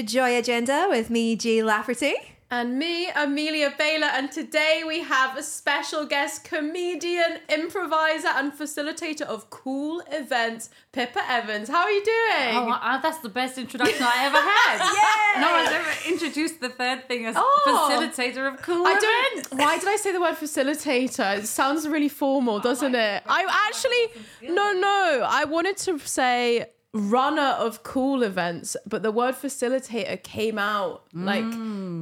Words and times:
to 0.00 0.06
Joy 0.06 0.38
Agenda 0.38 0.86
with 0.88 1.10
me, 1.10 1.36
Jay 1.36 1.62
Lafferty. 1.62 2.14
And 2.50 2.78
me, 2.78 3.10
Amelia 3.10 3.70
Bayler, 3.78 4.08
and 4.12 4.32
today 4.32 4.82
we 4.86 5.00
have 5.02 5.36
a 5.36 5.42
special 5.42 6.04
guest, 6.06 6.42
comedian, 6.42 7.38
improviser, 7.48 8.28
and 8.28 8.50
facilitator 8.52 9.22
of 9.22 9.50
cool 9.50 10.02
events, 10.10 10.70
Pippa 10.92 11.20
Evans. 11.30 11.68
How 11.68 11.82
are 11.82 11.90
you 11.90 12.02
doing? 12.02 12.56
Oh, 12.56 12.70
uh, 12.70 12.98
that's 13.02 13.18
the 13.18 13.28
best 13.28 13.58
introduction 13.58 14.02
I 14.02 14.24
ever 14.24 14.38
had. 14.38 14.78
Yeah. 15.00 15.40
No 15.42 15.52
one's 15.52 15.70
ever 15.70 16.08
introduced 16.08 16.60
the 16.60 16.70
third 16.70 17.06
thing 17.06 17.26
as 17.26 17.34
Oh. 17.38 17.88
facilitator 17.92 18.50
of 18.52 18.60
cool 18.62 18.84
I 18.86 18.92
events. 19.32 19.50
don't. 19.50 19.60
Why 19.64 19.78
did 19.78 19.88
I 19.88 19.96
say 19.96 20.12
the 20.12 20.20
word 20.20 20.34
facilitator? 20.36 21.38
It 21.38 21.46
sounds 21.46 21.86
really 21.86 22.08
formal, 22.08 22.58
doesn't 22.58 22.94
it? 22.94 23.22
I 23.28 23.68
actually, 23.68 24.22
no, 24.52 24.72
no. 24.72 25.26
I 25.28 25.44
wanted 25.44 25.76
to 25.78 25.98
say 26.00 26.66
runner 26.92 27.54
of 27.58 27.82
cool 27.82 28.22
events, 28.22 28.76
but 28.86 29.02
the 29.02 29.10
word 29.12 29.34
facilitator 29.36 30.20
came 30.22 30.58
out 30.58 31.04
like 31.12 31.44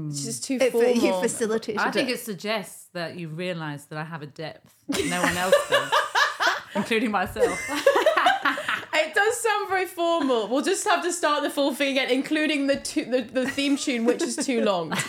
it's 0.09 0.25
just 0.25 0.45
too 0.45 0.59
It, 0.61 0.73
formal. 0.73 0.95
you 0.95 1.13
facilitated 1.21 1.81
I 1.81 1.91
think 1.91 2.09
it. 2.09 2.13
it 2.15 2.21
suggests 2.21 2.89
that 2.95 3.17
you 3.17 3.29
realise 3.29 3.85
that 3.87 3.99
I 3.99 4.05
have 4.05 4.23
a 4.23 4.27
depth 4.27 4.75
no 4.89 5.21
one 5.23 5.37
else 5.37 5.55
does, 5.69 5.93
including 6.75 7.11
myself. 7.11 7.59
It 9.07 9.15
does 9.15 9.41
sound 9.41 9.69
very 9.69 9.87
formal. 9.87 10.49
We'll 10.49 10.63
just 10.63 10.87
have 10.87 11.03
to 11.05 11.13
start 11.13 11.43
the 11.43 11.51
full 11.51 11.75
thing 11.75 11.93
again, 11.93 12.11
including 12.11 12.67
the 12.67 12.77
tu- 12.77 13.05
the, 13.11 13.23
the 13.23 13.49
theme 13.49 13.77
tune, 13.77 14.05
which 14.05 14.23
is 14.23 14.37
too 14.37 14.63
long. 14.63 14.93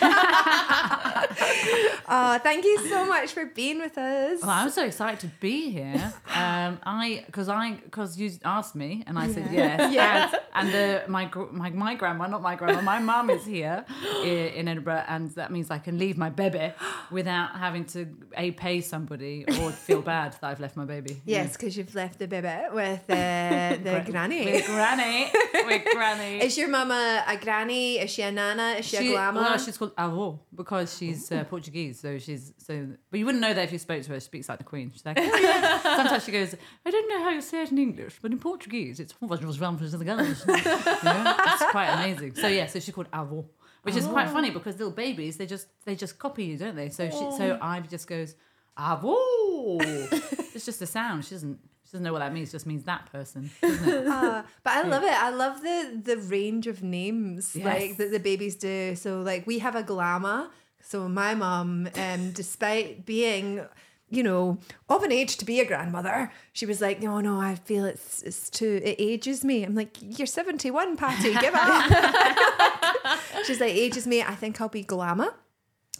Oh, 2.12 2.38
thank 2.42 2.64
you 2.64 2.88
so 2.88 3.06
much 3.06 3.32
for 3.32 3.44
being 3.46 3.78
with 3.78 3.96
us. 3.96 4.40
Well, 4.42 4.50
I'm 4.50 4.70
so 4.70 4.84
excited 4.84 5.20
to 5.20 5.28
be 5.38 5.70
here. 5.70 6.12
Um, 6.34 6.80
I 6.84 7.22
because 7.26 7.48
I 7.48 7.74
because 7.74 8.18
you 8.18 8.32
asked 8.44 8.74
me 8.74 9.04
and 9.06 9.16
I 9.16 9.28
said 9.32 9.48
yes. 9.52 9.92
Yeah. 9.92 10.28
And, 10.54 10.68
and 10.68 10.74
the 10.74 11.02
my 11.08 11.26
gr- 11.26 11.52
my 11.52 11.70
my 11.70 11.94
grandma, 11.94 12.26
not 12.26 12.42
my 12.42 12.56
grandma, 12.56 12.80
my 12.82 12.98
mum 12.98 13.30
is 13.30 13.44
here 13.44 13.84
i- 13.90 14.52
in 14.56 14.66
Edinburgh, 14.66 15.04
and 15.06 15.30
that 15.36 15.52
means 15.52 15.70
I 15.70 15.78
can 15.78 15.98
leave 15.98 16.18
my 16.18 16.30
baby 16.30 16.72
without 17.12 17.56
having 17.56 17.84
to 17.86 18.08
a 18.36 18.50
pay 18.50 18.80
somebody 18.80 19.44
or 19.60 19.70
feel 19.70 20.02
bad 20.14 20.32
that 20.40 20.44
I've 20.50 20.60
left 20.60 20.76
my 20.76 20.84
baby. 20.86 21.22
Yes, 21.24 21.52
because 21.56 21.76
you've 21.76 21.94
left 21.94 22.18
the 22.18 22.26
baby 22.26 22.58
with 22.72 23.08
uh, 23.08 23.76
the 23.84 24.10
granny. 24.10 24.44
With 24.44 24.66
granny. 24.66 25.30
With 25.66 25.84
granny. 25.92 26.38
Is 26.46 26.56
your 26.58 26.68
mama 26.68 27.24
a 27.26 27.36
granny? 27.36 27.98
Is 27.98 28.10
she 28.10 28.22
a 28.22 28.30
nana? 28.32 28.76
Is 28.78 28.86
she, 28.86 28.96
a 28.96 29.00
She, 29.00 29.12
grandma? 29.12 29.40
well, 29.40 29.58
she's 29.58 29.78
called 29.78 29.94
avó 29.96 30.38
because 30.54 30.96
she's 30.96 31.30
uh, 31.32 31.44
Portuguese. 31.44 32.00
So 32.00 32.18
she's 32.18 32.52
so, 32.58 32.88
but 33.10 33.18
you 33.18 33.26
wouldn't 33.26 33.42
know 33.42 33.54
that 33.54 33.64
if 33.64 33.72
you 33.72 33.78
spoke 33.78 34.02
to 34.02 34.10
her. 34.12 34.20
She 34.20 34.24
speaks 34.26 34.48
like 34.48 34.58
the 34.58 34.64
Queen. 34.64 34.90
She's 34.92 35.04
like, 35.04 35.18
"Oh, 35.18 35.22
yeah." 35.42 35.80
sometimes 35.96 36.24
she 36.24 36.32
goes, 36.32 36.54
I 36.86 36.90
don't 36.90 37.08
know 37.08 37.22
how 37.24 37.30
you 37.30 37.40
say 37.40 37.62
it 37.62 37.72
in 37.72 37.78
English, 37.78 38.18
but 38.22 38.30
in 38.32 38.38
Portuguese, 38.38 39.00
it's 39.00 39.14
it's 39.20 39.30
quite 41.70 41.88
amazing. 41.98 42.34
So 42.34 42.46
yeah, 42.48 42.66
so 42.66 42.80
she's 42.80 42.94
called 42.94 43.10
avó, 43.12 43.44
which 43.82 43.96
is 43.96 44.06
quite 44.06 44.28
funny 44.30 44.50
because 44.50 44.78
little 44.78 44.92
babies 44.92 45.36
they 45.36 45.46
just 45.46 45.66
they 45.84 45.94
just 45.94 46.18
copy 46.18 46.44
you, 46.44 46.58
don't 46.58 46.76
they? 46.76 46.88
So 46.88 47.08
she, 47.10 47.30
so 47.36 47.58
Ivy 47.60 47.88
just 47.88 48.06
goes 48.06 48.34
it's 50.54 50.64
just 50.64 50.80
a 50.82 50.86
sound. 50.86 51.24
She 51.24 51.34
doesn't. 51.34 51.58
She 51.84 51.92
doesn't 51.92 52.04
know 52.04 52.12
what 52.12 52.20
that 52.20 52.32
means. 52.32 52.50
It 52.50 52.52
just 52.52 52.66
means 52.66 52.84
that 52.84 53.10
person. 53.10 53.50
doesn't 53.60 53.88
it? 53.88 54.04
Ah, 54.08 54.44
but 54.62 54.72
I 54.72 54.82
love 54.82 55.02
it. 55.02 55.12
I 55.12 55.30
love 55.30 55.60
the 55.62 56.00
the 56.04 56.16
range 56.18 56.66
of 56.68 56.82
names 56.82 57.56
Yes. 57.56 57.64
like 57.64 57.96
that 57.96 58.10
the 58.12 58.20
babies 58.20 58.54
do. 58.56 58.94
So 58.94 59.20
like 59.22 59.46
we 59.46 59.58
have 59.58 59.74
a 59.74 59.82
glamour. 59.82 60.48
So 60.82 61.08
my 61.08 61.34
mum, 61.34 61.88
um, 61.96 62.30
despite 62.32 63.04
being 63.06 63.66
you 64.12 64.22
know 64.24 64.58
of 64.88 65.02
an 65.04 65.12
age 65.12 65.36
to 65.38 65.44
be 65.44 65.60
a 65.60 65.64
grandmother, 65.64 66.30
she 66.52 66.64
was 66.66 66.80
like, 66.80 67.00
no, 67.02 67.20
no, 67.20 67.40
I 67.40 67.54
feel 67.56 67.84
it's 67.84 68.22
it's 68.22 68.50
too 68.50 68.80
it 68.84 68.96
ages 68.98 69.44
me. 69.44 69.64
I'm 69.64 69.74
like, 69.74 69.96
you're 70.00 70.26
71, 70.26 70.96
Patty, 70.96 71.34
give 71.34 71.54
up. 71.54 73.18
She's 73.46 73.60
like, 73.60 73.72
ages 73.72 74.06
me. 74.06 74.22
I 74.22 74.34
think 74.34 74.60
I'll 74.60 74.68
be 74.68 74.82
glamour. 74.82 75.34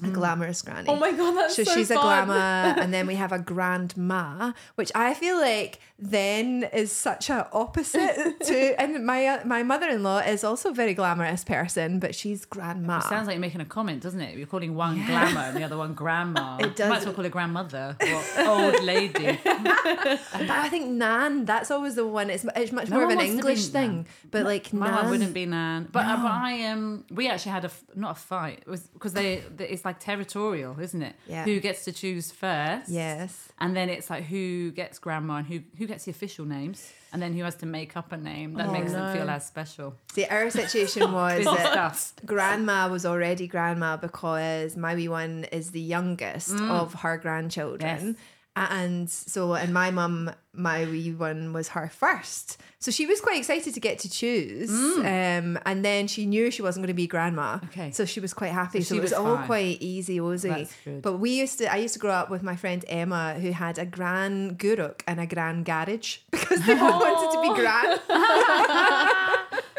A 0.02 0.08
glamorous 0.08 0.62
granny. 0.62 0.88
oh 0.88 0.96
my 0.96 1.12
god, 1.12 1.32
that's 1.36 1.56
So, 1.56 1.64
so, 1.64 1.74
she's 1.74 1.90
a 1.90 1.94
glamour, 1.94 2.34
and 2.80 2.92
then 2.94 3.06
we 3.06 3.16
have 3.16 3.32
a 3.32 3.38
grandma, 3.38 4.52
which 4.76 4.90
I 4.94 5.14
feel 5.14 5.38
like 5.38 5.78
then 5.98 6.64
is 6.72 6.90
such 6.92 7.28
a 7.28 7.48
opposite 7.52 8.40
to. 8.48 8.80
And 8.80 9.04
my 9.04 9.26
uh, 9.26 9.44
my 9.44 9.62
mother 9.62 9.88
in 9.88 10.02
law 10.02 10.18
is 10.18 10.42
also 10.44 10.70
a 10.70 10.74
very 10.74 10.94
glamorous 10.94 11.44
person, 11.44 11.98
but 12.00 12.14
she's 12.14 12.44
grandma. 12.46 13.00
Sounds 13.00 13.26
like 13.26 13.34
you're 13.34 13.40
making 13.40 13.60
a 13.60 13.66
comment, 13.66 14.02
doesn't 14.02 14.20
it? 14.20 14.36
You're 14.38 14.46
calling 14.46 14.74
one 14.74 15.04
glamour 15.04 15.40
and 15.40 15.56
the 15.56 15.64
other 15.64 15.76
one 15.76 15.94
grandma. 15.94 16.56
It 16.60 16.76
does. 16.76 16.86
You 16.86 16.90
Might 16.90 16.98
as 16.98 17.04
well 17.06 17.14
call 17.14 17.24
her 17.24 17.30
grandmother 17.30 17.96
or 18.00 18.46
old 18.46 18.82
lady. 18.82 19.38
but 19.44 20.50
I 20.50 20.68
think 20.70 20.88
nan, 20.90 21.44
that's 21.44 21.70
always 21.70 21.94
the 21.94 22.06
one. 22.06 22.30
It's, 22.30 22.44
it's 22.56 22.72
much 22.72 22.88
No 22.88 22.96
more 22.96 23.04
of 23.04 23.10
an 23.10 23.16
wants 23.16 23.30
to 23.30 23.36
be 23.36 23.38
English 23.38 23.72
nan. 23.72 23.72
thing, 23.72 24.06
but 24.30 24.44
like 24.44 24.72
My 24.72 24.90
nan. 24.90 25.10
wouldn't 25.10 25.34
be 25.34 25.46
Nan, 25.46 25.88
but, 25.92 26.04
uh, 26.06 26.16
but 26.16 26.30
I 26.30 26.66
um 26.66 27.04
we 27.10 27.28
actually 27.28 27.52
had 27.52 27.64
a 27.64 27.70
not 27.94 28.12
a 28.12 28.20
fight. 28.20 28.58
It 28.66 28.68
was 28.68 28.82
because 28.94 29.12
they, 29.12 29.42
they 29.56 29.68
it's 29.68 29.84
like 29.84 29.89
territorial, 29.92 30.78
isn't 30.78 31.02
it? 31.02 31.14
Yeah. 31.26 31.44
Who 31.44 31.60
gets 31.60 31.84
to 31.84 31.92
choose 31.92 32.30
first? 32.30 32.88
Yes. 32.88 33.50
And 33.58 33.76
then 33.76 33.88
it's 33.88 34.10
like 34.10 34.24
who 34.24 34.70
gets 34.72 34.98
grandma 34.98 35.36
and 35.36 35.46
who 35.46 35.60
who 35.78 35.86
gets 35.86 36.04
the 36.04 36.10
official 36.10 36.44
names, 36.44 36.92
and 37.12 37.20
then 37.20 37.34
who 37.34 37.44
has 37.44 37.56
to 37.56 37.66
make 37.66 37.96
up 37.96 38.12
a 38.12 38.16
name 38.16 38.54
that 38.54 38.68
oh, 38.68 38.72
makes 38.72 38.92
them 38.92 39.16
feel 39.16 39.28
as 39.28 39.46
special. 39.46 39.96
See, 40.12 40.24
our 40.26 40.50
situation 40.50 41.12
was 41.12 41.44
that 41.44 42.12
grandma 42.24 42.88
was 42.88 43.04
already 43.04 43.46
grandma 43.46 43.96
because 43.96 44.76
my 44.76 44.94
wee 44.94 45.08
one 45.08 45.44
is 45.52 45.70
the 45.70 45.80
youngest 45.80 46.50
mm. 46.50 46.70
of 46.70 46.94
her 46.94 47.16
grandchildren. 47.18 48.06
Yes. 48.06 48.16
And 48.56 49.08
so, 49.08 49.54
and 49.54 49.72
my 49.72 49.90
mum, 49.90 50.30
my 50.52 50.84
wee 50.84 51.12
one 51.12 51.52
was 51.52 51.68
her 51.68 51.88
first. 51.88 52.60
So 52.80 52.90
she 52.90 53.06
was 53.06 53.20
quite 53.20 53.38
excited 53.38 53.74
to 53.74 53.80
get 53.80 54.00
to 54.00 54.10
choose. 54.10 54.70
Um, 54.70 55.58
and 55.64 55.84
then 55.84 56.08
she 56.08 56.26
knew 56.26 56.50
she 56.50 56.60
wasn't 56.60 56.82
going 56.84 56.88
to 56.88 56.94
be 56.94 57.06
grandma. 57.06 57.60
Okay. 57.66 57.90
So 57.92 58.04
she 58.04 58.20
was 58.20 58.34
quite 58.34 58.50
happy. 58.50 58.80
So 58.80 58.88
So, 58.88 58.94
she 58.94 58.98
it 58.98 59.02
was, 59.02 59.10
was 59.12 59.18
all 59.20 59.36
quite 59.46 59.78
easy. 59.80 60.18
That's. 60.18 60.74
But 61.00 61.18
we 61.18 61.30
used 61.38 61.58
to, 61.58 61.72
I 61.72 61.76
used 61.76 61.94
to 61.94 62.00
grow 62.00 62.12
up 62.12 62.28
with 62.28 62.42
my 62.42 62.56
friend 62.56 62.84
Emma 62.88 63.34
who 63.34 63.52
had 63.52 63.78
a 63.78 63.86
gran 63.86 64.56
guruk 64.56 65.02
and 65.06 65.20
a 65.20 65.26
gran 65.26 65.62
garage 65.62 66.18
because 66.30 66.60
they 66.66 66.74
both 66.74 67.00
wanted 67.00 67.32
to 67.32 67.42
be 67.42 67.60
gran. 67.60 67.98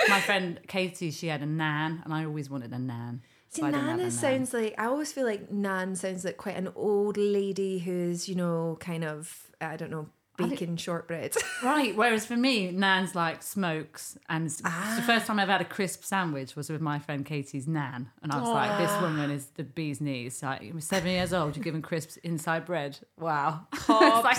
My 0.10 0.20
friend 0.20 0.60
Katie, 0.68 1.12
she 1.12 1.28
had 1.28 1.42
a 1.42 1.46
nan, 1.46 2.02
and 2.04 2.14
I 2.14 2.26
always 2.26 2.50
wanted 2.50 2.74
a 2.74 2.80
nan. 2.80 3.22
See, 3.52 3.62
so 3.62 3.68
I 3.68 3.72
didn't 3.72 3.88
have 3.88 4.00
a 4.02 4.04
Nana 4.04 4.10
nan. 4.10 4.12
sounds 4.12 4.54
like 4.54 4.76
I 4.78 4.86
always 4.86 5.12
feel 5.14 5.26
like 5.26 5.52
Nan 5.52 5.96
sounds 5.96 6.24
like 6.26 6.38
quite 6.38 6.56
an 6.58 6.70
old 6.76 7.18
lady 7.18 7.80
who's 7.80 8.30
you 8.30 8.36
know 8.36 8.78
kind 8.80 9.04
of 9.04 9.52
I 9.60 9.76
don't 9.78 9.92
know 9.92 10.10
baking 10.38 10.78
shortbread. 10.78 11.36
Right. 11.64 11.96
Whereas 11.96 12.26
for 12.26 12.36
me, 12.36 12.72
Nan's 12.72 13.14
like 13.14 13.44
smokes, 13.44 14.18
and 14.28 14.52
Ah. 14.66 14.94
the 14.96 15.04
first 15.04 15.28
time 15.28 15.40
I've 15.40 15.48
had 15.48 15.62
a 15.62 15.66
crisp 15.66 16.04
sandwich 16.04 16.56
was 16.56 16.72
with 16.72 16.82
my 16.82 16.98
friend 16.98 17.24
Katie's 17.24 17.68
Nan, 17.68 18.10
and 18.24 18.32
I 18.32 18.40
was 18.40 18.50
like, 18.50 18.80
"This 18.80 19.00
woman 19.00 19.30
is 19.30 19.46
the 19.56 19.64
bee's 19.64 20.02
knees." 20.02 20.42
Like, 20.42 20.64
you 20.64 20.74
were 20.74 20.82
seven 20.82 21.12
years 21.12 21.34
old, 21.34 21.56
you're 21.56 21.64
giving 21.64 21.84
crisps 21.84 22.18
inside 22.18 22.66
bread. 22.66 22.98
Wow, 23.20 23.68
Pops 23.72 23.86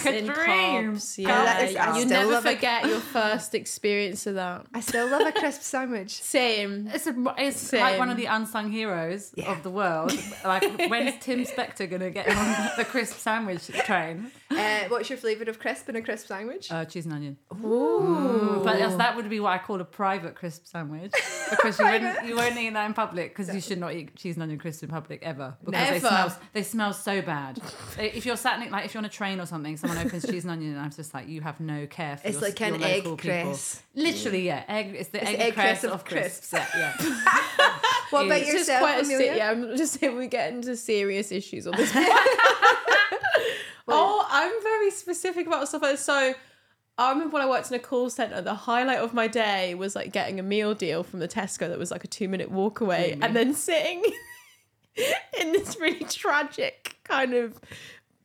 it's 0.01 0.05
like 0.05 0.15
a 0.15 0.19
in 0.19 0.27
dream. 0.27 0.93
pops, 0.95 1.15
that 1.15 1.23
Yeah, 1.23 1.61
is- 1.61 1.77
I 1.77 1.99
you 2.01 2.07
never 2.07 2.33
love 2.33 2.45
it. 2.47 2.55
forget 2.57 2.87
your 2.87 2.99
first 2.99 3.55
experience 3.55 4.27
of 4.27 4.35
that. 4.35 4.67
I 4.75 4.81
still 4.81 5.07
love 5.09 5.23
a 5.25 5.31
crisp 5.41 5.63
sandwich. 5.63 6.21
Same. 6.21 6.89
It's 6.93 7.07
a, 7.07 7.15
it's 7.39 7.73
like 7.73 8.01
one 8.01 8.11
of 8.11 8.17
the 8.17 8.27
unsung 8.27 8.73
heroes 8.73 9.33
Yeah. 9.37 9.53
of 9.53 9.63
the 9.63 9.71
world. 9.71 10.13
Like, 10.45 10.65
when's 10.91 11.23
Tim 11.25 11.45
Spector 11.45 11.89
gonna 11.89 12.11
get 12.11 12.29
on 12.29 12.71
the 12.77 12.85
crisp 12.85 13.19
sandwich 13.19 13.69
train? 13.87 14.33
Uh, 14.51 14.81
what's 14.89 15.09
your 15.09 15.17
flavour 15.19 15.45
of 15.49 15.61
crisp 15.61 15.89
in 15.95 16.03
a 16.03 16.03
crisp 16.03 16.27
sandwich? 16.27 16.71
Uh, 16.71 16.85
cheese 16.85 17.05
and 17.07 17.15
onion. 17.15 17.37
Ooh. 17.65 18.61
But 18.65 18.79
yes, 18.79 18.95
that 18.97 19.17
would 19.17 19.29
be 19.29 19.41
what 19.41 19.51
I 19.53 19.59
call 19.59 19.81
a 19.81 19.85
private 19.85 20.35
crisp 20.35 20.67
sandwich 20.67 21.13
because 21.51 21.79
you 21.79 21.85
wouldn't 21.85 22.27
you 22.27 22.37
won't 22.37 22.57
eat 22.57 22.73
that 22.73 22.87
in 22.87 22.95
public 22.95 23.37
because 23.37 23.55
you 23.55 23.61
should 23.61 23.79
not 23.79 23.93
eat 23.95 24.15
cheese 24.17 24.37
and 24.37 24.43
onion 24.43 24.59
crisps 24.59 24.83
in 24.83 24.89
public 24.89 25.23
ever 25.23 25.55
because 25.65 25.81
they 25.87 25.91
Never. 25.95 26.09
smell 26.09 26.37
they 26.53 26.63
smell 26.63 26.93
so 26.93 27.23
bad. 27.23 27.61
if 27.99 28.25
you're 28.27 28.37
sat 28.37 28.61
in, 28.63 28.71
like 28.71 28.85
if 28.85 28.95
you're 28.95 29.01
on 29.01 29.05
a 29.05 29.09
train 29.11 29.41
or 29.41 29.47
something, 29.47 29.77
someone 29.77 29.99
opens 29.99 30.27
cheese 30.27 30.45
and 30.45 30.51
onion, 30.53 30.73
and 30.73 30.81
I'm 30.81 30.91
just 30.91 31.13
like, 31.15 31.29
you 31.29 31.41
have 31.43 31.61
no 31.61 31.87
care 31.87 32.17
for 32.17 32.27
It's 32.29 32.41
your, 32.41 32.49
like 32.49 32.61
an 32.63 32.75
your 32.81 32.89
egg 32.89 33.05
local 33.05 33.17
people. 33.17 33.51
crisp. 33.51 33.83
Literally, 33.95 34.47
yeah, 34.47 34.65
egg. 34.69 34.95
It's 34.99 35.11
the 35.11 35.23
egg, 35.23 35.57
egg 35.59 35.85
of 35.85 36.05
crisps. 36.05 36.53
Yeah, 36.53 36.67
yeah. 36.77 36.97
What 38.11 38.27
about 38.27 38.39
It's 38.41 38.47
just 38.53 38.59
yourself, 38.69 38.81
quite 38.81 38.99
a 39.03 39.05
Amelia? 39.07 39.37
yeah. 39.37 39.51
I'm 39.51 39.75
just 39.77 39.99
saying 39.99 40.17
we 40.19 40.27
get 40.27 40.53
into 40.53 40.77
serious 40.77 41.33
issues 41.33 41.67
on 41.67 41.75
this. 41.77 41.91
oh, 43.89 44.27
I'm 44.29 44.53
very 44.63 44.91
specific 44.91 45.47
about 45.47 45.69
stuff 45.69 45.83
like 45.83 45.93
this. 45.93 46.05
So 46.05 46.35
I 46.99 47.11
remember 47.11 47.35
when 47.35 47.43
I 47.43 47.49
worked 47.49 47.71
in 47.71 47.77
a 47.77 47.81
call 47.81 48.11
center, 48.11 48.41
the 48.41 48.55
highlight 48.55 48.99
of 48.99 49.15
my 49.15 49.27
day 49.29 49.75
was 49.75 49.97
like 49.97 50.13
getting 50.13 50.39
a 50.39 50.43
meal 50.43 50.75
deal 50.75 51.03
from 51.03 51.21
the 51.21 51.29
Tesco 51.29 51.69
that 51.69 51.79
was 51.79 51.91
like 51.91 52.05
a 52.05 52.09
two 52.09 52.29
minute 52.29 52.51
walk 52.51 52.81
away, 52.81 53.11
Really? 53.11 53.23
and 53.23 53.35
then 53.37 53.55
sitting 53.55 54.05
in 55.41 55.53
this 55.53 55.79
really 55.81 56.05
tragic 56.05 56.97
kind 57.05 57.35
of 57.35 57.59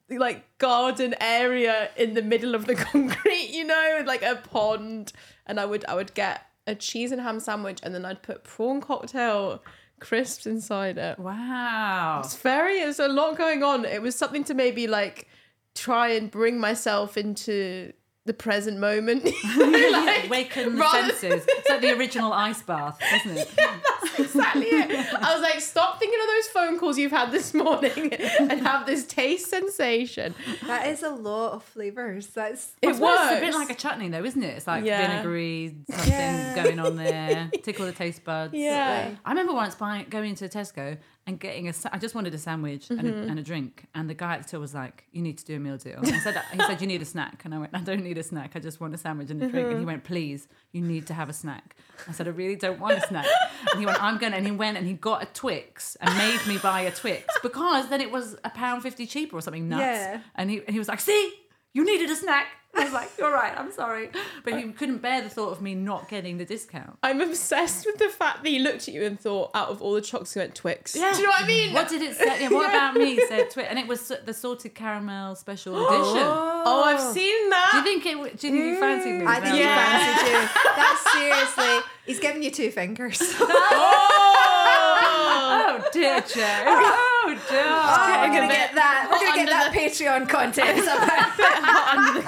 like 0.10 0.46
garden 0.58 1.16
area 1.20 1.90
in 1.98 2.14
the 2.14 2.22
middle 2.22 2.56
of 2.56 2.66
the 2.66 2.76
concrete, 2.92 3.50
you 3.52 3.64
know, 3.66 4.04
like 4.06 4.22
a 4.22 4.36
pond, 4.36 5.12
and 5.46 5.60
I 5.60 5.66
would 5.66 5.86
I 5.86 5.96
would 5.96 6.14
get 6.14 6.46
a 6.66 6.76
cheese 6.76 7.12
and 7.12 7.22
ham 7.22 7.40
sandwich, 7.40 7.80
and 7.84 7.96
then 7.96 8.06
I'd 8.06 8.22
put 8.22 8.44
prawn 8.44 8.82
cocktail 8.82 9.64
crisps 10.00 10.46
inside 10.46 10.98
it. 10.98 11.18
Wow. 11.18 12.22
It's 12.24 12.36
very 12.36 12.80
there's 12.80 13.00
a 13.00 13.08
lot 13.08 13.38
going 13.38 13.64
on. 13.64 13.86
It 13.86 14.02
was 14.02 14.16
something 14.16 14.44
to 14.46 14.54
maybe 14.54 14.88
like 14.88 15.28
try 15.78 16.10
and 16.10 16.30
bring 16.32 16.60
myself 16.60 17.18
into 17.18 17.94
the 18.26 18.34
present 18.34 18.78
moment. 18.80 19.24
Like, 20.08 20.26
Awaken 20.28 20.76
the 20.76 20.82
rather- 20.82 21.14
senses. 21.14 21.46
It's 21.48 21.70
like 21.70 21.82
the 21.82 21.92
original 21.98 22.34
ice 22.34 22.62
bath, 22.62 23.00
isn't 23.26 23.38
it? 23.38 23.50
That's 23.56 24.20
exactly 24.20 24.66
it. 24.66 25.14
I 25.14 25.34
was 25.34 25.42
like, 25.42 25.60
stop 25.62 26.00
thinking 26.00 26.20
of 26.22 26.28
those 26.28 26.48
phone 26.48 26.80
calls 26.80 26.98
you've 26.98 27.12
had 27.12 27.32
this 27.32 27.54
morning 27.54 28.14
and 28.14 28.60
have 28.62 28.86
this 28.86 29.06
taste 29.06 29.50
sensation. 29.50 30.34
That 30.66 30.88
is 30.88 31.04
a 31.04 31.10
lot 31.10 31.54
of 31.54 31.64
flavors. 31.64 32.28
That's 32.28 32.74
It 32.82 32.90
I 32.90 32.92
suppose 32.94 33.20
It's 33.32 33.38
a 33.38 33.46
bit 33.46 33.54
like 33.54 33.70
a 33.70 33.76
chutney, 33.76 34.10
though, 34.10 34.24
isn't 34.24 34.42
it? 34.44 34.58
It's 34.58 34.68
like 34.68 34.84
Yeah. 34.86 35.08
vinegary, 35.08 35.76
something 35.90 36.12
Yeah. 36.12 36.64
going 36.64 36.80
on 36.80 36.96
there, 36.98 37.50
tickle 37.64 37.86
the 37.86 37.92
taste 37.94 38.24
buds. 38.24 38.54
Yeah. 38.54 39.12
I 39.26 39.30
remember 39.30 39.54
once 39.54 39.76
buying, 39.76 40.06
going 40.10 40.32
into 40.32 40.46
Tesco 40.50 40.98
and 41.28 41.40
getting 41.40 41.68
a. 41.68 41.74
sa- 41.74 41.90
I 41.92 42.00
just 42.00 42.16
wanted 42.16 42.34
a 42.34 42.38
sandwich 42.38 42.90
and, 42.90 43.02
Mm-hmm. 43.02 43.24
a, 43.24 43.28
and 43.32 43.38
a 43.40 43.44
drink, 43.44 43.86
and 43.94 44.10
the 44.10 44.14
guy 44.14 44.34
at 44.36 44.44
the 44.44 44.50
till 44.50 44.60
was 44.62 44.74
like, 44.74 45.04
"You 45.12 45.22
need 45.22 45.38
to 45.38 45.46
do 45.46 45.56
a 45.56 45.60
meal 45.60 45.78
deal." 45.78 46.00
I 46.02 46.20
said, 46.20 46.42
"He 46.54 46.60
said 46.60 46.82
you 46.82 46.88
need 46.88 47.02
a 47.02 47.06
snack," 47.06 47.44
and 47.46 47.54
I 47.54 47.60
went, 47.60 47.72
"I 47.76 47.82
don't 47.82 48.04
need 48.04 48.18
a 48.18 48.24
snack. 48.24 48.52
I 48.56 48.60
just 48.60 48.80
want 48.82 48.96
a 48.96 48.98
sandwich 48.98 49.30
and 49.30 49.44
a 49.44 49.48
drink." 49.48 49.66
Mm-hmm. 49.68 49.72
And 49.72 49.80
he 49.82 49.86
went, 49.86 50.04
"Please, 50.06 50.48
you 50.72 50.82
need 50.82 51.06
to 51.08 51.14
have 51.14 51.30
a 51.30 51.34
snack." 51.34 51.76
I 52.08 52.14
said, 52.14 52.28
"I 52.28 52.32
really 52.32 52.56
don't 52.56 52.80
want 52.80 52.98
a 52.98 53.02
snack." 53.08 53.28
And 53.72 53.80
he 53.80 53.86
went, 53.86 54.02
"I'm 54.02 54.18
going," 54.18 54.34
and 54.34 54.46
he 54.46 54.52
went 54.54 54.78
and 54.78 54.88
he 54.88 54.94
got 54.94 55.22
a 55.22 55.26
Twix 55.28 55.96
and 56.02 56.18
made 56.18 56.40
me 56.48 56.58
buy 56.58 56.82
a 56.82 56.92
Twix 56.92 57.26
because 57.44 57.90
then 57.90 58.02
it 58.02 58.12
was 58.12 58.36
a 58.44 58.50
pound 58.50 58.82
fifty 58.84 59.06
cheaper 59.06 59.38
or 59.38 59.42
something 59.42 59.68
nuts. 59.70 59.82
Yeah. 59.82 60.22
And 60.36 60.50
he 60.50 60.58
and 60.66 60.72
he 60.72 60.80
was 60.80 60.88
like, 60.88 61.00
"See." 61.02 61.34
You 61.74 61.86
needed 61.86 62.10
a 62.10 62.16
snack. 62.16 62.48
I 62.82 62.84
was 62.84 62.94
like, 62.94 63.10
"You're 63.18 63.32
right. 63.34 63.54
I'm 63.58 63.72
sorry," 63.72 64.10
but 64.44 64.58
he 64.60 64.72
couldn't 64.72 65.00
bear 65.02 65.22
the 65.22 65.30
thought 65.30 65.52
of 65.52 65.62
me 65.62 65.76
not 65.76 66.08
getting 66.10 66.38
the 66.38 66.46
discount. 66.46 66.98
I'm 67.04 67.22
obsessed 67.22 67.86
with 67.86 67.98
the 67.98 68.10
fact 68.10 68.44
that 68.44 68.50
he 68.50 68.60
looked 68.60 68.88
at 68.88 68.94
you 68.94 69.04
and 69.04 69.20
thought, 69.20 69.52
out 69.56 69.70
of 69.70 69.82
all 69.82 69.94
the 69.94 70.02
chocolates, 70.02 70.34
he 70.34 70.40
went 70.40 70.56
Twix. 70.56 70.96
Yeah. 70.96 71.12
Do 71.12 71.18
you 71.20 71.24
know 71.24 71.30
what 71.30 71.44
I 71.44 71.48
mean? 71.48 71.74
What 71.74 71.90
did 71.90 72.02
it 72.02 72.16
say? 72.16 72.42
Yeah, 72.42 72.50
what 72.50 72.70
about 72.74 72.96
me 72.96 73.20
said 73.28 73.50
Twix? 73.52 73.68
And 73.70 73.80
it 73.80 73.88
was 73.88 74.12
the 74.26 74.34
salted 74.34 74.76
caramel 74.76 75.36
special 75.36 75.76
edition. 75.88 76.24
Oh, 76.24 76.84
I've 76.86 77.14
seen 77.14 77.50
that. 77.50 77.70
Do 77.72 77.78
you 77.78 77.84
think 78.00 78.06
it? 78.06 78.38
Do 78.40 78.48
you 78.48 78.54
think 78.54 78.66
you 78.66 78.80
fancied 78.80 79.14
me? 79.16 79.26
Mm. 79.26 79.28
I 79.28 79.36
think 79.40 79.46
you 79.48 79.54
he 79.56 79.60
Yeah. 79.62 80.08
fancied 80.08 80.32
you. 80.32 80.40
That's 80.76 81.12
seriously. 81.14 81.80
He's 82.06 82.20
giving 82.20 82.44
you 82.44 82.52
two 82.52 82.72
fingers. 82.72 83.20
oh! 83.40 83.48
Oh. 85.00 85.80
oh 85.82 85.90
dear, 85.92 86.22
Joe. 86.22 86.64
Oh 86.66 87.38
dear. 87.50 87.64
we're 87.64 88.34
gonna 88.40 88.48
get 88.54 88.74
that. 88.76 89.08
We're 89.12 89.20
gonna 89.20 89.36
get 89.36 89.50
under 89.50 89.52
that 89.52 89.74
Patreon 89.74 90.30
content 90.30 90.84
somehow. 90.86 92.22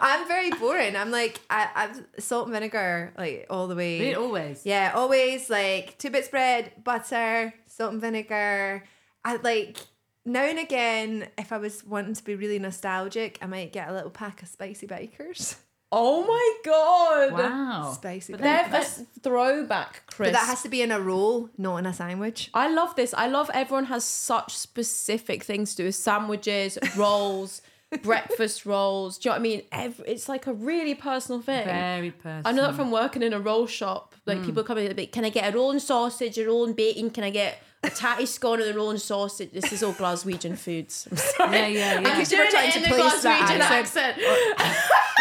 I'm 0.00 0.26
very 0.28 0.50
boring. 0.50 0.96
I'm 0.96 1.10
like 1.10 1.40
I, 1.50 1.68
I've 1.74 2.04
salt 2.22 2.46
and 2.46 2.54
vinegar 2.54 3.12
like 3.16 3.46
all 3.50 3.68
the 3.68 3.76
way. 3.76 4.00
Really, 4.00 4.14
always. 4.14 4.62
Yeah, 4.64 4.92
always 4.94 5.48
like 5.50 5.96
two 5.98 6.10
bits 6.10 6.28
bread, 6.28 6.72
butter, 6.84 7.54
salt 7.66 7.92
and 7.92 8.00
vinegar. 8.00 8.84
I 9.24 9.36
like 9.36 9.78
now 10.24 10.42
and 10.44 10.58
again, 10.58 11.28
if 11.38 11.52
I 11.52 11.58
was 11.58 11.84
wanting 11.84 12.14
to 12.14 12.24
be 12.24 12.34
really 12.34 12.58
nostalgic, 12.58 13.38
I 13.40 13.46
might 13.46 13.72
get 13.72 13.88
a 13.88 13.92
little 13.92 14.10
pack 14.10 14.42
of 14.42 14.48
spicy 14.48 14.86
bakers. 14.86 15.56
oh 15.92 16.26
my 16.26 16.54
god. 16.64 17.32
Wow. 17.32 17.92
Spicy 17.94 18.32
But 18.32 18.42
They're 18.42 18.64
bakers. 18.64 19.00
a 19.16 19.20
throwback, 19.20 20.02
Chris. 20.06 20.28
But 20.28 20.32
that 20.32 20.46
has 20.46 20.62
to 20.62 20.68
be 20.68 20.82
in 20.82 20.90
a 20.90 21.00
roll, 21.00 21.48
not 21.56 21.76
in 21.76 21.86
a 21.86 21.92
sandwich. 21.94 22.50
I 22.52 22.68
love 22.72 22.96
this. 22.96 23.14
I 23.14 23.28
love 23.28 23.50
everyone 23.54 23.84
has 23.84 24.04
such 24.04 24.56
specific 24.56 25.44
things 25.44 25.76
to 25.76 25.82
do. 25.82 25.86
With 25.86 25.94
sandwiches, 25.94 26.76
rolls, 26.96 27.62
breakfast 28.02 28.66
rolls. 28.66 29.18
Do 29.18 29.28
you 29.28 29.30
know 29.30 29.34
what 29.34 29.40
I 29.40 29.42
mean? 29.42 29.62
Every, 29.70 30.04
it's 30.06 30.28
like 30.28 30.46
a 30.46 30.52
really 30.52 30.94
personal 30.94 31.40
thing. 31.40 31.64
Very 31.64 32.10
personal. 32.10 32.42
I 32.44 32.52
know 32.52 32.62
that 32.62 32.74
from 32.74 32.90
working 32.90 33.22
in 33.22 33.32
a 33.32 33.40
roll 33.40 33.66
shop. 33.66 34.14
Like 34.26 34.44
people 34.44 34.62
mm. 34.62 34.66
come 34.66 34.78
in 34.78 34.86
and 34.86 34.96
be, 34.96 35.06
can 35.06 35.24
I 35.24 35.30
get 35.30 35.52
a 35.52 35.56
roll 35.56 35.70
and 35.70 35.80
sausage, 35.80 36.36
a 36.38 36.46
roll 36.46 36.64
and 36.64 36.74
bacon? 36.74 37.10
Can 37.10 37.22
I 37.22 37.30
get 37.30 37.62
a 37.84 37.90
tatty 37.90 38.26
scone 38.26 38.60
and 38.60 38.70
a 38.70 38.74
roll 38.74 38.90
and 38.90 39.00
sausage? 39.00 39.52
This 39.52 39.72
is 39.72 39.82
all 39.82 39.92
Glaswegian 39.92 40.58
foods. 40.58 41.06
I'm 41.10 41.16
sorry. 41.16 41.56
Yeah, 41.56 41.66
yeah, 41.68 42.00
yeah. 42.00 42.08
I'm 42.08 42.26
you 42.28 42.38
were 42.38 42.50
trying 42.50 42.72
to 42.72 42.80
place 42.80 43.22
that 43.22 43.60
accent. 43.60 44.18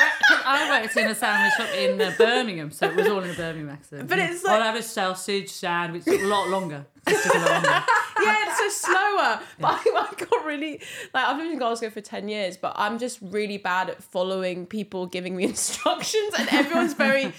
I 0.45 0.81
worked 0.81 0.95
in 0.95 1.07
a 1.07 1.15
sandwich 1.15 1.53
shop 1.53 1.69
in 1.75 2.01
uh, 2.01 2.13
Birmingham, 2.17 2.71
so 2.71 2.87
it 2.87 2.95
was 2.95 3.07
all 3.07 3.23
in 3.23 3.29
a 3.29 3.33
Birmingham 3.33 3.69
accent. 3.69 4.07
But 4.07 4.19
it's 4.19 4.43
like, 4.43 4.53
I'll 4.53 4.63
have 4.63 4.75
a 4.75 4.83
sausage 4.83 5.49
sandwich. 5.49 6.05
Took 6.05 6.21
a 6.21 6.25
lot 6.25 6.49
longer. 6.49 6.85
A 7.07 7.11
lot 7.11 7.35
longer. 7.35 7.69
yeah, 8.21 8.45
it's 8.47 8.57
so 8.81 8.87
slower. 8.87 9.39
But 9.59 9.81
I, 9.85 10.07
I 10.11 10.25
got 10.25 10.45
really 10.45 10.81
like 11.13 11.25
I've 11.25 11.37
lived 11.37 11.51
in 11.51 11.59
Glasgow 11.59 11.89
for 11.89 12.01
ten 12.01 12.29
years, 12.29 12.57
but 12.57 12.73
I'm 12.75 12.99
just 12.99 13.19
really 13.21 13.57
bad 13.57 13.89
at 13.89 14.03
following 14.03 14.65
people 14.65 15.05
giving 15.07 15.35
me 15.35 15.43
instructions, 15.55 16.33
and 16.37 16.47
everyone's 16.49 16.93
very. 16.93 17.33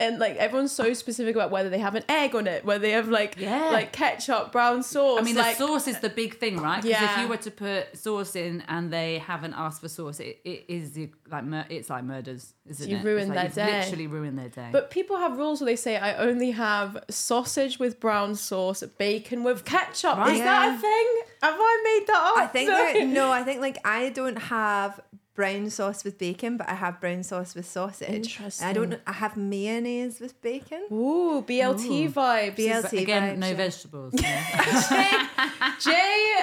And 0.00 0.18
like 0.18 0.36
everyone's 0.36 0.72
so 0.72 0.92
specific 0.94 1.36
about 1.36 1.50
whether 1.50 1.68
they 1.68 1.78
have 1.78 1.94
an 1.94 2.04
egg 2.08 2.34
on 2.34 2.46
it, 2.46 2.64
whether 2.64 2.80
they 2.80 2.92
have 2.92 3.08
like 3.08 3.36
Yeah. 3.38 3.70
like 3.70 3.92
ketchup, 3.92 4.50
brown 4.50 4.82
sauce. 4.82 5.20
I 5.20 5.22
mean, 5.22 5.36
like, 5.36 5.58
the 5.58 5.66
sauce 5.66 5.86
is 5.86 6.00
the 6.00 6.08
big 6.08 6.38
thing, 6.38 6.56
right? 6.58 6.82
Because 6.82 7.02
if 7.02 7.18
you 7.18 7.28
were 7.28 7.36
to 7.36 7.50
put 7.50 7.96
sauce 7.96 8.34
in 8.34 8.62
and 8.66 8.90
they 8.90 9.18
haven't 9.18 9.54
asked 9.54 9.82
for 9.82 9.88
sauce, 9.88 10.18
it, 10.20 10.40
it 10.44 10.64
is 10.68 10.98
like 11.30 11.44
mur- 11.44 11.66
it's 11.68 11.90
like 11.90 12.02
murders, 12.04 12.54
isn't 12.66 12.88
You 12.88 12.96
it? 12.96 13.04
ruin 13.04 13.28
It's 13.28 13.36
like 13.36 13.54
their 13.54 13.64
you've 13.66 13.72
day. 13.74 13.80
Literally 13.84 14.06
ruin 14.06 14.36
their 14.36 14.48
day. 14.48 14.68
But 14.72 14.90
people 14.90 15.18
have 15.18 15.36
rules 15.36 15.60
where 15.60 15.66
they 15.66 15.76
say 15.76 15.96
I 15.98 16.14
only 16.16 16.52
have 16.52 17.04
sausage 17.10 17.78
with 17.78 18.00
brown 18.00 18.34
sauce, 18.34 18.82
bacon 18.98 19.44
with 19.44 19.64
ketchup. 19.64 20.16
Right. 20.16 20.32
Is 20.34 20.40
that 20.40 20.76
a 20.76 20.80
thing? 20.80 21.06
Have 21.42 21.54
I 21.58 21.80
made 21.98 22.06
that 22.08 22.32
up? 22.32 22.38
I 22.38 22.46
think 22.46 22.68
that, 22.70 23.06
no, 23.06 23.30
I 23.30 23.42
think 23.42 23.60
like 23.60 23.78
I 23.84 24.08
don't 24.08 24.36
have 24.36 25.00
brown 25.34 25.70
sauce 25.70 26.04
with 26.04 26.18
bacon, 26.18 26.56
but 26.56 26.68
I 26.68 26.74
have 26.74 27.00
brown 27.00 27.22
sauce 27.22 27.54
with 27.54 27.66
sausage. 27.66 28.38
And 28.40 28.52
I 28.62 28.72
don't. 28.72 29.00
I 29.06 29.12
have 29.12 29.36
mayonnaise 29.36 30.20
with 30.20 30.40
bacon. 30.42 30.82
Ooh, 30.92 31.44
BLT 31.46 32.12
vibes. 32.12 32.56
BLT. 32.56 32.82
But 32.82 32.92
again, 32.92 33.36
vibes, 33.36 33.38
no 33.38 33.48
yeah. 33.48 33.54
vegetables. 33.54 34.14
yeah. 34.20 35.28
Jay 35.80 36.36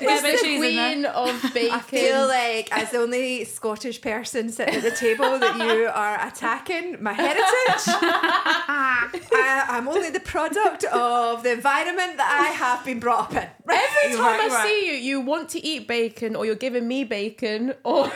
Yeah, 0.00 0.14
is 0.14 0.22
the 0.22 0.28
cheese 0.42 0.42
in 0.42 0.60
there. 0.76 0.92
queen 0.92 1.04
of 1.06 1.42
bacon. 1.54 1.72
I 1.74 1.80
feel 1.80 2.26
like 2.26 2.72
as 2.76 2.90
the 2.90 2.98
only 2.98 3.44
Scottish 3.44 4.00
person 4.00 4.50
sitting 4.50 4.76
at 4.76 4.82
the 4.82 4.90
table 4.90 5.38
that 5.38 5.56
you 5.56 5.86
are 5.92 6.26
attacking 6.26 7.02
my 7.02 7.12
heritage. 7.12 7.44
I, 7.86 9.66
I'm 9.68 9.88
only 9.88 10.10
the 10.10 10.20
product 10.20 10.84
of 10.84 11.42
the 11.42 11.52
environment 11.52 12.16
that 12.16 12.40
I 12.46 12.52
have 12.52 12.84
been 12.84 13.00
brought 13.00 13.30
up 13.30 13.32
in. 13.32 13.48
Every 13.68 14.16
time 14.16 14.20
right, 14.20 14.40
I 14.50 14.54
right. 14.54 14.66
see 14.66 14.86
you, 14.86 14.92
you 14.94 15.20
want 15.20 15.48
to 15.50 15.64
eat 15.64 15.86
bacon, 15.88 16.36
or 16.36 16.44
you're 16.46 16.54
giving 16.54 16.86
me 16.86 17.04
bacon, 17.04 17.74
or 17.84 18.10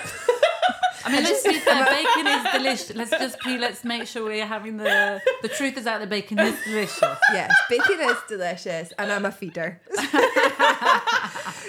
I 1.05 1.13
mean, 1.13 1.23
let's 1.23 1.43
be 1.43 1.59
fair. 1.59 1.85
Bacon 1.87 2.27
is 2.27 2.53
delicious. 2.53 2.97
Let's 2.97 3.11
just 3.11 3.41
be. 3.43 3.57
Let's 3.57 3.85
make 3.85 4.07
sure 4.07 4.25
we're 4.25 4.47
having 4.47 4.77
the 4.77 5.21
the 5.43 5.49
truth 5.49 5.79
is 5.79 5.87
out. 5.87 6.01
The 6.01 6.07
bacon 6.07 6.39
is 6.39 6.55
delicious. 6.65 7.19
Yes, 7.33 7.53
bacon 7.71 8.01
is 8.01 8.17
delicious, 8.29 8.93
and 8.99 9.11
I'm 9.11 9.25
a 9.25 9.33
feeder. 9.33 9.81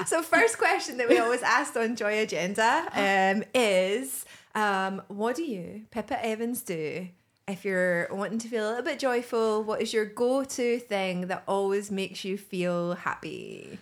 so, 0.05 0.21
first 0.21 0.57
question 0.57 0.97
that 0.97 1.07
we 1.07 1.19
always 1.19 1.41
asked 1.41 1.77
on 1.77 1.95
Joy 1.95 2.19
Agenda 2.19 2.87
um, 2.91 3.43
is 3.53 4.25
um, 4.55 5.01
what 5.07 5.35
do 5.35 5.43
you, 5.43 5.83
Pippa 5.91 6.23
Evans, 6.25 6.61
do 6.61 7.07
if 7.47 7.65
you're 7.65 8.07
wanting 8.11 8.39
to 8.39 8.47
feel 8.47 8.67
a 8.67 8.69
little 8.69 8.83
bit 8.83 8.99
joyful? 8.99 9.63
What 9.63 9.81
is 9.81 9.93
your 9.93 10.05
go 10.05 10.43
to 10.43 10.79
thing 10.79 11.27
that 11.27 11.43
always 11.47 11.91
makes 11.91 12.23
you 12.23 12.37
feel 12.37 12.95
happy? 12.95 13.79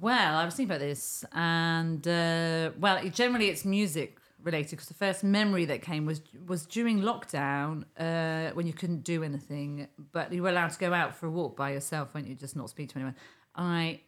Well, 0.00 0.36
I 0.36 0.44
was 0.46 0.54
thinking 0.54 0.70
about 0.74 0.80
this, 0.80 1.24
and 1.32 2.06
uh, 2.08 2.70
well, 2.78 2.96
it, 2.96 3.12
generally 3.12 3.48
it's 3.48 3.64
music 3.64 4.16
related 4.42 4.70
because 4.70 4.86
the 4.88 4.94
first 4.94 5.22
memory 5.22 5.66
that 5.66 5.82
came 5.82 6.06
was 6.06 6.22
was 6.46 6.64
during 6.64 7.02
lockdown 7.02 7.84
uh, 7.98 8.52
when 8.54 8.66
you 8.66 8.72
couldn't 8.72 9.04
do 9.04 9.22
anything, 9.22 9.88
but 10.12 10.32
you 10.32 10.42
were 10.42 10.48
allowed 10.48 10.70
to 10.70 10.78
go 10.78 10.94
out 10.94 11.14
for 11.14 11.26
a 11.26 11.30
walk 11.30 11.56
by 11.56 11.72
yourself, 11.72 12.14
weren't 12.14 12.26
you? 12.28 12.34
Just 12.34 12.56
not 12.56 12.70
speak 12.70 12.88
to 12.90 12.96
anyone. 12.96 13.14
I 13.54 14.00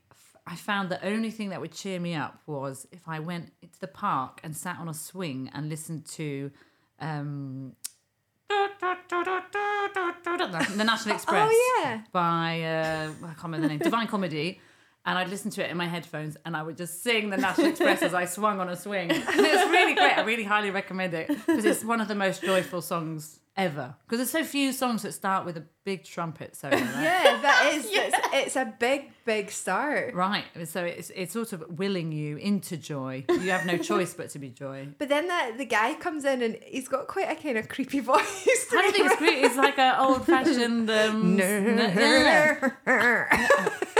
I 0.46 0.56
found 0.56 0.88
the 0.88 1.04
only 1.06 1.30
thing 1.30 1.50
that 1.50 1.60
would 1.60 1.72
cheer 1.72 2.00
me 2.00 2.14
up 2.14 2.40
was 2.46 2.86
if 2.90 3.06
I 3.06 3.20
went 3.20 3.52
into 3.60 3.78
the 3.78 3.88
park 3.88 4.40
and 4.42 4.56
sat 4.56 4.78
on 4.78 4.88
a 4.88 4.94
swing 4.94 5.50
and 5.52 5.68
listened 5.68 6.06
to. 6.06 6.50
Um, 7.00 7.74
the 10.76 10.84
National 10.84 11.14
Express 11.16 11.48
Oh, 11.50 11.82
yeah. 11.84 12.02
by 12.12 12.62
uh, 12.62 13.10
I 13.24 13.26
can't 13.26 13.42
remember 13.44 13.66
the 13.66 13.68
name, 13.68 13.78
Divine 13.78 14.06
Comedy, 14.06 14.60
and 15.04 15.18
I'd 15.18 15.28
listen 15.28 15.50
to 15.52 15.64
it 15.64 15.70
in 15.70 15.76
my 15.76 15.86
headphones, 15.86 16.36
and 16.44 16.56
I 16.56 16.62
would 16.62 16.76
just 16.76 17.02
sing 17.02 17.30
the 17.30 17.36
National 17.36 17.68
Express 17.68 18.02
as 18.02 18.14
I 18.14 18.24
swung 18.24 18.60
on 18.60 18.68
a 18.68 18.76
swing, 18.76 19.10
and 19.10 19.20
it 19.20 19.54
was 19.54 19.70
really 19.70 19.94
great. 19.94 20.16
I 20.16 20.22
really 20.22 20.44
highly 20.44 20.70
recommend 20.70 21.14
it 21.14 21.28
because 21.28 21.64
it's 21.64 21.84
one 21.84 22.00
of 22.00 22.08
the 22.08 22.14
most 22.14 22.42
joyful 22.42 22.82
songs 22.82 23.40
ever. 23.56 23.94
Because 24.06 24.18
there's 24.18 24.30
so 24.30 24.48
few 24.48 24.72
songs 24.72 25.02
that 25.02 25.12
start 25.12 25.44
with 25.44 25.56
a 25.56 25.64
big 25.84 26.04
trumpet 26.04 26.56
solo. 26.56 26.76
Right? 26.76 26.82
Yeah, 26.82 27.40
that 27.42 27.70
is, 27.74 27.86
it's, 27.90 28.16
it's 28.32 28.56
a 28.56 28.72
big, 28.78 29.10
big 29.24 29.50
start. 29.50 30.14
Right, 30.14 30.44
so 30.64 30.84
it's 30.84 31.10
it's 31.10 31.32
sort 31.32 31.52
of 31.52 31.78
willing 31.78 32.12
you 32.12 32.36
into 32.36 32.76
joy. 32.76 33.24
You 33.28 33.50
have 33.50 33.66
no 33.66 33.76
choice 33.78 34.14
but 34.14 34.30
to 34.30 34.38
be 34.38 34.50
joy. 34.50 34.88
But 34.98 35.08
then 35.08 35.28
that 35.28 35.58
the 35.58 35.64
guy 35.66 35.94
comes 35.94 36.24
in 36.24 36.42
and 36.42 36.56
he's 36.64 36.88
got 36.88 37.08
quite 37.08 37.30
a 37.30 37.34
kind 37.34 37.58
of 37.58 37.68
creepy 37.68 38.00
voice. 38.12 38.46
I 38.72 38.82
don't 38.82 38.92
think 38.92 39.06
it's. 39.12 39.22
It's 39.52 39.56
like 39.56 39.78
an 39.78 39.96
old 40.00 40.24
fashioned. 40.26 40.88
Um, 40.90 41.36
No. 41.42 42.70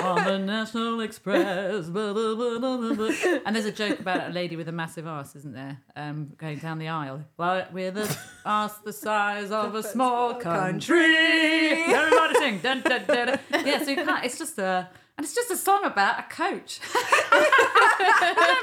On 0.03 0.25
the 0.25 0.39
National 0.39 1.01
Express. 1.01 1.87
blah, 1.89 2.13
blah, 2.13 2.35
blah. 2.35 3.11
And 3.47 3.55
there's 3.55 3.67
a 3.67 3.73
joke 3.73 4.01
about 4.01 4.31
a 4.31 4.33
lady 4.33 4.57
with 4.57 4.69
a 4.69 4.73
massive 4.73 5.07
ass, 5.07 5.37
isn't 5.37 5.55
there? 5.55 5.79
Um, 5.97 6.33
going 6.37 6.59
down 6.59 6.79
the 6.79 6.89
aisle. 6.89 7.25
Well, 7.37 7.67
with 7.73 7.97
an 7.97 8.09
ass 8.45 8.79
the 8.79 8.93
size 8.93 9.51
of 9.51 9.75
a 9.75 9.83
small 9.83 10.35
country. 10.35 11.75
Everybody 11.87 12.35
sing. 12.35 12.59
Dun, 12.59 12.81
dun, 12.83 13.05
dun. 13.07 13.39
Yeah, 13.65 13.83
so 13.83 13.91
you 13.91 13.97
can't, 13.97 14.25
it's 14.25 14.39
just 14.39 14.59
a. 14.59 14.89
And 15.19 15.27
it's 15.27 15.35
just 15.35 15.51
a 15.51 15.57
song 15.59 15.85
about 15.85 16.19
a 16.21 16.23
coach. 16.23 16.81
Isn't 16.95 16.95
that 17.33 18.59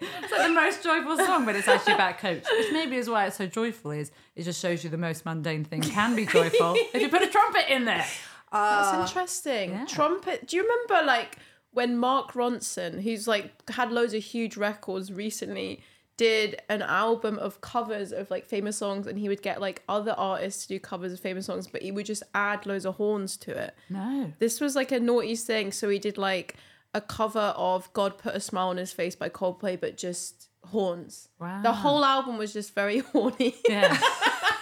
amazing? 0.00 0.22
It's 0.22 0.32
like 0.32 0.46
the 0.46 0.54
most 0.54 0.84
joyful 0.84 1.16
song, 1.18 1.44
but 1.44 1.56
it's 1.56 1.66
actually 1.66 1.94
about 1.94 2.18
coach. 2.18 2.44
Which 2.58 2.72
maybe 2.72 2.94
is 2.96 3.10
why 3.10 3.26
it's 3.26 3.36
so 3.36 3.46
joyful. 3.46 3.90
Is 3.90 4.12
it 4.36 4.44
just 4.44 4.60
shows 4.62 4.84
you 4.84 4.90
the 4.90 4.96
most 4.96 5.24
mundane 5.24 5.64
thing 5.64 5.82
can 5.82 6.14
be 6.14 6.26
joyful 6.26 6.74
if 6.94 7.02
you 7.02 7.08
put 7.08 7.22
a 7.22 7.26
trumpet 7.26 7.64
in 7.68 7.86
there. 7.86 8.06
That's 8.52 8.88
ah, 8.88 9.02
interesting. 9.02 9.70
yeah. 9.70 9.86
Trumpet. 9.86 10.46
Do 10.46 10.56
you 10.56 10.62
remember 10.62 11.06
like 11.06 11.38
when 11.72 11.96
Mark 11.96 12.32
Ronson, 12.32 13.02
who's 13.02 13.28
like 13.28 13.70
had 13.70 13.92
loads 13.92 14.14
of 14.14 14.22
huge 14.22 14.56
records 14.56 15.12
recently, 15.12 15.82
did 16.16 16.60
an 16.68 16.82
album 16.82 17.38
of 17.38 17.60
covers 17.60 18.12
of 18.12 18.30
like 18.30 18.44
famous 18.44 18.76
songs, 18.76 19.06
and 19.06 19.18
he 19.18 19.28
would 19.28 19.40
get 19.40 19.60
like 19.60 19.82
other 19.88 20.14
artists 20.18 20.66
to 20.66 20.74
do 20.74 20.80
covers 20.80 21.12
of 21.12 21.20
famous 21.20 21.46
songs, 21.46 21.66
but 21.66 21.82
he 21.82 21.92
would 21.92 22.06
just 22.06 22.22
add 22.34 22.66
loads 22.66 22.84
of 22.84 22.96
horns 22.96 23.36
to 23.38 23.56
it. 23.56 23.74
No. 23.88 24.32
This 24.38 24.60
was 24.60 24.76
like 24.76 24.92
a 24.92 25.00
naughty 25.00 25.36
thing, 25.36 25.72
so 25.72 25.88
he 25.88 25.98
did 25.98 26.18
like 26.18 26.56
a 26.92 27.00
cover 27.00 27.54
of 27.56 27.90
"God 27.92 28.18
Put 28.18 28.34
a 28.34 28.40
Smile 28.40 28.68
on 28.68 28.76
His 28.76 28.92
Face" 28.92 29.14
by 29.14 29.28
Coldplay, 29.28 29.80
but 29.80 29.96
just 29.96 30.48
horns. 30.64 31.28
Wow. 31.40 31.62
The 31.62 31.72
whole 31.72 32.04
album 32.04 32.36
was 32.36 32.52
just 32.52 32.74
very 32.74 32.98
horny. 33.12 33.54
Yeah. 33.68 33.98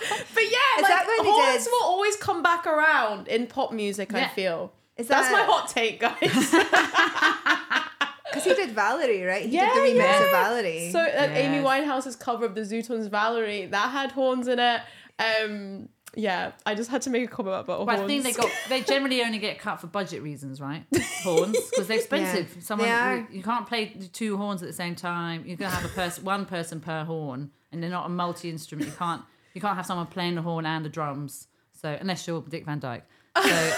But 0.35 0.43
yeah, 0.45 0.77
Is 0.77 0.83
like, 0.83 0.91
that 0.91 1.21
horns 1.25 1.65
did- 1.65 1.71
will 1.71 1.85
always 1.85 2.17
come 2.17 2.43
back 2.43 2.67
around 2.67 3.29
in 3.29 3.47
pop 3.47 3.73
music. 3.73 4.15
I 4.15 4.29
feel. 4.29 4.73
Is 4.97 5.09
That's 5.09 5.29
that- 5.29 5.47
my 5.47 5.53
hot 5.53 5.69
take, 5.69 6.01
guys. 6.01 7.85
Because 8.31 8.45
he 8.45 8.55
did 8.55 8.73
Valerie, 8.75 9.23
right? 9.23 9.47
He 9.47 9.53
Yeah, 9.57 9.73
did 9.73 9.95
the 9.97 9.99
remix 9.99 10.05
yeah. 10.05 10.23
of 10.25 10.31
Valerie. 10.31 10.91
so 10.93 11.01
uh, 11.01 11.29
Amy 11.33 11.57
Yes. 11.57 11.65
Winehouse's 11.67 12.15
cover 12.15 12.45
of 12.45 12.55
the 12.55 12.61
Zutons 12.61 13.09
Valerie 13.09 13.65
that 13.67 13.91
had 13.91 14.13
horns 14.13 14.49
in 14.49 14.59
it. 14.59 14.83
Um, 15.19 15.89
yeah, 16.15 16.53
I 16.67 16.75
just 16.75 16.91
had 16.91 17.01
to 17.03 17.11
make 17.11 17.25
a 17.25 17.27
comment 17.27 17.57
about 17.61 17.77
horns. 17.79 17.87
But 17.87 17.97
horns. 17.97 18.05
I 18.05 18.07
think 18.23 18.25
they 18.25 18.33
got 18.43 18.51
they 18.69 18.83
generally 18.83 19.23
only 19.23 19.39
get 19.39 19.59
cut 19.59 19.81
for 19.81 19.87
budget 19.87 20.23
reasons, 20.23 20.61
right? 20.61 20.85
Horns 21.23 21.57
because 21.71 21.87
they're 21.89 21.97
expensive. 21.99 22.53
Yeah, 22.55 22.61
Someone 22.63 22.89
they 23.31 23.37
you 23.37 23.43
can't 23.43 23.67
play 23.67 23.97
two 24.13 24.37
horns 24.37 24.63
at 24.63 24.67
the 24.69 24.75
same 24.75 24.95
time. 24.95 25.45
You're 25.47 25.57
gonna 25.57 25.75
have 25.75 25.87
a 25.87 25.95
person 25.95 26.23
one 26.25 26.45
person 26.45 26.81
per 26.81 27.05
horn, 27.05 27.51
and 27.73 27.83
they're 27.83 27.89
not 27.91 28.05
a 28.07 28.11
multi 28.11 28.51
instrument. 28.51 28.91
You 28.91 28.97
can't 28.97 29.23
you 29.59 29.61
can't 29.61 29.75
have 29.75 29.87
someone 29.87 30.07
playing 30.07 30.37
the 30.37 30.43
horn 30.43 30.65
and 30.65 30.85
the 30.85 30.89
drums. 30.89 31.49
So 31.73 31.99
unless 32.01 32.29
you're 32.29 32.43
Dick 32.43 32.65
Van 32.65 32.79
Dyke. 32.79 33.05
So 33.37 33.73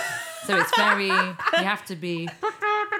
so 0.44 0.58
it's 0.60 0.76
very 0.76 1.06
you 1.06 1.64
have 1.72 1.87
to 1.87 1.96
be. 1.96 2.28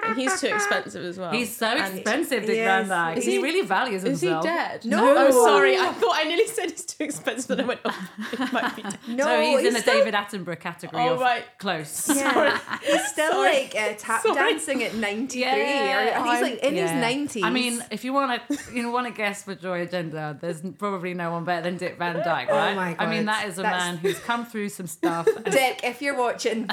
And 0.03 0.17
he's 0.19 0.39
too 0.41 0.47
expensive 0.47 1.03
as 1.05 1.17
well. 1.17 1.31
He's 1.31 1.55
so 1.55 1.67
And- 1.67 1.95
expensive, 1.97 2.45
Dick 2.45 2.55
Yes. 2.57 2.87
Van 2.87 2.89
Dyke. 2.89 3.17
Is 3.17 3.25
he, 3.25 3.31
he- 3.33 3.37
really 3.39 3.61
values 3.65 4.03
Is 4.03 4.21
he 4.21 4.29
dead? 4.29 4.85
No. 4.85 5.15
Oh, 5.17 5.45
sorry. 5.45 5.77
I 5.77 5.91
thought 5.93 6.15
I 6.15 6.23
nearly 6.23 6.47
said 6.47 6.71
he's 6.71 6.85
too 6.85 7.03
expensive, 7.03 7.47
but 7.47 7.59
I 7.61 7.67
went, 7.67 7.79
oh, 7.85 8.09
he 8.31 8.37
might 8.51 8.75
be 8.75 8.81
dead. 8.83 8.97
no, 9.07 9.25
No, 9.25 9.41
he's, 9.41 9.67
in 9.67 9.73
the 9.73 9.79
still, 9.79 9.93
David 9.99 10.13
Attenborough 10.13 10.59
category 10.59 11.03
Oh, 11.03 11.19
right. 11.19 11.43
close. 11.57 12.09
Yeah, 12.21 12.59
he's 12.83 13.05
still 13.07 13.31
Sorry. 13.31 13.51
like 13.63 13.75
uh, 13.75 13.93
tap 13.97 14.21
Sorry. 14.21 14.35
dancing 14.35 14.83
at 14.83 14.95
93. 14.95 15.39
Yeah. 15.41 16.21
or, 16.23 16.31
he's 16.31 16.41
like 16.41 16.59
in 16.63 16.75
his 16.75 16.89
90s. 16.91 17.43
I 17.43 17.49
mean, 17.49 17.83
if 17.91 18.03
you 18.03 18.13
want 18.13 18.41
to, 18.49 18.57
you 18.73 18.91
want 18.91 19.07
to 19.07 19.13
guess 19.13 19.43
for 19.43 19.55
Joy 19.55 19.81
Agenda, 19.81 20.37
there's 20.39 20.61
probably 20.77 21.13
no 21.13 21.31
one 21.31 21.43
better 21.43 21.63
than 21.63 21.77
Dick 21.77 21.97
Van 21.97 22.15
Dyke, 22.17 22.47
Oh 22.51 22.55
right? 22.55 22.75
my 22.75 22.95
I 22.99 23.09
mean, 23.09 23.25
that 23.25 23.47
is 23.47 23.57
a 23.57 23.61
That's- 23.63 23.81
man 23.81 23.97
who's 23.97 24.19
come 24.19 24.45
through 24.45 24.69
some 24.69 24.87
stuff. 24.87 25.27
and- 25.35 25.45
Dick, 25.45 25.81
if 25.83 26.01
you're 26.01 26.17
watching, 26.17 26.67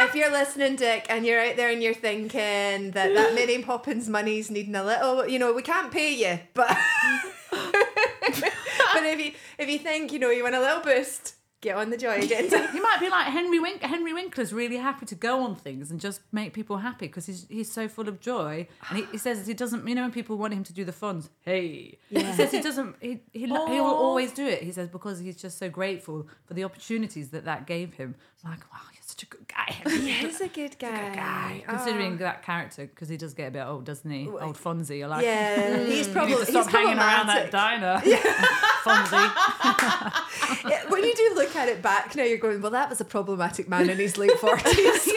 if 0.00 0.14
you're 0.14 0.30
listening, 0.30 0.76
Dick, 0.76 1.06
and 1.08 1.26
you're 1.26 1.40
out 1.40 1.56
there 1.56 1.70
and 1.70 1.82
you're 1.82 1.94
thinking 1.94 2.90
that 2.92 3.14
that 3.14 3.34
Mary 3.34 3.62
Poppins 3.62 4.08
money's 4.08 4.50
needing 4.50 4.74
a 4.74 4.84
little, 4.84 5.26
you 5.26 5.38
know, 5.38 5.52
we 5.52 5.62
can't 5.62 5.92
pay 5.92 6.14
you, 6.14 6.40
but 6.54 6.68
but 7.50 9.04
if 9.04 9.20
you 9.20 9.32
if 9.58 9.68
you 9.68 9.78
think 9.78 10.12
you 10.12 10.18
know 10.18 10.30
you 10.30 10.42
want 10.42 10.54
a 10.54 10.60
little 10.60 10.82
boost, 10.82 11.34
get 11.60 11.76
on 11.76 11.90
the 11.90 11.96
joy 11.96 12.18
agenda. 12.18 12.66
he 12.72 12.80
might 12.80 12.98
be 13.00 13.08
like 13.08 13.26
Henry 13.26 13.58
Wink. 13.58 13.82
Henry 13.82 14.12
Winkler's 14.12 14.52
really 14.52 14.76
happy 14.76 15.06
to 15.06 15.14
go 15.14 15.42
on 15.42 15.54
things 15.54 15.90
and 15.90 16.00
just 16.00 16.20
make 16.32 16.52
people 16.52 16.78
happy 16.78 17.06
because 17.06 17.26
he's 17.26 17.46
he's 17.48 17.70
so 17.70 17.88
full 17.88 18.08
of 18.08 18.20
joy. 18.20 18.66
And 18.88 18.98
he, 18.98 19.04
he 19.12 19.18
says 19.18 19.46
he 19.46 19.54
doesn't. 19.54 19.86
You 19.86 19.94
know 19.94 20.02
when 20.02 20.12
people 20.12 20.36
want 20.36 20.54
him 20.54 20.64
to 20.64 20.72
do 20.72 20.84
the 20.84 20.92
Fonz, 20.92 21.28
hey, 21.42 21.98
he 22.10 22.32
says 22.32 22.50
he 22.50 22.60
doesn't. 22.60 22.96
He 23.00 23.20
he, 23.32 23.40
he 23.40 23.46
will 23.46 23.56
oh. 23.56 23.96
always 23.96 24.32
do 24.32 24.46
it. 24.46 24.62
He 24.62 24.72
says 24.72 24.88
because 24.88 25.18
he's 25.18 25.36
just 25.36 25.58
so 25.58 25.68
grateful 25.68 26.26
for 26.46 26.54
the 26.54 26.64
opportunities 26.64 27.30
that 27.30 27.44
that 27.44 27.66
gave 27.66 27.94
him. 27.94 28.14
Like 28.44 28.60
wow, 28.72 28.80
you're 28.92 28.97
such 29.18 29.22
a 29.32 29.36
good 29.36 29.48
guy. 29.48 29.72
Henry. 29.72 30.10
He's 30.10 30.40
a 30.40 30.48
good 30.48 30.78
guy. 30.78 31.14
guy. 31.14 31.64
Considering 31.66 32.14
oh. 32.14 32.16
that 32.18 32.42
character, 32.42 32.86
because 32.86 33.08
he 33.08 33.16
does 33.16 33.34
get 33.34 33.48
a 33.48 33.50
bit 33.50 33.64
old, 33.66 33.84
doesn't 33.84 34.10
he? 34.10 34.28
Old 34.28 34.56
Fonzie. 34.56 34.98
You're 34.98 35.08
like, 35.08 35.24
Yeah, 35.24 35.78
hmm, 35.78 35.86
he's 35.86 36.06
you 36.06 36.12
probably 36.12 36.34
need 36.34 36.40
to 36.40 36.46
stop 36.46 36.64
he's 36.66 36.74
hanging 36.74 36.98
around 36.98 37.26
that 37.28 37.50
diner. 37.50 38.00
Fonzie. 38.84 40.70
Yeah, 40.70 40.88
when 40.88 41.04
you 41.04 41.14
do 41.14 41.32
look 41.34 41.54
at 41.56 41.68
it 41.68 41.82
back 41.82 42.14
now, 42.16 42.24
you're 42.24 42.38
going, 42.38 42.60
well, 42.62 42.70
that 42.72 42.88
was 42.88 43.00
a 43.00 43.04
problematic 43.04 43.68
man 43.68 43.90
in 43.90 43.98
his 43.98 44.16
late 44.16 44.38
forties. 44.38 45.08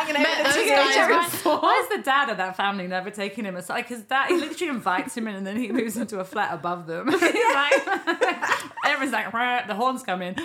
Hanging 0.00 0.16
out 0.16 0.22
Met 0.22 0.44
with 0.44 0.54
the 0.54 0.60
those 0.60 0.70
guys 0.70 0.94
teenagers. 0.94 1.44
Why, 1.44 1.82
is 1.82 1.88
the 1.96 2.02
dad 2.02 2.30
of 2.30 2.36
that 2.38 2.56
family 2.56 2.86
never 2.86 3.10
taking 3.10 3.44
him 3.44 3.56
aside? 3.56 3.82
Because 3.82 4.02
dad, 4.04 4.28
he 4.28 4.36
literally 4.36 4.70
invites 4.70 5.16
him 5.16 5.28
in 5.28 5.36
and 5.36 5.46
then 5.46 5.56
he 5.56 5.70
moves 5.70 5.96
into 5.96 6.20
a 6.20 6.24
flat 6.24 6.54
above 6.54 6.86
them. 6.86 7.10
Like, 7.50 7.86
everyone's 8.86 9.12
like, 9.12 9.66
the 9.66 9.74
horns 9.74 10.02
come 10.02 10.22
in. 10.22 10.34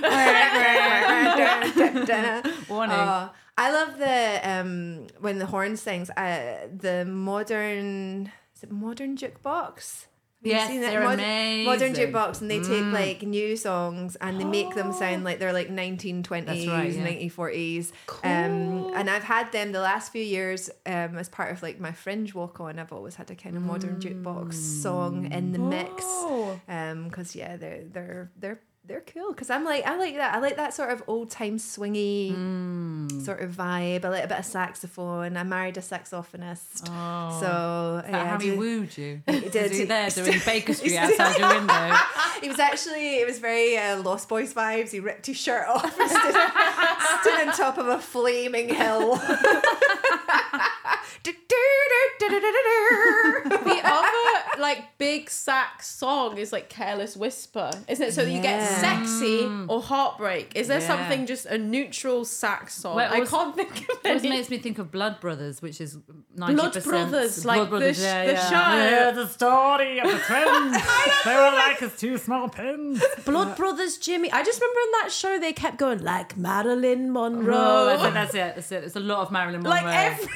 Warning. 2.69 2.97
Oh, 2.97 3.29
I 3.57 3.71
love 3.71 3.97
the 3.97 4.49
um 4.49 5.07
when 5.19 5.39
the 5.39 5.45
horn 5.45 5.77
sings. 5.77 6.09
Uh, 6.09 6.67
the 6.75 7.05
modern 7.05 8.31
is 8.55 8.63
it 8.63 8.71
modern 8.71 9.17
jukebox? 9.17 10.07
Yes, 10.45 10.67
seen 10.67 10.81
that? 10.81 10.91
they're 10.91 11.03
Mod- 11.03 11.13
amazing. 11.15 11.65
Modern 11.65 11.93
jukebox, 11.93 12.41
and 12.41 12.51
they 12.51 12.59
take 12.59 12.85
like 12.93 13.23
new 13.23 13.57
songs 13.57 14.15
and 14.17 14.39
they 14.39 14.45
make 14.45 14.75
them 14.75 14.93
sound 14.93 15.23
like 15.23 15.39
they're 15.39 15.53
like 15.53 15.69
1920s, 15.69 16.45
That's 16.45 16.67
right, 16.67 16.91
yeah. 16.91 17.07
1940s. 17.07 17.91
Um, 18.23 18.84
and 18.95 19.09
I've 19.09 19.23
had 19.23 19.51
them 19.51 19.71
the 19.71 19.79
last 19.79 20.11
few 20.11 20.23
years 20.23 20.69
um, 20.85 21.17
as 21.17 21.29
part 21.29 21.51
of 21.51 21.61
like 21.61 21.79
my 21.79 21.91
fringe 21.91 22.33
walk 22.33 22.59
on. 22.59 22.79
I've 22.79 22.93
always 22.93 23.15
had 23.15 23.29
a 23.31 23.35
kind 23.35 23.57
of 23.57 23.63
modern 23.63 23.99
jukebox 23.99 24.53
song 24.53 25.31
in 25.31 25.51
the 25.51 25.59
mix. 25.59 26.03
Oh. 26.05 26.59
Um, 26.67 27.05
because 27.05 27.35
yeah, 27.35 27.57
they're 27.57 27.83
they're 27.91 28.31
they're 28.37 28.59
they're 28.87 29.01
cool. 29.01 29.31
Because 29.31 29.49
I'm 29.49 29.63
like 29.65 29.85
I 29.85 29.97
like 29.97 30.15
that. 30.15 30.35
I 30.35 30.39
like 30.39 30.57
that 30.57 30.73
sort 30.73 30.91
of 30.91 31.03
old 31.07 31.29
time 31.29 31.57
swingy 31.57 32.31
sort 33.23 33.41
of 33.41 33.51
vibe. 33.51 34.05
I 34.05 34.09
like 34.09 34.23
a 34.23 34.27
bit 34.27 34.39
of 34.39 34.45
saxophone. 34.45 35.37
I 35.37 35.43
married 35.43 35.77
a 35.77 35.81
saxophonist, 35.81 36.85
so 36.85 38.01
Is 38.05 38.11
that 38.11 38.11
yeah, 38.11 38.27
how 38.27 38.39
he 38.39 38.51
wooed 38.51 38.97
you? 38.97 39.21
He 39.35 39.49
did. 39.49 39.69
Was 39.69 39.77
he 39.79 39.85
there 39.85 40.09
doing 40.09 40.39
Baker 40.45 40.73
Street 40.73 40.97
outside 40.97 41.37
your 41.37 41.49
window? 41.49 41.95
He 42.41 42.49
was 42.49 42.59
actually 42.59 43.17
it 43.21 43.27
was 43.27 43.39
very 43.39 43.77
uh, 43.77 44.01
Lost 44.01 44.27
Boys 44.29 44.53
vibes. 44.53 44.91
He 44.91 44.99
ripped 44.99 45.25
his 45.25 45.37
shirt 45.37 45.67
off 45.67 45.97
and 45.99 46.09
stood, 46.09 46.35
stood 47.21 47.47
on 47.47 47.53
top 47.55 47.77
of 47.77 47.87
a 47.87 47.99
flaming 47.99 48.69
hill. 48.73 49.19
The 53.65 53.81
other 53.83 54.34
like 54.59 54.97
big 54.97 55.29
sax 55.29 55.87
song 55.87 56.37
is 56.37 56.51
like 56.51 56.69
"Careless 56.69 57.15
Whisper," 57.17 57.71
isn't 57.87 58.07
it? 58.07 58.13
So 58.13 58.21
you 58.23 58.41
get 58.41 58.67
sexy 58.79 59.39
mm. 59.43 59.69
or 59.69 59.81
heartbreak. 59.81 60.53
Is 60.55 60.67
there 60.67 60.79
Yeah. 60.79 60.87
something 60.87 61.25
just 61.25 61.45
a 61.45 61.57
neutral 61.57 62.25
sax 62.25 62.75
song? 62.75 62.95
Well, 62.95 63.11
it 63.11 63.15
I 63.15 63.19
was- 63.21 63.29
can't 63.29 63.55
think 63.55 63.71
of 63.71 63.99
It 64.03 64.07
always 64.07 64.23
makes 64.23 64.49
me 64.49 64.57
think 64.57 64.79
of 64.79 64.91
Blood 64.91 65.19
Brothers, 65.19 65.61
which 65.61 65.79
is 65.81 65.97
90%. 66.37 66.55
Blood 66.55 66.83
Brothers, 66.83 67.45
like 67.45 67.69
the 67.69 67.93
sh- 67.93 67.97
the 67.97 68.03
yeah. 68.03 68.49
show. 68.49 68.55
Yeah, 68.55 69.11
the 69.11 69.27
story 69.27 69.99
of 69.99 70.07
the 70.11 70.17
twins. 70.27 70.77
they 71.25 71.35
were 71.35 71.51
like 71.51 71.81
as 71.81 71.95
two 71.97 72.17
small 72.17 72.49
pins. 72.49 73.01
Blood 73.25 73.55
Brothers, 73.55 73.97
Jimmy. 73.97 74.31
I 74.31 74.43
just 74.43 74.59
remember 74.61 74.79
in 74.79 74.91
that 75.03 75.11
show 75.11 75.39
they 75.39 75.53
kept 75.53 75.77
going 75.77 76.03
like 76.03 76.37
Marilyn 76.37 77.11
Monroe. 77.11 77.55
Oh, 77.55 77.85
that's 77.85 78.03
it, 78.03 78.13
that's 78.13 78.33
it. 78.35 78.55
That's 78.55 78.71
it. 78.71 78.83
It's 78.85 78.95
a 78.95 78.99
lot 78.99 79.19
of 79.19 79.31
Marilyn 79.31 79.61
Monroe. 79.63 79.71
like 79.81 79.85
every 79.85 80.27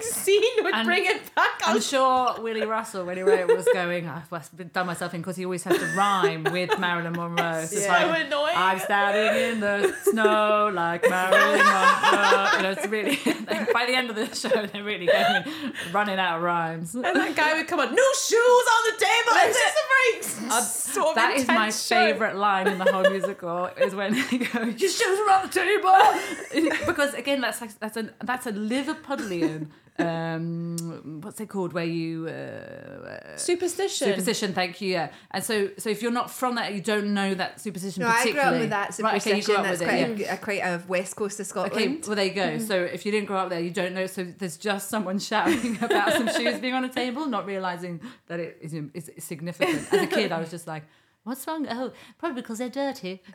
scene 0.00 0.42
would 0.62 0.74
And 0.74 0.86
bring 0.86 1.04
it 1.06 1.34
back. 1.34 1.60
I'm 1.64 1.80
sure 1.80 2.40
Willy 2.40 2.64
Russell, 2.64 3.04
when 3.04 3.16
he 3.16 3.22
wrote 3.22 3.40
it, 3.40 3.56
was 3.56 3.68
going, 3.72 4.08
I've 4.08 4.28
done 4.72 4.86
myself 4.86 5.14
in 5.14 5.20
because 5.20 5.36
he 5.36 5.44
always 5.44 5.64
has 5.64 5.78
to 5.78 5.86
rhyme 5.96 6.44
with 6.44 6.78
Marilyn 6.78 7.12
Monroe. 7.12 7.60
It's 7.60 7.82
so 7.84 7.88
like, 7.88 8.26
annoying. 8.26 8.54
I'm 8.56 8.78
standing 8.78 9.52
in 9.52 9.60
the 9.60 9.94
snow 10.04 10.70
like 10.72 11.08
Marilyn 11.08 11.58
Monroe. 11.58 12.56
You 12.56 12.62
know, 12.62 12.70
it's 12.76 12.86
really, 12.88 13.16
by 13.72 13.86
the 13.86 13.94
end 13.94 14.10
of 14.10 14.16
the 14.16 14.34
show, 14.34 14.66
they're 14.66 14.84
really 14.84 15.06
going, 15.06 15.44
running 15.92 16.18
out 16.18 16.36
of 16.38 16.42
rhymes. 16.42 16.94
and 16.94 17.04
that 17.04 17.34
guy 17.36 17.54
would 17.54 17.66
come 17.66 17.80
on, 17.80 17.94
no 17.94 18.02
shoes 18.20 18.38
on 18.38 18.92
the 18.92 19.04
table. 19.04 19.32
It's 19.42 19.58
just 19.58 19.76
a 19.76 19.86
very 19.88 20.62
sort 20.62 21.08
of 21.08 21.14
That 21.16 21.36
is 21.36 21.46
my 21.48 21.70
show. 21.70 21.94
favourite 21.96 22.36
line 22.36 22.66
in 22.68 22.78
the 22.78 22.90
whole 22.90 23.08
musical 23.10 23.66
is 23.80 23.94
when 23.94 24.12
they 24.12 24.38
go, 24.38 24.62
"Your 24.62 24.90
shoes 24.90 25.18
are 25.20 25.30
on 25.30 25.46
the 25.48 25.52
table," 25.52 26.76
because 26.86 27.14
again, 27.14 27.40
that's 27.40 27.60
like, 27.60 27.78
that's 27.78 27.96
a 27.96 28.10
that's 28.22 28.46
a 28.46 28.52
Liverpudlian. 28.52 29.68
Um, 29.98 31.20
what's 31.22 31.40
it 31.40 31.48
called? 31.48 31.72
Where 31.72 31.84
you 31.84 32.28
uh, 32.28 33.36
Superstition. 33.36 34.08
Superstition, 34.08 34.54
thank 34.54 34.80
you. 34.80 34.92
Yeah, 34.92 35.10
and 35.30 35.42
so 35.42 35.70
so 35.78 35.90
if 35.90 36.02
you're 36.02 36.12
not 36.12 36.30
from 36.30 36.54
that, 36.54 36.74
you 36.74 36.80
don't 36.80 37.14
know 37.14 37.34
that 37.34 37.60
superstition. 37.60 38.02
No, 38.02 38.08
I 38.08 38.30
grew 38.30 38.40
up 38.40 38.52
with 38.52 38.70
that 38.70 38.94
superstition. 38.94 39.04
Right, 39.04 39.20
okay, 39.20 39.36
you 39.36 39.42
superstition. 39.42 39.54
grew 39.54 39.56
up 39.56 39.64
That's 39.64 39.80
with 39.80 39.88
quite, 39.88 40.10
it, 40.10 40.18
yeah. 40.18 40.32
a, 40.32 40.34
a, 40.34 40.38
quite 40.38 40.60
a 40.60 40.82
west 40.86 41.16
coast 41.16 41.40
of 41.40 41.46
Scotland. 41.46 41.74
Okay, 41.74 41.98
well 42.06 42.16
there 42.16 42.24
you 42.24 42.34
go. 42.34 42.58
So 42.58 42.80
if 42.80 43.04
you 43.04 43.12
didn't 43.12 43.26
grow 43.26 43.38
up 43.38 43.50
there, 43.50 43.60
you 43.60 43.70
don't 43.70 43.94
know. 43.94 44.06
So 44.06 44.24
there's 44.24 44.56
just 44.56 44.88
someone 44.88 45.18
shouting 45.18 45.78
about 45.82 46.12
some 46.12 46.28
shoes 46.28 46.58
being 46.60 46.74
on 46.74 46.84
a 46.84 46.88
table, 46.88 47.26
not 47.26 47.46
realizing 47.46 48.00
that 48.28 48.40
it 48.40 48.58
is, 48.60 48.74
is 48.74 49.10
significant. 49.24 49.92
As 49.92 50.02
a 50.02 50.06
kid, 50.06 50.32
I 50.32 50.38
was 50.38 50.50
just 50.50 50.66
like, 50.66 50.84
"What's 51.28 51.46
wrong? 51.46 51.66
Oh, 51.70 51.92
probably 52.18 52.42
because 52.42 52.58
they're 52.58 52.68
dirty." 52.68 53.22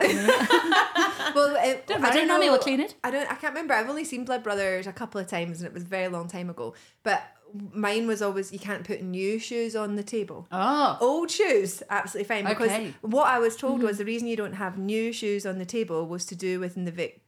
Well, 1.34 1.56
it, 1.58 1.86
Don't 1.86 2.04
I 2.04 2.12
don't 2.12 2.28
know. 2.28 2.38
will 2.38 2.58
clean 2.58 2.80
it. 2.80 2.94
I 3.02 3.10
don't. 3.10 3.30
I 3.30 3.34
can't 3.34 3.54
remember. 3.54 3.74
I've 3.74 3.88
only 3.88 4.04
seen 4.04 4.24
Blood 4.24 4.42
Brothers 4.42 4.86
a 4.86 4.92
couple 4.92 5.20
of 5.20 5.26
times, 5.26 5.60
and 5.60 5.66
it 5.66 5.72
was 5.72 5.82
a 5.82 5.86
very 5.86 6.08
long 6.08 6.28
time 6.28 6.50
ago. 6.50 6.74
But 7.02 7.22
mine 7.72 8.06
was 8.06 8.20
always 8.22 8.52
you 8.52 8.58
can't 8.58 8.84
put 8.84 9.02
new 9.02 9.38
shoes 9.38 9.74
on 9.76 9.96
the 9.96 10.02
table. 10.02 10.46
Oh, 10.52 10.98
Old 11.00 11.30
shoes, 11.30 11.82
absolutely 11.90 12.28
fine. 12.28 12.44
Because 12.44 12.70
Okay. 12.70 12.94
what 13.00 13.28
I 13.28 13.38
was 13.38 13.56
told 13.56 13.78
mm-hmm. 13.78 13.86
was 13.86 13.98
the 13.98 14.04
reason 14.04 14.28
you 14.28 14.36
don't 14.36 14.54
have 14.54 14.78
new 14.78 15.12
shoes 15.12 15.46
on 15.46 15.58
the 15.58 15.64
table 15.64 16.06
was 16.06 16.24
to 16.26 16.36
do 16.36 16.60
with 16.60 16.76
in 16.76 16.84
the 16.84 16.90
Vic, 16.92 17.22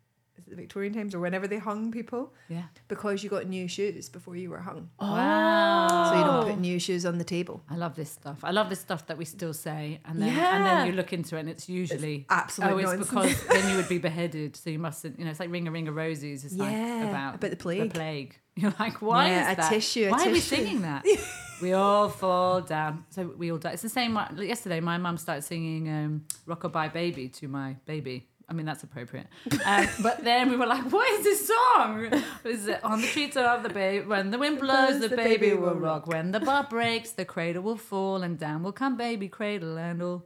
the 0.49 0.57
Victorian 0.57 0.93
times 0.95 1.15
or 1.15 1.21
whenever 1.21 1.47
they 1.47 1.59
hung 1.59 1.91
people, 1.91 2.33
yeah. 2.49 2.65
because 2.89 3.23
you 3.25 3.31
got 3.31 3.47
new 3.49 3.69
shoes 3.69 4.09
before 4.09 4.37
you 4.37 4.51
were 4.51 4.61
hung. 4.61 4.91
Wow. 5.01 6.11
So 6.11 6.19
you 6.19 6.25
don't 6.25 6.47
put 6.51 6.59
new 6.61 6.79
shoes 6.79 7.05
on 7.07 7.19
the 7.19 7.25
table. 7.25 7.63
I 7.69 7.77
love 7.77 7.97
this 7.97 8.11
stuff. 8.11 8.39
I 8.43 8.51
love 8.51 8.69
this 8.69 8.81
stuff 8.81 9.07
that 9.07 9.19
we 9.19 9.25
still 9.25 9.53
say, 9.55 10.01
and 10.05 10.21
then 10.21 10.29
and 10.29 10.67
then 10.67 10.87
you 10.87 10.93
look 10.93 11.13
into 11.13 11.37
it, 11.37 11.41
and 11.41 11.49
it's 11.49 11.69
usually 11.69 12.27
absolute 12.29 12.73
oh, 12.73 12.79
it's 12.79 12.91
nonsense. 12.91 13.41
because 13.41 13.47
then 13.63 13.71
you 13.71 13.77
would 13.77 13.89
be 13.89 13.99
beheaded, 13.99 14.57
so 14.57 14.71
you 14.71 14.79
mustn't. 14.79 15.19
You 15.19 15.25
know, 15.25 15.31
it's 15.31 15.41
like 15.41 15.51
ring 15.51 15.69
a 15.69 15.71
ring 15.71 15.89
of 15.89 15.95
roses. 15.97 16.45
It's 16.45 16.55
like 16.55 16.73
about 16.75 17.37
about 17.37 17.51
the 17.51 17.57
plague. 17.57 17.93
The 17.93 17.99
plague. 17.99 18.39
You're 18.57 18.75
like, 18.79 19.03
why 19.03 19.29
Yeah, 19.29 19.49
is 19.49 19.53
a 19.53 19.57
that? 19.57 19.71
tissue, 19.71 20.07
a 20.07 20.11
why 20.11 20.25
are 20.25 20.31
we 20.31 20.41
tissue. 20.41 20.57
singing 20.57 20.81
that? 20.83 21.05
we 21.61 21.75
all 21.75 22.09
fall 22.09 22.63
down. 22.63 23.05
So 23.11 23.35
we 23.37 23.53
all 23.53 23.59
die. 23.59 23.73
It's 23.73 23.83
the 23.83 23.91
same. 23.91 24.15
like, 24.15 24.31
Yesterday, 24.39 24.81
my 24.81 24.97
mum 24.97 25.19
started 25.19 25.43
singing 25.43 25.89
um, 25.91 26.25
"Rockabye 26.47 26.93
Baby" 26.93 27.29
to 27.29 27.49
my 27.49 27.77
baby. 27.85 28.29
I 28.49 28.53
mean, 28.53 28.65
that's 28.65 28.85
appropriate. 28.85 29.27
Um, 29.65 29.89
but 30.01 30.23
then 30.23 30.51
we 30.51 30.57
were 30.57 30.67
like, 30.67 30.85
what 30.93 31.11
is 31.19 31.25
this 31.25 31.49
song? 31.49 32.13
Is 32.45 32.69
it 32.69 32.83
on 32.85 33.01
the 33.01 33.07
treetop, 33.09 33.65
the 33.65 33.69
baby, 33.69 34.07
when 34.07 34.31
the 34.31 34.39
wind 34.39 34.61
blows, 34.61 35.01
the, 35.01 35.09
baby, 35.09 35.53
will 35.53 35.75
rock. 35.75 36.07
When 36.07 36.31
the 36.31 36.39
bar 36.39 36.65
breaks, 36.71 37.11
the 37.11 37.25
cradle 37.25 37.65
will 37.65 37.77
fall, 37.77 38.23
and 38.23 38.39
down 38.39 38.63
will 38.63 38.73
come 38.73 38.97
baby 38.97 39.29
cradle 39.29 39.77
and 39.77 40.01
all. 40.01 40.25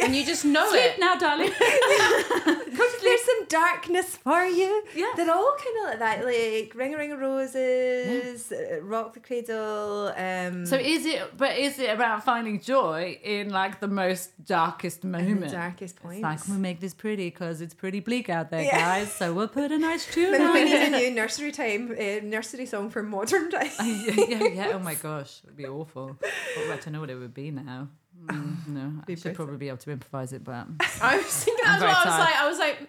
And 0.00 0.14
you 0.14 0.24
just 0.24 0.44
know 0.44 0.68
Sleep 0.70 0.82
it. 0.84 1.00
now, 1.00 1.16
darling. 1.16 1.50
There's 1.58 3.24
some 3.24 3.25
darkness 3.48 4.16
for 4.16 4.44
you. 4.44 4.82
Yeah. 4.94 5.12
They're 5.16 5.30
all 5.30 5.56
kind 5.56 5.76
of 5.78 5.84
like 5.90 5.98
that, 6.00 6.24
like 6.24 6.74
Ring 6.74 6.94
a 6.94 6.98
Ring 6.98 7.12
of 7.12 7.20
Roses, 7.20 8.52
uh, 8.52 8.80
Rock 8.82 9.14
the 9.14 9.20
Cradle. 9.20 10.12
Um, 10.16 10.66
so 10.66 10.76
is 10.76 11.06
it? 11.06 11.36
But 11.36 11.56
is 11.58 11.78
it 11.78 11.90
about 11.90 12.24
finding 12.24 12.60
joy 12.60 13.18
in 13.22 13.50
like 13.50 13.80
the 13.80 13.88
most 13.88 14.30
darkest 14.44 15.04
moment? 15.04 15.40
the 15.40 15.48
darkest 15.48 15.96
It's 15.96 16.02
points. 16.02 16.22
like 16.22 16.48
we'll 16.48 16.58
make 16.58 16.80
this 16.80 16.94
pretty 16.94 17.26
because 17.30 17.60
it's 17.60 17.74
pretty 17.74 18.00
bleak 18.00 18.28
out 18.28 18.50
there, 18.50 18.62
Yeah. 18.62 18.78
guys. 18.78 19.12
So 19.12 19.32
we'll 19.32 19.48
put 19.48 19.72
a 19.72 19.78
nice 19.78 20.06
tune 20.12 20.32
Maybe 20.32 20.44
on 20.44 20.52
we 20.54 20.64
need 20.64 20.82
a 20.82 20.90
new 20.90 21.10
nursery 21.12 21.52
time, 21.52 21.90
uh, 21.92 22.24
nursery 22.24 22.66
song 22.66 22.90
for 22.90 23.02
modern 23.02 23.50
time. 23.56 23.68
yeah, 23.82 24.24
yeah, 24.28 24.44
yeah. 24.48 24.70
Oh 24.74 24.78
my 24.78 24.94
gosh, 24.94 25.40
it 25.42 25.46
would 25.46 25.56
be 25.56 25.66
awful. 25.66 26.16
I 26.24 26.76
don't 26.76 26.92
know 26.92 27.00
what 27.00 27.10
it 27.10 27.16
would 27.16 27.34
be 27.34 27.50
now. 27.50 27.88
Mm, 28.26 28.68
no, 28.68 28.92
I 29.08 29.14
should 29.14 29.34
probably 29.34 29.56
be 29.58 29.68
able 29.68 29.76
to 29.78 29.90
improvise 29.90 30.32
it, 30.32 30.42
but 30.42 30.66
I 31.02 31.16
was 31.18 31.26
thinking 31.44 31.64
that's 31.64 31.82
what 31.82 31.90
I 31.90 31.94
was 31.94 32.04
tired. 32.04 32.18
like. 32.20 32.36
I 32.36 32.48
was 32.48 32.58
like, 32.58 32.88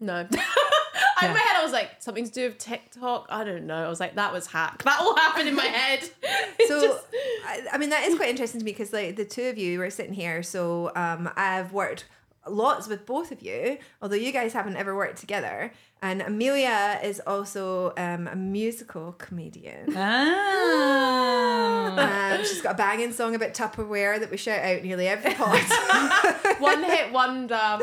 no. 0.00 0.26
In 1.22 1.26
Yeah. 1.26 1.34
my 1.34 1.38
head, 1.38 1.56
I 1.58 1.62
was 1.62 1.72
like, 1.72 1.90
something 2.00 2.24
to 2.24 2.30
do 2.32 2.44
with 2.48 2.56
TikTok. 2.56 3.26
I 3.28 3.44
don't 3.44 3.66
know. 3.66 3.84
I 3.84 3.88
was 3.88 4.00
like, 4.00 4.14
that 4.14 4.32
was 4.32 4.46
hack. 4.46 4.82
That 4.84 5.00
all 5.00 5.14
happened 5.24 5.48
in 5.50 5.54
my 5.54 5.64
head. 5.66 6.08
So, 6.66 6.80
just- 6.80 7.06
I, 7.46 7.62
I 7.72 7.78
mean, 7.78 7.90
that 7.90 8.04
is 8.04 8.14
quite 8.16 8.30
interesting 8.30 8.58
to 8.60 8.64
me 8.64 8.72
because, 8.72 8.90
like, 8.92 9.16
the 9.16 9.26
two 9.26 9.44
of 9.48 9.58
you 9.58 9.78
were 9.80 9.90
sitting 9.90 10.14
here. 10.14 10.42
So, 10.42 10.90
um, 10.96 11.28
I've 11.36 11.74
worked 11.74 12.06
lots 12.48 12.88
with 12.88 13.04
both 13.04 13.32
of 13.32 13.42
you, 13.42 13.76
although 14.00 14.16
you 14.16 14.32
guys 14.32 14.54
haven't 14.54 14.76
ever 14.76 14.96
worked 14.96 15.18
together. 15.18 15.72
And 16.02 16.22
Amelia 16.22 16.98
is 17.04 17.20
also 17.26 17.92
um, 17.98 18.26
a 18.26 18.34
musical 18.34 19.12
comedian. 19.18 19.94
ah, 19.94 21.90
Um, 22.38 22.44
she's 22.44 22.62
got 22.62 22.72
a 22.72 22.76
banging 22.78 23.12
song 23.12 23.34
about 23.34 23.52
Tupperware 23.52 24.18
that 24.18 24.30
we 24.30 24.38
shout 24.38 24.64
out 24.64 24.82
nearly 24.82 25.06
every 25.08 25.34
pod. 25.34 25.60
one 26.58 26.82
hit 26.84 27.12
wonder. 27.12 27.54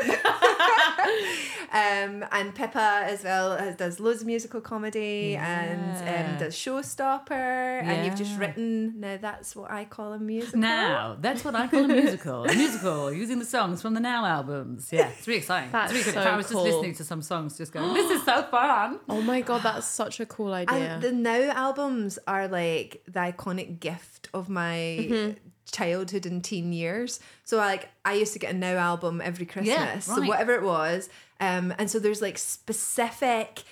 um, 1.72 2.24
and 2.32 2.54
Pippa 2.54 3.02
as 3.04 3.22
well 3.22 3.56
has, 3.56 3.76
does 3.76 4.00
loads 4.00 4.22
of 4.22 4.26
musical 4.26 4.60
comedy 4.60 5.36
and 5.36 5.94
Yeah. 6.04 6.30
um, 6.32 6.38
does 6.38 6.54
Showstopper. 6.56 7.30
And 7.30 8.04
you've 8.06 8.16
just 8.16 8.36
written 8.38 8.98
now 8.98 9.18
that's 9.20 9.54
what 9.54 9.70
I 9.70 9.84
call 9.84 10.12
a 10.12 10.18
musical. 10.18 10.58
now 10.60 11.16
that's 11.20 11.44
what 11.44 11.54
I 11.54 11.68
call 11.68 11.84
a 11.84 11.88
musical. 11.88 12.44
A 12.46 12.54
musical 12.54 13.12
using 13.12 13.38
the 13.38 13.44
songs 13.44 13.80
from 13.82 13.94
the 13.94 14.00
Now 14.00 14.24
albums. 14.24 14.88
Yeah, 14.90 15.08
it's 15.16 15.28
really 15.28 15.38
exciting. 15.38 15.70
That's 15.70 15.92
it's 15.92 16.06
really 16.06 16.14
good. 16.14 16.14
so 16.14 16.20
if 16.28 16.34
I 16.34 16.36
was 16.36 16.46
cool. 16.46 16.64
just 16.64 16.76
listening 16.76 16.94
to 16.96 17.04
some 17.04 17.22
songs, 17.22 17.56
just 17.58 17.72
going, 17.72 18.07
"This 18.08 18.20
is 18.20 18.24
so 18.24 18.42
fun." 18.44 19.00
Oh 19.08 19.20
my 19.22 19.40
god, 19.40 19.62
that's 19.62 19.86
such 19.86 20.20
a 20.20 20.26
cool 20.26 20.52
idea. 20.52 20.94
And 20.94 21.02
the 21.02 21.12
Now 21.12 21.40
albums 21.52 22.18
are 22.26 22.48
like 22.48 23.02
the 23.06 23.20
iconic 23.20 23.80
gift 23.80 24.28
of 24.34 24.48
my 24.48 25.34
childhood 25.70 26.26
and 26.26 26.42
teen 26.42 26.72
years. 26.72 27.20
So 27.44 27.56
like 27.56 27.88
I 28.04 28.14
used 28.14 28.32
to 28.32 28.38
get 28.38 28.54
a 28.54 28.56
Now 28.56 28.76
album 28.76 29.20
every 29.20 29.46
Christmas. 29.46 30.06
So 30.06 30.20
right. 30.20 30.28
whatever 30.28 30.54
it 30.54 30.62
was. 30.62 31.08
Um 31.40 31.74
and 31.78 31.90
so 31.90 31.98
there's 31.98 32.22
like 32.22 32.38
specific 32.38 33.62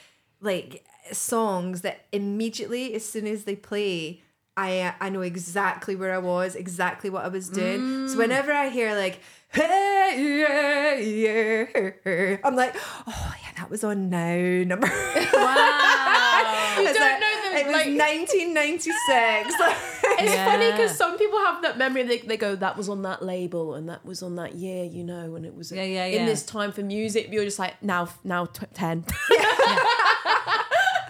like 0.41 0.85
songs 1.13 1.83
that 1.83 2.07
immediately 2.13 2.95
as 2.95 3.05
soon 3.05 3.27
as 3.27 3.45
they 3.45 3.57
play 3.57 4.23
I 4.57 4.95
I 5.01 5.11
know 5.11 5.21
exactly 5.21 5.97
where 5.97 6.15
I 6.15 6.19
was, 6.19 6.55
exactly 6.55 7.11
what 7.11 7.25
I 7.25 7.29
was 7.29 7.49
doing. 7.49 7.81
Mm. 7.81 8.11
So 8.11 8.19
whenever 8.19 8.53
I 8.53 8.69
hear 8.69 8.95
like 8.95 9.21
hey 9.57 10.39
yeah 10.41 10.95
yeah 10.97 12.37
I'm 12.45 12.55
like, 12.57 12.75
oh 13.07 13.35
yeah, 13.43 13.53
that 13.57 13.71
was 13.71 13.83
on 13.85 14.11
now 14.11 14.37
number 14.65 14.87
Wow. 14.87 16.77
You 16.79 16.85
don't 16.85 17.01
like- 17.01 17.21
know 17.21 17.35
the, 17.43 17.59
It 17.59 17.67
was 17.67 17.75
like- 17.75 17.99
1996. 17.99 19.55
It's 20.19 20.33
Yeah. 20.33 20.45
funny 20.51 20.71
because 20.73 20.97
some 20.97 21.19
people 21.19 21.39
have 21.41 21.61
that 21.63 21.77
memory. 21.77 22.03
They, 22.05 22.19
they 22.19 22.37
go, 22.39 22.57
"That 22.57 22.77
was 22.79 22.89
on 22.89 23.03
that 23.03 23.23
label, 23.23 23.75
and 23.75 23.87
that 23.91 24.03
was 24.05 24.23
on 24.23 24.37
that 24.37 24.55
year," 24.55 24.85
you 24.85 25.05
know, 25.05 25.35
and 25.37 25.45
it 25.45 25.55
was 25.55 25.71
Yeah, 25.73 25.83
yeah, 25.85 26.05
in 26.07 26.25
this 26.25 26.43
time 26.43 26.73
for 26.73 26.83
music. 26.83 27.29
You're 27.31 27.45
just 27.45 27.59
like 27.59 27.83
now, 27.83 28.09
now 28.25 28.47
tw- 28.47 28.73
ten. 28.73 29.05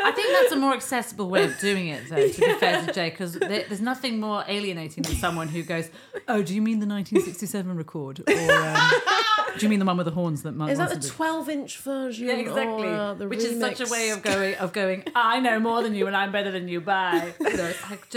I 0.06 0.12
think 0.12 0.28
that's 0.32 0.52
a 0.52 0.56
more 0.56 0.72
accessible 0.74 1.28
way 1.28 1.44
of 1.44 1.58
doing 1.58 1.88
it, 1.88 2.08
though, 2.08 2.28
to 2.28 2.40
be 2.40 2.52
fair 2.54 2.84
to 2.84 2.92
Jay, 2.92 3.10
because 3.10 3.34
there, 3.34 3.64
there's 3.68 3.80
nothing 3.80 4.20
more 4.20 4.44
alienating 4.46 5.02
than 5.02 5.16
someone 5.16 5.48
who 5.48 5.62
goes, 5.62 5.90
Oh, 6.28 6.42
do 6.42 6.54
you 6.54 6.62
mean 6.62 6.78
the 6.78 6.86
1967 6.86 7.76
record? 7.76 8.20
Or 8.20 8.52
um, 8.52 8.90
do 9.58 9.66
you 9.66 9.68
mean 9.68 9.78
the 9.78 9.84
one 9.84 9.96
with 9.96 10.06
the 10.06 10.12
horns 10.12 10.42
that 10.42 10.52
Mark 10.52 10.70
Is 10.70 10.78
that 10.78 10.90
the 11.00 11.08
12 11.08 11.48
inch 11.48 11.78
version? 11.78 12.28
Yeah, 12.28 12.34
exactly. 12.34 12.88
Or, 12.88 12.94
uh, 12.94 13.14
Which 13.14 13.40
is 13.40 13.58
such 13.58 13.80
a 13.80 13.90
way 13.90 14.10
of 14.10 14.22
going 14.22 14.54
of 14.56 14.72
going. 14.72 15.04
I 15.14 15.40
know 15.40 15.58
more 15.58 15.82
than 15.82 15.94
you, 15.94 16.06
and 16.06 16.16
I'm 16.16 16.30
better 16.32 16.50
than 16.50 16.68
you. 16.68 16.80
Bye. 16.80 17.34
You 17.40 17.56
know, 17.56 17.66
it's 17.66 17.90
like 17.90 18.08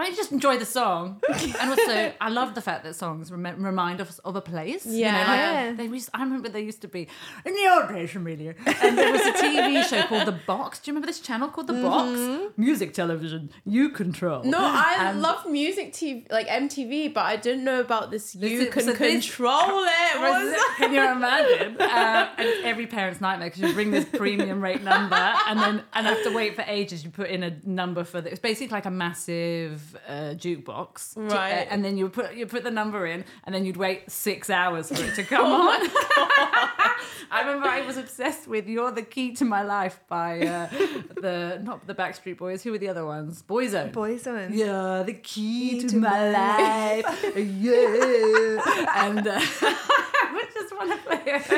just 0.00 0.10
right, 0.10 0.16
just 0.16 0.32
enjoy 0.32 0.56
the 0.58 0.64
song. 0.66 1.20
And 1.60 1.70
also, 1.70 2.12
I 2.20 2.28
love 2.30 2.54
the 2.54 2.60
fact 2.62 2.84
that 2.84 2.94
songs 2.94 3.30
rem- 3.32 3.62
remind 3.64 4.00
us 4.00 4.18
of 4.20 4.36
a 4.36 4.40
place. 4.40 4.86
you 4.86 5.04
know, 5.04 5.12
like, 5.12 5.26
Yeah. 5.26 5.72
they 5.76 5.84
used, 5.86 6.10
I 6.14 6.22
remember 6.22 6.48
they 6.48 6.62
used 6.62 6.80
to 6.82 6.88
be 6.88 7.08
in 7.44 7.52
the 7.54 7.66
old 7.74 7.88
days, 7.88 8.14
Amelia, 8.16 8.54
and 8.82 8.96
there 8.98 9.12
was 9.12 9.20
a 9.22 9.32
TV 9.32 9.82
show 9.88 10.02
called 10.02 10.26
The 10.26 10.38
Box. 10.46 10.78
Do 10.80 10.90
you 10.90 10.92
remember 10.94 11.06
this 11.06 11.20
channel 11.20 11.48
called 11.48 11.66
The 11.68 11.74
Box? 11.74 12.52
Music 12.56 12.92
television, 12.94 13.50
you 13.64 13.90
control. 13.90 14.42
No, 14.44 14.58
I 14.60 14.96
And- 15.10 15.22
love 15.22 15.46
music 15.46 15.92
TV, 15.92 16.26
like 16.30 16.46
MTV, 16.48 17.08
but 17.14 17.24
I 17.24 17.36
didn't 17.36 17.64
know 17.64 17.80
about 17.80 18.10
this. 18.10 18.34
You 18.34 18.62
is- 18.62 18.68
can 18.74 18.82
so 18.84 18.92
this- 18.92 18.98
control 18.98 19.84
it. 19.84 20.20
Was? 20.20 20.54
Can 20.78 20.92
you 20.92 21.02
imagine? 21.10 21.76
Uh, 21.80 22.28
and 22.38 22.48
every 22.64 22.86
parent's 22.86 23.20
nightmare 23.20 23.48
because 23.50 23.62
you 23.62 23.72
bring 23.74 23.90
this 23.90 24.04
premium 24.04 24.60
rate 24.62 24.82
number 24.82 25.16
and 25.48 25.58
then 25.58 25.82
and 25.92 26.06
have 26.06 26.22
to 26.24 26.30
wait 26.32 26.54
for 26.56 26.62
ages. 26.66 27.04
You 27.04 27.10
put 27.10 27.28
in 27.30 27.42
a 27.42 27.52
number 27.64 28.04
for 28.04 28.20
the, 28.20 28.30
it's 28.30 28.40
basically 28.40 28.72
like 28.74 28.86
a 28.86 28.90
massive 28.90 29.89
uh, 30.08 30.34
jukebox, 30.34 31.14
to- 31.14 31.20
Right. 31.20 31.52
uh, 31.66 31.70
and 31.70 31.84
then 31.84 31.96
you 31.98 32.08
put 32.08 32.34
you 32.34 32.46
put 32.46 32.62
the 32.64 32.70
number 32.70 33.06
in, 33.06 33.24
and 33.44 33.54
then 33.54 33.64
you'd 33.64 33.76
wait 33.76 34.10
six 34.10 34.50
hours 34.50 34.88
for 34.88 35.02
it 35.04 35.14
to 35.16 35.22
come 35.32 35.44
Oh 35.46 35.70
on. 35.70 35.90
I 37.32 37.40
remember 37.42 37.68
I 37.68 37.82
was 37.86 37.96
obsessed 37.96 38.48
with 38.48 38.66
"You're 38.66 38.90
the 38.90 39.02
Key 39.02 39.32
to 39.36 39.44
My 39.44 39.62
Life" 39.62 40.00
by 40.08 40.40
uh, 40.40 40.66
the 41.20 41.60
not 41.62 41.86
the 41.86 41.94
Backstreet 41.94 42.38
Boys. 42.38 42.62
Who 42.62 42.72
were 42.72 42.78
the 42.78 42.88
other 42.88 43.06
ones? 43.06 43.42
Boyzone. 43.48 43.92
Boyzone. 43.92 44.56
You're 44.56 45.04
the 45.04 45.14
key 45.14 45.86
to, 45.86 45.96
my, 45.96 46.30
life. 46.30 47.06
yeah. 47.36 49.04
and 49.06 49.26
uh, 49.28 49.38
I 49.40 50.46
just 50.54 50.74
want 50.76 50.90
to 50.90 50.96
play 51.06 51.22
it 51.26 51.52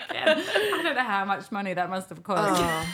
again. 0.00 0.44
I 0.46 0.80
don't 0.82 0.94
know 0.94 1.02
how 1.02 1.24
much 1.24 1.50
money 1.50 1.72
that 1.74 1.88
must 1.88 2.08
have 2.10 2.22
cost. 2.22 2.60
Oh. 2.62 2.86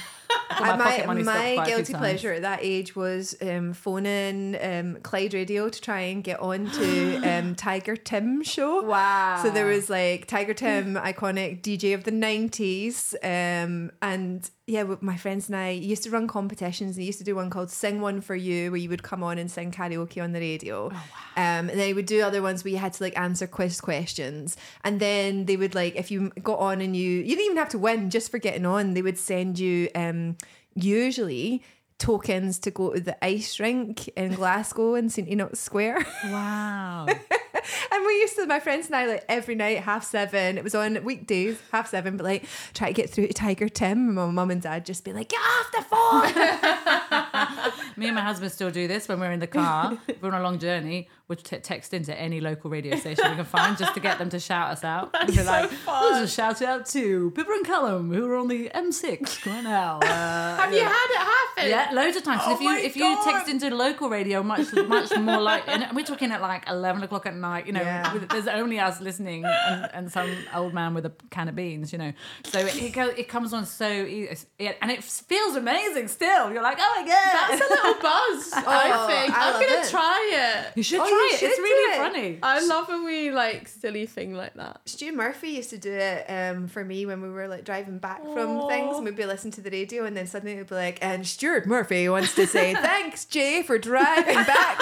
My, 0.61 0.77
my 0.77 0.85
pocket 0.85 1.07
money 1.07 1.23
stopped 1.23 1.39
my 1.39 1.55
quite 1.55 1.63
a 1.63 1.65
few 1.67 1.77
guilty 1.77 1.95
pleasure 1.95 2.33
at 2.33 2.43
that 2.43 2.61
age 2.63 2.97
was 2.97 3.37
um, 3.43 3.73
phoning 3.73 4.57
um, 4.63 4.97
Clyde 5.03 5.35
Radio 5.35 5.69
to 5.69 5.81
try 5.81 6.01
and 6.01 6.25
get 6.25 6.41
on 6.41 6.71
to 6.71 7.17
um, 7.25 7.55
Tiger 7.55 7.97
Tim 7.97 8.43
show. 8.43 8.83
Wow. 8.83 9.41
So 9.43 9.51
there 9.51 9.67
was 9.67 9.91
like 9.91 10.27
Tiger 10.27 10.55
Tim, 10.55 10.95
iconic 10.95 11.63
DJ 11.63 11.95
of 11.95 12.05
the 12.05 12.13
90s. 12.13 13.15
Um, 13.23 13.91
and 14.03 14.51
yeah, 14.69 14.85
my 15.01 15.17
friends 15.17 15.49
and 15.49 15.57
I 15.57 15.71
used 15.71 16.03
to 16.03 16.11
run 16.11 16.29
competitions. 16.29 16.97
They 16.97 17.03
used 17.03 17.19
to 17.19 17.25
do 17.25 17.35
one 17.35 17.49
called 17.49 17.71
Sing 17.71 18.03
One 18.03 18.21
For 18.21 18.37
You, 18.37 18.71
where 18.71 18.77
you 18.77 18.91
would 18.91 19.03
come 19.03 19.23
on 19.23 19.39
and 19.39 19.51
sing 19.51 19.73
karaoke 19.73 20.23
on 20.23 20.33
the 20.33 20.41
radio. 20.41 20.91
Oh 20.93 21.03
Um, 21.37 21.71
and 21.71 21.71
then 21.71 21.79
they 21.79 21.95
would 21.95 22.05
do 22.05 22.21
other 22.21 22.43
ones 22.43 22.63
where 22.63 22.73
you 22.73 22.77
had 22.79 22.93
to 22.93 23.03
like 23.03 23.19
answer 23.19 23.47
quiz 23.47 23.81
questions. 23.81 24.59
And 24.85 25.01
then 25.01 25.47
they 25.47 25.57
would 25.57 25.75
like, 25.75 25.97
if 25.97 26.11
you 26.11 26.31
got 26.43 26.59
on 26.59 26.83
and 26.83 26.95
you, 26.95 27.11
you 27.11 27.35
didn't 27.35 27.47
even 27.47 27.57
have 27.57 27.71
to 27.71 27.79
win 27.79 28.11
just 28.11 28.31
for 28.31 28.37
getting 28.37 28.67
on, 28.67 28.93
they 28.93 29.01
would 29.01 29.19
send 29.19 29.59
you 29.59 29.89
um, 29.95 30.37
usually 30.75 31.63
tokens 31.99 32.59
to 32.59 32.71
go 32.71 32.93
to 32.93 33.01
the 33.01 33.25
ice 33.25 33.59
rink 33.59 34.09
in 34.09 34.35
Glasgow 34.35 34.97
in 34.97 35.09
St. 35.09 35.29
Enoch's 35.29 35.61
Square. 35.61 36.07
Wow. 36.25 37.07
And 37.93 38.05
we 38.07 38.13
used 38.21 38.37
to, 38.37 38.47
my 38.47 38.61
friends 38.61 38.87
and 38.87 38.97
I, 38.97 39.07
like 39.07 39.25
every 39.29 39.55
night, 39.55 39.79
half 39.81 40.05
seven. 40.05 40.59
It 40.59 40.65
was 40.65 40.75
on 40.75 41.03
weekdays, 41.05 41.59
half 41.73 41.89
seven, 41.89 42.17
but 42.17 42.25
like 42.25 42.45
try 42.75 42.89
to 42.89 42.95
get 42.95 43.11
through 43.11 43.27
to 43.29 43.33
Tiger 43.33 43.69
Tim. 43.69 43.99
And 44.09 44.15
my 44.15 44.27
mum 44.27 44.51
and 44.51 44.61
dad 44.63 44.85
just 44.87 45.05
be 45.05 45.13
like, 45.13 45.29
get 45.29 45.41
off 45.41 45.73
the 45.73 45.83
phone. 45.83 47.73
Me 47.97 48.07
and 48.07 48.15
my 48.15 48.21
husband 48.23 48.53
still 48.53 48.71
do 48.71 48.87
this 48.89 49.09
when 49.09 49.21
we're 49.21 49.33
in 49.33 49.41
the 49.41 49.47
car. 49.47 49.99
if 50.07 50.23
we're 50.23 50.31
on 50.33 50.41
a 50.41 50.43
long 50.43 50.59
journey. 50.59 51.09
We'll 51.29 51.37
t- 51.37 51.59
text 51.59 51.93
into 51.93 52.19
any 52.19 52.41
local 52.41 52.71
radio 52.71 52.97
station 52.97 53.29
we 53.29 53.37
can 53.37 53.45
find 53.45 53.77
just 53.77 53.93
to 53.93 54.01
get 54.01 54.19
them 54.19 54.31
to 54.31 54.41
shout 54.41 54.71
us 54.71 54.83
out. 54.83 55.15
And 55.21 55.29
be 55.29 55.43
like, 55.43 55.69
this 55.69 56.17
is 56.17 56.23
a 56.23 56.29
shout 56.29 56.63
out 56.63 56.87
to 56.87 57.31
Pippa 57.33 57.51
and 57.53 57.67
Callum 57.67 58.11
who 58.11 58.27
are 58.31 58.37
on 58.39 58.49
the 58.49 58.71
M6 58.75 59.45
right 59.45 59.63
now. 59.63 59.99
Uh, 59.99 60.57
Have 60.57 60.73
you 60.73 60.81
had 60.81 61.07
it 61.11 61.19
happen? 61.19 61.71
Yeah, 61.71 61.91
loads 61.93 62.17
of 62.17 62.23
times. 62.23 62.41
Oh 62.47 62.55
if 62.55 62.61
you 62.63 62.71
if 62.77 62.97
you 62.97 63.19
text 63.25 63.47
into 63.51 63.69
local 63.75 64.09
radio, 64.09 64.43
much 64.43 64.73
much 64.73 65.15
more 65.19 65.41
like, 65.41 65.65
and 65.69 65.95
we're 65.95 66.05
talking 66.07 66.31
at 66.33 66.41
like 66.41 66.67
eleven 66.67 67.03
o'clock 67.03 67.27
at 67.27 67.35
night. 67.37 67.48
You 67.57 67.73
know, 67.73 67.81
Yeah. 67.81 68.13
with, 68.13 68.29
there's 68.29 68.47
only 68.49 68.79
us 68.79 69.01
listening 69.01 69.45
and, 69.45 69.89
and 69.93 70.13
some 70.13 70.31
old 70.55 70.75
man 70.75 70.95
with 70.95 71.07
a 71.07 71.13
can 71.31 71.49
of 71.49 71.57
beans. 71.57 71.93
You 71.93 71.99
know, 71.99 72.13
so 72.45 72.59
it 72.61 72.77
it, 72.83 72.93
go, 72.93 73.07
it 73.09 73.29
comes 73.29 73.53
on 73.53 73.67
so 73.67 73.89
easy, 73.89 74.47
it, 74.59 74.77
and 74.83 74.91
it 74.91 75.03
feels 75.05 75.57
amazing. 75.57 76.09
Still, 76.09 76.53
you're 76.53 76.63
like, 76.63 76.79
oh 76.81 76.93
my 76.97 77.07
god, 77.09 77.59
That's 77.59 77.71
a 77.71 77.75
little 77.75 77.95
buzz, 78.03 78.53
I 78.57 78.91
Oh, 78.95 79.07
think. 79.07 79.37
I 79.37 79.47
I'm 79.49 79.53
gonna 79.55 79.83
it. 79.87 79.89
try 79.91 80.31
it. 80.67 80.77
you 80.77 80.83
should 80.83 81.01
Oh, 81.01 81.09
try 81.09 81.29
you 81.31 81.35
it. 81.35 81.39
should 81.39 81.51
It's 81.51 81.59
really 81.59 81.95
it. 81.95 81.99
funny. 81.99 82.39
I 82.43 82.65
love 82.67 82.89
a 82.91 83.03
wee 83.03 83.31
like 83.31 83.69
silly 83.69 84.07
thing 84.07 84.35
like 84.35 84.55
that. 84.55 84.81
Stu 84.87 85.13
Murphy 85.13 85.51
used 85.51 85.71
to 85.71 85.79
do 85.79 85.93
it 85.93 86.25
um, 86.29 86.69
for 86.69 86.85
me 86.85 87.07
when 87.07 87.21
we 87.23 87.29
were 87.31 87.49
like 87.49 87.65
driving 87.65 87.99
back 87.99 88.23
from 88.23 88.69
things 88.69 88.97
and 88.97 89.05
we'd 89.05 89.17
be 89.17 89.25
listening 89.27 89.53
to 89.53 89.61
the 89.61 89.71
radio 89.71 90.05
and 90.05 90.17
then 90.17 90.27
suddenly 90.27 90.55
it 90.55 90.59
would 90.59 90.69
be 90.69 90.75
like, 90.75 90.99
and 91.03 91.27
Stuart 91.27 91.67
Murphy 91.67 92.09
wants 92.09 92.35
to 92.35 92.47
say, 92.47 92.75
thanks, 92.89 93.25
Jay, 93.25 93.63
for 93.63 93.79
driving 93.79 94.35
back 94.35 94.79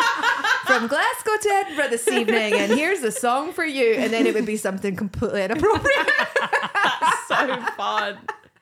from 0.67 0.87
Glasgow 0.87 1.33
to 1.43 1.49
Edinburgh 1.49 1.89
this 1.91 2.09
evening. 2.09 2.55
And 2.57 2.73
here's 2.73 3.03
a 3.03 3.13
song 3.13 3.53
for 3.53 3.65
you. 3.65 3.95
And 3.95 4.13
then 4.13 4.27
it 4.27 4.35
would 4.35 4.47
be 4.47 4.57
something 4.57 4.97
completely 4.97 5.45
inappropriate. 5.45 6.07
That's 6.41 7.29
so 7.29 7.61
fun. 7.77 8.19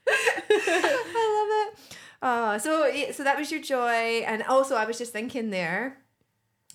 I 0.09 1.69
love 1.69 1.75
it. 1.75 1.97
Oh, 2.27 2.57
so 2.57 2.91
so 3.13 3.23
that 3.23 3.37
was 3.39 3.53
your 3.53 3.61
joy, 3.61 4.25
and 4.27 4.43
also 4.45 4.77
I 4.77 4.87
was 4.87 4.97
just 4.97 5.13
thinking 5.13 5.51
there, 5.51 5.99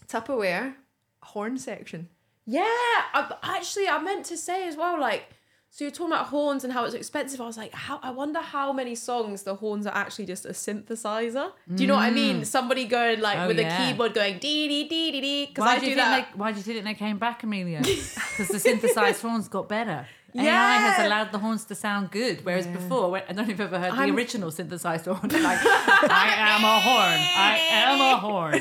Tupperware 0.07 0.75
horn 1.23 1.57
section. 1.57 2.09
Yeah, 2.45 2.63
I, 2.65 3.35
actually, 3.43 3.87
I 3.87 3.99
meant 3.99 4.25
to 4.27 4.37
say 4.37 4.67
as 4.67 4.75
well, 4.75 4.99
like, 4.99 5.29
so 5.71 5.83
you're 5.83 5.91
talking 5.91 6.11
about 6.13 6.27
horns 6.27 6.63
and 6.63 6.73
how 6.73 6.83
it's 6.85 6.95
expensive. 6.95 7.39
I 7.39 7.45
was 7.45 7.57
like, 7.57 7.73
how? 7.73 7.99
I 8.01 8.11
wonder 8.11 8.39
how 8.41 8.73
many 8.73 8.95
songs 8.95 9.43
the 9.43 9.55
horns 9.55 9.85
are 9.85 9.93
actually 9.95 10.25
just 10.25 10.45
a 10.45 10.49
synthesizer. 10.49 11.51
Do 11.73 11.83
you 11.83 11.87
know 11.87 11.95
what 11.95 12.03
I 12.03 12.11
mean? 12.11 12.41
Mm. 12.41 12.45
Somebody 12.45 12.85
going 12.85 13.21
like 13.21 13.37
Oh, 13.37 13.47
with 13.47 13.59
yeah. 13.59 13.73
a 13.73 13.91
keyboard 13.91 14.13
going 14.13 14.39
dee 14.39 14.67
dee 14.67 14.87
dee 14.87 15.11
dee 15.11 15.21
dee. 15.21 15.45
Because 15.47 15.65
Why 15.65 15.71
I 15.73 15.79
do 15.79 15.81
do 15.85 15.89
you 15.91 15.95
think 15.95 16.07
that. 16.07 16.31
they, 16.33 16.37
why 16.37 16.51
do 16.51 16.57
you 16.57 16.63
think 16.63 16.83
they 16.83 16.93
came 16.95 17.17
back, 17.17 17.43
Amelia? 17.43 17.81
Because 17.83 18.47
the 18.49 18.59
synthesized 18.59 19.21
horns 19.21 19.47
got 19.47 19.67
better. 19.69 20.07
AI 20.35 20.43
Yeah. 20.43 20.77
has 20.91 21.05
allowed 21.07 21.31
the 21.31 21.39
horns 21.39 21.65
to 21.65 21.75
sound 21.75 22.11
good, 22.11 22.45
whereas 22.45 22.67
before, 22.67 23.09
when- 23.11 23.23
I 23.23 23.33
don't 23.33 23.37
know 23.37 23.41
if 23.43 23.49
you've 23.49 23.61
ever 23.61 23.79
heard 23.79 23.91
I'm- 23.93 24.09
the 24.09 24.15
original 24.15 24.49
synthesized 24.51 25.05
horn. 25.05 25.19
Like, 25.23 25.59
I 25.63 26.29
am 26.53 26.63
a 26.63 26.79
horn. 26.87 27.19
I 27.51 27.57
am 27.85 27.99
a 28.13 28.17
horn. 28.17 28.51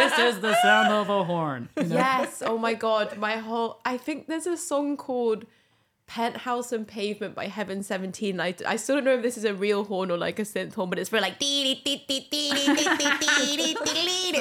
This 0.00 0.18
is 0.18 0.40
the 0.40 0.54
sound 0.62 0.92
of 0.92 1.08
a 1.08 1.24
horn. 1.24 1.68
You 1.76 1.84
know? 1.84 1.94
Yes. 1.96 2.42
Oh 2.46 2.58
my 2.58 2.74
god, 2.74 3.16
my 3.18 3.36
whole. 3.38 3.80
I 3.84 3.96
think 3.96 4.28
there's 4.28 4.46
a 4.46 4.56
song 4.56 4.96
called 4.96 5.46
Penthouse 6.06 6.70
and 6.70 6.86
Pavement 6.86 7.34
by 7.34 7.46
Heaven 7.46 7.82
17. 7.82 8.38
I, 8.40 8.54
I 8.66 8.76
still 8.76 8.96
don't 8.96 9.04
know 9.04 9.14
if 9.14 9.22
this 9.22 9.38
is 9.38 9.44
a 9.44 9.54
real 9.54 9.84
horn 9.84 10.10
or 10.10 10.18
like 10.18 10.38
a 10.38 10.42
synth 10.42 10.74
horn, 10.74 10.90
but 10.90 10.98
it's 10.98 11.08
very 11.08 11.22
like. 11.22 11.36
it's 11.40 11.82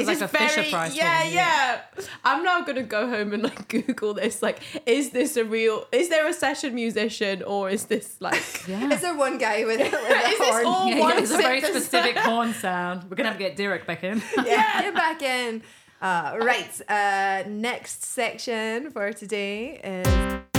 like 0.08 0.22
a 0.22 0.28
very, 0.28 0.50
Fisher 0.50 0.70
Price. 0.70 0.96
Yeah, 0.96 1.22
horn, 1.22 1.34
yeah, 1.34 1.82
yeah. 1.98 2.06
I'm 2.24 2.44
now 2.44 2.62
going 2.62 2.76
to 2.76 2.84
go 2.84 3.10
home 3.10 3.34
and 3.34 3.44
like 3.44 3.68
Google 3.70 4.14
this. 4.14 4.42
Like, 4.42 4.60
is 4.86 5.12
this 5.12 5.38
a 5.38 5.46
real. 5.46 5.88
Is 5.92 6.10
there 6.10 6.28
a 6.28 6.34
session 6.34 6.76
musician 6.76 7.44
or 7.44 7.70
is 7.70 7.86
this 7.86 8.18
like. 8.20 8.68
Yeah. 8.68 8.92
Is 8.94 9.02
there 9.02 9.16
one 9.16 9.38
guy 9.38 9.66
with, 9.66 9.80
with 9.80 9.94
a 9.94 9.96
is 9.96 10.38
horn? 10.38 10.58
This 10.58 10.66
all 10.66 10.88
yeah, 10.90 11.00
one 11.00 11.10
yeah, 11.16 11.22
it's 11.22 11.32
a 11.32 11.38
very 11.38 11.62
specific 11.62 12.18
horn 12.18 12.54
sound. 12.54 13.04
We're 13.04 13.16
going 13.16 13.26
to 13.26 13.32
have 13.32 13.38
to 13.38 13.44
get 13.44 13.56
Derek 13.56 13.86
back 13.88 14.04
in. 14.04 14.22
yeah, 14.46 14.82
get 14.82 14.94
back 14.94 15.22
in. 15.22 15.64
Uh, 16.02 16.38
right. 16.42 16.82
Uh, 16.90 17.48
next 17.48 18.04
section 18.04 18.92
for 18.92 19.14
today 19.14 19.80
is. 19.84 20.53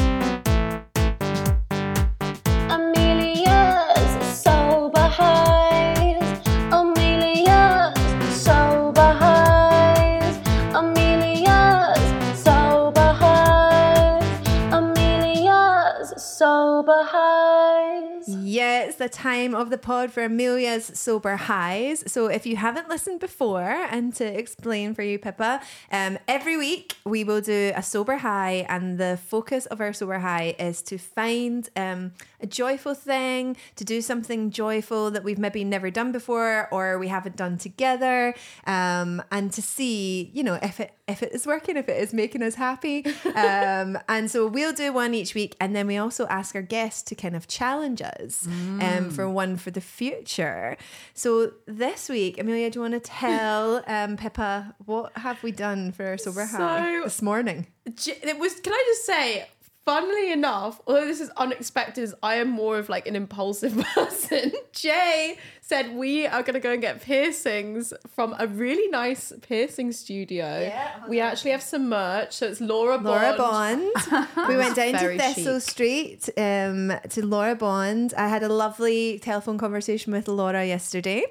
The 19.05 19.09
time 19.11 19.55
of 19.55 19.69
the 19.69 19.77
pod 19.77 20.11
for 20.11 20.23
Amelia's 20.25 20.87
sober 20.95 21.37
highs. 21.37 22.11
So 22.11 22.29
if 22.29 22.47
you 22.47 22.57
haven't 22.57 22.89
listened 22.89 23.21
before, 23.21 23.61
and 23.91 24.15
to 24.15 24.25
explain 24.25 24.95
for 24.95 25.03
you, 25.03 25.19
Pippa, 25.19 25.61
um, 25.93 26.17
every 26.27 26.57
week 26.57 26.95
we 27.05 27.23
will 27.23 27.43
do 27.43 27.73
a 27.77 27.83
sober 27.83 28.17
high, 28.17 28.65
and 28.67 28.97
the 28.97 29.19
focus 29.19 29.67
of 29.67 29.83
our 29.83 29.93
sober 29.93 30.21
high 30.21 30.55
is 30.59 30.81
to 30.85 30.97
find 30.97 31.69
um, 31.77 32.13
a 32.45 32.47
joyful 32.47 32.95
thing, 32.95 33.57
to 33.77 33.85
do 33.85 34.01
something 34.01 34.51
joyful 34.51 35.11
that 35.11 35.25
we've 35.25 35.39
maybe 35.47 35.65
never 35.65 35.91
done 35.91 36.13
before 36.13 36.69
or 36.71 36.99
we 36.99 37.09
haven't 37.09 37.37
done 37.37 37.57
together, 37.59 38.35
um, 38.67 39.23
and 39.31 39.51
to 39.53 39.63
see, 39.63 40.31
you 40.37 40.45
know, 40.45 40.57
if 40.63 40.79
it 40.79 40.91
if 41.07 41.23
it 41.23 41.33
is 41.35 41.47
working, 41.47 41.77
if 41.77 41.87
it 41.89 41.99
is 42.05 42.13
making 42.15 42.43
us 42.43 42.55
happy. 42.55 43.05
Um, 43.35 43.99
and 44.09 44.31
so 44.31 44.47
we'll 44.47 44.73
do 44.73 44.93
one 44.93 45.13
each 45.13 45.35
week, 45.35 45.57
and 45.61 45.75
then 45.77 45.87
we 45.87 45.97
also 45.97 46.27
ask 46.29 46.55
our 46.55 46.63
guests 46.63 47.03
to 47.11 47.15
kind 47.15 47.35
of 47.37 47.47
challenge 47.49 48.01
us 48.01 48.47
um, 48.81 49.11
for 49.11 49.29
one 49.29 49.57
for 49.57 49.71
the 49.71 49.81
future. 49.81 50.77
So 51.15 51.53
this 51.67 52.09
week, 52.09 52.39
Amelia, 52.41 52.71
do 52.71 52.79
you 52.79 52.81
want 52.83 52.95
to 52.95 53.01
tell 53.01 53.83
um, 53.97 54.17
Pippa 54.17 54.75
what 54.87 55.13
have 55.17 55.43
we 55.43 55.51
done 55.53 55.93
for 55.93 56.07
our 56.07 56.19
sober 56.19 56.47
So- 56.47 57.01
this 57.05 57.21
morning? 57.23 57.67
It 57.87 58.39
was 58.39 58.55
can 58.61 58.73
I 58.73 58.83
just 58.87 59.05
say 59.05 59.47
funnily 59.85 60.33
enough 60.33 60.81
although 60.87 61.07
this 61.07 61.21
is 61.21 61.31
unexpected 61.37 62.03
as 62.05 62.15
i 62.23 62.37
am 62.37 62.49
more 62.49 62.79
of 62.79 62.89
like 62.89 63.07
an 63.07 63.17
impulsive 63.17 63.77
person. 63.95 64.53
Jay 64.73 65.39
said 65.67 65.95
we 65.97 66.27
are 66.27 66.43
going 66.43 66.53
to 66.53 66.61
go 66.61 66.73
and 66.73 66.83
get 66.83 67.01
piercings 67.01 67.95
from 68.15 68.35
a 68.39 68.47
really 68.47 68.87
nice 68.89 69.33
piercing 69.41 69.91
studio 69.93 70.61
Yeah. 70.61 70.91
we 71.09 71.21
actually 71.21 71.53
have 71.53 71.63
some 71.63 71.89
merch 71.89 72.33
so 72.35 72.47
it's 72.49 72.61
laura 72.61 72.99
bond, 72.99 73.05
Laura 73.05 73.37
Bond. 73.37 74.29
we 74.49 74.57
went 74.57 74.77
down 74.77 74.93
to 74.93 75.17
Thistle 75.19 75.55
cheap. 75.61 75.63
Street 75.63 76.29
um, 76.37 76.93
to 77.09 77.25
Laura 77.25 77.55
Bond. 77.55 78.13
I 78.17 78.29
had 78.29 78.43
a 78.43 78.49
lovely 78.49 79.19
telephone 79.21 79.57
conversation 79.57 80.13
with 80.13 80.29
Laura 80.29 80.65
yesterday 80.67 81.25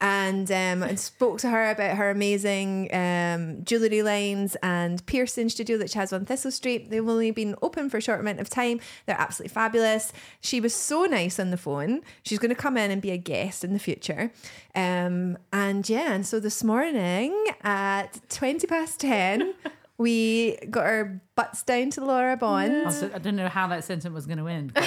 and, 0.00 0.50
um, 0.50 0.82
and 0.82 1.00
spoke 1.00 1.38
to 1.38 1.48
her 1.48 1.70
about 1.70 1.96
her 1.96 2.10
amazing 2.10 2.92
um, 2.94 3.64
jewellery 3.64 4.02
lines 4.02 4.56
and 4.62 5.04
piercing 5.06 5.48
studio 5.48 5.78
that 5.78 5.90
she 5.90 5.98
has 5.98 6.12
on 6.12 6.26
Thistle 6.26 6.50
Street. 6.50 6.90
They've 6.90 7.06
only 7.08 7.30
been 7.30 7.54
open 7.62 7.88
for 7.88 7.96
a 7.96 8.02
short 8.02 8.20
amount 8.20 8.40
of 8.40 8.50
time. 8.50 8.80
They're 9.06 9.20
absolutely 9.20 9.54
fabulous. 9.54 10.12
She 10.40 10.60
was 10.60 10.74
so 10.74 11.04
nice 11.06 11.38
on 11.40 11.50
the 11.50 11.56
phone. 11.56 12.02
She's 12.22 12.38
going 12.38 12.50
to 12.54 12.60
come 12.60 12.76
in 12.76 12.90
and 12.90 13.00
be 13.00 13.10
a 13.10 13.16
guest 13.16 13.64
in 13.64 13.72
the 13.78 13.84
future. 13.84 14.32
Um, 14.74 15.38
and 15.52 15.88
yeah, 15.88 16.12
and 16.12 16.26
so 16.26 16.40
this 16.40 16.62
morning 16.64 17.32
at 17.62 18.20
20 18.28 18.66
past 18.66 19.00
10, 19.00 19.54
we 19.98 20.56
got 20.70 20.84
our 20.86 21.20
butts 21.34 21.62
down 21.62 21.90
to 21.90 22.04
Laura 22.04 22.36
Bond. 22.36 22.86
Also, 22.86 23.10
I 23.14 23.18
don't 23.18 23.36
know 23.36 23.48
how 23.48 23.66
that 23.68 23.84
sentence 23.84 24.12
was 24.14 24.26
going 24.26 24.38
to 24.38 24.48
end. 24.48 24.72
we 24.76 24.82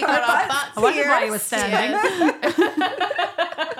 got 0.00 0.22
our 0.28 0.48
butts 0.48 0.76
I 0.76 0.80
wondered 0.80 1.06
why 1.06 1.18
Cheers. 1.18 1.24
he 1.24 1.30
was 1.30 1.42
standing. 1.42 2.32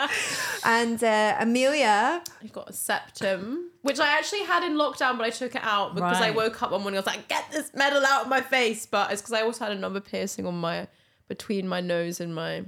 And 0.65 1.03
uh, 1.03 1.37
Amelia, 1.39 2.23
I've 2.43 2.53
got 2.53 2.69
a 2.69 2.73
septum, 2.73 3.71
which 3.83 4.01
I 4.01 4.19
actually 4.19 4.43
had 4.43 4.65
in 4.65 4.73
lockdown, 4.73 5.17
but 5.17 5.25
I 5.25 5.31
took 5.31 5.55
it 5.55 5.63
out 5.63 5.95
because 5.95 6.21
I 6.21 6.33
woke 6.33 6.61
up 6.61 6.73
one 6.73 6.81
morning. 6.83 6.99
I 6.99 7.01
was 7.01 7.07
like, 7.07 7.29
"Get 7.29 7.45
this 7.53 7.73
metal 7.73 8.05
out 8.05 8.23
of 8.23 8.29
my 8.29 8.41
face!" 8.41 8.85
But 8.85 9.13
it's 9.13 9.23
because 9.23 9.33
I 9.33 9.43
also 9.43 9.65
had 9.65 9.77
another 9.77 10.01
piercing 10.01 10.45
on 10.45 10.59
my 10.59 10.89
between 11.29 11.69
my 11.69 11.81
nose 11.81 12.21
and 12.21 12.35
my 12.35 12.65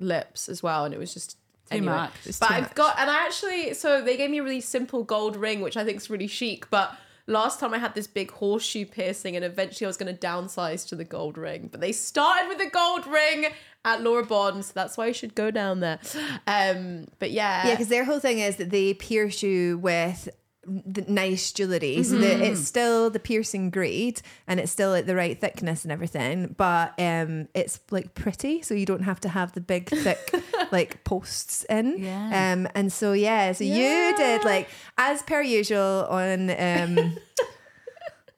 lips 0.00 0.48
as 0.48 0.62
well, 0.62 0.84
and 0.84 0.94
it 0.94 0.98
was 0.98 1.12
just 1.14 1.32
Too 1.70 1.76
anyway. 1.78 1.92
much. 1.94 2.12
It's 2.24 2.38
But 2.38 2.50
I've 2.50 2.62
much. 2.62 2.74
got, 2.74 2.98
and 2.98 3.10
I 3.10 3.24
actually, 3.26 3.74
so 3.74 4.02
they 4.02 4.16
gave 4.16 4.30
me 4.30 4.38
a 4.38 4.42
really 4.42 4.60
simple 4.60 5.04
gold 5.04 5.36
ring, 5.36 5.60
which 5.60 5.76
I 5.76 5.84
think 5.84 5.98
is 5.98 6.10
really 6.10 6.26
chic. 6.26 6.68
But 6.70 6.96
last 7.26 7.60
time 7.60 7.72
I 7.74 7.78
had 7.78 7.94
this 7.94 8.06
big 8.06 8.30
horseshoe 8.32 8.84
piercing, 8.86 9.36
and 9.36 9.44
eventually 9.44 9.86
I 9.86 9.88
was 9.88 9.96
going 9.96 10.14
to 10.14 10.26
downsize 10.26 10.88
to 10.88 10.96
the 10.96 11.04
gold 11.04 11.38
ring. 11.38 11.68
But 11.70 11.80
they 11.80 11.92
started 11.92 12.48
with 12.48 12.58
the 12.58 12.70
gold 12.70 13.06
ring 13.06 13.46
at 13.84 14.02
Laura 14.02 14.24
Bond, 14.26 14.64
so 14.64 14.72
that's 14.74 14.96
why 14.98 15.06
you 15.06 15.14
should 15.14 15.34
go 15.34 15.50
down 15.50 15.80
there. 15.80 15.98
Um, 16.46 17.06
but 17.18 17.30
yeah, 17.30 17.66
Yeah, 17.68 17.74
because 17.74 17.88
their 17.88 18.04
whole 18.04 18.20
thing 18.20 18.40
is 18.40 18.56
that 18.56 18.70
they 18.70 18.92
pierce 18.94 19.42
you 19.42 19.78
with 19.78 20.28
the 20.66 21.04
nice 21.08 21.52
jewelry, 21.52 22.02
so 22.02 22.16
that 22.18 22.40
it's 22.40 22.60
still 22.60 23.08
the 23.10 23.18
piercing 23.18 23.70
grade 23.70 24.20
and 24.46 24.60
it's 24.60 24.70
still 24.70 24.94
at 24.94 25.06
the 25.06 25.16
right 25.16 25.40
thickness 25.40 25.84
and 25.84 25.92
everything, 25.92 26.54
but 26.56 26.92
um, 26.98 27.48
it's 27.54 27.80
like 27.90 28.14
pretty, 28.14 28.60
so 28.62 28.74
you 28.74 28.84
don't 28.84 29.02
have 29.02 29.20
to 29.20 29.28
have 29.28 29.52
the 29.52 29.60
big 29.60 29.88
thick 29.88 30.34
like 30.72 31.02
posts 31.04 31.64
in. 31.64 31.98
Yeah. 31.98 32.52
Um, 32.52 32.68
and 32.74 32.92
so 32.92 33.12
yeah, 33.12 33.52
so 33.52 33.64
you 33.64 34.14
did 34.16 34.44
like 34.44 34.68
as 34.98 35.22
per 35.22 35.42
usual 35.42 36.06
on 36.10 36.50
um. 36.50 37.16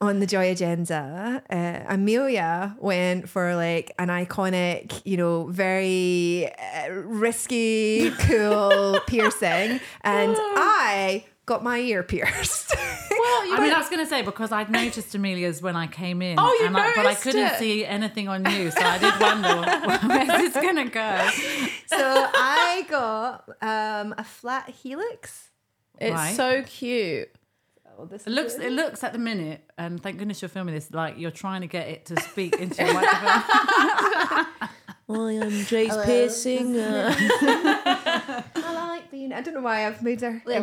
on 0.02 0.18
the 0.18 0.26
Joy 0.26 0.50
Agenda, 0.50 1.40
uh, 1.48 1.94
Amelia 1.94 2.76
went 2.80 3.28
for 3.28 3.54
like 3.54 3.92
an 4.00 4.08
iconic, 4.08 5.00
you 5.04 5.16
know, 5.16 5.46
very 5.46 6.50
uh, 6.58 6.90
risky, 6.90 8.10
cool 8.10 8.98
piercing, 9.06 9.78
and 10.02 10.36
I 10.36 11.24
got 11.52 11.62
my 11.62 11.78
ear 11.78 12.02
pierced. 12.02 12.74
well, 13.10 13.46
you 13.46 13.54
I 13.56 13.60
mean, 13.60 13.72
I 13.74 13.78
was 13.78 13.88
going 13.90 14.00
to 14.00 14.06
say 14.06 14.22
because 14.22 14.52
I'd 14.52 14.70
noticed 14.70 15.14
Amelia's 15.14 15.60
when 15.60 15.76
I 15.76 15.86
came 15.86 16.22
in. 16.22 16.38
Oh, 16.38 16.50
you 16.60 16.66
and 16.66 16.76
I, 16.76 16.94
But 16.94 17.04
I 17.06 17.14
couldn't 17.14 17.46
it. 17.46 17.58
see 17.58 17.84
anything 17.84 18.26
on 18.28 18.44
you, 18.50 18.70
so 18.70 18.80
I 18.80 18.96
did 18.98 19.20
wonder 19.20 20.06
where's 20.08 20.28
this 20.28 20.54
going 20.54 20.76
to 20.76 20.84
go. 20.84 21.28
so 21.88 21.98
I 22.34 22.86
got 22.88 23.48
um, 23.60 24.14
a 24.16 24.24
flat 24.24 24.70
helix. 24.70 25.50
it's 26.00 26.12
Right. 26.14 26.34
so 26.34 26.62
cute. 26.62 27.28
Oh, 27.98 28.06
this 28.06 28.26
It 28.26 28.30
looks. 28.30 28.54
It 28.54 28.72
looks 28.72 29.04
at 29.04 29.12
the 29.12 29.18
minute, 29.18 29.60
and 29.76 30.02
thank 30.02 30.16
goodness 30.16 30.40
you're 30.40 30.48
filming 30.48 30.74
this. 30.74 30.90
Like 30.90 31.18
you're 31.18 31.30
trying 31.30 31.60
to 31.60 31.66
get 31.66 31.88
it 31.88 32.06
to 32.06 32.18
speak 32.22 32.56
into 32.56 32.82
your 32.82 32.94
microphone. 32.98 34.68
I 35.08 35.32
am 35.32 35.50
Jace 35.50 36.04
piercing. 36.04 36.78
I 36.80 38.44
like 38.56 39.10
being. 39.10 39.32
I 39.32 39.40
don't 39.42 39.54
know 39.54 39.60
why 39.60 39.86
I've 39.86 40.02
made 40.02 40.20
her. 40.22 40.42
Other 40.46 40.60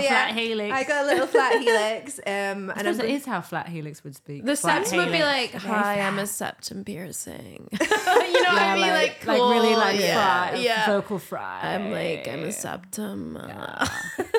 So, 0.00 0.04
yeah, 0.04 0.08
flat 0.08 0.34
helix. 0.34 0.72
I 0.74 0.84
got 0.84 1.04
a 1.04 1.08
little 1.08 1.26
flat 1.26 1.58
helix, 1.60 2.18
um, 2.26 2.70
and 2.70 2.72
I 2.72 2.74
I'm 2.90 2.94
suppose 2.94 2.98
it 3.00 3.10
is 3.10 3.24
how 3.26 3.40
flat 3.40 3.68
helix 3.68 4.04
would 4.04 4.14
speak. 4.16 4.44
The 4.44 4.56
Flat 4.56 4.86
septum 4.86 5.04
would 5.04 5.12
be 5.12 5.22
like, 5.22 5.52
"Hi, 5.54 6.00
I'm 6.00 6.18
a 6.18 6.26
septum 6.26 6.84
piercing." 6.84 7.68
you 7.72 7.78
know 7.78 7.86
what 7.96 8.12
I 8.12 8.66
Yeah, 8.66 8.74
mean? 8.74 8.88
Like, 8.90 9.26
like, 9.26 9.28
like 9.40 9.40
really 9.62 9.74
like 9.74 10.00
yeah, 10.00 10.48
fry, 10.50 10.58
yeah. 10.58 10.86
vocal 10.86 11.18
fry. 11.18 11.60
I'm 11.74 11.90
like, 11.90 12.28
I'm 12.28 12.44
a 12.44 12.52
septum. 12.52 13.36
uh, 13.36 13.86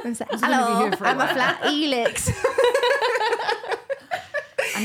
I'm 0.03 0.13
like, 0.13 0.13
gonna 0.13 0.15
be 0.15 0.45
hello, 0.45 0.79
here 0.81 0.91
for 0.97 1.05
a 1.05 1.09
I'm 1.09 1.15
a 1.17 1.25
while." 1.25 1.33
flat 1.33 1.65
helix. 1.65 2.29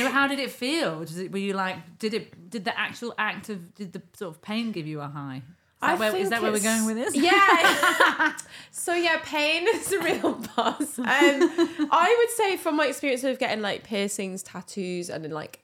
How 0.06 0.26
did 0.26 0.38
it 0.38 0.50
feel? 0.50 1.02
It, 1.02 1.32
were 1.32 1.38
you 1.38 1.54
like? 1.54 1.98
Did 1.98 2.14
it? 2.14 2.50
Did 2.50 2.64
the 2.64 2.78
actual 2.78 3.14
act 3.18 3.48
of? 3.48 3.74
Did 3.74 3.92
the 3.92 4.02
sort 4.14 4.34
of 4.34 4.42
pain 4.42 4.72
give 4.72 4.86
you 4.86 5.00
a 5.00 5.08
high? 5.08 5.42
Is 5.80 5.82
that, 5.82 5.98
where, 6.00 6.16
is 6.16 6.30
that 6.30 6.42
where 6.42 6.50
we're 6.50 6.58
going 6.58 6.86
with 6.86 6.96
this? 6.96 7.14
Yeah. 7.14 8.36
so 8.72 8.94
yeah, 8.94 9.20
pain 9.22 9.64
is 9.68 9.92
a 9.92 10.00
real 10.00 10.32
buzz. 10.56 10.98
Um, 10.98 11.06
I 11.06 12.16
would 12.18 12.36
say 12.36 12.56
from 12.56 12.74
my 12.74 12.86
experience 12.86 13.22
of 13.22 13.38
getting 13.38 13.62
like 13.62 13.84
piercings, 13.84 14.42
tattoos, 14.42 15.08
and 15.08 15.22
then 15.22 15.30
like 15.30 15.62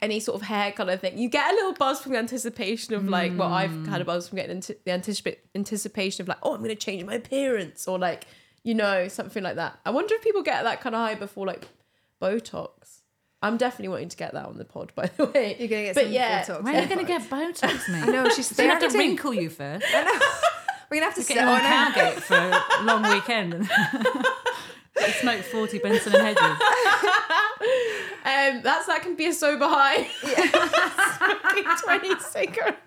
any 0.00 0.20
sort 0.20 0.40
of 0.40 0.46
hair 0.46 0.70
kind 0.70 0.88
of 0.88 1.00
thing, 1.00 1.18
you 1.18 1.28
get 1.28 1.50
a 1.50 1.54
little 1.54 1.72
buzz 1.72 2.00
from 2.00 2.12
the 2.12 2.18
anticipation 2.18 2.94
of 2.94 3.08
like, 3.08 3.36
well, 3.36 3.52
I've 3.52 3.86
had 3.88 4.00
a 4.00 4.04
buzz 4.04 4.28
from 4.28 4.36
getting 4.36 4.56
into 4.56 4.76
the 4.84 4.92
anticipa- 4.92 5.36
anticipation 5.54 6.22
of 6.22 6.28
like, 6.28 6.38
oh, 6.44 6.54
I'm 6.54 6.62
gonna 6.62 6.76
change 6.76 7.04
my 7.04 7.14
appearance, 7.14 7.88
or 7.88 7.98
like, 7.98 8.24
you 8.62 8.74
know, 8.74 9.08
something 9.08 9.42
like 9.42 9.56
that. 9.56 9.80
I 9.84 9.90
wonder 9.90 10.14
if 10.14 10.22
people 10.22 10.42
get 10.42 10.62
that 10.62 10.80
kind 10.80 10.94
of 10.94 11.00
high 11.00 11.16
before 11.16 11.44
like 11.44 11.66
Botox. 12.22 12.70
I'm 13.42 13.56
definitely 13.56 13.88
wanting 13.88 14.08
to 14.08 14.16
get 14.16 14.32
that 14.34 14.46
on 14.46 14.58
the 14.58 14.64
pod, 14.64 14.92
by 14.96 15.06
the 15.16 15.26
way. 15.26 15.56
You're 15.58 15.68
gonna 15.68 15.82
get 15.84 15.94
but 15.94 16.04
some 16.04 16.12
yeah, 16.12 16.42
Botox. 16.44 16.62
Where 16.64 16.74
are 16.74 16.82
you 16.82 16.88
going 16.88 16.98
to 17.00 17.04
get 17.06 17.22
Botox, 17.30 17.88
mate? 17.88 18.02
I 18.02 18.06
know 18.06 18.28
she's 18.30 18.46
So 18.54 18.62
you 18.62 18.68
have 18.70 18.80
to 18.80 18.90
starting. 18.90 19.08
wrinkle 19.10 19.34
you 19.34 19.48
first. 19.50 19.86
I 19.94 20.02
know. 20.04 20.18
We're 20.90 20.96
gonna 21.00 21.04
have 21.12 21.14
to 21.14 21.20
Get 21.20 21.26
sit 21.26 21.36
you 21.36 21.42
on 21.42 21.48
on 21.48 21.60
her. 21.60 21.92
Cowgate 21.92 22.22
for 22.22 22.34
a 22.34 22.82
long 22.84 23.02
weekend 23.10 23.54
and 23.54 23.68
smoke 25.20 25.42
40 25.42 25.78
Benson 25.80 26.14
and 26.14 26.24
Hedges. 26.26 26.42
Um, 28.24 28.62
that's 28.62 28.86
that 28.86 29.00
can 29.02 29.14
be 29.14 29.26
a 29.26 29.32
sober 29.32 29.66
high. 29.68 30.08
Smoking 31.16 31.64
Twenty 31.82 32.18
cigarettes. 32.20 32.78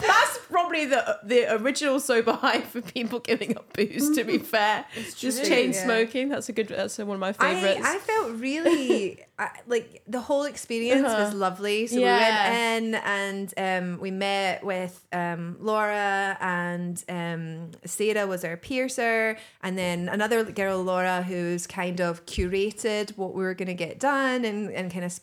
That's 0.00 0.38
probably 0.50 0.84
the 0.86 1.18
the 1.24 1.52
original 1.56 2.00
sober 2.00 2.32
high 2.32 2.60
for 2.62 2.80
people 2.80 3.18
giving 3.20 3.56
up 3.56 3.72
booze. 3.72 4.16
To 4.16 4.24
be 4.24 4.38
fair, 4.38 4.84
just 5.16 5.38
true, 5.38 5.48
chain 5.48 5.72
yeah. 5.72 5.84
smoking. 5.84 6.28
That's 6.28 6.48
a 6.48 6.52
good. 6.52 6.68
That's 6.68 6.98
one 6.98 7.10
of 7.10 7.18
my 7.20 7.32
favorites. 7.32 7.80
I 7.84 7.98
felt 7.98 8.32
really 8.40 9.24
I, 9.38 9.48
like 9.66 10.02
the 10.06 10.20
whole 10.20 10.44
experience 10.44 11.06
Uh-huh. 11.06 11.24
was 11.24 11.34
lovely. 11.34 11.86
So 11.86 11.98
Yeah. 11.98 12.16
we 12.16 12.22
went 12.22 12.84
in 12.84 12.94
and 13.04 13.54
um, 13.94 14.00
we 14.00 14.10
met 14.10 14.64
with 14.64 15.04
um, 15.12 15.56
Laura 15.60 16.36
and 16.40 17.02
um, 17.08 17.70
Sarah 17.84 18.26
was 18.26 18.44
our 18.44 18.56
piercer, 18.56 19.36
and 19.62 19.76
then 19.76 20.08
another 20.08 20.44
girl, 20.44 20.82
Laura, 20.82 21.22
who's 21.22 21.66
kind 21.66 22.00
of 22.00 22.24
curated 22.26 23.16
what 23.16 23.34
we 23.34 23.42
were 23.42 23.54
going 23.54 23.66
to 23.68 23.74
get 23.74 23.98
done 23.98 24.44
and, 24.44 24.70
and 24.70 24.92
kind 24.92 25.04
of 25.04 25.18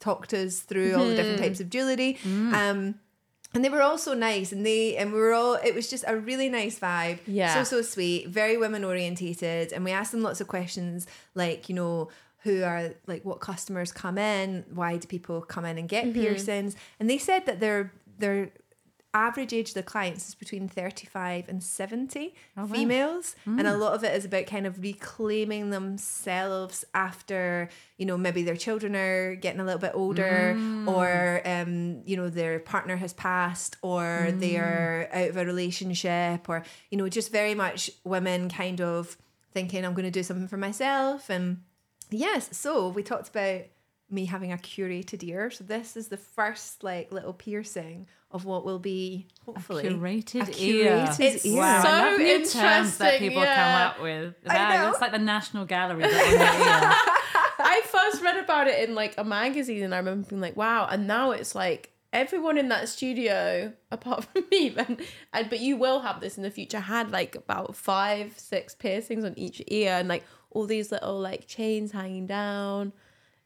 talked 0.00 0.32
us 0.32 0.60
through 0.60 0.94
all 0.94 1.04
the 1.06 1.14
different 1.14 1.36
Mm-hmm. 1.36 1.44
types 1.44 1.60
of 1.60 1.68
jewelry. 1.70 2.18
Um, 2.24 2.94
and 3.54 3.64
they 3.64 3.68
were 3.68 3.82
all 3.82 3.98
so 3.98 4.14
nice, 4.14 4.52
and 4.52 4.64
they 4.64 4.96
and 4.96 5.12
we 5.12 5.18
were 5.18 5.32
all. 5.32 5.54
It 5.54 5.74
was 5.74 5.88
just 5.90 6.04
a 6.06 6.16
really 6.16 6.48
nice 6.48 6.78
vibe. 6.78 7.18
Yeah. 7.26 7.54
So 7.54 7.64
so 7.64 7.82
sweet, 7.82 8.28
very 8.28 8.56
women 8.56 8.84
orientated, 8.84 9.72
and 9.72 9.84
we 9.84 9.90
asked 9.90 10.12
them 10.12 10.22
lots 10.22 10.40
of 10.40 10.48
questions 10.48 11.06
like 11.34 11.68
you 11.68 11.74
know 11.74 12.08
who 12.44 12.62
are 12.62 12.94
like 13.06 13.24
what 13.24 13.40
customers 13.40 13.92
come 13.92 14.16
in, 14.16 14.64
why 14.72 14.96
do 14.96 15.06
people 15.06 15.42
come 15.42 15.64
in 15.64 15.76
and 15.78 15.88
get 15.88 16.04
Mm-hmm. 16.04 16.20
piercings, 16.20 16.76
and 16.98 17.10
they 17.10 17.18
said 17.18 17.44
that 17.46 17.60
their 17.60 17.92
their 18.18 18.50
average 19.12 19.52
age 19.52 19.68
of 19.70 19.74
the 19.74 19.82
clients 19.82 20.28
is 20.28 20.34
between 20.36 20.68
35 20.68 21.48
and 21.48 21.62
70 21.62 22.34
Oh, 22.56 22.62
wow. 22.62 22.66
females 22.66 23.34
and 23.44 23.60
Mm. 23.66 23.74
a 23.74 23.76
lot 23.76 23.94
of 23.94 24.04
it 24.04 24.14
is 24.14 24.24
about 24.24 24.46
kind 24.46 24.66
of 24.66 24.80
reclaiming 24.80 25.70
themselves 25.70 26.84
after 26.94 27.68
you 27.98 28.06
know 28.06 28.16
maybe 28.16 28.42
their 28.42 28.56
children 28.56 28.94
are 28.94 29.34
getting 29.34 29.60
a 29.60 29.64
little 29.64 29.80
bit 29.80 29.92
older 29.94 30.54
Mm. 30.56 30.86
or 30.88 31.42
um 31.44 32.02
you 32.06 32.16
know 32.16 32.28
their 32.28 32.60
partner 32.60 32.96
has 32.96 33.12
passed 33.12 33.76
or 33.82 34.32
they 34.38 34.52
Mm. 34.54 34.60
are 34.62 35.08
out 35.12 35.30
of 35.30 35.36
a 35.36 35.44
relationship 35.44 36.48
or 36.48 36.62
you 36.90 36.96
know 36.98 37.08
just 37.08 37.32
very 37.32 37.54
much 37.54 37.90
women 38.04 38.48
kind 38.48 38.80
of 38.80 39.16
thinking 39.52 39.84
i'm 39.84 39.94
going 39.94 40.04
to 40.04 40.10
do 40.10 40.22
something 40.22 40.46
for 40.48 40.56
myself 40.56 41.28
and 41.28 41.62
yes 42.10 42.48
so 42.56 42.88
we 42.88 43.02
talked 43.02 43.28
about 43.28 43.62
me 44.12 44.24
having 44.26 44.52
a 44.52 44.56
curated 44.56 45.22
ear 45.22 45.50
so 45.50 45.62
this 45.64 45.96
is 45.96 46.08
the 46.08 46.16
first 46.16 46.82
like 46.82 47.12
little 47.12 47.32
piercing 47.32 48.06
of 48.32 48.44
what 48.44 48.64
will 48.64 48.78
be 48.78 49.26
hopefully 49.44 49.84
Curated 49.84 50.48
a 50.48 50.62
ear. 50.62 50.92
curated 51.06 51.20
It's 51.20 51.44
ear. 51.46 51.56
Wow, 51.58 51.82
So 51.82 51.88
I 51.88 52.10
love 52.10 52.18
new 52.20 52.46
terms 52.46 52.96
that 52.98 53.18
people 53.18 53.42
yeah. 53.42 53.54
come 53.56 53.88
up 53.90 54.02
with. 54.02 54.34
I 54.46 54.52
That- 54.54 54.80
know. 54.84 54.90
It's 54.92 55.00
like 55.00 55.10
the 55.12 55.18
National 55.18 55.64
Gallery. 55.64 56.02
but 56.02 56.12
on 56.12 56.30
your 56.30 56.38
ear. 56.40 56.92
I 57.62 57.82
first 57.86 58.22
read 58.22 58.36
about 58.36 58.68
it 58.68 58.88
in 58.88 58.94
like 58.94 59.14
a 59.18 59.24
magazine, 59.24 59.82
and 59.82 59.92
I 59.94 59.98
remember 59.98 60.28
being 60.28 60.40
like, 60.40 60.56
"Wow!" 60.56 60.86
And 60.90 61.06
now 61.08 61.32
it's 61.32 61.54
like 61.56 61.90
everyone 62.12 62.56
in 62.56 62.68
that 62.68 62.88
studio, 62.88 63.72
apart 63.90 64.24
from 64.24 64.44
me, 64.50 64.74
and 64.76 65.50
but 65.50 65.58
you 65.60 65.76
will 65.76 66.00
have 66.00 66.20
this 66.20 66.36
in 66.36 66.42
the 66.44 66.50
future. 66.52 66.78
Had 66.80 67.10
like 67.10 67.34
about 67.34 67.74
five, 67.76 68.38
six 68.38 68.74
piercings 68.76 69.24
on 69.24 69.34
each 69.36 69.60
ear, 69.66 69.94
and 69.94 70.08
like 70.08 70.24
all 70.50 70.66
these 70.66 70.90
little 70.92 71.18
like 71.20 71.46
chains 71.48 71.92
hanging 71.92 72.26
down. 72.26 72.92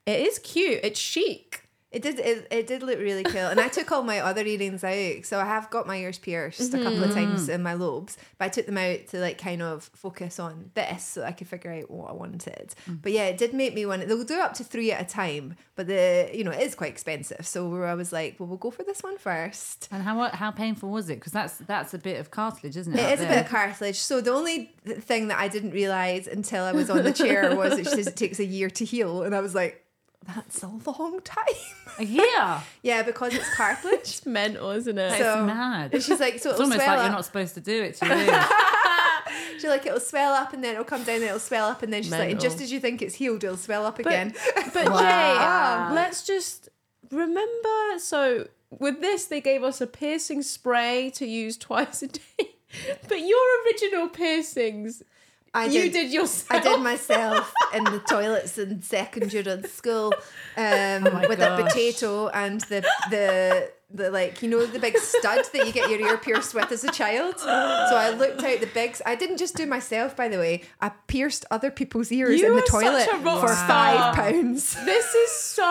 It 0.07 0.21
is 0.21 0.39
cute. 0.39 0.81
It's 0.83 1.01
chic. 1.01 1.65
It 1.95 2.03
did. 2.03 2.19
It, 2.19 2.49
it 2.51 2.67
did 2.67 2.83
look 2.83 2.99
really 2.99 3.23
cool, 3.23 3.47
and 3.47 3.61
I 3.61 3.69
took 3.69 3.93
all 3.93 4.03
my 4.03 4.19
other 4.19 4.45
earrings 4.45 4.83
out. 4.83 5.25
So 5.25 5.39
I 5.39 5.45
have 5.45 5.71
got 5.71 5.87
my 5.87 5.97
ears 5.97 6.19
pierced 6.19 6.75
a 6.75 6.79
couple 6.79 7.05
of 7.05 7.11
mm-hmm. 7.11 7.15
times 7.15 7.49
in 7.49 7.63
my 7.63 7.75
lobes, 7.75 8.19
but 8.37 8.47
I 8.47 8.49
took 8.49 8.67
them 8.67 8.79
out 8.79 9.07
to 9.11 9.21
like 9.21 9.39
kind 9.39 9.63
of 9.63 9.85
focus 9.95 10.41
on 10.41 10.73
this, 10.75 11.05
so 11.05 11.23
I 11.23 11.31
could 11.31 11.47
figure 11.47 11.71
out 11.71 11.89
what 11.89 12.11
I 12.11 12.13
wanted. 12.15 12.75
Mm. 12.91 13.01
But 13.01 13.13
yeah, 13.13 13.27
it 13.27 13.39
did 13.39 13.55
make 13.55 13.75
me 13.75 13.87
want. 13.87 14.03
It. 14.03 14.09
They'll 14.09 14.25
do 14.25 14.41
up 14.41 14.55
to 14.55 14.65
three 14.65 14.91
at 14.91 15.03
a 15.03 15.05
time, 15.05 15.55
but 15.77 15.87
the 15.87 16.29
you 16.35 16.43
know 16.43 16.51
it 16.51 16.63
is 16.63 16.75
quite 16.75 16.91
expensive. 16.91 17.47
So 17.47 17.85
I 17.85 17.95
was 17.95 18.13
like, 18.13 18.41
well, 18.41 18.49
we'll 18.49 18.59
go 18.59 18.73
for 18.73 18.83
this 18.83 19.05
one 19.05 19.17
first. 19.17 19.87
And 19.93 20.03
how 20.03 20.21
how 20.31 20.51
painful 20.51 20.91
was 20.91 21.09
it? 21.09 21.21
Because 21.21 21.33
that's 21.33 21.59
that's 21.59 21.95
a 21.95 21.99
bit 21.99 22.19
of 22.19 22.33
cartilage, 22.33 22.77
isn't 22.77 22.93
it? 22.93 22.99
It 22.99 23.13
is 23.13 23.21
is 23.21 23.27
a 23.27 23.29
bit 23.29 23.45
of 23.45 23.49
cartilage. 23.49 24.01
So 24.01 24.21
the 24.21 24.33
only 24.33 24.75
thing 24.85 25.29
that 25.29 25.39
I 25.39 25.47
didn't 25.47 25.71
realize 25.71 26.27
until 26.27 26.65
I 26.65 26.73
was 26.73 26.91
on 26.91 27.05
the 27.05 27.13
chair 27.13 27.55
was 27.55 27.79
it 27.79 27.87
says 27.87 28.07
it 28.09 28.17
takes 28.17 28.41
a 28.41 28.45
year 28.45 28.69
to 28.71 28.85
heal, 28.85 29.23
and 29.23 29.33
I 29.33 29.39
was 29.39 29.55
like, 29.55 29.84
that's 30.27 30.63
a 30.63 30.69
long 30.69 31.21
time. 31.23 31.45
Yeah. 32.01 32.61
yeah, 32.83 33.03
because 33.03 33.35
it's 33.35 33.55
cartilage. 33.55 34.01
It's 34.01 34.27
mental, 34.27 34.71
isn't 34.71 34.99
it? 34.99 35.13
It's 35.13 35.19
So- 35.19 35.45
mad. 35.45 35.95
And 35.95 36.03
she's 36.03 36.19
like, 36.19 36.41
so 36.41 36.51
It's 36.51 36.59
it'll 36.59 36.63
almost 36.63 36.81
swell 36.83 36.89
like 36.89 36.99
up. 36.99 37.05
you're 37.05 37.13
not 37.13 37.25
supposed 37.25 37.55
to 37.55 37.61
do 37.61 37.83
it 37.85 37.95
to 37.97 38.07
you. 38.07 39.55
She's 39.55 39.65
like, 39.71 39.87
it'll 39.87 40.01
swell 40.01 40.33
up 40.33 40.53
and 40.53 40.63
then 40.63 40.73
it'll 40.75 40.85
come 40.85 41.03
down 41.05 41.17
and 41.17 41.25
it'll 41.25 41.39
swell 41.39 41.69
up 41.69 41.83
and 41.83 41.93
then 41.93 42.03
she's 42.03 42.13
like, 42.13 42.31
and 42.33 42.41
just 42.41 42.61
as 42.61 42.71
you 42.73 42.79
think 42.81 43.01
it's 43.03 43.15
healed, 43.15 43.43
it'll 43.45 43.57
swell 43.57 43.87
up 43.87 43.99
again. 43.99 44.35
But 44.73 44.89
Wow. 44.91 45.89
Jay, 45.91 45.95
let's 45.95 46.25
just 46.27 46.69
remember. 47.11 47.99
So 47.99 48.49
with 48.71 49.01
this, 49.01 49.27
they 49.27 49.41
gave 49.41 49.63
us 49.63 49.81
a 49.81 49.87
piercing 49.87 50.43
spray 50.43 51.11
to 51.15 51.27
use 51.27 51.57
twice 51.57 52.03
a 52.03 52.09
day. 52.09 52.51
But 53.09 53.21
your 53.21 53.39
original 53.67 54.09
piercings, 54.09 55.03
I 55.55 55.67
you 55.67 55.91
did 55.91 56.13
yourself. 56.13 56.51
I 56.51 56.61
did 56.61 56.81
myself 56.81 57.53
in 57.75 57.85
the 57.85 58.01
toilets 58.01 58.59
in 58.59 58.83
second 58.83 59.33
year 59.33 59.45
of 59.47 59.67
school 59.67 60.13
um, 60.57 61.05
my 61.05 61.27
with 61.29 61.41
a 61.41 61.63
potato 61.63 62.29
and 62.29 62.61
the 62.63 62.85
the 63.11 63.71
the 63.93 64.11
like 64.11 64.43
you 64.43 64.49
know 64.49 64.67
the 64.67 64.81
big 64.81 64.99
stud 64.99 65.45
that 65.53 65.67
you 65.67 65.73
get 65.73 65.89
your 65.89 66.01
ear 66.01 66.19
pierced 66.19 66.55
with 66.55 66.73
as 66.73 66.83
a 66.83 66.91
child. 66.91 67.39
So 67.39 67.47
I 67.49 68.11
looked 68.11 68.43
out 68.43 68.61
the 68.61 68.67
bigs. 68.67 69.01
I 69.07 69.15
didn't 69.15 69.37
just 69.37 69.55
do 69.57 69.67
myself, 69.67 70.17
by 70.17 70.29
the 70.29 70.39
way. 70.39 70.63
I 70.81 70.89
pierced 71.07 71.45
other 71.51 71.71
people's 71.71 72.11
ears 72.11 72.41
You 72.41 72.49
in 72.49 72.57
the 72.57 72.63
toilet 72.69 73.09
for 73.09 73.49
star. 73.55 73.69
five 73.69 74.15
pounds. 74.17 74.75
This 74.85 75.15
is 75.15 75.31
so. 75.31 75.63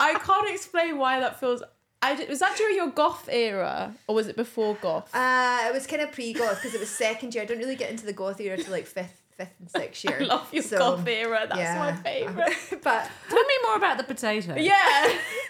I 0.00 0.14
can't 0.20 0.50
explain 0.52 0.98
why 0.98 1.20
that 1.20 1.38
feels. 1.38 1.62
I 2.04 2.26
was 2.28 2.38
that 2.40 2.54
during 2.58 2.76
your 2.76 2.88
goth 2.88 3.30
era 3.32 3.94
or 4.06 4.14
was 4.14 4.28
it 4.28 4.36
before 4.36 4.74
goth? 4.74 5.08
Uh, 5.14 5.64
it 5.68 5.72
was 5.72 5.86
kind 5.86 6.02
of 6.02 6.12
pre-goth 6.12 6.56
because 6.56 6.74
it 6.74 6.80
was 6.80 6.90
second 6.90 7.34
year. 7.34 7.44
I 7.44 7.46
don't 7.46 7.58
really 7.58 7.76
get 7.76 7.90
into 7.90 8.04
the 8.04 8.12
goth 8.12 8.40
era 8.40 8.58
till 8.58 8.72
like 8.72 8.84
fifth, 8.86 9.22
fifth 9.36 9.54
and 9.58 9.70
sixth 9.70 10.04
year. 10.08 10.18
I 10.22 10.24
love 10.24 10.48
your 10.52 10.62
So, 10.62 10.78
goth 10.78 11.06
era. 11.06 11.46
That's 11.48 11.58
yeah. 11.58 11.78
my 11.78 11.92
favorite. 11.94 12.52
but 12.82 13.10
Tell 13.28 13.42
me 13.44 13.54
more 13.66 13.76
about 13.76 13.98
the 13.98 14.04
potato. 14.04 14.54
Yeah. 14.58 14.74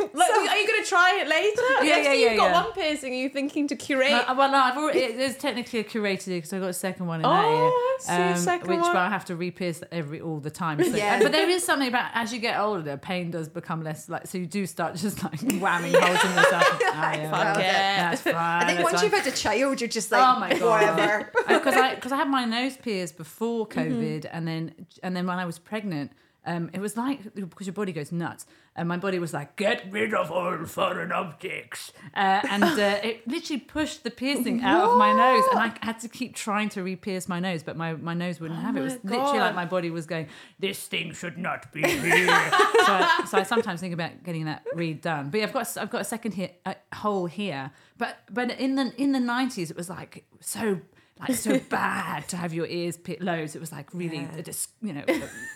like, 0.00 0.28
So- 0.28 0.48
are 0.48 0.56
you 0.56 0.66
going 0.66 0.82
to 0.82 0.88
try 0.88 1.20
it 1.22 1.28
later? 1.28 1.62
Yeah, 1.86 1.96
Next 1.96 2.06
yeah, 2.06 2.12
yeah, 2.12 2.28
You've 2.30 2.38
got 2.38 2.50
yeah. 2.50 2.62
one 2.64 2.72
piercing. 2.72 3.12
Are 3.12 3.16
you 3.16 3.28
thinking 3.28 3.68
to 3.68 3.76
curate? 3.76 4.12
Uh, 4.12 4.34
well, 4.36 4.50
no, 4.50 4.58
I've 4.58 4.76
already. 4.76 5.00
It, 5.00 5.16
there's 5.16 5.36
technically 5.36 5.80
a 5.80 5.84
curated 5.84 6.26
because 6.26 6.52
I 6.52 6.58
got 6.58 6.68
a 6.70 6.72
second 6.72 7.06
one 7.06 7.20
in 7.20 7.26
Oh, 7.26 7.30
that 7.30 8.08
year, 8.18 8.28
I 8.30 8.34
see, 8.34 8.42
second 8.44 8.68
which 8.68 8.80
one. 8.80 8.96
I 8.96 9.08
have 9.08 9.24
to 9.26 9.36
re-pierce 9.36 9.82
every 9.92 10.20
all 10.20 10.40
the 10.40 10.50
time. 10.50 10.82
So, 10.82 10.96
Yeah. 10.96 11.22
but 11.22 11.32
there 11.32 11.48
is 11.48 11.62
something 11.64 11.88
about 11.88 12.10
as 12.14 12.32
you 12.32 12.38
get 12.40 12.58
older, 12.58 12.96
pain 12.96 13.30
does 13.30 13.48
become 13.48 13.82
less 13.82 14.08
like. 14.08 14.26
So 14.26 14.38
you 14.38 14.46
do 14.46 14.66
start 14.66 14.94
just 14.96 15.22
like 15.22 15.38
whamming 15.40 15.92
holes 15.94 16.24
in 16.24 16.30
yourself. 16.36 16.80
Ah, 16.96 17.12
yeah, 17.14 17.30
Fuck 17.30 17.56
well, 17.56 17.58
it. 17.58 17.62
That's 17.62 18.20
fine. 18.22 18.34
I 18.34 18.64
think 18.66 18.78
that's 18.78 18.84
once 18.84 18.94
fine. 19.00 19.04
you've 19.10 19.20
had 19.24 19.32
a 19.32 19.36
child, 19.36 19.80
you're 19.80 19.88
just 19.88 20.10
like, 20.12 20.22
Oh 20.36 20.40
my 20.40 20.58
god! 20.58 20.96
whatever. 20.96 21.30
Because 21.48 21.74
I 21.74 21.94
because 21.94 22.12
I 22.12 22.16
had 22.16 22.28
my 22.28 22.44
nose 22.44 22.76
pierced 22.76 23.16
before 23.16 23.66
Mm-hmm. 23.74 24.00
COVID, 24.00 24.26
and 24.32 24.46
then 24.46 24.74
and 25.02 25.16
then 25.16 25.26
when 25.26 25.38
I 25.38 25.44
was 25.44 25.58
pregnant, 25.58 26.12
um, 26.46 26.70
it 26.72 26.80
was 26.80 26.96
like 26.96 27.34
because 27.34 27.66
your 27.66 27.72
body 27.74 27.92
goes 27.92 28.12
nuts, 28.12 28.44
and 28.76 28.86
my 28.86 28.98
body 28.98 29.18
was 29.18 29.32
like, 29.32 29.56
get 29.56 29.90
rid 29.90 30.12
of 30.12 30.30
all 30.30 30.62
foreign 30.66 31.10
objects, 31.10 31.92
uh, 32.14 32.40
and 32.50 32.64
uh, 32.64 33.00
it 33.02 33.26
literally 33.26 33.60
pushed 33.60 34.04
the 34.04 34.10
piercing 34.10 34.62
out 34.62 34.90
of 34.90 34.98
my 34.98 35.12
nose, 35.12 35.44
and 35.52 35.60
I 35.60 35.72
had 35.80 36.00
to 36.00 36.08
keep 36.08 36.34
trying 36.34 36.68
to 36.70 36.82
re-pierce 36.82 37.28
my 37.28 37.40
nose, 37.40 37.62
but 37.62 37.76
my, 37.78 37.94
my 37.94 38.12
nose 38.12 38.40
wouldn't 38.40 38.60
have 38.60 38.76
it. 38.76 38.80
It 38.80 38.82
was 38.82 38.94
Oh 38.94 38.98
my 39.04 39.10
literally 39.10 39.38
like 39.38 39.54
my 39.54 39.64
body 39.64 39.90
was 39.90 40.04
going, 40.06 40.28
this 40.58 40.86
thing 40.86 41.12
should 41.12 41.38
not 41.38 41.72
be 41.72 41.80
here. 41.88 42.26
so, 42.26 42.92
I, 42.92 43.24
so 43.26 43.38
I 43.38 43.42
sometimes 43.42 43.80
think 43.80 43.94
about 43.94 44.22
getting 44.22 44.44
that 44.44 44.64
redone. 44.76 45.30
But 45.30 45.38
yeah, 45.38 45.46
I've 45.46 45.52
got 45.54 45.76
I've 45.78 45.90
got 45.90 46.02
a 46.02 46.04
second 46.04 46.32
here, 46.32 46.50
a 46.66 46.76
hole 46.94 47.24
here. 47.24 47.70
But 47.96 48.18
but 48.30 48.50
in 48.60 48.74
the 48.74 48.92
in 49.00 49.12
the 49.12 49.20
nineties, 49.20 49.70
it 49.70 49.76
was 49.78 49.88
like 49.88 50.26
so 50.40 50.80
like 51.20 51.34
so 51.34 51.58
bad 51.70 52.28
to 52.28 52.36
have 52.36 52.52
your 52.52 52.66
ears 52.66 52.96
pit 52.96 53.22
loads. 53.22 53.54
It 53.54 53.60
was 53.60 53.72
like 53.72 53.92
really, 53.94 54.26
a 54.36 54.42
dis- 54.42 54.68
you 54.82 54.92
know, 54.92 55.04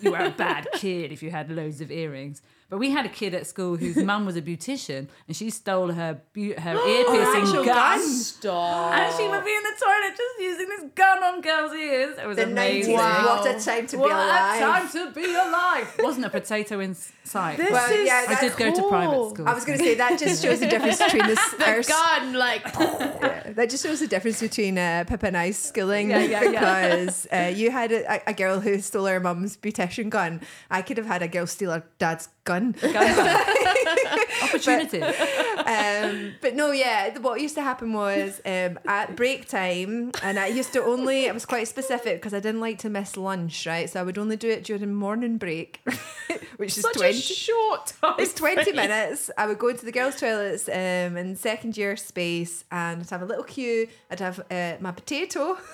you 0.01 0.13
were 0.13 0.19
a 0.19 0.31
bad 0.31 0.69
kid 0.75 1.13
if 1.13 1.23
you 1.23 1.31
had 1.31 1.51
loads 1.51 1.81
of 1.81 1.91
earrings. 1.91 2.43
But 2.71 2.79
we 2.79 2.91
had 2.91 3.07
a 3.07 3.09
kid 3.09 3.33
at 3.35 3.47
school 3.47 3.77
whose 3.77 3.97
mum 4.11 4.27
was 4.27 4.37
a 4.37 4.43
beautician, 4.43 5.09
and 5.27 5.35
she 5.35 5.49
stole 5.49 5.91
her 5.93 6.21
bu- 6.35 6.53
her 6.61 6.75
ear 6.89 7.05
piercing 7.07 7.55
gun. 7.55 7.65
gun? 7.65 8.01
Stop. 8.07 8.93
And 8.93 9.15
she 9.17 9.27
would 9.27 9.45
be 9.45 9.55
in 9.55 9.63
the 9.63 9.77
toilet 9.83 10.17
just 10.17 10.39
using 10.41 10.69
this 10.69 10.85
gun 10.95 11.23
on 11.25 11.41
girls' 11.41 11.73
ears. 11.73 12.19
It 12.19 12.27
was 12.27 12.37
The 12.37 12.45
amazing. 12.45 12.95
90s, 12.95 12.99
Wow. 12.99 13.27
what 13.43 13.57
a 13.57 13.65
time 13.65 13.87
to 13.87 13.97
What 13.99 14.09
be 14.09 14.13
alive. 14.13 14.39
What 14.39 14.57
a 14.57 14.61
time 14.61 14.89
to 14.91 15.13
be 15.15 15.25
alive! 15.35 15.95
Wasn't 16.01 16.27
a 16.27 16.31
potato 16.31 16.81
in 16.81 16.95
sight. 16.95 17.57
This 17.57 17.71
Well, 17.71 17.91
is 17.91 18.07
yeah, 18.07 18.27
I 18.29 18.39
did 18.41 18.57
go 18.57 18.75
to 18.75 18.83
private 18.89 19.31
school. 19.31 19.49
I 19.49 19.55
was 19.55 19.65
going 19.65 19.79
to 19.79 19.85
say 19.85 19.95
that 19.95 20.19
just 20.19 20.43
shows 20.43 20.61
the 20.61 20.67
difference 20.75 20.99
between 21.03 21.27
this. 21.27 21.51
The 21.53 21.69
our- 21.71 21.83
gun, 21.83 22.35
like, 22.35 22.63
yeah, 22.79 23.53
that 23.53 23.71
just 23.71 23.83
shows 23.85 24.01
the 24.01 24.07
difference 24.09 24.41
between 24.41 24.77
uh, 24.77 25.05
Pippa 25.09 25.27
and 25.29 25.37
I's 25.39 25.59
schooling 25.59 26.11
Yeah, 26.11 26.19
yeah, 26.23 26.43
yeah. 26.43 26.51
because 26.97 27.27
uh, 27.33 27.53
you 27.55 27.71
had 27.71 27.93
a, 27.93 28.29
a 28.29 28.35
girl 28.35 28.61
who 28.61 28.79
stole 28.81 29.07
her 29.07 29.21
mum's 29.21 29.57
beautician 29.57 30.11
gun. 30.11 30.41
I 30.71 30.83
could 30.83 30.97
have 30.99 31.07
had 31.07 31.23
a 31.23 31.29
girl 31.29 31.47
steal 31.47 31.71
her 31.73 31.85
dad's 31.99 32.29
gun. 32.49 32.75
Opportunity. 34.43 35.03
um, 35.03 36.35
but 36.41 36.55
no, 36.55 36.71
yeah, 36.73 37.17
what 37.19 37.41
used 37.41 37.55
to 37.57 37.63
happen 37.63 37.93
was 37.93 38.41
um, 38.47 38.79
at 38.87 39.15
break 39.17 39.49
time, 39.49 40.13
and 40.23 40.39
I 40.39 40.47
used 40.47 40.73
to 40.73 40.83
only, 40.83 41.29
I 41.29 41.33
was 41.33 41.45
quite 41.45 41.69
specific 41.69 42.17
because 42.17 42.33
I 42.33 42.41
didn't 42.41 42.61
like 42.61 42.79
to 42.79 42.89
miss 42.89 43.17
lunch, 43.17 43.67
right? 43.67 43.89
So 43.91 44.01
I 44.01 44.03
would 44.03 44.17
only 44.17 44.37
do 44.37 44.49
it 44.49 44.65
during 44.65 44.95
morning 44.95 45.37
break, 45.37 45.81
which 46.57 46.77
is 46.79 46.83
such 46.83 46.95
20. 46.95 47.11
a 47.11 47.21
short 47.21 47.93
time. 48.01 48.15
It's 48.19 48.33
20 48.35 48.65
frame. 48.65 48.77
minutes. 48.77 49.31
I 49.37 49.47
would 49.47 49.59
go 49.59 49.69
into 49.69 49.85
the 49.85 49.93
girls' 49.93 50.17
toilets 50.17 50.69
um, 50.69 51.17
in 51.17 51.37
second 51.37 51.77
year 51.77 51.97
space 51.97 52.65
and 52.71 53.03
I'd 53.03 53.11
have 53.11 53.23
a 53.23 53.27
little 53.27 53.45
queue. 53.45 53.89
I'd 54.11 54.21
have 54.21 54.41
uh, 54.51 54.75
my 54.81 54.93
potato. 54.93 55.59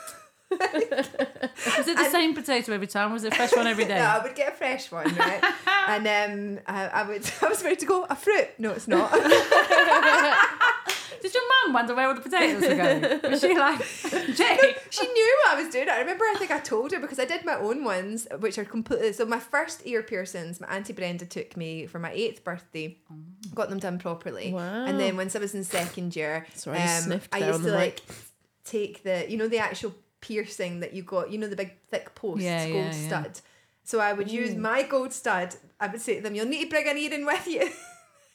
Was 0.51 1.89
it 1.89 1.97
the 1.97 2.11
same 2.11 2.35
potato 2.35 2.73
every 2.73 2.87
time? 2.87 3.13
Was 3.13 3.25
it 3.25 3.33
a 3.33 3.37
fresh 3.37 3.55
one 3.57 3.67
every 3.67 3.85
day? 3.85 3.95
No, 3.99 4.05
I 4.05 4.23
would 4.23 4.35
get 4.35 4.53
a 4.53 4.57
fresh 4.57 4.91
one, 4.93 5.15
right? 5.15 5.43
and 5.89 6.59
um, 6.59 6.61
I, 6.67 6.87
I 6.87 7.03
would. 7.09 7.31
I 7.43 7.49
was 7.49 7.63
ready 7.63 7.77
to 7.77 7.87
go 7.87 8.05
a 8.09 8.17
fruit. 8.17 8.49
No, 8.59 8.73
it's 8.73 8.89
not. 8.89 9.11
Did 11.23 11.33
your 11.33 11.43
mum 11.65 11.73
wonder 11.73 11.95
where 11.95 12.09
all 12.09 12.15
the 12.15 12.21
potatoes 12.21 12.61
were 12.61 12.75
going? 12.75 13.21
Was 13.31 13.41
she 13.41 13.57
like, 13.57 13.79
Jay? 14.37 14.75
she 14.91 15.07
knew 15.11 15.39
what 15.45 15.55
I 15.57 15.63
was 15.63 15.73
doing. 15.73 15.89
I 15.89 16.01
remember. 16.01 16.25
I 16.25 16.35
think 16.39 16.51
I 16.51 16.61
told 16.61 16.93
her 16.93 17.01
because 17.01 17.19
I 17.19 17.25
did 17.25 17.47
my 17.47 17.55
own 17.55 17.83
ones, 17.83 18.27
which 18.41 18.59
are 18.59 18.65
completely. 18.65 19.13
So 19.15 19.25
my 19.25 19.39
first 19.39 19.81
ear 19.87 20.03
piercings, 20.03 20.61
my 20.61 20.67
auntie 20.69 20.93
Brenda 20.93 21.25
took 21.25 21.57
me 21.57 21.87
for 21.87 21.99
my 21.99 22.13
eighth 22.13 22.45
birthday. 22.45 22.99
Got 23.55 23.71
them 23.71 23.79
done 23.79 23.99
properly. 23.99 24.53
Wow. 24.53 24.85
And 24.85 25.01
then 25.01 25.17
once 25.17 25.35
I 25.35 25.39
was 25.39 25.55
in 25.55 25.65
second 25.65 26.15
year, 26.15 26.47
Sorry, 26.55 26.79
I 26.79 26.99
um, 26.99 27.21
I 27.33 27.39
used 27.39 27.63
to 27.63 27.73
like 27.73 28.03
take 28.65 29.03
the 29.03 29.25
you 29.29 29.37
know 29.39 29.49
the 29.49 29.59
actual 29.59 29.95
piercing 30.25 30.81
that 30.81 30.95
you 30.95 31.03
got 31.03 31.31
you 31.31 31.37
know 31.39 31.47
the 31.47 31.57
big 31.57 31.77
thick 31.91 32.15
post 32.15 32.43
Yeah, 32.43 32.67
gold 32.67 32.77
yeah, 32.77 32.95
yeah. 32.95 33.09
stud? 33.09 33.41
So 33.85 34.01
I 34.01 34.15
would 34.15 34.31
use 34.31 34.55
mm. 34.55 34.59
my 34.59 34.83
gold 34.83 35.13
stud 35.13 35.57
I 35.79 35.87
would 35.89 36.01
say 36.01 36.17
to 36.17 36.23
them 36.23 36.35
you'll 36.35 36.47
need 36.47 36.65
to 36.65 36.71
bring 36.71 36.89
an 36.89 36.97
earring 36.97 37.27
with 37.27 37.47
you. 37.47 37.69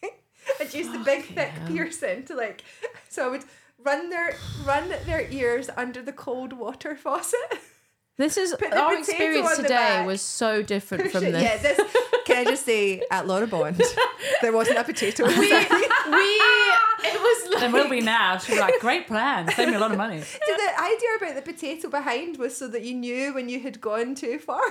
I'd 0.59 0.73
use 0.73 0.91
the 0.91 0.99
big 0.99 1.25
thick 1.25 1.51
piercing 1.67 2.25
to 2.25 2.35
like 2.35 2.63
so 3.09 3.25
I 3.25 3.29
would 3.29 3.43
run 3.79 4.09
their 4.09 4.35
run 4.63 4.89
their 5.05 5.27
ears 5.29 5.69
under 5.75 6.01
the 6.01 6.13
cold 6.13 6.53
water 6.53 6.95
faucet 6.95 7.39
This 8.19 8.35
is 8.37 8.51
Put 8.51 8.71
the 8.71 8.77
our 8.77 8.89
potato 8.97 8.99
experience 8.99 9.47
on 9.49 9.55
the 9.55 9.61
today 9.63 9.75
back. 9.75 10.05
was 10.05 10.21
so 10.21 10.61
different 10.61 11.09
from 11.13 11.21
this. 11.23 11.41
yeah 11.41 11.57
this 11.57 11.79
can 12.25 12.37
I 12.37 12.43
just 12.43 12.65
say 12.65 13.01
at 13.09 13.25
Laura 13.25 13.47
Bond 13.47 13.81
there 14.41 14.51
wasn't 14.51 14.77
a 14.77 14.83
potato 14.83 15.25
we, 15.25 15.39
we, 15.39 15.47
it 15.47 17.19
was 17.27 17.49
like 17.53 17.61
There 17.61 17.71
will 17.71 17.89
be 17.89 18.01
now. 18.01 18.37
She'll 18.37 18.55
be 18.57 18.59
like, 18.61 18.79
great 18.81 19.07
plan. 19.07 19.49
Save 19.55 19.69
me 19.69 19.75
a 19.75 19.79
lot 19.79 19.91
of 19.91 19.97
money. 19.97 20.19
so 20.21 20.37
the 20.45 20.81
idea 20.81 21.09
about 21.19 21.35
the 21.35 21.41
potato 21.53 21.89
behind 21.89 22.37
was 22.37 22.55
so 22.57 22.67
that 22.67 22.83
you 22.83 22.93
knew 22.93 23.33
when 23.33 23.47
you 23.49 23.61
had 23.61 23.79
gone 23.81 24.15
too 24.15 24.37
far 24.37 24.61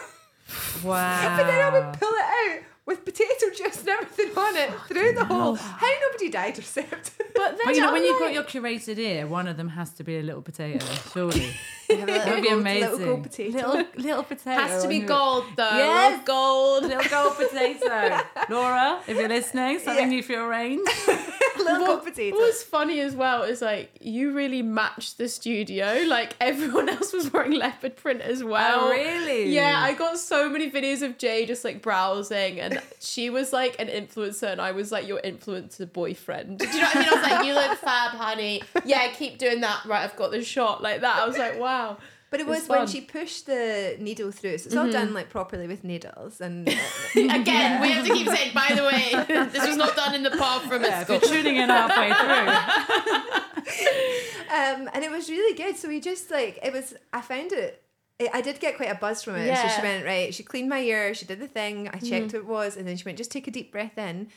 Wow. 0.84 1.36
But 1.38 1.46
then 1.46 1.60
I 1.64 1.70
would 1.70 1.98
pull 1.98 2.12
it 2.12 2.58
out 2.58 2.62
with 2.86 3.04
potato 3.04 3.46
juice 3.56 3.80
and 3.80 3.88
everything 3.88 4.30
on 4.36 4.56
it 4.56 4.70
through 4.88 5.12
the 5.12 5.24
hole. 5.24 5.54
How 5.56 5.90
nobody 6.06 6.28
died 6.30 6.58
except. 6.58 7.12
But 7.34 7.56
then 7.56 7.58
But 7.66 7.74
you 7.74 7.80
know, 7.82 7.92
when 7.92 8.02
you've 8.04 8.18
got 8.18 8.30
unlike- 8.30 8.52
your 8.54 8.62
curated 8.62 8.98
ear, 8.98 9.26
one 9.26 9.46
of 9.46 9.56
them 9.56 9.68
has 9.70 9.90
to 9.94 10.04
be 10.04 10.18
a 10.18 10.22
little 10.22 10.42
potato, 10.42 10.84
surely. 11.12 11.54
That 11.98 12.06
That 12.06 12.34
would 12.34 12.42
be 12.42 12.48
amazing. 12.48 12.90
Little 12.90 13.06
gold 13.06 13.22
potato. 13.22 13.56
Little, 13.56 13.84
little 13.96 14.22
potato. 14.22 14.60
has 14.60 14.82
to 14.82 14.88
be 14.88 15.00
gold 15.00 15.44
though. 15.56 15.70
Yes. 15.70 16.12
Love 16.12 16.24
gold. 16.26 16.82
Little 16.84 17.10
gold 17.10 17.36
potato. 17.36 18.20
Laura, 18.50 19.00
if 19.06 19.16
you're 19.16 19.28
listening, 19.28 19.78
something 19.78 20.08
new 20.08 20.22
for 20.22 20.32
your 20.32 20.48
range. 20.48 20.86
little 21.56 21.86
gold 21.86 22.04
potato. 22.04 22.36
What 22.36 22.46
was 22.46 22.62
funny 22.62 23.00
as 23.00 23.14
well 23.14 23.42
is 23.42 23.62
like 23.62 23.90
you 24.00 24.32
really 24.32 24.60
matched 24.60 25.16
the 25.16 25.28
studio. 25.28 26.04
Like 26.06 26.36
everyone 26.40 26.90
else 26.90 27.14
was 27.14 27.32
wearing 27.32 27.52
leopard 27.52 27.96
print 27.96 28.20
as 28.20 28.42
oh, 28.42 28.48
well. 28.48 28.80
Oh, 28.84 28.90
really? 28.90 29.54
Yeah, 29.54 29.78
I 29.78 29.94
got 29.94 30.18
so 30.18 30.50
many 30.50 30.70
videos 30.70 31.00
of 31.00 31.16
Jay 31.16 31.46
just 31.46 31.64
like 31.64 31.80
browsing, 31.80 32.60
and 32.60 32.82
she 33.00 33.30
was 33.30 33.52
like 33.52 33.76
an 33.78 33.88
influencer, 33.88 34.52
and 34.52 34.60
I 34.60 34.72
was 34.72 34.92
like 34.92 35.08
your 35.08 35.20
influencer 35.22 35.90
boyfriend. 35.90 36.58
Do 36.58 36.66
you 36.68 36.80
know 36.80 36.86
what 36.86 36.96
I 36.96 37.00
mean? 37.00 37.08
I 37.08 37.14
was 37.14 37.30
like, 37.30 37.46
you 37.46 37.54
look 37.54 37.78
fab, 37.78 38.10
honey. 38.12 38.62
Yeah, 38.84 39.10
keep 39.12 39.38
doing 39.38 39.62
that. 39.62 39.86
Right, 39.86 40.04
I've 40.04 40.16
got 40.16 40.32
the 40.32 40.44
shot 40.44 40.82
like 40.82 41.00
that. 41.00 41.16
I 41.16 41.26
was 41.26 41.38
like, 41.38 41.58
wow. 41.58 41.77
But 42.30 42.40
it 42.40 42.46
was 42.46 42.68
when 42.68 42.80
fun. 42.80 42.86
Mm-hmm. 42.86 42.92
she 42.92 43.00
pushed 43.00 43.46
the 43.46 43.96
needle 44.00 44.30
through. 44.30 44.58
So 44.58 44.66
it's 44.66 44.76
all 44.76 44.90
done 44.90 45.14
like 45.14 45.30
properly 45.30 45.66
with 45.66 45.82
needles. 45.82 46.42
And 46.42 46.68
Again, 47.14 47.80
we 47.80 47.90
have 47.90 48.06
to 48.06 48.12
keep 48.12 48.28
saying, 48.28 48.52
by 48.54 48.68
the 48.74 48.84
way, 48.84 49.46
this 49.48 49.66
was 49.66 49.78
not 49.78 49.96
done 49.96 50.14
in 50.14 50.22
the 50.22 50.30
bathroom 50.30 50.82
Yeah, 50.82 50.88
at 50.88 51.04
school. 51.06 51.20
you're 51.22 51.30
tuning 51.42 51.56
in 51.56 51.70
halfway 51.70 52.12
through. 52.12 52.48
um, 54.50 54.90
and 54.92 55.04
it 55.04 55.10
was 55.10 55.28
really 55.30 55.56
good. 55.56 55.76
So 55.76 55.88
we 55.88 56.00
just 56.00 56.30
like 56.30 56.58
it 56.62 56.72
was. 56.72 56.94
I 57.12 57.20
found 57.22 57.52
it. 57.52 57.82
I 58.20 58.28
I 58.34 58.40
did 58.42 58.60
get 58.60 58.76
quite 58.76 58.90
a 58.90 58.94
buzz 58.96 59.22
from 59.22 59.36
it. 59.36 59.56
So 59.56 59.62
she 59.62 59.68
Mm-hmm. 59.68 59.82
went 59.82 60.04
right. 60.04 60.34
She 60.34 60.42
cleaned 60.42 60.68
my 60.68 60.80
ear. 60.80 61.14
She 61.14 61.24
did 61.24 61.40
the 61.40 61.48
thing. 61.48 61.88
I 61.88 61.98
checked 61.98 62.26
what 62.32 62.34
it 62.34 62.46
was, 62.46 62.76
and 62.76 62.86
then 62.86 62.96
she 62.96 63.04
went 63.04 63.16
just 63.18 63.30
take 63.30 63.48
a 63.48 63.50
deep 63.50 63.72
breath 63.72 63.96
in. 63.96 64.28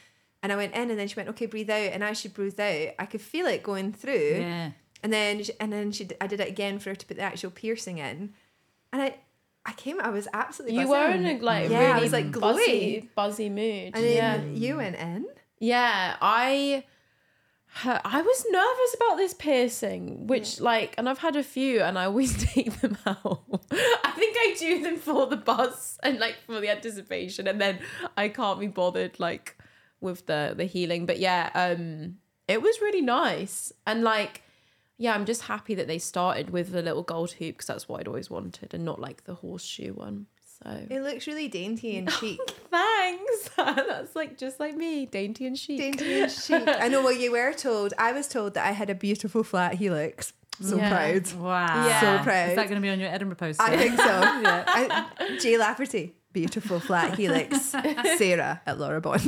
And 0.44 0.52
I 0.52 0.56
went 0.56 0.74
in, 0.74 0.90
and 0.90 0.98
then 1.00 1.08
she 1.08 1.16
went 1.16 1.30
okay, 1.30 1.46
breathe 1.46 1.70
out. 1.70 1.92
And 1.94 2.04
as 2.04 2.20
she 2.20 2.28
breathed 2.30 2.60
out, 2.60 2.90
I 2.98 3.06
could 3.06 3.22
feel 3.22 3.46
it 3.48 3.64
going 3.64 3.92
through. 3.94 4.38
Yeah. 4.40 4.72
And 5.04 5.12
then 5.12 5.44
she, 5.44 5.54
and 5.60 5.74
then 5.74 5.92
she 5.92 6.08
I 6.20 6.28
did 6.28 6.40
it 6.40 6.48
again 6.48 6.80
for 6.80 6.90
her 6.90 6.96
to 6.96 7.06
put 7.06 7.18
the 7.18 7.24
actual 7.24 7.52
piercing 7.52 7.98
in, 7.98 8.34
and 8.94 9.02
I 9.02 9.16
I 9.66 9.74
came 9.74 10.00
I 10.02 10.10
was 10.10 10.28
absolutely 10.34 10.80
You 10.80 10.90
were 10.90 11.10
in 11.10 11.26
a 11.26 11.40
like 11.40 11.70
Yeah, 11.70 11.98
I 11.98 12.00
was, 12.00 12.12
like, 12.12 12.32
buzzy, 12.32 13.08
glowy. 13.12 13.16
buzzy 13.16 13.50
mood. 13.50 13.96
and 13.96 14.06
yeah. 14.06 14.44
you 14.44 14.78
went 14.78 14.96
in. 14.96 15.26
Yeah, 15.60 16.18
I 16.22 16.84
I 17.84 18.22
was 18.22 18.46
nervous 18.50 18.96
about 18.96 19.18
this 19.18 19.34
piercing, 19.34 20.28
which 20.28 20.60
like, 20.60 20.94
and 20.98 21.08
I've 21.08 21.20
had 21.20 21.36
a 21.36 21.44
few, 21.44 21.82
and 21.82 21.98
I 21.98 22.06
always 22.06 22.44
take 22.54 22.82
them 22.82 22.98
out. 23.06 23.44
I 23.72 24.12
think 24.12 24.36
I 24.38 24.56
do 24.60 24.84
them 24.84 24.98
for 24.98 25.26
the 25.26 25.38
buzz 25.38 25.98
and 26.04 26.20
like 26.20 26.36
for 26.46 26.60
the 26.60 26.70
anticipation, 26.70 27.48
and 27.48 27.62
then 27.62 27.80
I 28.18 28.28
can't 28.30 28.60
be 28.60 28.68
bothered 28.68 29.20
like 29.20 29.58
with 30.02 30.26
the 30.26 30.54
the 30.56 30.66
healing. 30.66 31.06
But 31.06 31.20
yeah, 31.20 31.50
um, 31.56 32.18
it 32.48 32.62
was 32.62 32.82
really 32.82 33.02
nice, 33.02 33.72
and 33.88 34.04
like, 34.04 34.44
yeah, 35.02 35.14
I'm 35.16 35.26
just 35.26 35.42
happy 35.44 35.74
that 35.76 35.88
they 35.88 35.98
started 36.00 36.52
with 36.52 36.72
the 36.72 36.82
little 36.82 37.04
gold 37.04 37.32
hoop 37.32 37.56
because 37.56 37.68
that's 37.68 37.90
what 37.90 38.00
I'd 38.02 38.08
always 38.08 38.30
wanted, 38.30 38.74
and 38.74 38.86
not 38.86 39.00
like 39.02 39.24
the 39.26 39.34
horseshoe 39.34 39.94
one. 39.94 40.28
So 40.64 40.70
It 40.92 41.02
looks 41.02 41.26
really 41.26 41.48
dainty 41.48 41.98
and 41.98 42.10
chic. 42.20 42.40
thanks. 42.70 43.50
that's 43.58 44.16
like 44.16 44.38
just 44.38 44.60
like 44.60 44.76
me, 44.78 45.08
dainty 45.08 45.48
and 45.48 45.58
chic. 45.58 45.80
dainty 45.80 46.22
and 46.22 46.32
chic. 46.32 46.64
I 46.68 46.88
know 46.88 47.02
what 47.02 47.20
you 47.20 47.32
were 47.32 47.52
told. 47.54 47.94
I 47.98 48.12
was 48.12 48.28
told 48.28 48.54
that 48.54 48.68
I 48.68 48.72
had 48.72 48.90
a 48.92 48.96
beautiful 48.96 49.44
flat 49.44 49.74
helix. 49.76 50.34
So 50.62 50.78
Yeah. 50.78 50.90
proud. 50.90 51.34
Wow. 51.42 51.88
Yeah. 51.88 52.00
So 52.20 52.24
proud. 52.24 52.50
Is 52.52 52.56
that 52.58 52.68
going 52.70 52.76
to 52.80 52.86
be 52.86 52.90
on 52.92 53.00
your 53.00 53.10
Edinburgh 53.10 53.38
poster? 53.38 53.64
I 53.64 53.76
think 53.78 53.98
so. 53.98 54.06
yeah. 54.06 54.64
I, 54.68 55.38
Jay 55.42 55.58
Lafferty, 55.58 56.14
beautiful 56.32 56.80
flat 56.80 57.16
helix. 57.18 57.74
Sarah 58.18 58.62
at 58.68 58.78
Laura 58.78 59.02
Bond. 59.02 59.24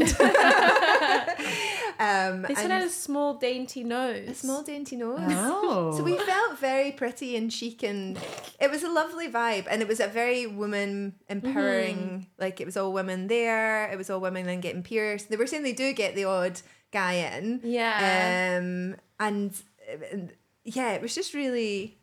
Um, 2.04 2.42
They 2.44 2.56
said 2.56 2.66
and 2.66 2.74
I 2.74 2.80
had 2.80 2.88
a 2.88 2.92
small 2.92 3.36
dainty 3.36 3.84
nose. 3.84 4.30
a 4.30 4.34
small 4.34 4.62
dainty 4.64 4.96
nose. 4.96 5.20
Oh. 5.24 5.94
So 5.98 6.04
we 6.04 6.18
felt 6.18 6.60
very 6.60 6.92
pretty 6.92 7.36
and 7.38 7.52
chic, 7.52 7.84
and 7.84 8.18
it 8.60 8.70
was 8.70 8.84
a 8.84 8.90
lovely 8.90 9.30
vibe, 9.30 9.68
and 9.70 9.82
it 9.82 9.88
was 9.88 10.00
a 10.00 10.08
very 10.08 10.46
woman 10.48 11.14
empowering. 11.30 11.96
Mm-hmm. 11.98 12.20
Like 12.40 12.60
it 12.62 12.66
was 12.66 12.78
all 12.78 12.92
women 12.94 13.28
there. 13.28 13.90
It 13.92 13.98
was 13.98 14.10
all 14.10 14.20
women 14.20 14.46
then 14.46 14.60
getting 14.62 14.84
pierced. 14.84 15.30
They 15.30 15.38
were 15.38 15.48
saying 15.48 15.64
they 15.64 15.74
do 15.74 15.94
get 15.94 16.16
the 16.16 16.26
odd 16.26 16.60
guy 16.92 17.14
in. 17.14 17.62
Yeah. 17.64 18.58
Um, 18.60 18.96
and 19.20 19.54
uh, 19.92 20.18
yeah, 20.64 20.94
it 20.94 21.02
was 21.02 21.16
just 21.16 21.34
really. 21.34 21.98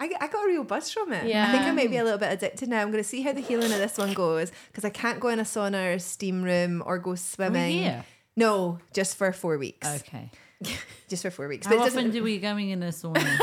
I, 0.00 0.06
got- 0.06 0.22
I 0.22 0.28
got 0.28 0.44
a 0.44 0.46
real 0.46 0.62
buzz 0.62 0.92
from 0.92 1.12
it. 1.12 1.26
Yeah. 1.26 1.48
I 1.48 1.50
think 1.50 1.64
I 1.64 1.66
Yeah. 1.66 1.72
might 1.72 1.90
be 1.90 1.96
a 1.96 2.04
little 2.04 2.20
bit 2.20 2.32
addicted 2.32 2.68
now. 2.68 2.80
I'm 2.82 2.92
going 2.92 3.02
to 3.02 3.08
see 3.08 3.22
how 3.22 3.32
the 3.32 3.40
healing 3.40 3.72
of 3.72 3.78
this 3.78 3.98
one 3.98 4.12
goes 4.14 4.52
because 4.68 4.84
I 4.84 4.90
can't 4.90 5.18
go 5.18 5.26
in 5.26 5.40
a 5.40 5.42
sauna 5.42 5.96
or 5.96 5.98
steam 5.98 6.44
room 6.44 6.84
or 6.86 6.98
go 6.98 7.16
swimming. 7.16 7.78
year? 7.78 8.04
No, 8.38 8.78
just 8.92 9.16
for 9.16 9.32
four 9.32 9.58
weeks. 9.58 9.86
Okay. 10.00 10.30
Just 11.08 11.22
for 11.22 11.30
four 11.30 11.46
weeks. 11.48 11.66
How 11.66 11.74
it 11.74 11.78
doesn't- 11.78 11.98
often 11.98 12.10
do 12.10 12.22
we 12.24 12.38
going 12.38 12.70
in 12.70 12.82
a 12.82 12.88
sauna? 12.88 13.38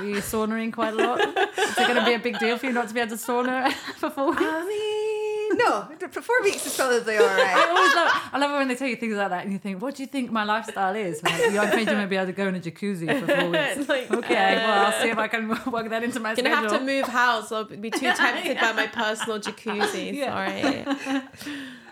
Were 0.00 0.04
you 0.06 0.16
saunaing 0.16 0.72
quite 0.72 0.92
a 0.92 0.96
lot? 0.96 1.20
Is 1.20 1.78
it 1.78 1.86
going 1.86 1.94
to 1.94 2.04
be 2.04 2.14
a 2.14 2.18
big 2.18 2.38
deal 2.38 2.58
for 2.58 2.66
you 2.66 2.72
not 2.72 2.88
to 2.88 2.94
be 2.94 3.00
able 3.00 3.16
to 3.16 3.16
sauna 3.16 3.72
for 4.00 4.10
four 4.10 4.30
weeks? 4.30 4.42
I 4.44 4.66
mean, 4.66 5.58
no, 5.58 5.88
for 6.10 6.20
four 6.20 6.42
weeks 6.42 6.66
is 6.66 6.76
probably 6.76 7.16
all 7.16 7.24
I 7.28 7.36
right. 7.36 7.68
always 7.68 7.94
love, 7.94 8.10
I 8.32 8.38
love 8.38 8.50
it 8.50 8.54
when 8.54 8.68
they 8.68 8.74
tell 8.74 8.88
you 8.88 8.96
things 8.96 9.14
like 9.14 9.30
that 9.30 9.44
and 9.44 9.52
you 9.52 9.58
think, 9.60 9.80
what 9.80 9.94
do 9.94 10.02
you 10.02 10.08
think 10.08 10.30
my 10.32 10.42
lifestyle 10.44 10.94
is? 10.96 11.22
Like, 11.22 11.38
you're 11.52 11.62
afraid 11.62 11.86
you're 11.86 11.94
going 11.94 12.02
to 12.02 12.08
be 12.08 12.16
able 12.16 12.26
to 12.26 12.32
go 12.32 12.48
in 12.48 12.54
a 12.56 12.60
jacuzzi 12.60 13.06
for 13.20 13.26
four 13.26 13.50
weeks. 13.56 13.88
Like, 13.88 14.10
Okay, 14.10 14.56
uh, 14.56 14.66
well, 14.68 14.86
I'll 14.86 15.00
see 15.02 15.08
if 15.10 15.18
I 15.18 15.28
can 15.28 15.48
work 15.48 15.88
that 15.90 16.02
into 16.02 16.20
my 16.20 16.34
schedule. 16.34 16.50
You're 16.50 16.56
Gonna 16.56 16.68
schedule. 16.68 16.70
have 16.70 16.80
to 16.80 16.84
move 16.84 17.06
house. 17.08 17.52
I'll 17.52 17.64
be 17.64 17.90
too 17.90 18.12
tempted 18.12 18.58
by 18.60 18.72
my 18.72 18.86
personal 18.88 19.38
jacuzzi. 19.40 20.12
Yeah. 20.14 20.84
Sorry. 21.04 21.22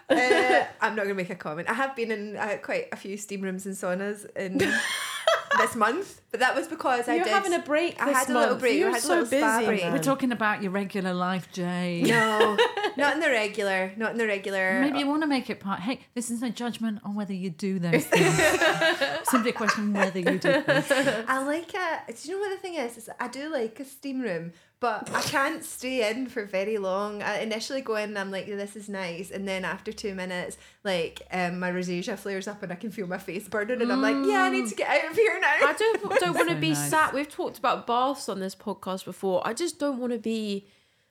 Uh, 0.08 0.64
I'm 0.80 0.94
not 0.94 1.04
going 1.04 1.08
to 1.08 1.14
make 1.14 1.30
a 1.30 1.34
comment. 1.34 1.68
I 1.68 1.74
have 1.74 1.96
been 1.96 2.10
in 2.10 2.36
uh, 2.36 2.58
quite 2.62 2.88
a 2.92 2.96
few 2.96 3.16
steam 3.16 3.40
rooms 3.42 3.66
and 3.66 3.74
saunas 3.74 4.26
in 4.36 4.58
this 5.58 5.74
month, 5.74 6.20
but 6.30 6.40
that 6.40 6.54
was 6.54 6.68
because 6.68 7.08
I 7.08 7.14
You're 7.16 7.24
did. 7.24 7.32
having 7.32 7.54
a 7.54 7.58
break. 7.60 8.00
I 8.00 8.06
this 8.06 8.16
had 8.18 8.28
a 8.30 8.32
little 8.32 8.48
month. 8.50 8.60
break. 8.60 8.78
You're 8.78 8.90
had 8.90 8.98
a 8.98 9.00
so 9.00 9.08
little 9.20 9.26
spa 9.26 9.58
busy. 9.58 9.66
break. 9.66 9.82
We're 9.92 9.98
talking 10.02 10.32
about 10.32 10.62
your 10.62 10.70
regular 10.72 11.12
life, 11.14 11.50
Jay. 11.52 12.02
no, 12.06 12.56
not 12.96 13.14
in 13.14 13.20
the 13.20 13.28
regular. 13.30 13.92
Not 13.96 14.12
in 14.12 14.18
the 14.18 14.26
regular. 14.26 14.80
Maybe 14.80 14.98
you 15.00 15.06
want 15.08 15.22
to 15.22 15.26
make 15.28 15.50
it 15.50 15.60
part. 15.60 15.80
Hey, 15.80 16.00
this 16.14 16.30
is 16.30 16.40
no 16.42 16.50
judgment 16.50 17.00
on 17.04 17.14
whether 17.14 17.32
you 17.34 17.50
do 17.50 17.78
those 17.78 18.04
things. 18.04 18.34
Simply 19.28 19.50
a 19.50 19.54
question 19.54 19.92
whether 19.92 20.18
you 20.18 20.38
do 20.38 20.62
them. 20.62 20.84
I 21.26 21.42
like 21.42 21.72
it. 21.74 22.16
Do 22.22 22.28
you 22.28 22.34
know 22.36 22.40
what 22.48 22.50
the 22.50 22.60
thing 22.62 22.74
is? 22.74 22.96
is 22.96 23.10
I 23.18 23.28
do 23.28 23.50
like 23.52 23.80
a 23.80 23.84
steam 23.84 24.20
room, 24.20 24.52
but 24.78 25.10
I 25.14 25.22
can't 25.22 25.64
stay 25.64 26.08
in 26.10 26.26
for 26.26 26.44
very 26.44 26.76
long. 26.76 27.22
I 27.22 27.38
initially 27.40 27.80
go 27.80 27.96
in 27.96 28.10
and 28.10 28.18
I'm 28.18 28.30
like, 28.30 28.46
this 28.46 28.76
is 28.76 28.88
nice, 28.88 29.30
and 29.30 29.48
then 29.48 29.64
after 29.64 29.92
two 29.92 30.14
minutes, 30.14 30.58
like 30.84 31.22
um, 31.32 31.58
my 31.58 31.70
rosacea 31.72 32.18
flares 32.18 32.46
up 32.46 32.62
and 32.62 32.70
I 32.70 32.76
can 32.76 32.90
feel 32.90 33.06
my 33.06 33.18
face 33.18 33.48
burning, 33.48 33.80
and 33.80 33.90
I'm 33.90 34.02
like, 34.02 34.16
yeah, 34.30 34.42
I 34.44 34.50
need 34.50 34.68
to 34.68 34.74
get 34.74 34.88
out 34.88 35.10
of 35.10 35.16
here 35.16 35.38
now. 35.40 35.66
I 35.68 35.72
don't 35.78 36.02
don't 36.20 36.34
want 36.34 36.48
to 36.50 36.54
So 36.56 36.60
be 36.60 36.68
nice. 36.70 36.90
sat. 36.90 37.14
We've 37.14 37.28
talked 37.30 37.58
about 37.58 37.86
baths 37.86 38.28
on 38.28 38.38
this 38.40 38.54
podcast 38.54 39.04
before. 39.04 39.40
I 39.46 39.54
just 39.54 39.78
don't 39.78 39.98
want 39.98 40.12
to 40.12 40.18
be 40.18 40.66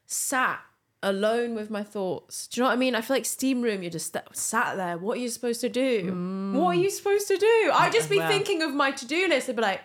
sat 0.06 0.60
alone 1.04 1.54
with 1.56 1.70
my 1.70 1.84
thoughts. 1.84 2.48
Do 2.48 2.60
you 2.60 2.64
know 2.64 2.70
what 2.70 2.74
I 2.74 2.78
mean? 2.78 2.96
I 2.96 3.02
feel 3.02 3.16
like 3.18 3.26
steam 3.26 3.62
room. 3.62 3.82
You're 3.84 3.92
just 3.92 4.14
st- 4.14 4.36
sat 4.36 4.76
there. 4.78 4.98
What 4.98 5.18
are 5.18 5.22
you 5.22 5.30
supposed 5.30 5.62
to 5.62 5.70
do? 5.70 6.52
What 6.56 6.68
are 6.78 6.80
you 6.80 6.90
supposed 6.90 7.28
to 7.28 7.38
do? 7.38 7.72
I'd 7.74 7.92
just 7.94 8.10
be 8.10 8.18
Well. 8.18 8.28
thinking 8.28 8.62
of 8.64 8.74
my 8.74 8.92
to 8.92 9.06
do 9.08 9.28
list. 9.28 9.50
I'd 9.50 9.56
be 9.56 9.62
like. 9.62 9.82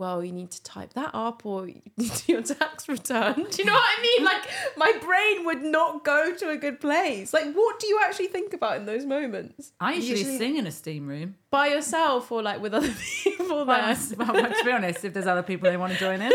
Well, 0.00 0.24
you 0.24 0.32
need 0.32 0.50
to 0.52 0.62
type 0.62 0.94
that 0.94 1.10
up 1.12 1.44
or 1.44 1.68
you 1.68 1.82
do 1.98 2.08
your 2.26 2.40
tax 2.42 2.88
return. 2.88 3.34
Do 3.34 3.56
you 3.58 3.66
know 3.66 3.74
what 3.74 3.98
I 3.98 4.00
mean? 4.02 4.24
Like, 4.24 4.42
my 4.78 4.92
brain 4.98 5.44
would 5.44 5.62
not 5.62 6.04
go 6.04 6.34
to 6.34 6.48
a 6.48 6.56
good 6.56 6.80
place. 6.80 7.34
Like, 7.34 7.52
what 7.52 7.78
do 7.78 7.86
you 7.86 8.00
actually 8.02 8.28
think 8.28 8.54
about 8.54 8.78
in 8.78 8.86
those 8.86 9.04
moments? 9.04 9.72
I 9.78 9.92
usually, 9.92 10.20
Usually- 10.20 10.38
sing 10.38 10.56
in 10.56 10.66
a 10.66 10.70
steam 10.72 11.06
room. 11.06 11.34
By 11.50 11.66
yourself 11.66 12.30
or 12.32 12.42
like 12.42 12.62
with 12.62 12.72
other 12.72 12.88
people 13.24 13.66
Well, 13.66 13.66
there? 13.66 13.96
well, 14.18 14.34
to 14.54 14.64
be 14.64 14.70
honest, 14.72 15.04
if 15.04 15.12
there's 15.12 15.26
other 15.26 15.42
people 15.42 15.68
they 15.68 15.76
want 15.76 15.92
to 15.92 15.98
join 15.98 16.22
in, 16.22 16.30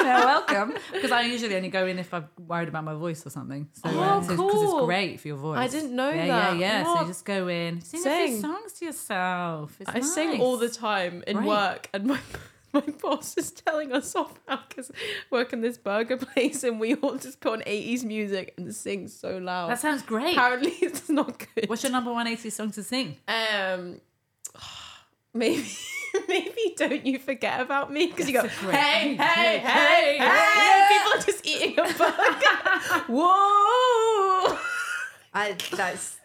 they're 0.00 0.24
welcome. 0.24 0.74
Because 0.92 1.12
I 1.12 1.20
usually 1.22 1.54
only 1.54 1.68
go 1.68 1.86
in 1.86 1.98
if 2.00 2.12
I'm 2.12 2.26
worried 2.38 2.68
about 2.68 2.82
my 2.82 2.94
voice 2.94 3.24
or 3.26 3.30
something. 3.30 3.68
So, 3.74 3.82
Oh, 3.92 4.00
uh, 4.00 4.22
so- 4.22 4.36
'cause 4.36 4.62
it's 4.62 4.84
great 4.86 5.20
for 5.20 5.28
your 5.28 5.36
voice. 5.36 5.58
I 5.58 5.68
didn't 5.68 5.94
know 5.94 6.10
yeah, 6.10 6.26
that. 6.26 6.56
Yeah, 6.56 6.78
yeah, 6.78 6.84
So 6.84 6.90
What? 6.94 7.00
you 7.02 7.06
just 7.08 7.24
go 7.26 7.46
in, 7.48 7.80
sing, 7.82 8.00
a 8.00 8.02
Sing. 8.02 8.28
few 8.32 8.40
songs 8.40 8.72
to 8.72 8.84
yourself. 8.86 9.76
It's 9.80 9.90
I 9.90 10.00
sing 10.00 10.40
all 10.40 10.56
the 10.56 10.70
time 10.70 11.22
in 11.26 11.36
Great. 11.36 11.46
work, 11.46 11.88
and 11.92 12.06
my 12.06 12.18
my 12.86 12.92
boss 13.02 13.36
is 13.36 13.50
telling 13.50 13.92
us 13.92 14.14
off 14.14 14.38
now 14.48 14.60
because 14.68 14.90
work 15.30 15.52
in 15.52 15.60
this 15.60 15.78
burger 15.78 16.16
place, 16.32 16.64
and 16.64 16.78
we 16.80 16.94
all 16.96 17.16
just 17.16 17.40
put 17.40 17.52
on 17.52 17.62
eighties 17.66 18.04
music 18.04 18.54
and 18.56 18.74
sing 18.74 19.08
so 19.08 19.38
loud. 19.38 19.70
That 19.70 19.80
sounds 19.80 20.02
great. 20.02 20.32
Apparently, 20.36 20.70
it's 20.80 21.08
not 21.08 21.44
good. 21.54 21.68
What's 21.68 21.82
your 21.82 21.92
number 21.92 22.12
one 22.12 22.26
80s 22.26 22.52
song 22.52 22.70
to 22.72 22.82
sing? 22.82 23.16
um, 23.28 24.00
maybe 25.34 25.68
maybe 26.26 26.74
don't 26.76 27.04
you 27.04 27.18
forget 27.18 27.60
about 27.60 27.92
me 27.92 28.06
because 28.06 28.26
you 28.28 28.32
go 28.32 28.40
a 28.40 28.48
hey 28.48 29.14
hey 29.14 29.16
Hey, 29.16 29.58
hey 29.58 30.18
hey. 30.18 30.98
People 30.98 31.12
are 31.12 31.22
just 31.24 31.46
eating 31.46 31.78
a 31.78 31.82
burger. 31.82 33.04
Whoa. 33.12 34.58
I 35.34 35.54
that's 35.72 36.17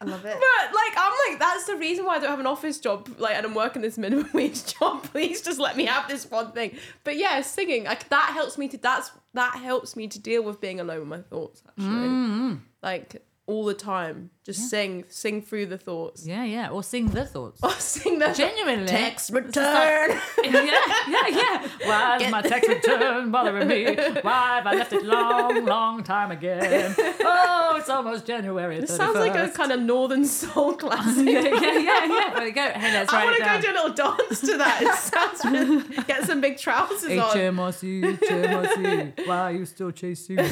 I 0.00 0.04
love 0.04 0.24
it. 0.24 0.34
But 0.38 0.74
like 0.74 0.92
I'm 0.96 1.12
like 1.28 1.38
that's 1.38 1.64
the 1.64 1.76
reason 1.76 2.04
why 2.04 2.16
I 2.16 2.18
don't 2.18 2.30
have 2.30 2.40
an 2.40 2.46
office 2.46 2.78
job 2.78 3.08
like 3.18 3.34
and 3.36 3.44
I'm 3.44 3.54
working 3.54 3.82
this 3.82 3.98
minimum 3.98 4.28
wage 4.34 4.78
job. 4.78 5.04
Please 5.04 5.42
just 5.42 5.58
let 5.58 5.76
me 5.76 5.86
have 5.86 6.08
this 6.08 6.30
one 6.30 6.52
thing. 6.52 6.76
But 7.04 7.16
yeah, 7.16 7.40
singing 7.42 7.84
like 7.84 8.08
that 8.08 8.30
helps 8.32 8.58
me 8.58 8.68
to 8.68 8.78
that's 8.78 9.10
that 9.34 9.56
helps 9.56 9.96
me 9.96 10.08
to 10.08 10.18
deal 10.18 10.42
with 10.42 10.60
being 10.60 10.80
alone 10.80 11.00
with 11.00 11.08
my 11.08 11.22
thoughts 11.22 11.62
actually. 11.68 12.08
Mm-hmm. 12.08 12.54
Like 12.82 13.22
all 13.48 13.64
the 13.64 13.74
time, 13.74 14.30
just 14.44 14.68
sing 14.70 15.04
sing 15.08 15.40
through 15.42 15.66
the 15.66 15.78
thoughts. 15.78 16.26
Yeah, 16.26 16.44
yeah. 16.44 16.68
Or 16.68 16.82
sing 16.82 17.06
the 17.08 17.24
thoughts. 17.24 17.60
Or 17.62 17.70
sing 17.78 18.18
the 18.18 18.28
Genuinely. 18.32 18.86
text 18.86 19.30
return. 19.30 20.10
like- 20.10 20.20
yeah, 20.44 20.84
yeah, 21.08 21.28
yeah. 21.28 21.68
Why 21.84 22.18
is 22.20 22.30
my 22.30 22.42
text 22.42 22.68
return 22.68 23.30
bothering 23.30 23.66
me? 23.66 23.84
Why 24.22 24.56
have 24.56 24.66
I 24.66 24.74
left 24.74 24.92
it 24.92 25.04
long, 25.04 25.64
long 25.64 26.02
time 26.04 26.30
again? 26.30 26.94
Oh, 26.98 27.76
it's 27.78 27.88
almost 27.88 28.26
January. 28.26 28.76
It 28.78 28.88
sounds 28.88 29.16
like 29.16 29.34
a 29.34 29.48
kind 29.48 29.72
of 29.72 29.80
northern 29.80 30.24
soul 30.26 30.74
classic. 30.82 31.26
yeah, 31.26 31.40
yeah, 31.40 31.78
yeah, 31.78 32.04
yeah. 32.04 32.34
There 32.34 32.44
we 32.44 32.50
go. 32.52 32.68
Hey, 32.68 32.92
let's 32.92 33.12
I 33.12 33.24
want 33.24 33.36
to 33.38 33.44
go 33.44 33.60
do 33.60 33.70
a 33.70 33.76
little 33.80 33.94
dance 33.94 34.40
to 34.40 34.56
that. 34.58 34.82
It 34.82 34.94
sounds 34.94 35.44
really, 35.44 36.04
get 36.06 36.24
some 36.24 36.40
big 36.42 36.58
trousers 36.58 37.18
on. 37.18 37.34
HMRC, 37.36 38.18
HMRC. 38.18 39.26
Why 39.26 39.38
are 39.38 39.52
you 39.52 39.64
still 39.64 39.90
chasing 39.90 40.36
me? 40.36 40.44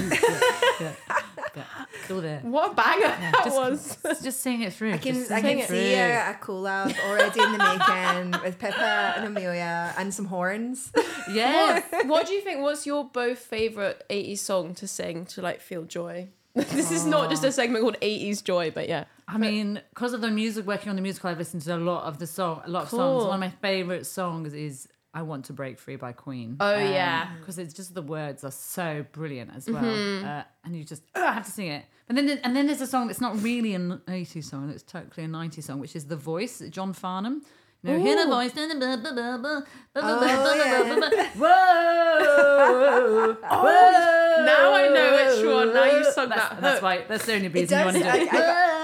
Yeah, 0.79 0.93
yeah. 1.09 1.17
Yeah. 1.57 1.65
Still 2.05 2.21
there. 2.21 2.41
What 2.41 2.73
a 2.73 2.75
banger 2.75 3.07
that 3.07 3.43
just- 3.45 3.57
was. 3.57 3.99
Just, 4.07 4.25
just 4.25 4.41
sing 4.41 4.63
it 4.63 4.73
through. 4.73 4.93
I 4.93 4.99
can 4.99 5.15
Just 5.15 5.31
I 5.31 5.41
can 5.41 5.59
it 5.59 5.69
see 5.69 5.95
through. 5.95 6.03
a, 6.03 6.31
a 6.31 6.39
collab 6.41 6.97
already 7.09 7.43
in 7.43 7.53
the 7.53 7.59
making 7.59 8.43
with 8.45 8.59
Pippa 8.59 9.15
and 9.17 9.27
Amelia 9.27 9.95
and 9.99 10.13
some 10.13 10.27
horns. 10.27 10.93
Yeah. 11.29 11.83
what 12.05 12.29
do 12.29 12.35
you 12.35 12.41
think? 12.41 12.61
What's 12.61 12.87
your 12.87 13.05
both 13.05 13.39
favorite 13.39 14.05
80s 14.09 14.39
song 14.39 14.75
to 14.77 14.87
sing 14.87 15.27
to 15.27 15.43
like 15.43 15.61
feel 15.61 15.83
joy? 15.83 16.29
this 16.55 16.93
is 16.93 17.05
not 17.05 17.31
just 17.31 17.43
a 17.43 17.49
oh. 17.49 17.51
segment 17.51 17.83
called 17.83 17.99
80s 18.01 18.45
joy, 18.45 18.71
but 18.71 18.89
yeah. 18.89 19.05
I 19.29 19.39
mean, 19.39 19.81
because 19.91 20.13
of 20.13 20.21
the 20.21 20.31
music, 20.31 20.67
working 20.67 20.89
on 20.89 20.97
the 20.97 21.03
musical, 21.03 21.31
I've 21.31 21.39
listened 21.39 21.63
to 21.63 21.75
a 21.75 21.79
lot 21.79 22.05
of 22.05 22.19
the 22.19 22.29
song, 22.29 22.63
a 22.65 22.71
lot 22.71 22.85
of 22.85 22.91
songs. 22.91 23.25
One 23.25 23.35
of 23.35 23.41
my 23.41 23.51
favorite 23.61 24.07
songs 24.07 24.55
is 24.55 24.89
"I 25.19 25.23
Want 25.23 25.45
to 25.47 25.53
Break 25.53 25.79
Free" 25.79 25.97
by 25.97 26.13
Queen. 26.13 26.57
Oh, 26.61 26.77
yeah. 26.77 27.29
because 27.39 27.59
it's 27.59 27.75
just 27.81 27.95
the 27.95 28.03
words 28.17 28.45
are 28.45 28.51
so 28.53 29.05
brilliant 29.13 29.51
as 29.57 29.69
well, 29.69 29.83
Mm-hmm. 29.83 30.27
uh, 30.27 30.43
and 30.65 30.77
you 30.77 30.85
just 30.85 31.03
oh, 31.15 31.25
I 31.25 31.33
have 31.33 31.45
to 31.47 31.51
sing 31.59 31.69
it. 31.69 31.85
But 32.07 32.17
then, 32.17 32.29
and 32.45 32.55
then 32.57 32.67
there's 32.69 32.81
a 32.83 32.87
song 32.87 33.07
that's 33.09 33.21
not 33.21 33.43
really 33.43 33.75
an 33.75 34.01
'80s 34.07 34.45
song; 34.45 34.71
it's 34.71 34.83
totally 34.97 35.25
a 35.25 35.29
'90s 35.29 35.65
song, 35.65 35.81
which 35.81 35.97
is 35.97 36.05
"The 36.07 36.17
Voice," 36.33 36.63
John 36.71 36.93
Farnham. 36.93 37.43
You 37.83 37.93
know, 37.93 37.99
hear 38.07 38.17
the 38.17 38.29
Ooh. 38.29 38.37
voice. 38.37 38.53
Whoa, 38.55 39.63
Oh, 39.97 40.55
yeah. 40.57 41.29
whoa, 41.37 43.37
whoa, 43.43 44.45
now 44.45 44.75
I 44.75 44.89
know 44.95 45.37
which 45.37 45.47
one. 45.55 45.75
Now 45.75 45.85
you 45.85 46.05
sung 46.13 46.29
That's, 46.29 46.49
that. 46.51 46.61
that's 46.61 46.75
hook. 46.75 46.83
why. 46.83 47.05
That's 47.09 47.27
the 47.27 47.35
only 47.35 47.49
reason 47.49 47.79
you 47.79 47.85
want 47.85 47.97
to 47.97 48.03
do 48.03 48.09
it. 48.09 48.33
I- 48.33 48.39
I- 48.39 48.76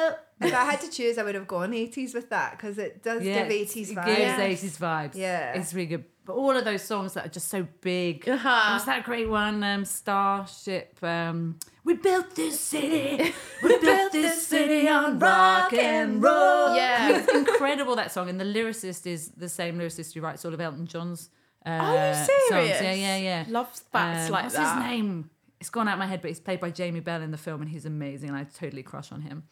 if 0.45 0.55
I 0.55 0.64
had 0.64 0.80
to 0.82 0.90
choose, 0.90 1.18
I 1.18 1.22
would 1.22 1.34
have 1.34 1.47
gone 1.47 1.72
80s 1.72 2.14
with 2.14 2.30
that 2.30 2.53
because 2.53 2.78
it 2.78 3.03
does 3.03 3.22
give 3.22 3.49
80s 3.49 3.93
vibes. 3.95 4.07
it 4.09 4.16
gives 4.16 4.18
Yes. 4.18 4.62
80s 4.62 4.78
vibes. 4.78 5.14
Yeah. 5.14 5.53
It's 5.55 5.72
really 5.74 5.86
good. 5.86 6.05
But 6.24 6.34
all 6.34 6.57
of 6.57 6.64
those 6.64 6.82
songs 6.82 7.14
that 7.14 7.26
are 7.26 7.28
just 7.30 7.49
so 7.49 7.66
big. 7.80 8.28
Uh-huh. 8.28 8.70
What's 8.74 8.84
that 8.84 9.03
great 9.05 9.28
one? 9.28 9.64
Um, 9.64 9.84
Starship. 9.84 11.03
Um, 11.03 11.59
we 11.84 11.95
built 11.95 12.36
this 12.36 12.61
city. 12.61 13.32
We 13.62 13.78
built 13.80 14.12
this 14.12 14.47
city 14.47 14.88
on 14.88 15.18
rock 15.18 15.72
and 15.72 16.22
roll. 16.22 16.76
Yeah. 16.76 17.18
It's 17.18 17.32
incredible 17.34 17.97
that 17.97 18.12
song. 18.12 18.28
And 18.28 18.38
the 18.40 18.45
lyricist 18.45 19.07
is 19.07 19.30
the 19.30 19.49
same 19.49 19.78
lyricist 19.78 20.14
who 20.14 20.20
writes 20.20 20.45
all 20.45 20.55
of 20.55 20.61
Elton 20.61 20.86
John's 20.86 21.28
uh, 21.66 21.70
Are 21.70 22.09
you 22.09 22.14
songs. 22.14 22.28
serious? 22.49 22.82
Yeah, 22.82 22.95
yeah, 22.95 23.16
yeah. 23.16 23.45
Love 23.49 23.68
facts 23.93 24.26
Um, 24.26 24.32
like 24.32 24.43
what's 24.45 24.55
that. 24.55 24.76
his 24.76 24.84
name? 24.90 25.30
It's 25.61 25.70
gone 25.70 25.86
out 25.88 25.95
of 25.95 25.99
my 26.01 26.07
head, 26.07 26.20
but 26.22 26.28
he's 26.28 26.40
played 26.40 26.59
by 26.61 26.70
Jamie 26.70 27.01
Bell 27.01 27.22
in 27.22 27.30
the 27.30 27.36
film, 27.36 27.61
and 27.62 27.70
he's 27.70 27.86
amazing. 27.86 28.28
And 28.30 28.38
I 28.38 28.45
totally 28.45 28.82
crush 28.82 29.12
on 29.12 29.20
him 29.22 29.45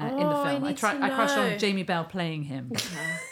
uh, 0.00 0.04
in 0.06 0.16
the 0.16 0.22
Oh, 0.24 0.42
I 0.42 0.50
film. 0.52 0.64
I, 0.64 0.72
try, 0.72 0.94
to 0.98 1.04
I 1.04 1.10
crush 1.10 1.30
on 1.36 1.58
Jamie 1.58 1.82
Bell 1.82 2.04
playing 2.04 2.44
him, 2.44 2.72
uh, 2.74 2.78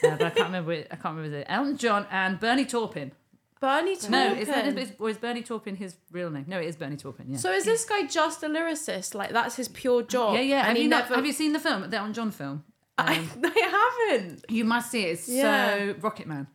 but 0.02 0.22
I 0.22 0.30
can't 0.30 0.46
remember. 0.46 0.72
It, 0.72 0.88
I 0.90 0.96
can't 0.96 1.16
remember 1.16 1.38
it. 1.38 1.46
Elton 1.48 1.76
John 1.76 2.06
and 2.10 2.38
Bernie 2.40 2.64
Taupin. 2.64 3.12
Bernie 3.60 3.94
Taupin. 3.96 4.10
No, 4.10 4.32
is 4.34 4.48
that 4.48 4.94
or 4.98 5.10
is 5.10 5.18
Bernie 5.18 5.42
Taupin 5.42 5.76
his 5.76 5.96
real 6.10 6.30
name? 6.30 6.44
No, 6.48 6.58
it 6.58 6.66
is 6.66 6.76
Bernie 6.76 6.96
Taupin. 6.96 7.26
Yeah. 7.28 7.36
So 7.36 7.52
is 7.52 7.64
this 7.64 7.84
guy 7.84 8.06
just 8.06 8.42
a 8.42 8.46
lyricist? 8.48 9.14
Like 9.14 9.32
that's 9.32 9.56
his 9.56 9.68
pure 9.68 10.02
job? 10.02 10.34
yeah, 10.34 10.40
yeah. 10.40 10.64
Have 10.64 10.78
you, 10.78 10.88
not, 10.88 11.08
have 11.08 11.26
you 11.26 11.32
seen 11.32 11.52
the 11.52 11.58
film, 11.60 11.88
the 11.90 11.96
Elton 11.98 12.14
John 12.14 12.30
film? 12.30 12.64
I, 12.98 13.16
Um, 13.18 13.30
I 13.44 14.08
haven't. 14.10 14.44
you 14.48 14.64
must 14.64 14.90
see 14.90 15.02
it. 15.04 15.10
It's 15.12 15.28
Yeah. 15.28 15.74
so 15.76 15.94
Rocket 16.00 16.26
Man. 16.26 16.46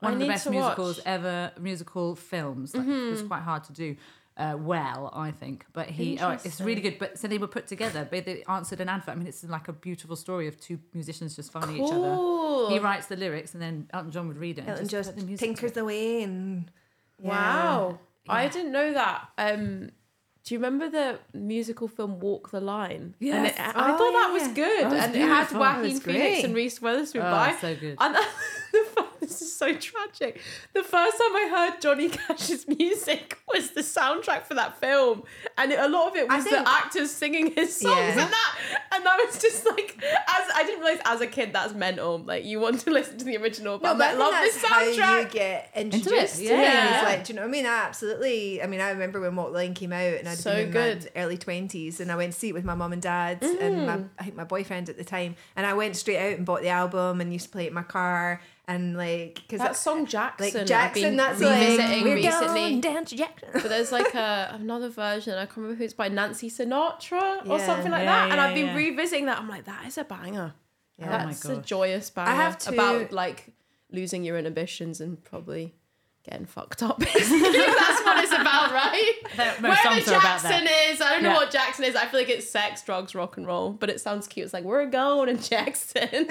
One 0.00 0.12
I 0.12 0.14
of 0.14 0.20
the 0.20 0.26
best 0.28 0.50
musicals 0.50 0.96
watch. 0.98 1.04
Mm-hmm. 1.06 1.08
ever, 1.26 1.52
musical 1.60 2.16
films. 2.16 2.74
Like, 2.76 2.86
It 2.86 3.10
was 3.10 3.22
quite 3.22 3.42
hard 3.42 3.64
to 3.64 3.72
do 3.72 3.96
uh, 4.36 4.56
well, 4.58 5.10
I 5.14 5.30
think. 5.30 5.66
But 5.72 5.88
he, 5.88 6.18
oh, 6.20 6.30
it's 6.30 6.60
really 6.60 6.80
good. 6.80 6.98
But 6.98 7.18
so 7.18 7.28
they 7.28 7.38
were 7.38 7.46
put 7.48 7.66
together. 7.66 8.06
But 8.10 8.24
they 8.24 8.42
answered 8.48 8.80
an 8.80 8.88
advert. 8.88 9.12
I 9.12 9.14
mean, 9.16 9.26
it's 9.26 9.44
like 9.44 9.68
a 9.68 9.72
beautiful 9.72 10.16
story 10.16 10.48
of 10.48 10.58
two 10.60 10.78
musicians 10.94 11.36
just 11.36 11.52
finding 11.52 11.76
each 11.76 11.92
other. 11.92 12.14
Cool. 12.16 12.70
He 12.70 12.78
writes 12.78 13.06
the 13.06 13.16
lyrics, 13.16 13.52
and 13.54 13.62
then 13.62 13.88
Elton 13.92 14.10
John 14.10 14.28
would 14.28 14.38
read 14.38 14.58
it. 14.58 14.62
and 14.62 14.70
Elton 14.70 14.88
just 14.88 15.08
just 15.10 15.18
the 15.18 15.24
music 15.26 15.46
tinkers 15.46 15.72
it. 15.72 15.80
away 15.80 16.22
and 16.22 16.70
Wow. 17.18 17.98
I 18.28 18.48
didn't 18.48 18.72
know 18.72 18.92
that. 18.94 19.28
Um, 19.38 19.90
do 20.44 20.54
you 20.54 20.58
remember 20.58 20.88
the 20.88 21.18
musical 21.38 21.86
film 21.88 22.18
Walk 22.18 22.50
the 22.50 22.60
Line? 22.60 23.14
Yeah, 23.20 23.42
Yes. 23.44 23.54
it, 23.54 23.60
I 23.60 23.92
Oh, 23.92 23.98
thought 23.98 24.12
that 24.12 24.30
was 24.32 24.48
good. 24.48 24.84
That 24.84 24.90
was 24.92 25.00
and 25.04 25.14
it 25.14 25.18
had 25.20 25.36
beautiful. 25.48 25.60
Joaquin 25.60 26.00
Phoenix 26.00 26.44
and 26.44 26.54
Reese 26.54 26.80
Witherspoon 26.82 27.22
Oh, 27.22 27.30
by. 27.30 27.56
so 27.60 27.76
good. 27.76 27.96
And 28.00 28.14
the 28.14 28.22
fir- 28.94 29.08
this 29.22 29.40
is 29.40 29.54
so 29.54 29.74
tragic. 29.74 30.40
The 30.74 30.82
first 30.82 31.16
time 31.16 31.34
I 31.36 31.48
heard 31.70 31.80
Johnny 31.80 32.08
Cash's 32.10 32.66
music 32.68 33.38
was 33.52 33.70
the 33.70 33.80
soundtrack 33.80 34.42
for 34.44 34.54
that 34.54 34.78
film, 34.78 35.22
and 35.56 35.72
it, 35.72 35.78
a 35.78 35.88
lot 35.88 36.08
of 36.10 36.16
it 36.16 36.28
was 36.28 36.44
think- 36.44 36.56
the 36.64 36.68
actors 36.70 37.10
singing 37.10 37.52
his 37.52 37.74
songs 37.76 37.96
Yeah. 37.96 38.24
and 38.24 38.32
that. 38.32 38.58
And 38.92 39.08
I 39.08 39.16
was 39.24 39.40
just 39.40 39.64
like, 39.66 39.96
as 40.02 40.50
I 40.54 40.64
didn't 40.66 40.80
realize 40.84 41.00
as 41.06 41.20
a 41.22 41.26
kid 41.26 41.52
that's 41.52 41.72
mental. 41.74 42.18
Like 42.18 42.44
you 42.44 42.60
want 42.60 42.80
to 42.80 42.90
listen 42.90 43.16
to 43.18 43.24
the 43.24 43.36
original, 43.38 43.78
but 43.78 43.84
No, 43.84 43.92
I'm 43.92 43.98
but 43.98 44.04
like, 44.06 44.14
I 44.16 44.18
love 44.18 44.44
this 44.44 44.54
that's 44.60 44.66
how 44.72 44.82
you 44.82 45.00
soundtrack. 45.00 45.30
get 45.30 45.70
introduced 45.74 46.40
Yeah. 46.40 46.60
Yeah. 46.60 47.02
Like, 47.04 47.24
do 47.24 47.32
you 47.32 47.36
know 47.36 47.42
what 47.42 47.48
I 47.48 47.52
mean? 47.52 47.66
Absolutely. 47.66 48.62
I 48.62 48.66
mean, 48.66 48.80
I 48.80 48.90
remember 48.90 49.20
when 49.20 49.36
Walk 49.36 49.52
Line 49.52 49.74
came 49.74 49.92
out, 49.92 50.14
and 50.14 50.28
I'd 50.28 50.38
So 50.38 50.50
been 50.54 50.66
in 50.66 50.72
good. 50.72 51.10
my 51.14 51.22
early 51.22 51.38
twenties, 51.38 52.00
and 52.00 52.10
I 52.10 52.16
went 52.16 52.32
to 52.32 52.38
see 52.38 52.48
it 52.48 52.54
with 52.54 52.64
my 52.64 52.74
mum 52.74 52.92
and 52.92 53.00
dad, 53.02 53.42
and 53.42 53.86
my, 53.86 53.96
mm. 53.98 54.08
I 54.18 54.24
think 54.24 54.36
my 54.36 54.44
boyfriend 54.44 54.88
at 54.88 54.96
the 54.96 55.04
time, 55.04 55.36
and 55.56 55.66
I 55.66 55.74
went 55.74 55.96
straight 55.96 56.18
out 56.18 56.36
and 56.36 56.44
bought 56.46 56.62
the 56.62 56.68
album 56.68 57.20
and 57.20 57.32
used 57.32 57.46
to 57.46 57.50
play 57.52 57.64
it 57.64 57.68
in 57.68 57.74
my 57.74 57.82
car, 57.82 58.40
and 58.68 58.96
like 58.96 59.34
because 59.36 59.58
That 59.58 59.76
song 59.76 60.06
Jackson, 60.06 60.46
like 60.46 60.56
I've 60.56 60.66
Jackson, 60.66 61.02
been 61.02 61.16
that's 61.16 61.40
like 61.40 61.60
revisiting 61.60 62.04
we're 62.04 62.14
recently. 62.14 62.46
going 62.60 62.80
down 62.80 63.04
to 63.06 63.16
Jackson. 63.16 63.48
But 63.52 63.64
there's 63.64 63.90
like 63.92 64.14
a 64.14 64.56
another 64.60 64.88
version. 64.88 65.34
I 65.34 65.46
can't 65.46 65.56
remember 65.58 65.76
who 65.76 65.84
it's 65.84 65.94
by 65.94 66.08
Nancy 66.08 66.48
Sinatra 66.48 67.46
or 67.48 67.58
Yeah. 67.58 67.66
something 67.66 67.90
like 67.90 68.04
Yeah, 68.04 68.26
that. 68.28 68.30
and 68.32 68.40
I've 68.40 68.54
been 68.54 68.74
revisiting 68.76 69.26
that. 69.26 69.38
I'm 69.38 69.48
like, 69.48 69.64
that 69.64 69.86
is 69.86 69.98
a 69.98 70.04
banger. 70.04 70.54
Oh 71.00 71.04
my 71.06 71.08
That's 71.26 71.44
a 71.46 71.56
joyous 71.56 72.10
banger. 72.10 72.30
I 72.30 72.34
have 72.36 72.56
to- 72.58 72.72
about 72.72 73.12
like 73.12 73.48
losing 73.90 74.22
your 74.24 74.38
inhibitions 74.38 75.00
and 75.00 75.22
probably 75.24 75.74
getting 76.24 76.46
fucked 76.46 76.82
up. 76.82 76.98
That's 77.00 77.14
what 77.30 78.22
it's 78.24 78.32
about, 78.32 78.72
right? 78.72 79.12
Most 79.36 79.60
Wherever 79.62 79.76
songs 79.82 80.08
are 80.08 80.18
about 80.18 80.42
Jackson 80.42 80.68
is, 80.90 81.00
I 81.00 81.10
don't 81.12 81.22
know 81.22 81.30
Yeah. 81.30 81.34
what 81.36 81.50
Jackson 81.50 81.84
is. 81.84 81.96
I 81.96 82.06
feel 82.06 82.20
like 82.20 82.28
it's 82.28 82.48
sex, 82.48 82.82
drugs, 82.82 83.14
rock 83.14 83.36
and 83.36 83.46
roll, 83.46 83.70
but 83.72 83.90
it 83.90 84.00
sounds 84.00 84.26
cute. 84.28 84.44
It's 84.44 84.54
like 84.54 84.64
we're 84.64 84.86
going 84.86 85.36
to 85.36 85.48
Jackson. 85.50 86.08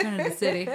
Going 0.00 0.16
to 0.18 0.24
the 0.24 0.30
city. 0.30 0.68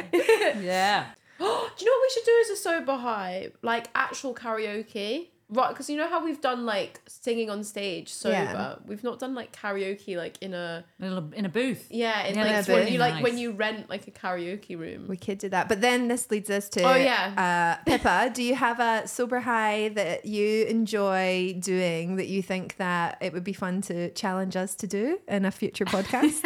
Yeah. 0.61 1.05
Do 1.39 1.45
you 1.45 1.47
know 1.47 1.51
what 1.51 2.01
we 2.01 2.09
should 2.13 2.25
do 2.25 2.37
as 2.43 2.49
a 2.49 2.55
sober 2.57 2.97
high? 2.97 3.51
Like 3.61 3.87
actual 3.95 4.35
karaoke. 4.35 5.27
Right, 5.53 5.69
because 5.69 5.89
you 5.89 5.97
know 5.97 6.07
how 6.09 6.23
we've 6.25 6.41
done 6.41 6.65
like 6.65 6.99
singing 7.07 7.49
on 7.49 7.63
stage 7.63 8.09
sober. 8.09 8.33
Yeah. 8.35 8.75
We've 8.85 9.03
not 9.03 9.19
done 9.19 9.35
like 9.35 9.55
karaoke 9.55 10.17
like 10.17 10.41
in 10.41 10.53
a 10.53 10.83
In 10.99 11.13
a, 11.13 11.29
in 11.35 11.45
a 11.45 11.49
booth. 11.49 11.87
yeah, 11.91 12.23
in 12.25 12.35
Yeah, 12.35 12.41
like 12.43 12.51
that's 12.53 12.67
when 12.67 12.77
really 12.79 12.93
you 12.93 12.97
like 12.99 13.13
nice. 13.15 13.23
when 13.23 13.37
you 13.37 13.51
rent 13.51 13.89
like 13.89 14.07
a 14.07 14.11
karaoke 14.11 14.77
room. 14.77 15.07
We 15.07 15.17
could 15.17 15.37
do 15.37 15.49
that. 15.49 15.69
But 15.69 15.81
then 15.81 16.07
this 16.07 16.31
leads 16.31 16.49
us 16.49 16.69
to 16.69 16.81
Oh, 16.83 16.95
yeah. 16.95 17.77
uh, 17.79 17.83
Pippa, 17.85 18.31
do 18.33 18.41
you 18.41 18.55
have 18.55 18.79
a 18.79 19.07
sober 19.07 19.41
high 19.41 19.89
that 19.89 20.25
you 20.25 20.65
enjoy 20.65 21.55
doing 21.59 22.15
that 22.15 22.27
you 22.27 22.41
think 22.41 22.77
that 22.77 23.17
it 23.21 23.31
would 23.33 23.43
be 23.43 23.53
fun 23.53 23.81
to 23.81 24.09
challenge 24.11 24.55
us 24.55 24.73
to 24.75 24.87
do 24.87 25.19
in 25.27 25.45
a 25.45 25.51
future 25.51 25.85
podcast? 25.85 26.43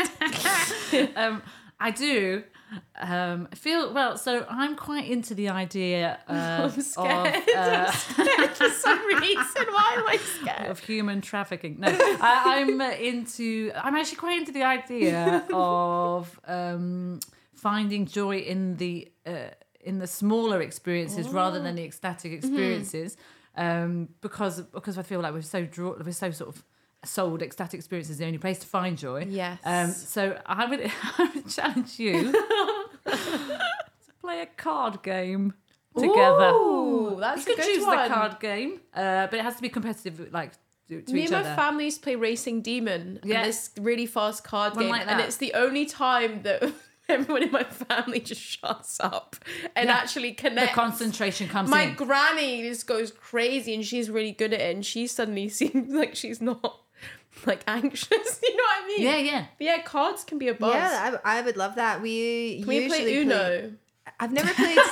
um, 1.16 1.42
I 1.80 1.92
do 1.92 2.44
um, 3.00 3.48
I 3.52 3.56
feel 3.56 3.94
well. 3.94 4.18
So 4.18 4.46
I'm 4.50 4.76
quite 4.76 5.10
into 5.10 5.34
the 5.36 5.50
idea 5.50 6.20
uh, 6.28 6.34
I'm 6.34 6.64
of, 6.66 6.82
scared. 6.84 7.44
uh, 7.56 7.92
For 7.92 8.70
some 8.70 9.06
reason, 9.22 9.66
why 9.72 9.96
am 9.98 10.08
I 10.08 10.18
scared? 10.18 10.70
of 10.72 10.80
human 10.80 11.22
trafficking. 11.22 11.80
No, 11.80 11.88
I, 11.90 12.60
I'm 12.60 12.80
uh, 12.82 12.90
into. 12.92 13.72
I'm 13.76 13.96
actually 13.96 14.18
quite 14.18 14.38
into 14.40 14.52
the 14.52 14.64
idea 14.64 15.46
of 15.54 16.40
um, 16.46 17.20
finding 17.56 18.06
joy 18.06 18.38
in 18.40 18.76
the 18.78 19.10
uh, 19.26 19.50
in 19.82 20.00
the 20.00 20.08
smaller 20.08 20.62
experiences 20.62 21.30
rather 21.30 21.60
than 21.62 21.76
the 21.76 21.84
ecstatic 21.84 22.32
experiences, 22.34 23.16
um, 23.56 24.10
because 24.22 24.62
because 24.62 24.98
I 24.98 25.04
feel 25.04 25.22
like 25.22 25.34
we're 25.34 25.42
so 25.42 25.64
draw, 25.66 25.96
we're 26.04 26.12
so 26.12 26.32
sort 26.32 26.56
of 26.56 26.66
sold 27.06 27.42
ecstatic 27.42 27.78
experience 27.78 28.10
is 28.10 28.18
the 28.18 28.26
only 28.26 28.38
place 28.38 28.60
to 28.60 28.68
find 28.68 28.98
joy. 28.98 29.26
Yes. 29.30 29.60
Um, 29.64 29.92
so 29.92 30.40
I 30.46 30.66
would, 30.66 30.82
I 31.18 31.32
would 31.36 31.48
challenge 31.50 32.00
you 32.00 32.32
to 32.32 33.60
play 34.22 34.42
a 34.42 34.46
card 34.46 35.04
game 35.04 35.54
together. 35.96 36.50
Ooh, 36.54 37.18
that's 37.20 37.46
you 37.46 37.54
a 37.54 37.56
can 37.56 37.66
good 37.66 37.74
choose 37.76 37.86
one. 37.86 37.98
the 38.10 38.14
card 38.14 38.40
game, 38.40 38.82
uh, 38.94 39.28
but 39.28 39.36
it 39.40 39.44
has 39.44 39.56
to 39.56 39.62
be 39.62 39.70
competitive, 39.70 40.32
like 40.32 40.54
to, 40.90 41.02
to 41.02 41.14
Me 41.14 41.24
and 41.24 41.32
my 41.32 41.40
other. 41.40 41.56
family 41.56 41.86
used 41.86 41.98
to 41.98 42.04
play 42.04 42.16
Racing 42.16 42.62
Demon. 42.62 43.20
Yeah. 43.24 43.40
And 43.40 43.48
this 43.50 43.72
really 43.80 44.06
fast 44.06 44.44
card 44.44 44.76
One 44.76 44.86
game. 44.86 44.92
like 44.92 45.08
and 45.08 45.20
it's 45.22 45.38
the 45.38 45.54
only 45.54 45.86
time 45.86 46.44
that 46.44 46.72
everyone 47.10 47.44
in 47.44 47.52
my 47.52 47.64
family 47.64 48.20
just 48.20 48.42
shuts 48.42 49.00
up 49.00 49.36
and 49.76 49.88
Yeah. 49.88 49.96
actually 49.96 50.32
the 50.32 50.70
concentration 50.74 51.48
comes 51.48 51.70
my 51.70 51.84
in. 51.84 51.96
granny 51.96 52.64
just 52.64 52.86
goes 52.86 53.12
crazy 53.12 53.74
and 53.74 53.86
she's 53.86 54.10
really 54.10 54.34
good 54.34 54.54
at 54.54 54.60
it 54.60 54.76
and 54.76 54.86
she 54.86 55.08
suddenly 55.08 55.48
seems 55.60 55.94
like 55.94 56.16
she's 56.16 56.42
not 56.42 56.82
like 57.46 57.64
anxious. 57.68 58.10
You 58.48 58.56
know 58.56 58.64
what 58.64 58.84
I 58.84 58.88
mean? 58.88 59.02
yeah, 59.02 59.18
yeah. 59.18 59.46
But 59.58 59.66
yeah, 59.66 59.82
cards 59.82 60.24
can 60.24 60.38
be 60.38 60.48
a 60.48 60.54
buzz. 60.54 60.74
yeah, 60.74 61.18
I, 61.24 61.40
I 61.40 61.42
would 61.42 61.58
love 61.58 61.76
that. 61.76 62.02
We 62.02 62.60
can 62.60 62.68
we 62.68 62.80
usually 62.80 63.04
play 63.04 63.18
Uno? 63.18 63.74
I've 64.20 64.32
never 64.32 64.54
played. 64.54 64.78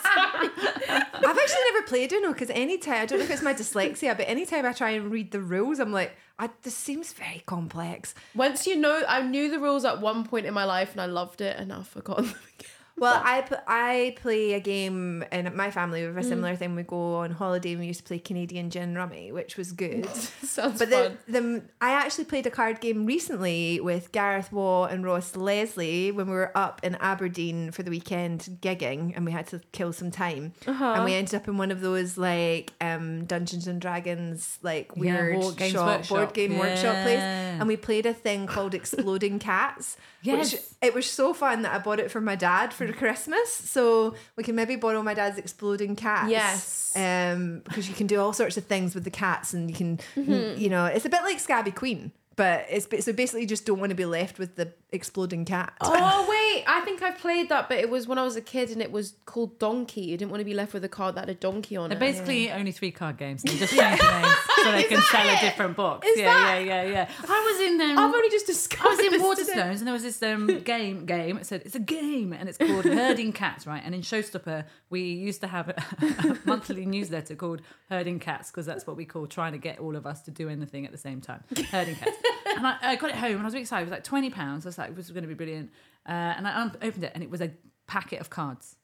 I've 0.00 1.38
actually 1.38 1.72
never 1.72 1.86
played 1.86 2.12
Uno 2.12 2.32
because 2.32 2.50
anytime 2.50 3.02
I 3.02 3.06
don't 3.06 3.18
know 3.18 3.24
if 3.24 3.30
it's 3.30 3.42
my 3.42 3.54
dyslexia, 3.54 4.16
but 4.16 4.28
anytime 4.28 4.64
I 4.64 4.72
try 4.72 4.90
and 4.90 5.10
read 5.10 5.30
the 5.30 5.40
rules, 5.40 5.78
I'm 5.78 5.92
like, 5.92 6.16
I, 6.38 6.50
this 6.62 6.74
seems 6.74 7.12
very 7.12 7.42
complex. 7.46 8.14
Once 8.34 8.66
you 8.66 8.76
know, 8.76 9.02
I 9.06 9.22
knew 9.22 9.50
the 9.50 9.58
rules 9.58 9.84
at 9.84 10.00
one 10.00 10.24
point 10.24 10.46
in 10.46 10.54
my 10.54 10.64
life 10.64 10.92
and 10.92 11.00
I 11.00 11.06
loved 11.06 11.40
it 11.40 11.56
and 11.58 11.72
I've 11.72 11.86
forgotten 11.88 12.26
them 12.26 12.34
again. 12.58 12.70
Well, 13.00 13.20
I, 13.24 13.44
I 13.66 14.14
play 14.20 14.54
a 14.54 14.60
game 14.60 15.24
in 15.32 15.54
my 15.56 15.70
family 15.70 16.06
with 16.06 16.16
a 16.16 16.20
Mm. 16.20 16.28
similar 16.28 16.56
thing. 16.56 16.74
We 16.74 16.82
go 16.82 17.16
on 17.16 17.30
holiday 17.30 17.72
and 17.72 17.80
we 17.80 17.86
used 17.86 18.00
to 18.00 18.04
play 18.06 18.18
Canadian 18.18 18.70
gin 18.70 18.94
rummy, 18.94 19.32
which 19.32 19.56
was 19.56 19.72
good. 19.72 20.06
Sounds 20.42 20.78
But 20.78 20.88
fun. 20.90 21.18
the, 21.26 21.40
the 21.40 21.62
I 21.80 21.90
actually 21.92 22.24
played 22.24 22.46
a 22.46 22.50
card 22.50 22.80
game 22.80 23.06
recently 23.06 23.80
with 23.80 24.12
Gareth 24.12 24.52
Waugh 24.52 24.84
and 24.86 25.04
Ross 25.04 25.36
Leslie 25.36 26.10
when 26.12 26.26
we 26.26 26.32
were 26.32 26.52
up 26.56 26.80
in 26.82 26.96
Aberdeen 26.96 27.70
for 27.70 27.82
the 27.82 27.90
weekend 27.90 28.58
gigging 28.62 29.12
and 29.16 29.24
we 29.24 29.32
had 29.32 29.46
to 29.48 29.60
kill 29.72 29.92
some 29.92 30.10
time. 30.10 30.52
Uh-huh. 30.66 30.84
And 30.96 31.04
we 31.04 31.14
ended 31.14 31.34
up 31.34 31.46
in 31.48 31.56
one 31.58 31.70
of 31.70 31.80
those 31.80 32.18
like 32.18 32.72
um, 32.80 33.24
Dungeons 33.26 33.66
and 33.66 33.80
Dragons 33.80 34.58
like 34.62 34.96
weird 34.96 35.40
board 35.40 35.56
games 35.56 35.72
shop, 35.72 35.86
workshop. 35.98 36.16
board 36.16 36.34
game 36.34 36.58
workshop 36.58 37.02
place. 37.04 37.20
And 37.20 37.66
we 37.68 37.76
played 37.76 38.06
a 38.06 38.14
thing 38.14 38.46
called 38.46 38.74
Exploding 38.74 39.38
Cats. 39.38 39.96
Which 40.24 40.52
Yes. 40.52 40.74
it 40.82 40.94
was 40.94 41.06
so 41.06 41.32
fun 41.32 41.62
that 41.62 41.72
I 41.72 41.78
bought 41.78 42.00
it 42.00 42.10
for 42.10 42.20
my 42.20 42.34
dad 42.34 42.72
for 42.72 42.87
Christmas. 42.92 43.52
So 43.52 44.14
we 44.36 44.42
can 44.44 44.54
maybe 44.54 44.76
borrow 44.76 45.02
my 45.02 45.14
dad's 45.14 45.38
exploding 45.38 45.96
cats. 45.96 46.30
Yes. 46.30 46.92
Um, 46.96 47.60
because 47.64 47.88
you 47.88 47.94
can 47.94 48.06
do 48.06 48.20
all 48.20 48.32
sorts 48.32 48.56
of 48.56 48.64
things 48.64 48.94
with 48.94 49.04
the 49.04 49.10
cats, 49.10 49.52
and 49.54 49.70
you 49.70 49.76
can, 49.76 49.98
Mm-hmm. 50.16 50.60
you 50.60 50.68
know, 50.68 50.86
it's 50.86 51.04
a 51.04 51.08
bit 51.10 51.22
like 51.22 51.38
Scabby 51.38 51.70
Queen, 51.70 52.12
but 52.36 52.66
it's 52.70 52.86
so 53.04 53.12
basically 53.12 53.42
you 53.42 53.46
just 53.46 53.66
don't 53.66 53.78
want 53.80 53.90
to 53.90 53.96
be 53.96 54.04
left 54.04 54.38
with 54.38 54.56
the 54.56 54.72
exploding 54.92 55.44
cat. 55.44 55.72
Oh 55.80 56.26
wait, 56.28 56.64
I 56.66 56.80
think 56.82 57.02
I 57.02 57.10
played 57.10 57.48
that, 57.50 57.68
but 57.68 57.78
it 57.78 57.90
was 57.90 58.06
when 58.08 58.16
I 58.18 58.22
was 58.24 58.36
a 58.36 58.40
kid 58.40 58.70
and 58.70 58.80
it 58.80 58.90
was 58.92 59.14
called 59.26 59.58
Donkey. 59.58 60.02
You 60.02 60.16
didn't 60.16 60.30
want 60.30 60.40
to 60.40 60.44
be 60.44 60.54
left 60.54 60.72
with 60.72 60.84
a 60.84 60.88
card 60.88 61.14
that 61.16 61.20
had 61.22 61.28
a 61.30 61.34
donkey 61.34 61.76
on 61.76 61.90
They're 61.90 61.96
it. 61.98 62.00
basically 62.00 62.50
only 62.50 62.72
three 62.72 62.90
card 62.90 63.16
games. 63.18 63.42
and 63.44 63.52
You 63.52 63.58
just 63.58 63.72
change 63.78 64.00
the 64.00 64.20
names. 64.20 64.34
so 64.64 64.72
they 64.72 64.84
can 64.84 65.00
sell 65.02 65.28
a 65.28 65.40
different 65.40 65.76
box. 65.76 66.06
Is 66.06 66.18
yeah, 66.18 66.32
that- 66.34 66.64
yeah, 66.64 66.82
yeah, 66.82 66.90
yeah. 66.90 67.10
I 67.28 67.52
was 67.52 67.60
in 67.68 67.80
um, 67.80 67.98
I've 67.98 68.14
only 68.14 68.30
just 68.30 68.46
discussed 68.46 68.84
I 68.84 68.88
was 68.88 68.98
in 69.00 69.20
Waterstones 69.20 69.46
today. 69.46 69.70
and 69.70 69.86
there 69.86 69.92
was 69.92 70.02
this 70.02 70.22
um, 70.22 70.46
game. 70.64 71.06
Game. 71.06 71.38
It 71.38 71.46
said 71.46 71.62
it's 71.64 71.74
a 71.74 71.80
game 71.80 72.32
and 72.32 72.48
it's 72.48 72.58
called 72.58 72.84
Herding 72.84 73.32
Cats, 73.32 73.66
right? 73.66 73.82
And 73.84 73.94
in 73.94 74.00
Showstopper, 74.02 74.64
we 74.90 75.00
used 75.02 75.40
to 75.42 75.46
have 75.46 75.68
a, 75.68 75.74
a 76.28 76.38
monthly 76.44 76.86
newsletter 76.86 77.34
called 77.34 77.62
Herding 77.90 78.18
Cats 78.18 78.50
because 78.50 78.66
that's 78.66 78.86
what 78.86 78.96
we 78.96 79.04
call 79.04 79.26
trying 79.26 79.52
to 79.52 79.58
get 79.58 79.78
all 79.78 79.96
of 79.96 80.06
us 80.06 80.22
to 80.22 80.30
do 80.30 80.48
anything 80.48 80.84
at 80.86 80.92
the 80.92 80.98
same 80.98 81.20
time. 81.20 81.42
Herding 81.70 81.96
Cats. 81.96 82.16
And 82.56 82.66
I, 82.66 82.76
I 82.82 82.96
got 82.96 83.10
it 83.10 83.16
home 83.16 83.32
and 83.32 83.40
I 83.40 83.44
was 83.44 83.54
really 83.54 83.62
excited. 83.62 83.82
It 83.82 83.90
was 83.90 83.92
like 83.92 84.04
twenty 84.04 84.30
pounds. 84.30 84.66
I 84.66 84.68
was 84.68 84.78
like, 84.78 84.94
this 84.96 85.06
is 85.06 85.12
going 85.12 85.22
to 85.22 85.28
be 85.28 85.34
brilliant. 85.34 85.70
Uh, 86.08 86.12
and 86.12 86.48
I 86.48 86.70
opened 86.82 87.04
it 87.04 87.12
and 87.14 87.22
it 87.22 87.30
was 87.30 87.40
a 87.40 87.50
packet 87.86 88.20
of 88.20 88.30
cards. 88.30 88.76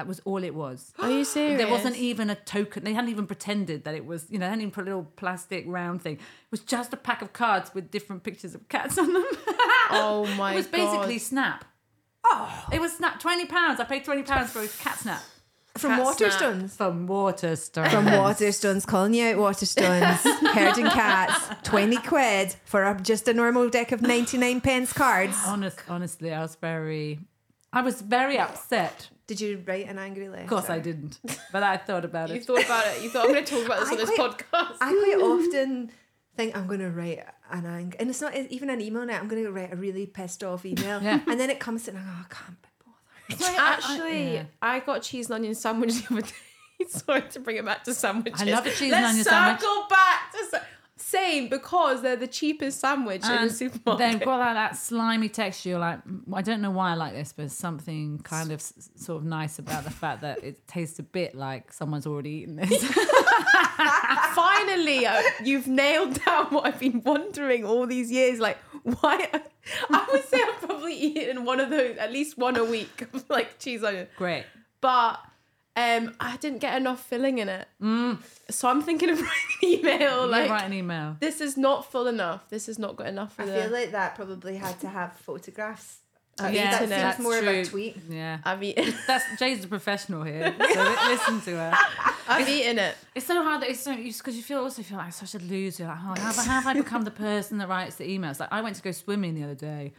That 0.00 0.06
was 0.06 0.18
all 0.24 0.42
it 0.42 0.54
was. 0.54 0.94
Are 0.98 1.10
you 1.10 1.26
serious? 1.26 1.58
There 1.60 1.68
wasn't 1.70 1.96
even 1.96 2.30
a 2.30 2.34
token. 2.34 2.84
They 2.84 2.94
hadn't 2.94 3.10
even 3.10 3.26
pretended 3.26 3.84
that 3.84 3.94
it 3.94 4.06
was, 4.06 4.24
you 4.30 4.38
know, 4.38 4.46
they 4.46 4.48
hadn't 4.48 4.62
even 4.62 4.70
put 4.70 4.84
a 4.84 4.86
little 4.86 5.04
plastic 5.16 5.64
round 5.68 6.00
thing. 6.00 6.14
It 6.14 6.50
was 6.50 6.60
just 6.60 6.94
a 6.94 6.96
pack 6.96 7.20
of 7.20 7.34
cards 7.34 7.74
with 7.74 7.90
different 7.90 8.22
pictures 8.22 8.54
of 8.54 8.66
cats 8.70 8.96
on 8.96 9.12
them. 9.12 9.26
Oh 9.90 10.24
my 10.38 10.52
god. 10.52 10.52
it 10.52 10.56
was 10.56 10.66
basically 10.68 11.14
God. 11.16 11.20
Snap. 11.20 11.64
Oh, 12.24 12.66
it 12.72 12.80
was 12.80 12.92
Snap. 12.96 13.20
Twenty 13.20 13.44
pounds. 13.44 13.78
I 13.78 13.84
paid 13.84 14.02
twenty 14.06 14.22
pounds 14.22 14.50
for 14.52 14.60
a 14.62 14.68
cat 14.68 14.98
Snap 15.00 15.20
From 15.76 15.90
Cat. 15.90 16.06
Waterstones. 16.06 16.70
from 16.70 17.06
Waterstones. 17.06 17.90
From 17.90 18.06
Waterstones, 18.06 18.86
calling 18.86 19.12
you 19.12 19.26
out 19.26 19.36
Waterstones, 19.36 20.16
herding 20.54 20.86
cats, 20.86 21.68
20 21.68 21.96
quid 21.98 22.54
for 22.64 22.84
a, 22.84 22.98
just 23.02 23.28
a 23.28 23.34
normal 23.34 23.68
deck 23.68 23.92
of 23.92 24.00
99 24.00 24.62
pence 24.62 24.94
cards. 24.94 25.36
Honest, 25.46 25.78
honestly, 25.90 26.32
I 26.32 26.40
was 26.40 26.54
very, 26.54 27.18
I 27.72 27.82
was 27.82 28.00
very 28.00 28.38
upset. 28.38 29.10
Did 29.30 29.40
you 29.40 29.62
write 29.64 29.86
an 29.88 29.96
angry 29.96 30.28
letter? 30.28 30.42
Of 30.42 30.48
course, 30.48 30.68
I 30.68 30.80
didn't, 30.80 31.20
but 31.52 31.62
I 31.62 31.76
thought 31.76 32.04
about 32.04 32.30
it. 32.32 32.34
You 32.34 32.40
thought 32.42 32.64
about 32.64 32.84
it. 32.88 33.02
You 33.02 33.10
thought 33.10 33.26
I'm 33.26 33.32
going 33.32 33.44
to 33.44 33.54
talk 33.54 33.64
about 33.64 33.78
this 33.80 33.88
I 33.88 33.92
on 33.92 33.98
this 33.98 34.10
quite- 34.10 34.30
podcast. 34.38 34.76
I 34.80 34.90
quite 34.90 35.22
often 35.30 35.90
think 36.36 36.56
I'm 36.56 36.66
going 36.66 36.80
to 36.80 36.90
write 36.90 37.20
an 37.52 37.64
angry, 37.64 38.00
and 38.00 38.10
it's 38.10 38.20
not 38.20 38.34
even 38.34 38.70
an 38.70 38.80
email 38.80 39.06
now. 39.06 39.18
I'm 39.20 39.28
going 39.28 39.44
to 39.44 39.52
write 39.52 39.72
a 39.72 39.76
really 39.76 40.06
pissed 40.06 40.42
off 40.42 40.66
email, 40.66 41.00
Yeah. 41.00 41.20
and 41.28 41.38
then 41.38 41.48
it 41.48 41.60
comes 41.60 41.86
and 41.86 41.96
I 41.96 42.00
go, 42.02 42.08
oh, 42.10 42.24
I 42.28 42.34
can't 42.34 42.58
be 42.60 43.38
bothered. 43.38 43.56
Actually, 43.56 44.34
yeah. 44.34 44.44
I 44.60 44.80
got 44.80 45.02
cheese 45.02 45.26
and 45.26 45.36
onion 45.36 45.54
sandwich 45.54 45.94
the 46.08 46.14
other 46.14 46.22
day. 46.80 46.86
Sorry 46.88 47.22
to 47.22 47.38
bring 47.40 47.56
it 47.58 47.64
back 47.64 47.84
to 47.84 47.94
sandwiches. 47.94 48.42
I 48.42 48.46
love 48.46 48.66
a 48.66 48.70
cheese 48.70 48.92
and 48.92 49.02
Let's 49.02 49.08
onion 49.10 49.24
sandwich. 49.24 49.60
circle 49.60 49.86
back 49.90 50.32
to 50.32 50.44
sa- 50.50 50.64
same 51.00 51.48
because 51.48 52.02
they're 52.02 52.16
the 52.16 52.26
cheapest 52.26 52.80
sandwich 52.80 53.24
in 53.24 53.48
the 53.48 53.50
supermarket. 53.52 53.98
They've 54.18 54.24
got 54.24 54.38
like 54.38 54.54
that 54.54 54.76
slimy 54.76 55.28
texture. 55.28 55.70
You're 55.70 55.78
like, 55.78 56.04
"Mm, 56.06 56.22
I 56.32 56.42
don't 56.42 56.60
know 56.60 56.70
why 56.70 56.90
I 56.90 56.94
like 56.94 57.14
this, 57.14 57.32
but 57.32 57.50
something 57.50 58.18
kind 58.22 58.50
of 58.52 58.60
s- 58.60 58.90
sort 58.96 59.18
of 59.22 59.24
nice 59.24 59.58
about 59.58 59.84
the 59.84 59.90
fact 59.90 60.20
that 60.22 60.44
it 60.44 60.66
tastes 60.68 60.98
a 60.98 61.02
bit 61.02 61.34
like 61.34 61.72
someone's 61.72 62.06
already 62.06 62.30
eaten 62.30 62.56
this. 62.56 62.84
Finally, 64.34 65.06
uh, 65.06 65.22
you've 65.42 65.66
nailed 65.66 66.22
down 66.24 66.46
what 66.46 66.66
I've 66.66 66.78
been 66.78 67.02
wondering 67.04 67.64
all 67.64 67.86
these 67.86 68.10
years. 68.10 68.38
Like, 68.38 68.58
why? 68.82 69.28
I 69.90 70.06
would 70.12 70.24
say 70.24 70.40
I've 70.42 70.60
probably 70.60 70.94
eaten 70.94 71.44
one 71.44 71.60
of 71.60 71.70
those, 71.70 71.96
at 71.96 72.12
least 72.12 72.38
one 72.38 72.56
a 72.56 72.64
week, 72.64 73.06
like 73.28 73.58
cheese 73.58 73.82
onion. 73.82 74.08
Great. 74.16 74.44
But 74.80 75.18
um, 75.76 76.14
I 76.20 76.36
didn't 76.38 76.58
get 76.58 76.76
enough 76.76 77.02
filling 77.04 77.38
in 77.38 77.48
it. 77.48 77.68
So 78.50 78.68
I'm 78.68 78.82
thinking 78.82 79.10
of 79.10 79.20
writing 79.20 79.34
an 79.62 79.68
email 79.68 80.26
Like, 80.26 80.42
like, 80.42 80.50
write 80.50 80.64
an 80.66 80.72
email. 80.74 81.16
this 81.20 81.40
is 81.40 81.56
not 81.56 81.90
full 81.90 82.06
enough. 82.06 82.48
This 82.50 82.66
has 82.66 82.78
not 82.78 82.96
got 82.96 83.06
enough 83.06 83.34
for 83.34 83.42
I 83.42 83.46
the. 83.46 83.52
feel 83.62 83.70
like 83.70 83.92
that 83.92 84.14
probably 84.16 84.56
had 84.56 84.78
to 84.80 84.88
have 84.88 85.12
photographs. 85.18 85.98
Uh, 86.42 86.46
Yeah, 86.48 86.70
that 86.70 86.82
internet. 86.82 87.16
seems 87.16 87.22
more 87.24 87.38
of 87.38 87.46
a 87.46 87.64
tweet. 87.64 87.96
Yeah. 88.08 88.38
I've 88.44 88.62
eaten. 88.62 88.94
That's 89.06 89.24
Jay's 89.38 89.64
a 89.64 89.68
professional 89.68 90.22
here. 90.22 90.54
So 90.72 90.82
listen 91.08 91.40
to 91.42 91.50
her. 91.56 91.74
I've 92.28 92.48
eaten 92.48 92.78
it. 92.78 92.96
It's 93.14 93.26
so 93.26 93.42
hard 93.42 93.60
that 93.62 93.68
it's 93.70 93.80
so 93.80 93.94
because 93.94 94.36
you 94.36 94.42
feel 94.42 94.60
also 94.60 94.82
feel 94.82 94.96
like 94.98 95.12
such 95.12 95.34
a 95.34 95.38
loser. 95.38 95.84
Like, 95.86 95.98
oh, 96.00 96.20
how, 96.20 96.32
how 96.32 96.42
have 96.60 96.66
I 96.66 96.74
become 96.74 97.02
the 97.02 97.10
person 97.10 97.58
that 97.58 97.68
writes 97.68 97.96
the 97.96 98.04
emails? 98.04 98.40
Like 98.40 98.50
I 98.52 98.62
went 98.62 98.76
to 98.76 98.82
go 98.82 98.92
swimming 98.92 99.34
the 99.34 99.42
other 99.44 99.54
day, 99.54 99.92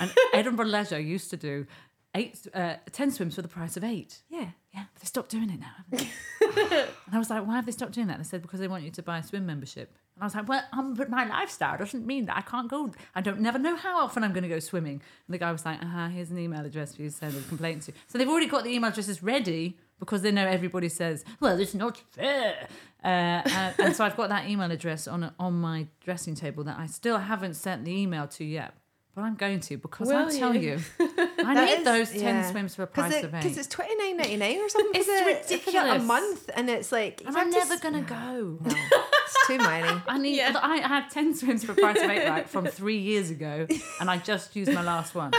and 0.00 0.12
Edinburgh 0.34 0.66
Leisure 0.66 0.98
used 0.98 1.30
to 1.30 1.36
do 1.36 1.66
eight, 2.14 2.46
uh, 2.54 2.74
ten 2.92 3.10
swims 3.10 3.34
for 3.34 3.42
the 3.42 3.48
price 3.48 3.76
of 3.76 3.84
eight. 3.84 4.22
Yeah. 4.28 4.48
Yeah, 4.72 4.84
but 4.92 5.02
they 5.02 5.06
stopped 5.06 5.30
doing 5.30 5.50
it 5.50 5.60
now. 5.60 5.70
haven't 5.90 6.08
they? 6.40 6.80
and 7.06 7.14
I 7.14 7.18
was 7.18 7.30
like, 7.30 7.46
why 7.46 7.54
have 7.54 7.64
they 7.66 7.70
stopped 7.72 7.92
doing 7.92 8.08
that? 8.08 8.18
They 8.18 8.24
said 8.24 8.42
because 8.42 8.58
they 8.58 8.66
want 8.66 8.82
you 8.82 8.90
to 8.90 9.02
buy 9.02 9.18
a 9.18 9.22
swim 9.22 9.46
membership. 9.46 9.94
And 10.16 10.22
I 10.22 10.26
was 10.26 10.34
like, 10.34 10.48
well, 10.48 10.62
um, 10.72 10.94
but 10.94 11.08
my 11.08 11.24
lifestyle 11.26 11.78
doesn't 11.78 12.04
mean 12.04 12.26
that 12.26 12.36
I 12.36 12.40
can't 12.40 12.68
go. 12.68 12.90
I 13.14 13.20
don't 13.20 13.40
never 13.40 13.58
know 13.58 13.76
how 13.76 14.00
often 14.00 14.24
I'm 14.24 14.32
going 14.32 14.42
to 14.42 14.48
go 14.48 14.58
swimming. 14.58 14.94
And 15.26 15.34
the 15.34 15.38
guy 15.38 15.52
was 15.52 15.64
like, 15.64 15.80
uh-huh, 15.80 16.08
here's 16.08 16.30
an 16.30 16.38
email 16.38 16.64
address 16.64 16.96
for 16.96 17.02
you 17.02 17.10
to 17.10 17.14
send 17.14 17.36
a 17.36 17.40
complaint 17.42 17.82
to. 17.82 17.92
So 18.08 18.18
they've 18.18 18.28
already 18.28 18.48
got 18.48 18.64
the 18.64 18.70
email 18.70 18.90
addresses 18.90 19.22
ready 19.22 19.78
because 20.00 20.22
they 20.22 20.32
know 20.32 20.46
everybody 20.46 20.88
says, 20.88 21.24
well, 21.40 21.58
it's 21.60 21.74
not 21.74 22.02
fair. 22.10 22.66
Uh, 23.02 23.06
and, 23.06 23.74
and 23.78 23.96
so 23.96 24.04
I've 24.04 24.16
got 24.16 24.28
that 24.30 24.48
email 24.48 24.70
address 24.70 25.06
on 25.06 25.32
on 25.38 25.54
my 25.54 25.86
dressing 26.00 26.34
table 26.34 26.64
that 26.64 26.78
I 26.78 26.86
still 26.86 27.18
haven't 27.18 27.54
sent 27.54 27.84
the 27.84 27.92
email 27.92 28.26
to 28.28 28.44
yet. 28.44 28.74
But 29.14 29.22
I'm 29.22 29.36
going 29.36 29.60
to 29.60 29.76
because 29.76 30.10
I 30.10 30.24
Will 30.24 30.30
tell 30.32 30.56
you? 30.56 30.80
you, 30.98 31.08
I 31.46 31.54
That 31.54 31.64
need 31.66 31.78
is- 31.78 31.84
those 31.84 32.10
10 32.10 32.20
yeah. 32.36 32.50
swims 32.50 32.74
for 32.74 32.82
a 32.82 32.86
price 32.86 33.14
it, 33.14 33.24
of 33.24 33.34
eight. 33.34 33.42
cause 33.42 33.56
it's 33.58 33.66
twenty 33.68 33.94
nine 33.96 34.16
ninety 34.16 34.36
nine 34.36 34.58
or 34.58 34.68
something. 34.68 35.00
It's 35.00 35.06
for 35.06 35.54
the- 35.54 35.58
for 35.60 35.70
the- 35.72 35.92
a 35.94 35.98
month, 36.00 36.50
and 36.54 36.68
it's 36.70 36.90
like 36.92 37.20
and 37.26 37.36
I'm 37.36 37.52
have 37.52 37.52
to 37.52 37.58
never 37.70 37.78
going 37.82 38.04
to 38.04 38.10
go. 38.10 38.58
No, 38.62 38.74
it's 39.24 39.46
too 39.46 39.58
many. 39.58 40.00
I 40.08 40.18
need. 40.18 40.36
Yeah. 40.36 40.52
I 40.60 40.74
I 40.78 40.88
had 40.88 41.10
ten 41.10 41.34
swims 41.34 41.64
for 41.64 41.72
a 41.72 41.74
price 41.74 41.96
of 42.02 42.10
eight 42.10 42.28
right 42.36 42.48
from 42.48 42.66
three 42.66 42.98
years 42.98 43.30
ago, 43.30 43.66
and 44.00 44.10
I 44.10 44.18
just 44.18 44.54
used 44.56 44.72
my 44.72 44.82
last 44.82 45.14
one. 45.14 45.32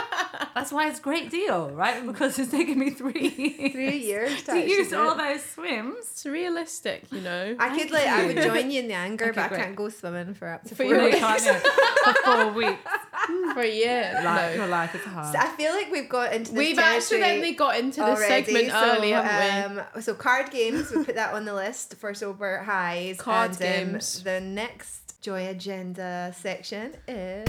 That's 0.53 0.71
why 0.71 0.87
it's 0.89 0.99
a 0.99 1.01
great 1.01 1.29
deal, 1.29 1.69
right? 1.71 2.05
Because 2.05 2.37
it's 2.39 2.51
taken 2.51 2.79
me 2.79 2.89
three 2.91 3.69
Three 3.71 3.97
years 3.97 4.43
to, 4.43 4.51
to 4.53 4.59
use 4.67 4.93
all 4.93 5.15
those 5.15 5.43
swims. 5.43 5.97
It's 6.11 6.25
realistic, 6.25 7.03
you 7.11 7.21
know. 7.21 7.55
I 7.59 7.69
could 7.69 7.89
Thank 7.89 7.91
like 7.91 8.07
I 8.07 8.25
would 8.27 8.37
join 8.37 8.71
you 8.71 8.81
in 8.81 8.87
the 8.87 8.93
anger, 8.93 9.25
Okay, 9.25 9.33
but 9.35 9.49
great. 9.49 9.59
I 9.59 9.63
can't 9.65 9.75
go 9.75 9.89
swimming 9.89 10.33
for 10.33 10.47
up 10.47 10.63
to 10.63 10.69
For 10.69 10.83
four 10.83 10.85
your- 10.85 10.97
No, 10.97 11.03
you 11.07 11.11
weeks. 11.13 11.19
can't 11.19 11.43
do 11.43 11.49
it. 11.51 11.61
for 12.03 12.13
four 12.23 12.51
weeks. 12.53 12.79
For 13.53 13.61
a 13.61 13.67
year. 13.67 14.11
Like, 14.23 14.51
no. 14.51 14.53
Your 14.55 14.67
life 14.67 14.93
is 14.93 15.01
hard. 15.01 15.35
I 15.35 15.47
feel 15.55 15.71
like 15.73 15.89
we've 15.95 16.09
got 16.09 16.33
into 16.33 16.51
this 16.51 16.57
We've 16.57 16.75
territory 16.75 16.97
accidentally 16.97 17.51
got 17.53 17.79
into 17.79 18.01
this 18.01 18.19
already, 18.19 18.53
segment 18.53 18.71
so, 18.71 18.97
early, 18.97 19.11
haven't 19.11 19.75
we? 19.75 19.81
Um, 19.81 20.01
so 20.01 20.13
card 20.13 20.51
games, 20.51 20.91
we 20.91 21.03
put 21.03 21.15
that 21.15 21.33
on 21.33 21.45
the 21.45 21.53
list 21.53 21.95
for 21.95 22.13
sober 22.13 22.59
highs. 22.59 23.17
Card 23.17 23.51
and, 23.61 23.85
um, 23.85 23.91
games. 23.93 24.23
the 24.23 24.41
next 24.41 25.21
joy 25.21 25.47
agenda 25.47 26.33
section 26.37 26.95
is 27.07 27.47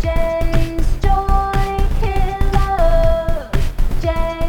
Jay's 0.00 0.86
Joy 1.00 1.78
Killers. 2.00 3.50
Jay's 4.02 4.41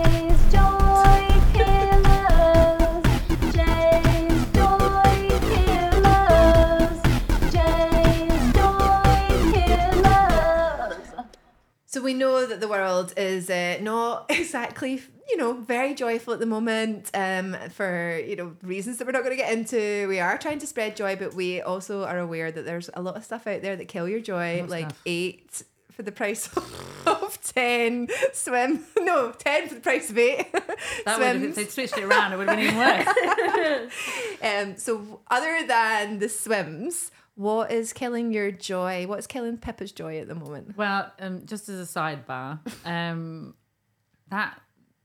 So 11.93 12.01
we 12.01 12.15
know 12.15 12.47
that 12.47 12.59
the 12.59 12.67
world 12.67 13.13
is 13.17 13.51
uh, 13.51 13.77
not 13.79 14.25
exactly, 14.29 14.99
you 15.29 15.37
know, 15.37 15.53
very 15.53 15.93
joyful 15.93 16.33
at 16.33 16.39
the 16.39 16.47
moment 16.47 17.11
um, 17.13 17.55
for, 17.69 18.17
you 18.17 18.35
know, 18.35 18.55
reasons 18.63 18.97
that 18.97 19.05
we're 19.05 19.11
not 19.11 19.23
going 19.23 19.37
to 19.37 19.43
get 19.43 19.53
into. 19.53 20.07
We 20.07 20.19
are 20.19 20.35
trying 20.39 20.57
to 20.57 20.65
spread 20.65 20.95
joy, 20.95 21.17
but 21.17 21.35
we 21.35 21.61
also 21.61 22.03
are 22.03 22.17
aware 22.17 22.51
that 22.51 22.65
there's 22.65 22.89
a 22.95 23.01
lot 23.03 23.15
of 23.15 23.23
stuff 23.23 23.45
out 23.45 23.61
there 23.61 23.75
that 23.75 23.89
kill 23.89 24.09
your 24.09 24.21
joy, 24.21 24.65
like 24.67 24.89
stuff? 24.89 25.01
eight 25.05 25.61
for 25.91 26.01
the 26.01 26.11
price 26.11 26.49
of 27.05 27.39
10 27.53 28.07
swim. 28.33 28.83
No, 28.99 29.31
10 29.31 29.67
for 29.67 29.75
the 29.75 29.81
price 29.81 30.09
of 30.09 30.17
eight 30.17 30.51
That 31.05 31.19
would 31.19 31.27
have, 31.27 31.43
if 31.43 31.55
they'd 31.55 31.69
switched 31.69 31.95
it 31.95 32.05
around, 32.05 32.33
it 32.33 32.37
would 32.37 32.49
have 32.49 32.57
been 32.57 32.65
even 32.65 32.79
worse. 32.79 33.91
Um, 34.41 34.77
so 34.77 35.19
other 35.29 35.67
than 35.67 36.17
the 36.17 36.29
swims, 36.29 37.11
what 37.35 37.71
is 37.71 37.93
killing 37.93 38.31
your 38.31 38.51
joy? 38.51 39.05
What's 39.07 39.27
killing 39.27 39.57
Pippa's 39.57 39.91
joy 39.91 40.19
at 40.19 40.27
the 40.27 40.35
moment? 40.35 40.77
Well, 40.77 41.11
um, 41.19 41.45
just 41.45 41.69
as 41.69 41.79
a 41.79 41.99
sidebar, 41.99 42.59
um, 42.85 43.55
that 44.29 44.59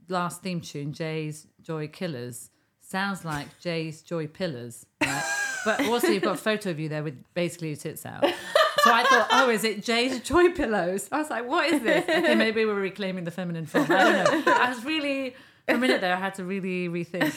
last 0.09 0.43
theme 0.43 0.61
tune, 0.61 0.93
Jay's 0.93 1.47
Joy 1.63 1.89
Killers, 1.89 2.51
sounds 2.81 3.25
like 3.25 3.59
Jay's 3.61 4.03
Joy 4.03 4.27
Pillars. 4.27 4.87
Right? 5.03 5.25
but 5.65 5.87
also, 5.87 6.09
you've 6.09 6.23
got 6.23 6.35
a 6.35 6.39
photo 6.39 6.71
of 6.71 6.79
you 6.79 6.89
there 6.89 7.03
with 7.03 7.23
basically 7.35 7.69
your 7.69 7.77
tits 7.77 8.05
out. 8.05 8.25
So 8.25 8.93
I 8.93 9.03
thought, 9.05 9.29
oh, 9.33 9.51
is 9.51 9.65
it 9.65 9.83
Jay's 9.83 10.21
Joy 10.21 10.51
Pillows? 10.51 11.09
I 11.11 11.19
was 11.19 11.31
like, 11.31 11.47
what 11.49 11.69
is 11.69 11.83
this? 11.83 12.09
Okay, 12.09 12.35
maybe 12.37 12.65
we're 12.65 12.75
reclaiming 12.75 13.25
the 13.25 13.31
feminine 13.31 13.67
form. 13.67 13.87
I 13.91 14.05
don't 14.05 14.47
know. 14.47 14.53
I 14.53 14.69
was 14.69 14.85
really, 14.85 15.35
for 15.69 15.75
a 15.75 15.79
minute 15.79 16.01
there, 16.01 16.15
I 16.15 16.19
had 16.19 16.35
to 16.37 16.45
really 16.45 16.89
rethink 16.89 17.33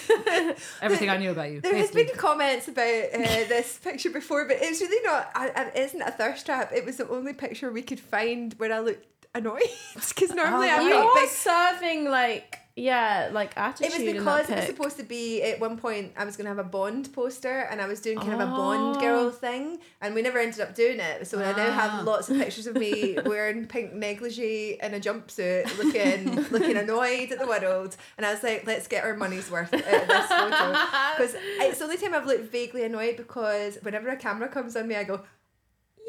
everything 0.82 1.10
I 1.10 1.18
knew 1.18 1.32
about 1.32 1.52
you. 1.52 1.62
There 1.62 1.76
has 1.76 1.92
basically. 1.92 2.06
been 2.06 2.16
comments 2.18 2.68
about 2.68 2.84
uh, 3.14 3.20
this 3.48 3.78
picture 3.78 4.10
before, 4.10 4.46
but 4.46 4.58
it's 4.62 4.82
really 4.82 5.04
not. 5.06 5.30
I, 5.36 5.50
I, 5.50 5.62
it 5.66 5.78
isn't 5.78 6.02
a 6.02 6.12
thirst 6.12 6.46
trap. 6.46 6.72
It 6.74 6.86
was 6.86 6.98
the 6.98 7.08
only 7.10 7.34
picture 7.34 7.72
we 7.72 7.82
could 7.82 8.00
find 8.00 8.54
where 8.54 8.74
I 8.74 8.80
looked 8.80 9.06
annoyed 9.34 9.62
because 9.96 10.32
normally 10.32 10.68
Oh, 10.70 10.76
I'm 10.78 10.88
You're 10.88 11.02
quite 11.04 11.22
big. 11.24 11.30
serving 11.30 12.06
like 12.06 12.60
yeah, 12.76 13.30
like 13.32 13.58
attitude. 13.58 13.88
It 13.94 14.06
was 14.06 14.14
because 14.14 14.50
it 14.50 14.56
was 14.56 14.66
supposed 14.66 14.98
to 14.98 15.04
be 15.04 15.42
at 15.44 15.60
one 15.60 15.78
point 15.78 16.14
I 16.18 16.24
was 16.26 16.38
going 16.38 16.46
to 16.46 16.50
have 16.50 16.58
a 16.60 16.64
Bond 16.70 17.12
poster 17.14 17.68
and 17.70 17.82
I 17.82 17.88
was 17.88 18.00
doing 18.00 18.18
kind 18.20 18.34
of 18.34 18.40
a 18.40 18.52
Oh. 18.52 18.56
Bond 18.56 19.02
girl 19.02 19.30
thing 19.30 19.80
and 20.02 20.16
we 20.16 20.22
never 20.22 20.40
ended 20.40 20.62
up 20.62 20.74
doing 20.76 21.00
it. 21.00 21.28
So 21.28 21.40
I 21.40 21.52
now 21.52 21.68
Ah. 21.68 21.72
have 21.72 22.06
lots 22.06 22.30
of 22.30 22.38
pictures 22.38 22.68
of 22.68 22.76
me 22.76 23.18
wearing 23.26 23.66
pink 23.66 23.94
negligee 23.94 24.78
in 24.82 24.94
a 24.94 25.00
jumpsuit, 25.00 25.78
looking 25.78 26.36
looking 26.52 26.78
annoyed 26.78 27.32
at 27.32 27.40
the 27.40 27.48
world. 27.48 27.96
And 28.18 28.26
I 28.26 28.34
was 28.34 28.42
like, 28.44 28.66
let's 28.66 28.88
get 28.88 29.04
our 29.04 29.16
money's 29.16 29.52
worth 29.52 29.74
out 29.74 29.80
of 29.82 30.08
this 30.08 30.26
photo 30.28 30.72
because 31.18 31.36
it's 31.60 31.80
the 31.80 31.84
only 31.86 31.98
time 31.98 32.14
I've 32.14 32.26
looked 32.26 32.52
vaguely 32.52 32.84
annoyed 32.84 33.18
because 33.18 33.78
whenever 33.82 34.10
a 34.10 34.16
camera 34.18 34.48
comes 34.48 34.76
on 34.76 34.88
me, 34.88 34.96
I 34.96 35.04
go. 35.04 35.22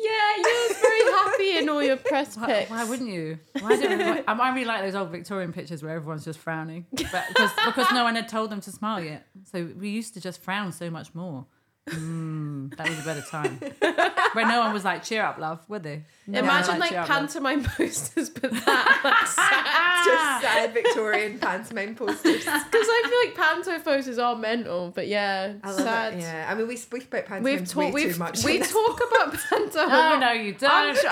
Yeah, 0.03 0.37
you 0.37 0.67
was 0.69 0.79
very 0.79 1.13
happy 1.13 1.59
in 1.59 1.69
all 1.69 1.83
your 1.83 1.97
press 1.97 2.37
Why, 2.37 2.47
pics. 2.47 2.71
why 2.71 2.85
wouldn't 2.85 3.09
you? 3.09 3.39
Why 3.61 3.77
didn't 3.77 4.01
I, 4.27 4.33
I 4.33 4.53
really 4.53 4.65
like 4.65 4.83
those 4.83 4.95
old 4.95 5.11
Victorian 5.11 5.53
pictures 5.53 5.83
where 5.83 5.95
everyone's 5.95 6.25
just 6.25 6.39
frowning, 6.41 6.87
but 6.91 7.25
because 7.29 7.51
because 7.65 7.87
no 7.93 8.03
one 8.05 8.17
had 8.17 8.29
told 8.29 8.51
them 8.51 8.61
to 8.63 8.73
smile 8.73 9.03
yet. 9.03 9.27
So 9.45 9.71
we 9.79 9.91
used 9.91 10.15
to 10.15 10.21
just 10.21 10.43
frown 10.43 10.73
so 10.73 10.91
much 10.91 11.15
more. 11.15 11.47
Mm, 11.91 12.77
that 12.77 12.89
was 12.89 13.01
a 13.01 13.03
better 13.03 13.23
time. 13.23 13.59
Where 14.35 14.47
no 14.47 14.61
one 14.61 14.73
was 14.73 14.85
like, 14.85 15.03
"Cheer 15.03 15.25
up, 15.25 15.39
love," 15.39 15.69
were 15.69 15.81
they? 15.81 16.05
No 16.29 16.39
Imagine 16.39 16.79
like 16.79 16.91
"Cheer 16.91 17.01
up, 17.01 17.09
pantomime 17.09 17.65
posters, 17.65 18.31
but 18.31 18.53
that 18.53 19.01
like 19.03 19.27
sad. 19.27 20.05
Just 20.05 20.43
sad 20.55 20.73
Victorian 20.73 21.41
pantomime 21.41 21.97
posters. 21.97 22.37
Because 22.39 22.47
I 22.47 23.03
feel 23.09 23.19
like 23.29 23.35
panto 23.37 23.81
posters 23.83 24.17
are 24.19 24.37
mental, 24.37 24.93
but 24.95 25.09
yeah, 25.09 25.55
I 25.65 25.71
love 25.71 25.81
sad. 25.81 26.15
it. 26.15 26.21
Yeah, 26.21 26.47
I 26.49 26.55
mean, 26.55 26.69
we 26.69 26.77
speak 26.77 27.09
about 27.09 27.27
pantomime 27.27 27.59
We've 27.61 27.75
way. 27.75 27.91
We've 27.91 28.13
too 28.13 28.19
much. 28.21 28.45
we 28.45 28.61
talk 28.61 29.01
about 29.11 29.35
panto. 29.35 29.87
No, 29.93 30.19
no, 30.21 30.31
you 30.33 30.53
don't. 30.55 30.97
Hey! 30.97 31.09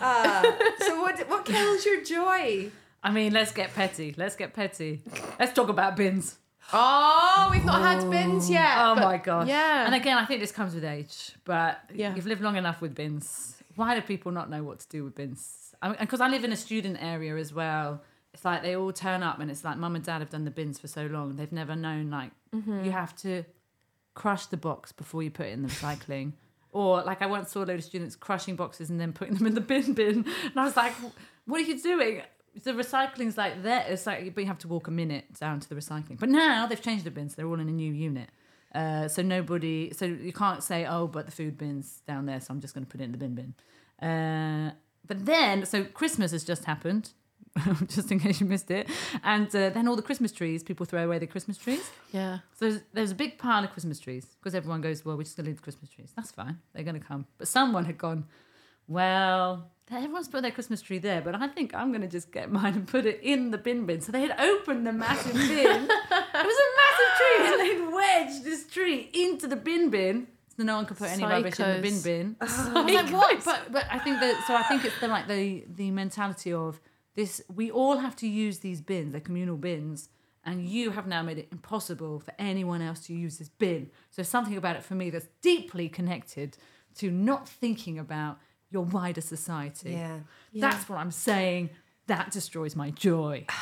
Uh, 0.00 0.42
so 0.80 1.00
what 1.00 1.18
what 1.30 1.44
kills 1.44 1.84
your 1.86 2.02
joy? 2.02 2.70
I 3.02 3.10
mean, 3.10 3.32
let's 3.32 3.52
get 3.52 3.74
petty. 3.74 4.14
Let's 4.16 4.36
get 4.36 4.52
petty. 4.52 5.02
Let's 5.38 5.52
talk 5.52 5.68
about 5.68 5.96
bins. 5.96 6.38
Oh, 6.76 7.48
we've 7.52 7.64
not 7.64 7.80
had 7.82 8.10
bins 8.10 8.50
yet. 8.50 8.74
Oh 8.78 8.94
but- 8.94 9.04
my 9.04 9.16
gosh. 9.18 9.48
Yeah. 9.48 9.86
And 9.86 9.94
again, 9.94 10.18
I 10.18 10.24
think 10.24 10.40
this 10.40 10.52
comes 10.52 10.74
with 10.74 10.84
age, 10.84 11.32
but 11.44 11.78
Yeah. 11.94 12.14
you've 12.14 12.26
lived 12.26 12.42
long 12.42 12.56
enough 12.56 12.80
with 12.80 12.94
bins. 12.94 13.62
Why 13.76 13.94
do 13.94 14.00
people 14.02 14.32
not 14.32 14.50
know 14.50 14.62
what 14.62 14.80
to 14.80 14.88
do 14.88 15.04
with 15.04 15.14
bins? 15.14 15.74
I 15.82 15.92
because 15.92 16.20
I 16.20 16.28
live 16.28 16.44
in 16.44 16.52
a 16.52 16.56
student 16.56 16.98
area 17.00 17.36
as 17.36 17.52
well. 17.52 18.02
It's 18.32 18.44
like 18.44 18.62
they 18.62 18.74
all 18.76 18.92
turn 18.92 19.22
up, 19.22 19.38
and 19.40 19.50
it's 19.50 19.64
like 19.64 19.76
mum 19.76 19.94
and 19.94 20.04
dad 20.04 20.20
have 20.20 20.30
done 20.30 20.44
the 20.44 20.50
bins 20.50 20.78
for 20.78 20.88
so 20.88 21.06
long. 21.06 21.36
They've 21.36 21.52
never 21.52 21.76
known 21.76 22.10
like 22.10 22.30
Mm-hmm. 22.54 22.84
you 22.84 22.92
have 22.92 23.14
to 23.16 23.44
crush 24.14 24.46
the 24.46 24.56
box 24.56 24.92
before 24.92 25.22
you 25.24 25.30
put 25.30 25.46
it 25.46 25.52
in 25.52 25.62
the 25.62 25.68
recycling. 25.68 26.32
Or 26.70 27.02
like 27.02 27.20
I 27.22 27.26
once 27.26 27.50
saw 27.50 27.60
a 27.64 27.66
load 27.66 27.78
of 27.78 27.84
students 27.84 28.14
crushing 28.16 28.54
boxes 28.56 28.90
and 28.90 29.00
then 29.00 29.12
putting 29.12 29.34
them 29.34 29.46
in 29.46 29.54
the 29.54 29.60
bin 29.60 29.92
bin, 29.94 30.24
and 30.44 30.56
I 30.56 30.64
was 30.64 30.76
like, 30.76 30.92
"What 31.46 31.58
are 31.60 31.64
you 31.64 31.80
doing?" 31.80 32.22
The 32.62 32.72
recycling's 32.72 33.36
like 33.36 33.62
there. 33.62 33.84
It's 33.88 34.06
like 34.06 34.34
but 34.34 34.40
you 34.42 34.46
have 34.46 34.58
to 34.58 34.68
walk 34.68 34.86
a 34.88 34.90
minute 34.90 35.34
down 35.40 35.60
to 35.60 35.68
the 35.68 35.74
recycling. 35.74 36.18
But 36.18 36.28
now 36.28 36.66
they've 36.66 36.80
changed 36.80 37.04
the 37.04 37.10
bins; 37.10 37.34
they're 37.34 37.46
all 37.46 37.60
in 37.60 37.68
a 37.68 37.72
new 37.72 37.92
unit. 37.92 38.30
Uh, 38.74 39.06
so 39.06 39.22
nobody, 39.22 39.92
so 39.92 40.04
you 40.04 40.32
can't 40.32 40.62
say, 40.62 40.84
"Oh, 40.86 41.06
but 41.06 41.26
the 41.26 41.32
food 41.32 41.56
bin's 41.56 42.02
down 42.06 42.26
there, 42.26 42.40
so 42.40 42.52
I'm 42.52 42.60
just 42.60 42.74
going 42.74 42.84
to 42.84 42.90
put 42.90 43.00
it 43.00 43.04
in 43.04 43.12
the 43.12 43.18
bin 43.18 43.34
bin." 43.34 43.54
Uh, 44.08 44.72
but 45.06 45.24
then, 45.26 45.64
so 45.66 45.84
Christmas 45.84 46.32
has 46.32 46.44
just 46.44 46.64
happened, 46.64 47.12
just 47.86 48.10
in 48.10 48.18
case 48.18 48.40
you 48.40 48.46
missed 48.46 48.70
it, 48.70 48.88
and 49.22 49.46
uh, 49.54 49.70
then 49.70 49.86
all 49.86 49.96
the 49.96 50.02
Christmas 50.02 50.32
trees, 50.32 50.62
people 50.62 50.86
throw 50.86 51.04
away 51.04 51.18
the 51.18 51.26
Christmas 51.26 51.56
trees. 51.56 51.88
yeah. 52.12 52.38
So 52.58 52.68
there's, 52.68 52.80
there's 52.92 53.10
a 53.12 53.14
big 53.14 53.38
pile 53.38 53.62
of 53.62 53.70
Christmas 53.70 54.00
trees 54.00 54.26
because 54.40 54.54
everyone 54.54 54.80
goes, 54.80 55.04
well, 55.04 55.16
we're 55.16 55.22
just 55.22 55.36
going 55.36 55.44
to 55.44 55.50
leave 55.50 55.58
the 55.58 55.62
Christmas 55.62 55.90
trees. 55.90 56.12
That's 56.16 56.30
fine. 56.32 56.58
They're 56.72 56.84
going 56.84 56.98
to 57.00 57.06
come. 57.06 57.26
But 57.38 57.48
someone 57.48 57.84
had 57.84 57.98
gone, 57.98 58.26
well, 58.88 59.70
everyone's 59.90 60.28
put 60.28 60.42
their 60.42 60.50
Christmas 60.50 60.80
tree 60.80 60.98
there, 60.98 61.20
but 61.20 61.34
I 61.34 61.46
think 61.48 61.74
I'm 61.74 61.90
going 61.90 62.00
to 62.00 62.08
just 62.08 62.32
get 62.32 62.50
mine 62.50 62.74
and 62.74 62.86
put 62.86 63.06
it 63.06 63.20
in 63.22 63.50
the 63.50 63.58
bin 63.58 63.86
bin. 63.86 64.00
So 64.00 64.12
they 64.12 64.22
had 64.22 64.38
opened 64.40 64.86
the 64.86 64.92
massive 64.92 65.32
bin. 65.34 65.40
it 65.40 66.46
was 66.46 66.58
a 66.58 66.70
massive 66.80 67.10
tree, 67.18 67.46
and 67.46 67.60
they'd 67.60 67.94
wedged 67.94 68.44
this 68.44 68.66
tree 68.66 69.10
into 69.12 69.46
the 69.46 69.56
bin 69.56 69.90
bin. 69.90 70.28
So 70.56 70.62
no 70.62 70.76
one 70.76 70.86
could 70.86 70.98
put 70.98 71.10
any 71.10 71.24
rubbish 71.24 71.58
in 71.58 71.76
the 71.76 71.82
bin 71.82 72.00
bin. 72.02 72.36
I 72.40 72.82
like, 72.82 73.08
what? 73.12 73.44
But, 73.44 73.72
but 73.72 73.86
I 73.90 73.98
think 73.98 74.20
that, 74.20 74.44
so 74.46 74.54
I 74.54 74.62
think 74.62 74.84
it's 74.84 74.98
the, 75.00 75.08
like 75.08 75.26
the, 75.26 75.64
the 75.74 75.90
mentality 75.90 76.52
of 76.52 76.80
this, 77.16 77.42
we 77.52 77.70
all 77.70 77.98
have 77.98 78.14
to 78.16 78.28
use 78.28 78.60
these 78.60 78.80
bins, 78.80 79.12
they're 79.12 79.20
communal 79.20 79.56
bins, 79.56 80.08
and 80.44 80.68
you 80.68 80.90
have 80.90 81.06
now 81.06 81.22
made 81.22 81.38
it 81.38 81.48
impossible 81.50 82.20
for 82.20 82.32
anyone 82.38 82.82
else 82.82 83.00
to 83.06 83.14
use 83.14 83.38
this 83.38 83.48
bin. 83.48 83.90
So 84.10 84.22
something 84.22 84.56
about 84.56 84.76
it 84.76 84.84
for 84.84 84.94
me 84.94 85.10
that's 85.10 85.28
deeply 85.42 85.88
connected 85.88 86.56
to 86.96 87.10
not 87.10 87.48
thinking 87.48 87.98
about 87.98 88.38
your 88.74 88.82
wider 88.82 89.22
society. 89.22 89.92
Yeah. 89.92 90.18
That's 90.52 90.88
what 90.88 90.98
I'm 90.98 91.10
saying. 91.10 91.70
That 92.08 92.30
destroys 92.30 92.76
my 92.76 92.90
joy. 92.90 93.46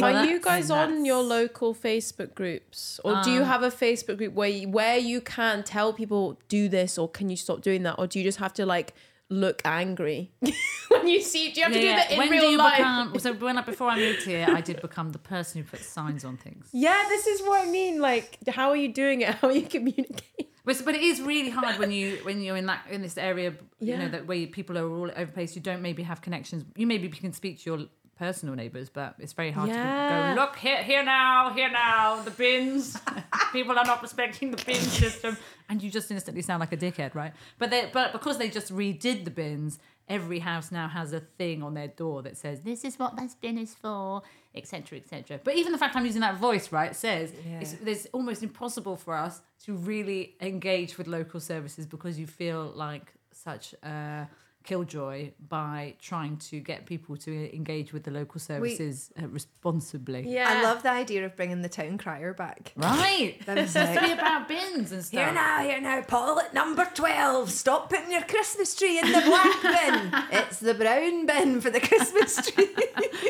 Are 0.00 0.24
you 0.24 0.38
guys 0.40 0.70
on 0.70 1.04
your 1.04 1.20
local 1.20 1.74
Facebook 1.74 2.36
groups, 2.36 3.00
or 3.02 3.22
do 3.24 3.32
you 3.32 3.40
um, 3.40 3.46
have 3.46 3.64
a 3.64 3.70
Facebook 3.70 4.18
group 4.18 4.34
where 4.34 4.48
you, 4.48 4.68
where 4.68 4.96
you 4.96 5.20
can 5.20 5.64
tell 5.64 5.92
people 5.92 6.38
do 6.46 6.68
this, 6.68 6.96
or 6.96 7.08
can 7.08 7.28
you 7.28 7.36
stop 7.36 7.60
doing 7.60 7.82
that, 7.82 7.96
or 7.98 8.06
do 8.06 8.20
you 8.20 8.24
just 8.24 8.38
have 8.38 8.54
to 8.54 8.64
like 8.64 8.94
look 9.30 9.62
angry 9.64 10.30
when 10.88 11.08
you 11.08 11.20
see? 11.20 11.50
Do 11.50 11.58
you 11.60 11.64
have 11.64 11.72
to 11.72 11.80
do 11.80 11.88
that 11.88 12.12
in 12.12 12.18
when 12.18 12.30
real 12.30 12.42
do 12.42 12.46
you 12.50 12.58
life? 12.58 12.76
become? 12.76 13.14
So 13.18 13.32
when 13.32 13.58
I, 13.58 13.62
before 13.62 13.88
I 13.88 13.96
moved 13.96 14.22
here, 14.22 14.46
I 14.48 14.60
did 14.60 14.80
become 14.80 15.10
the 15.10 15.18
person 15.18 15.60
who 15.60 15.68
puts 15.68 15.86
signs 15.86 16.24
on 16.24 16.36
things. 16.36 16.68
Yeah, 16.72 17.06
this 17.08 17.26
is 17.26 17.40
what 17.42 17.66
I 17.66 17.68
mean. 17.68 18.00
Like, 18.00 18.38
how 18.48 18.68
are 18.68 18.76
you 18.76 18.92
doing 18.92 19.22
it? 19.22 19.34
How 19.34 19.48
are 19.48 19.52
you 19.52 19.62
communicating? 19.76 20.49
But, 20.70 20.84
but 20.84 20.94
it 20.94 21.02
is 21.02 21.20
really 21.20 21.50
hard 21.50 21.78
when 21.78 21.90
you 21.90 22.18
when 22.22 22.40
you're 22.42 22.56
in 22.56 22.66
that 22.66 22.86
in 22.90 23.02
this 23.02 23.18
area, 23.18 23.54
you 23.80 23.96
know, 23.96 24.08
that 24.08 24.26
where 24.26 24.46
people 24.46 24.78
are 24.78 24.88
all 24.88 25.10
over 25.10 25.24
the 25.24 25.32
place. 25.32 25.56
You 25.56 25.62
don't 25.62 25.82
maybe 25.82 26.02
have 26.04 26.20
connections. 26.22 26.64
You 26.76 26.86
maybe 26.86 27.08
can 27.08 27.32
speak 27.32 27.60
to 27.62 27.70
your 27.70 27.80
personal 28.16 28.54
neighbours, 28.54 28.88
but 28.90 29.14
it's 29.18 29.32
very 29.32 29.50
hard 29.50 29.68
Yeah. 29.70 29.82
to 29.82 30.34
go. 30.36 30.40
Look 30.42 30.56
here, 30.56 30.82
here 30.82 31.02
now, 31.02 31.52
here 31.54 31.70
now, 31.70 32.20
the 32.22 32.30
bins. 32.30 32.96
people 33.52 33.78
are 33.78 33.84
not 33.84 34.00
respecting 34.02 34.50
the 34.50 34.62
bin 34.64 34.74
system, 35.02 35.36
and 35.68 35.82
you 35.82 35.90
just 35.90 36.10
instantly 36.10 36.42
sound 36.42 36.60
like 36.60 36.72
a 36.72 36.76
dickhead, 36.76 37.14
right? 37.14 37.32
But 37.58 37.70
they 37.70 37.90
but 37.92 38.12
because 38.12 38.38
they 38.38 38.48
just 38.50 38.72
redid 38.72 39.24
the 39.24 39.30
bins. 39.30 39.78
Every 40.10 40.40
house 40.40 40.70
now 40.72 40.88
has 40.88 41.12
a 41.12 41.20
thing 41.20 41.62
on 41.62 41.72
their 41.74 41.88
door 41.88 42.20
that 42.22 42.36
says, 42.36 42.60
"This 42.60 42.84
is 42.84 42.98
what 42.98 43.16
this 43.16 43.34
bin 43.34 43.56
is 43.56 43.74
for," 43.74 44.22
etc., 44.54 44.98
etc. 44.98 45.40
But 45.42 45.54
even 45.56 45.72
the 45.72 45.78
fact 45.78 45.94
I'm 45.96 46.04
using 46.04 46.20
that 46.22 46.36
voice, 46.36 46.72
right, 46.72 46.94
says 46.94 47.32
it's, 47.60 47.74
it's 47.86 48.06
almost 48.12 48.42
impossible 48.42 48.96
for 48.96 49.14
us 49.14 49.40
to 49.64 49.74
really 49.74 50.34
engage 50.40 50.98
with 50.98 51.06
local 51.06 51.40
services 51.40 51.86
because 51.86 52.18
you 52.18 52.26
feel 52.26 52.72
like 52.74 53.14
such 53.32 53.74
a 53.84 54.28
killjoy 54.64 55.30
by 55.48 55.94
trying 56.00 56.36
to 56.36 56.60
get 56.60 56.86
people 56.86 57.16
to 57.16 57.54
engage 57.54 57.92
with 57.92 58.04
the 58.04 58.10
local 58.10 58.38
services 58.40 59.10
uh, 59.20 59.26
responsibly. 59.28 60.38
I 60.38 60.62
love 60.62 60.82
the 60.82 60.90
idea 60.90 61.24
of 61.24 61.36
bringing 61.36 61.62
the 61.62 61.68
town 61.68 61.98
crier 61.98 62.34
back. 62.34 62.72
Right. 62.76 63.36
That 63.46 63.56
was 63.56 63.74
It's 63.76 63.96
like, 63.96 64.00
be 64.04 64.12
about 64.12 64.48
bins 64.48 64.92
and 64.92 65.04
stuff. 65.04 65.20
here 65.20 65.32
now, 65.32 65.62
here 65.62 65.80
now, 65.80 66.02
Paul 66.02 66.40
at 66.40 66.52
number 66.52 66.86
12. 66.94 67.50
Stop 67.50 67.90
putting 67.90 68.12
your 68.12 68.22
Christmas 68.22 68.74
tree 68.74 68.98
in 68.98 69.10
the 69.10 69.20
black 69.22 69.62
bin. 69.62 70.38
It's 70.38 70.60
the 70.60 70.74
brown 70.74 71.26
bin 71.26 71.60
for 71.60 71.70
the 71.70 71.80
Christmas 71.80 72.36
tree. 72.50 72.68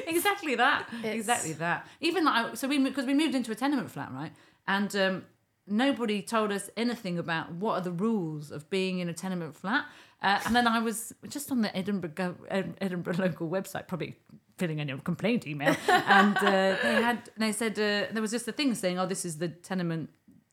exactly 0.06 0.56
that. 0.56 0.88
Exactly 1.04 1.52
that. 1.54 1.86
Even 2.00 2.24
like 2.24 2.56
so 2.56 2.66
we 2.68 2.78
because 2.78 3.06
we 3.06 3.14
moved 3.14 3.34
into 3.34 3.52
a 3.52 3.54
tenement 3.54 3.90
flat, 3.90 4.10
right? 4.12 4.32
And 4.66 4.94
um, 4.96 5.24
nobody 5.66 6.22
told 6.22 6.52
us 6.52 6.68
anything 6.76 7.18
about 7.18 7.52
what 7.52 7.74
are 7.74 7.80
the 7.80 7.92
rules 7.92 8.50
of 8.50 8.68
being 8.70 8.98
in 8.98 9.08
a 9.08 9.12
tenement 9.14 9.56
flat. 9.56 9.86
Uh, 10.22 10.38
and 10.44 10.54
then 10.54 10.66
I 10.66 10.80
was 10.80 11.12
just 11.28 11.50
on 11.50 11.62
the 11.62 11.74
Edinburgh 11.74 12.36
Edinburgh 12.50 13.14
local 13.18 13.48
website, 13.48 13.88
probably 13.88 14.16
filling 14.58 14.78
in 14.78 14.90
a 14.90 14.98
complaint 14.98 15.46
email, 15.46 15.74
and 15.88 16.36
uh, 16.36 16.76
they 16.82 17.02
had 17.02 17.30
they 17.36 17.52
said 17.52 17.72
uh, 17.72 18.12
there 18.12 18.20
was 18.20 18.30
just 18.30 18.46
a 18.46 18.52
thing 18.52 18.74
saying, 18.74 18.98
"Oh, 18.98 19.06
this 19.06 19.24
is 19.24 19.38
the 19.38 19.48
tenement 19.48 20.10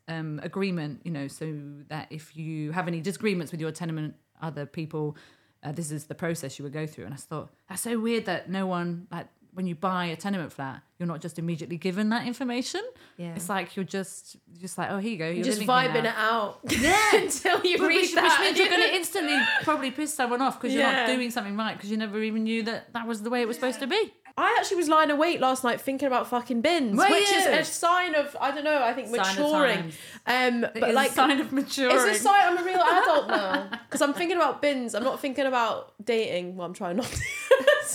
um, 0.07 0.39
agreement," 0.41 1.01
you 1.03 1.11
know, 1.11 1.27
so 1.27 1.53
that 1.89 2.07
if 2.09 2.35
you 2.37 2.71
have 2.71 2.87
any 2.87 3.01
disagreements 3.01 3.51
with 3.51 3.59
your 3.59 3.71
tenement 3.71 4.15
other 4.41 4.65
people, 4.65 5.17
uh, 5.63 5.73
this 5.73 5.91
is 5.91 6.05
the 6.05 6.15
process 6.15 6.57
you 6.57 6.63
would 6.63 6.73
go 6.73 6.87
through. 6.87 7.05
And 7.05 7.13
I 7.13 7.17
thought 7.17 7.49
that's 7.67 7.81
so 7.81 7.99
weird 7.99 8.25
that 8.25 8.49
no 8.49 8.67
one 8.67 9.07
like 9.11 9.27
when 9.57 9.65
you 9.65 9.73
buy 9.73 10.05
a 10.05 10.15
tenement 10.15 10.53
flat, 10.53 10.83
you're 10.99 11.07
not 11.07 11.19
just 11.19 11.39
immediately 11.39 11.77
given 11.77 12.09
that 12.09 12.27
information. 12.27 12.81
Yeah. 13.17 13.33
It's 13.35 13.49
like 13.49 13.75
you're 13.75 13.85
just 13.85 14.37
just 14.61 14.77
like, 14.77 14.91
oh, 14.91 14.99
here 14.99 15.11
you 15.13 15.17
go. 15.17 15.27
You're 15.29 15.43
just 15.43 15.59
living 15.61 15.75
here 15.75 15.89
vibing 15.89 16.05
it 16.05 16.13
out 16.15 16.59
Yeah. 16.69 17.15
until 17.15 17.65
you 17.65 17.79
But 17.79 17.87
read 17.87 18.01
which, 18.01 18.13
that. 18.13 18.39
which 18.39 18.47
means 18.47 18.57
you're 18.59 18.69
going 18.69 18.87
to 18.89 18.95
instantly 18.95 19.37
probably 19.63 19.89
piss 19.89 20.13
someone 20.13 20.43
off 20.43 20.61
because 20.61 20.75
you're 20.75 20.83
Yeah. 20.83 21.07
not 21.07 21.15
doing 21.15 21.31
something 21.31 21.57
right 21.57 21.75
because 21.75 21.89
you 21.89 21.97
never 21.97 22.21
even 22.21 22.43
knew 22.43 22.61
that 22.63 22.93
that 22.93 23.07
was 23.07 23.23
the 23.23 23.31
way 23.31 23.41
it 23.41 23.47
was 23.47 23.57
supposed 23.57 23.79
to 23.79 23.87
be. 23.87 24.13
I 24.39 24.55
actually 24.59 24.77
was 24.77 24.87
lying 24.87 25.09
awake 25.09 25.39
last 25.39 25.63
night 25.63 25.81
thinking 25.81 26.05
about 26.05 26.27
fucking 26.27 26.61
bins, 26.61 26.95
Were 26.95 27.09
which 27.09 27.23
is 27.31 27.45
you? 27.45 27.51
a 27.53 27.65
sign 27.65 28.13
of 28.13 28.37
I 28.39 28.51
don't 28.51 28.63
know. 28.63 28.83
I 28.83 28.93
think 28.93 29.07
Sign 29.07 29.17
maturing. 29.35 29.77
times. 29.79 29.95
Um, 30.27 30.63
It 30.65 30.79
but 30.79 30.89
is 30.89 30.95
like 30.95 31.09
a 31.09 31.13
sign 31.15 31.39
of 31.41 31.51
maturing. 31.51 31.95
It's 31.95 32.19
a 32.19 32.23
sign 32.23 32.41
I'm 32.43 32.57
a 32.59 32.63
real 32.63 32.79
adult 32.79 33.27
now 33.29 33.67
because 33.89 34.03
I'm 34.03 34.13
thinking 34.13 34.37
about 34.37 34.61
bins. 34.61 34.93
I'm 34.93 35.03
not 35.03 35.19
thinking 35.19 35.47
about 35.47 35.93
dating. 36.05 36.55
Well, 36.55 36.67
I'm 36.67 36.75
trying 36.75 36.97
not 36.97 37.05
to. 37.07 37.23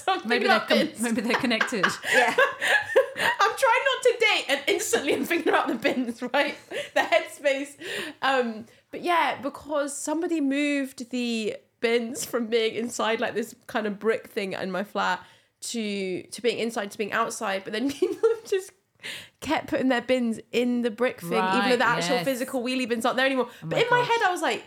So 0.05 0.13
I'm 0.13 0.29
maybe 0.29 0.47
thinking 0.47 0.77
they're 0.77 0.87
com- 0.87 1.03
maybe 1.03 1.21
they're 1.23 1.41
connected. 1.41 1.87
yeah. 2.15 2.35
I'm 3.17 3.57
trying 3.57 3.85
not 3.91 4.03
to 4.03 4.17
date, 4.19 4.45
and 4.49 4.61
instantly 4.67 5.15
I'm 5.15 5.25
thinking 5.25 5.49
about 5.49 5.69
the 5.69 5.75
bins, 5.75 6.23
right? 6.23 6.57
The 6.95 7.01
headspace. 7.01 7.77
Um, 8.23 8.67
but 8.91 9.03
yeah, 9.03 9.41
because 9.41 9.97
somebody 9.97 10.41
moved 10.41 11.11
the 11.11 11.57
bins 11.81 12.25
from 12.25 12.47
being 12.47 12.75
inside 12.75 13.21
like 13.21 13.35
this 13.35 13.55
kind 13.67 13.87
of 13.87 13.99
brick 13.99 14.29
thing 14.29 14.55
in 14.55 14.71
my 14.71 14.85
flat 14.85 15.23
to 15.61 16.23
to 16.23 16.43
being 16.43 16.59
inside 16.59 16.91
to 16.91 16.99
being 16.99 17.13
outside, 17.13 17.65
but 17.65 17.73
then 17.73 17.91
people 17.91 18.29
just 18.47 18.73
kept 19.41 19.69
putting 19.69 19.89
their 19.89 20.01
bins 20.01 20.41
in 20.53 20.83
the 20.83 20.91
brick 20.91 21.21
thing, 21.21 21.33
even 21.33 21.71
though 21.71 21.77
the 21.77 21.87
actual 21.87 22.17
yes. 22.17 22.25
physical 22.25 22.63
wheelie 22.63 22.89
bins 22.89 23.05
aren't 23.05 23.17
there 23.17 23.27
anymore. 23.27 23.49
but 23.63 23.71
my 23.71 23.81
in 23.81 23.87
my 23.91 24.01
head, 24.01 24.21
I 24.25 24.31
was 24.31 24.43
like. 24.43 24.65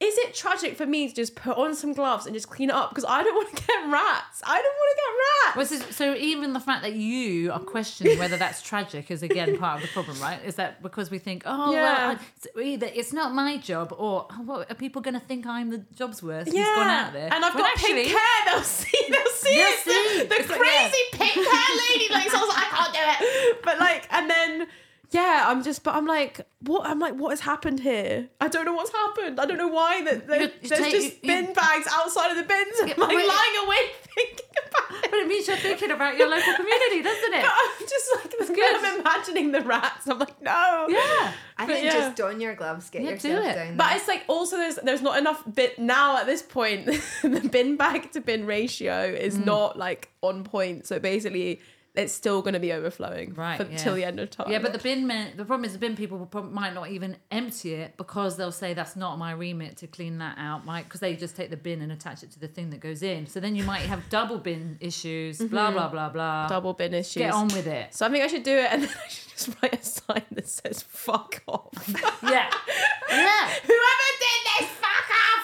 Is 0.00 0.16
it 0.16 0.32
tragic 0.34 0.76
for 0.78 0.86
me 0.86 1.08
to 1.10 1.14
just 1.14 1.34
put 1.34 1.58
on 1.58 1.74
some 1.74 1.92
gloves 1.92 2.24
and 2.24 2.34
just 2.34 2.48
clean 2.48 2.70
it 2.70 2.74
up? 2.74 2.88
Because 2.88 3.04
I 3.06 3.22
don't 3.22 3.34
want 3.34 3.54
to 3.54 3.62
get 3.66 3.84
rats. 3.92 4.40
I 4.42 4.56
don't 4.56 4.64
want 4.64 4.96
to 4.96 4.96
get 4.96 5.12
rats. 5.20 5.56
Well, 5.56 5.80
so, 5.80 5.90
so 5.92 6.14
even 6.18 6.54
the 6.54 6.60
fact 6.60 6.82
that 6.84 6.94
you 6.94 7.52
are 7.52 7.60
questioning 7.60 8.18
whether 8.18 8.38
that's 8.38 8.62
tragic 8.70 9.10
is 9.10 9.22
again 9.22 9.58
part 9.58 9.76
of 9.76 9.82
the 9.82 9.92
problem, 9.92 10.18
right? 10.18 10.42
Is 10.42 10.54
that 10.54 10.82
because 10.82 11.10
we 11.10 11.18
think, 11.18 11.42
oh, 11.44 11.70
Yeah. 11.72 12.08
well, 12.14 12.18
I, 12.56 12.60
either 12.62 12.88
it's 12.94 13.12
not 13.12 13.34
my 13.34 13.58
job, 13.58 13.92
or 13.98 14.26
oh, 14.30 14.42
what 14.42 14.70
are 14.70 14.74
people 14.74 15.02
going 15.02 15.20
to 15.20 15.20
think 15.20 15.46
I'm 15.46 15.68
the 15.68 15.84
job's 15.94 16.22
worth? 16.22 16.46
He's 16.50 16.64
gone 16.64 16.86
out 16.86 17.12
there, 17.12 17.28
And 17.30 17.44
I've 17.44 17.52
got 17.52 17.76
pink 17.76 18.08
hair. 18.08 18.18
They'll 18.46 18.62
see. 18.62 18.98
They'll 19.10 19.26
see 19.26 19.54
They'll 19.54 19.76
see. 19.84 20.18
The, 20.22 20.24
the 20.28 20.34
It's 20.36 20.48
like, 20.48 20.60
crazy 20.60 21.02
pink 21.12 21.34
hair 21.46 21.76
lady. 21.90 22.10
Like, 22.10 22.30
so 22.30 22.38
I 22.38 22.40
was 22.40 22.48
like, 22.48 22.64
I 22.64 22.76
can't 22.76 22.94
do 22.94 23.26
it. 23.26 23.58
But 23.64 23.78
like, 23.78 24.06
and 24.10 24.30
then 24.30 24.66
yeah, 25.12 25.44
I'm 25.48 25.62
just. 25.64 25.82
But 25.82 25.94
I'm 25.94 26.06
like, 26.06 26.40
what? 26.60 26.86
I'm 26.86 26.98
like, 26.98 27.14
what 27.14 27.30
has 27.30 27.40
happened 27.40 27.80
here? 27.80 28.28
I 28.40 28.48
don't 28.48 28.64
know 28.64 28.74
what's 28.74 28.92
happened. 28.92 29.40
I 29.40 29.46
don't 29.46 29.58
know 29.58 29.68
why 29.68 30.02
that 30.04 30.26
there- 30.28 30.42
You- 30.42 30.50
you 30.62 30.68
there's 30.68 30.80
take- 30.82 30.92
just 30.92 31.06
you- 31.06 31.12
you- 31.22 31.44
bin 31.44 31.52
bags 31.52 31.86
outside 31.92 32.30
of 32.30 32.36
the 32.36 32.44
bins. 32.44 32.78
And 32.82 32.92
I'm 32.94 32.98
like 33.00 33.16
wait. 33.16 33.26
lying 33.26 33.66
awake 33.66 33.94
thinking 34.14 34.46
about 34.68 35.04
it. 35.04 35.10
But 35.10 35.18
it 35.20 35.26
means 35.28 35.48
you're 35.48 35.56
thinking 35.56 35.90
about 35.90 36.16
your 36.16 36.28
local 36.28 36.54
community, 36.54 37.02
doesn't 37.10 37.34
it? 37.34 37.42
But 37.42 37.52
I'm 37.52 37.88
just 37.88 38.10
like, 38.16 38.38
when 38.38 38.54
good. 38.56 38.84
I'm 38.84 39.00
imagining 39.00 39.52
the 39.52 39.60
rats. 39.62 40.06
I'm 40.06 40.18
like, 40.18 40.40
no. 40.42 40.86
Yeah. 40.88 41.32
I 41.58 41.66
But 41.66 41.66
think 41.68 41.84
yeah. 41.86 41.92
just 41.98 42.16
don 42.16 42.40
your 42.40 42.54
gloves, 42.54 42.88
get 42.90 43.02
Yeah, 43.02 43.16
do 43.16 43.28
yourself 43.28 43.46
it. 43.46 43.54
down. 43.54 43.76
But 43.76 43.88
there. 43.88 43.96
it's 43.96 44.08
like 44.08 44.24
also 44.28 44.56
there's 44.56 44.76
there's 44.76 45.02
not 45.02 45.18
enough 45.18 45.42
bit 45.52 45.78
now 45.78 46.16
at 46.18 46.26
this 46.26 46.42
point. 46.42 46.86
the 47.22 47.48
bin 47.50 47.76
bag 47.76 48.12
to 48.12 48.20
bin 48.20 48.46
ratio 48.46 49.02
is 49.04 49.36
Mm. 49.38 49.44
not 49.46 49.78
like 49.78 50.08
on 50.22 50.44
point. 50.44 50.86
So 50.86 50.98
basically, 50.98 51.60
it's 51.94 52.12
still 52.12 52.40
going 52.40 52.54
to 52.54 52.60
be 52.60 52.72
overflowing 52.72 53.34
Right, 53.34 53.56
for, 53.56 53.64
yeah. 53.64 53.76
till 53.76 53.94
the 53.94 54.04
end 54.04 54.20
of 54.20 54.30
time. 54.30 54.50
Yeah, 54.50 54.60
but 54.60 54.72
the 54.72 54.78
bin 54.78 55.06
men, 55.06 55.36
the 55.36 55.44
problem 55.44 55.64
is 55.64 55.72
the 55.72 55.78
bin 55.78 55.96
people 55.96 56.28
might 56.50 56.72
not 56.72 56.90
even 56.90 57.16
empty 57.30 57.74
it 57.74 57.96
because 57.96 58.36
they'll 58.36 58.52
say 58.52 58.74
that's 58.74 58.94
not 58.96 59.18
my 59.18 59.32
remit 59.32 59.76
to 59.78 59.86
clean 59.86 60.18
that 60.18 60.38
out, 60.38 60.64
Mike, 60.64 60.84
because 60.84 61.00
they 61.00 61.16
just 61.16 61.36
take 61.36 61.50
the 61.50 61.56
bin 61.56 61.82
and 61.82 61.90
attach 61.90 62.22
it 62.22 62.30
to 62.32 62.38
the 62.38 62.48
thing 62.48 62.70
that 62.70 62.80
goes 62.80 63.02
in. 63.02 63.26
So 63.26 63.40
then 63.40 63.56
you 63.56 63.64
might 63.64 63.82
have 63.82 64.08
double 64.08 64.38
bin 64.38 64.76
issues, 64.80 65.38
blah 65.38 65.66
mm-hmm. 65.66 65.74
blah 65.74 65.88
blah 65.88 66.08
blah. 66.10 66.46
double 66.46 66.74
bin 66.74 66.94
issues. 66.94 67.20
Get 67.20 67.32
on 67.32 67.48
with 67.48 67.66
it. 67.66 67.94
So 67.94 68.06
I 68.06 68.10
think 68.10 68.24
I 68.24 68.28
should 68.28 68.44
do 68.44 68.56
it, 68.56 68.68
and 68.70 68.82
then 68.84 68.90
I 68.90 69.08
should 69.08 69.30
just 69.30 69.62
write 69.62 69.74
a 69.74 69.84
sign 69.84 70.24
that 70.32 70.48
says 70.48 70.82
"fuck 70.82 71.42
off." 71.48 71.72
Yeah, 72.22 72.50
yeah. 73.10 73.48
Whoever 73.64 74.08
did 74.20 74.40
this! 74.58 74.68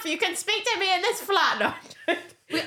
You 0.06 0.18
can 0.18 0.36
speak 0.36 0.64
to 0.64 0.78
me 0.78 0.94
in 0.94 1.02
this 1.02 1.20
flat. 1.20 1.58
No, 1.58 1.74
I'm 2.08 2.16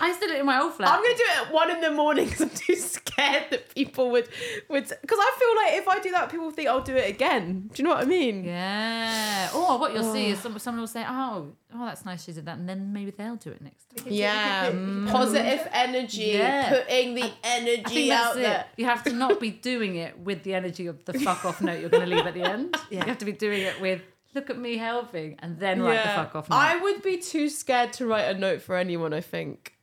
I 0.01 0.11
still 0.13 0.27
do 0.27 0.35
it 0.35 0.39
in 0.41 0.45
my 0.45 0.59
old 0.59 0.73
flat. 0.73 0.89
I'm 0.89 1.01
gonna 1.01 1.15
do 1.15 1.23
it 1.23 1.47
at 1.47 1.53
one 1.53 1.71
in 1.71 1.79
the 1.79 1.91
morning 1.91 2.25
because 2.25 2.41
I'm 2.41 2.49
too 2.49 2.75
scared 2.75 3.45
that 3.49 3.73
people 3.73 4.11
would 4.11 4.27
would 4.67 4.83
because 4.83 5.17
I 5.21 5.31
feel 5.39 5.55
like 5.55 5.81
if 5.81 5.87
I 5.87 5.99
do 5.99 6.11
that, 6.11 6.29
people 6.29 6.51
think 6.51 6.67
I'll 6.67 6.81
do 6.81 6.95
it 6.95 7.09
again. 7.09 7.69
Do 7.73 7.81
you 7.81 7.87
know 7.87 7.95
what 7.95 8.03
I 8.03 8.05
mean? 8.05 8.43
Yeah. 8.43 9.49
Or 9.55 9.79
what 9.79 9.93
you'll 9.93 10.11
see 10.11 10.27
oh. 10.27 10.33
is 10.33 10.39
some, 10.39 10.59
someone 10.59 10.81
will 10.81 10.87
say, 10.87 11.05
"Oh, 11.07 11.53
oh, 11.73 11.85
that's 11.85 12.03
nice 12.03 12.25
she 12.25 12.33
did 12.33 12.45
that," 12.45 12.57
and 12.57 12.67
then 12.67 12.91
maybe 12.91 13.11
they'll 13.11 13.37
do 13.37 13.51
it 13.51 13.61
next 13.61 13.85
time. 13.95 14.07
Yeah, 14.11 14.71
mm. 14.71 15.09
positive 15.09 15.65
energy, 15.71 16.31
Yeah. 16.33 16.69
putting 16.69 17.15
the 17.15 17.23
I 17.23 17.33
energy 17.43 17.83
think 17.83 18.09
that's 18.09 18.27
out 18.27 18.37
it. 18.37 18.41
there. 18.41 18.65
You 18.75 18.85
have 18.85 19.03
to 19.03 19.13
not 19.13 19.39
be 19.39 19.51
doing 19.51 19.95
it 19.95 20.19
with 20.19 20.43
the 20.43 20.55
energy 20.55 20.87
of 20.87 21.05
the 21.05 21.13
fuck 21.13 21.45
off 21.45 21.61
note 21.61 21.79
you're 21.79 21.89
going 21.89 22.09
to 22.09 22.15
leave 22.15 22.25
at 22.25 22.33
the 22.33 22.43
end. 22.43 22.75
Yeah. 22.89 23.01
You 23.01 23.07
have 23.07 23.19
to 23.19 23.25
be 23.25 23.33
doing 23.33 23.61
it 23.61 23.79
with 23.79 24.01
look 24.33 24.49
at 24.49 24.57
me 24.57 24.77
helping 24.77 25.37
and 25.39 25.59
then 25.59 25.81
write 25.81 26.03
the 26.03 26.09
fuck 26.09 26.35
off. 26.35 26.47
I 26.51 26.77
would 26.77 27.01
be 27.01 27.17
too 27.17 27.49
scared 27.49 27.93
to 27.93 28.05
write 28.05 28.35
a 28.35 28.37
note 28.37 28.61
for 28.61 28.75
anyone. 28.75 29.13
I 29.13 29.21
think. 29.21 29.75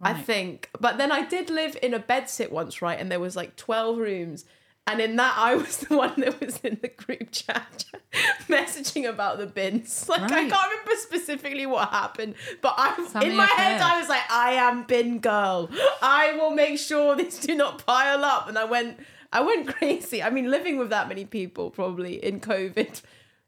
I 0.00 0.12
think, 0.12 0.68
but 0.78 0.98
then 0.98 1.10
I 1.10 1.24
did 1.24 1.48
live 1.48 1.78
in 1.82 1.94
a 1.94 1.98
bed 1.98 2.28
sit 2.28 2.52
once, 2.52 2.82
right? 2.82 2.98
And 3.00 3.10
there 3.10 3.20
was 3.20 3.36
like 3.36 3.56
twelve 3.56 3.96
rooms, 3.96 4.44
and 4.86 5.00
in 5.00 5.16
that 5.16 5.34
I 5.38 5.54
was 5.54 5.78
the 5.88 5.96
one 5.96 6.14
that 6.18 6.40
was 6.40 6.58
in 6.58 6.78
the 6.82 6.88
group 6.88 7.30
chat 7.30 7.84
messaging 8.48 9.08
about 9.08 9.38
the 9.38 9.46
bins. 9.46 10.06
Like 10.14 10.22
I 10.22 10.48
can't 10.48 10.70
remember 10.70 10.96
specifically 10.96 11.64
what 11.64 11.88
happened, 11.88 12.34
but 12.60 12.74
I 12.76 12.94
Something 12.96 13.30
in 13.30 13.36
my 13.36 13.46
head. 13.46 13.80
I 13.80 13.98
was 13.98 14.08
like, 14.08 14.30
I 14.30 14.52
am 14.52 14.84
bin 14.84 15.20
girl. 15.20 15.70
I 16.02 16.36
will 16.36 16.50
make 16.50 16.78
sure 16.78 17.16
these 17.16 17.38
do 17.38 17.54
not 17.54 17.84
pile 17.86 18.24
up. 18.24 18.48
And 18.48 18.58
I 18.58 18.64
went, 18.64 18.98
I 19.32 19.40
went 19.40 19.68
crazy. 19.68 20.22
I 20.22 20.28
mean, 20.28 20.50
living 20.50 20.76
with 20.76 20.90
that 20.90 21.08
many 21.08 21.24
people 21.24 21.70
probably 21.70 22.22
in 22.22 22.40
COVID 22.40 23.00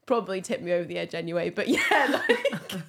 probably 0.06 0.40
tipped 0.40 0.62
me 0.62 0.72
over 0.72 0.84
the 0.84 0.98
edge 0.98 1.14
anyway. 1.14 1.50
But 1.50 1.68
yeah, 1.76 1.80
like. 2.28 2.52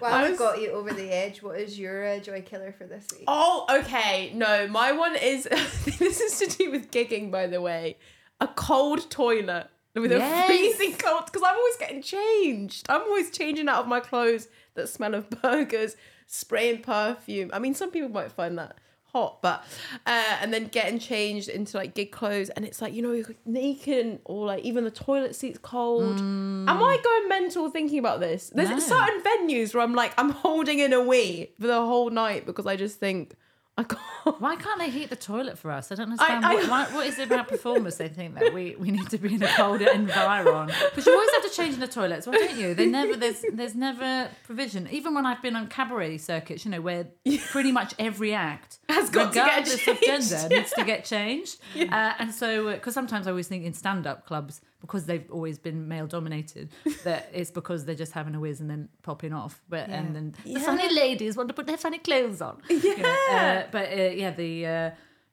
While 0.00 0.12
I 0.12 0.22
I've 0.24 0.30
was- 0.30 0.38
got 0.38 0.60
you 0.60 0.70
over 0.72 0.92
the 0.92 1.10
edge, 1.14 1.42
what 1.42 1.58
is 1.60 1.78
your 1.78 2.06
uh, 2.06 2.18
joy 2.18 2.42
killer 2.42 2.74
for 2.76 2.84
this 2.84 3.06
week? 3.12 3.24
Oh, 3.28 3.66
okay. 3.70 4.32
No, 4.34 4.66
my 4.68 4.92
one 4.92 5.14
is 5.16 5.44
this 5.98 6.20
is 6.20 6.38
to 6.40 6.58
do 6.58 6.70
with 6.70 6.90
gigging, 6.90 7.30
by 7.30 7.46
the 7.46 7.60
way. 7.60 7.96
A 8.40 8.48
cold 8.48 9.08
toilet 9.10 9.68
with 9.94 10.10
Yes. 10.10 10.44
a 10.44 10.46
freezing 10.48 10.96
cold 10.96 11.26
because 11.26 11.42
I'm 11.46 11.56
always 11.56 11.76
getting 11.76 12.02
changed. 12.02 12.86
I'm 12.88 13.02
always 13.02 13.30
changing 13.30 13.68
out 13.68 13.80
of 13.80 13.86
my 13.86 14.00
clothes 14.00 14.48
that 14.74 14.88
smell 14.88 15.14
of 15.14 15.30
burgers, 15.30 15.96
spraying 16.26 16.82
perfume. 16.82 17.50
I 17.52 17.58
mean, 17.60 17.74
some 17.74 17.90
people 17.90 18.08
might 18.08 18.32
find 18.32 18.58
that 18.58 18.76
hot, 19.12 19.42
but 19.42 19.64
uh, 20.06 20.36
and 20.40 20.52
then 20.52 20.66
getting 20.66 20.98
changed 20.98 21.48
into 21.48 21.76
like 21.76 21.94
gig 21.94 22.10
clothes, 22.12 22.48
and 22.50 22.64
it's 22.64 22.80
like 22.82 22.94
you 22.94 23.02
know 23.02 23.12
you're 23.12 23.26
naked 23.44 24.20
or 24.24 24.46
like 24.46 24.64
even 24.64 24.84
the 24.84 24.90
toilet 24.90 25.34
seat's 25.34 25.58
cold. 25.62 26.22
Am 26.68 26.76
I 26.80 26.96
going 27.02 27.28
mental 27.28 27.68
thinking 27.70 27.98
about 27.98 28.20
this? 28.20 28.50
There's 28.54 28.70
No. 28.70 28.78
certain 28.78 29.20
venues 29.20 29.74
where 29.74 29.82
I'm 29.82 29.94
like 29.94 30.12
I'm 30.16 30.30
holding 30.30 30.78
in 30.78 30.92
a 30.92 31.00
wee 31.02 31.50
for 31.60 31.66
the 31.66 31.80
whole 31.80 32.08
night 32.10 32.46
because 32.46 32.66
I 32.66 32.76
just 32.76 33.00
think 33.00 33.34
I 33.78 33.84
can't. 33.84 34.40
Why 34.40 34.54
can't 34.56 34.78
they 34.78 34.90
heat 34.90 35.08
the 35.08 35.16
toilet 35.16 35.58
for 35.58 35.70
us? 35.70 35.90
I 35.90 35.94
don't 35.94 36.10
understand. 36.10 36.44
I- 36.44 36.54
what, 36.54 36.68
why, 36.68 36.84
what 36.94 37.06
is 37.06 37.18
it 37.18 37.28
about 37.28 37.48
performers? 37.48 37.96
They 37.96 38.08
think 38.08 38.34
that 38.38 38.52
we, 38.52 38.76
we 38.78 38.90
need 38.90 39.08
to 39.08 39.16
be 39.18 39.34
in 39.34 39.42
a 39.42 39.48
colder 39.56 39.90
environment 39.90 40.72
because 40.90 41.06
you 41.06 41.12
always 41.14 41.30
have 41.32 41.42
to 41.44 41.50
change 41.50 41.74
in 41.74 41.80
the 41.80 41.88
toilets, 41.88 42.26
well, 42.26 42.38
don't 42.38 42.56
you? 42.56 42.74
They 42.74 42.86
never 42.86 43.16
there's 43.16 43.42
there's 43.52 43.74
never 43.74 44.28
provision. 44.44 44.88
Even 44.90 45.14
when 45.14 45.24
I've 45.24 45.40
been 45.40 45.56
on 45.56 45.68
cabaret 45.68 46.18
circuits, 46.18 46.66
you 46.66 46.70
know, 46.70 46.82
where 46.82 47.06
pretty 47.48 47.72
much 47.72 47.94
every 47.98 48.34
act 48.34 48.78
Has 48.90 49.08
got 49.08 49.32
to 49.32 49.38
get 49.38 49.88
of 49.88 50.00
gender 50.02 50.48
needs 50.54 50.72
to 50.72 50.84
get 50.84 51.04
changed. 51.04 51.58
Uh, 51.92 52.14
and 52.18 52.32
so, 52.32 52.72
because 52.72 52.94
sometimes 52.94 53.26
I 53.26 53.30
always 53.30 53.48
think 53.48 53.64
in 53.64 53.74
stand 53.74 54.06
up 54.06 54.24
clubs 54.26 54.60
because 54.82 55.06
they've 55.06 55.24
always 55.30 55.58
been 55.58 55.88
male 55.88 56.06
dominated 56.06 56.68
that 57.04 57.30
it's 57.32 57.50
because 57.50 57.86
they're 57.86 57.94
just 57.94 58.12
having 58.12 58.34
a 58.34 58.40
whiz 58.40 58.60
and 58.60 58.68
then 58.68 58.90
popping 59.02 59.32
off. 59.32 59.62
But 59.68 59.88
and 59.88 60.14
then 60.14 60.34
the 60.44 60.60
funny 60.60 60.92
ladies 60.94 61.36
want 61.36 61.48
to 61.48 61.54
put 61.54 61.66
their 61.66 61.78
funny 61.78 61.98
clothes 61.98 62.42
on. 62.42 62.60
Yeah. 62.82 63.64
uh, 63.66 63.70
but 63.70 63.88
uh, 63.90 64.10
yeah, 64.10 64.30
the 64.32 64.66
uh, 64.66 64.90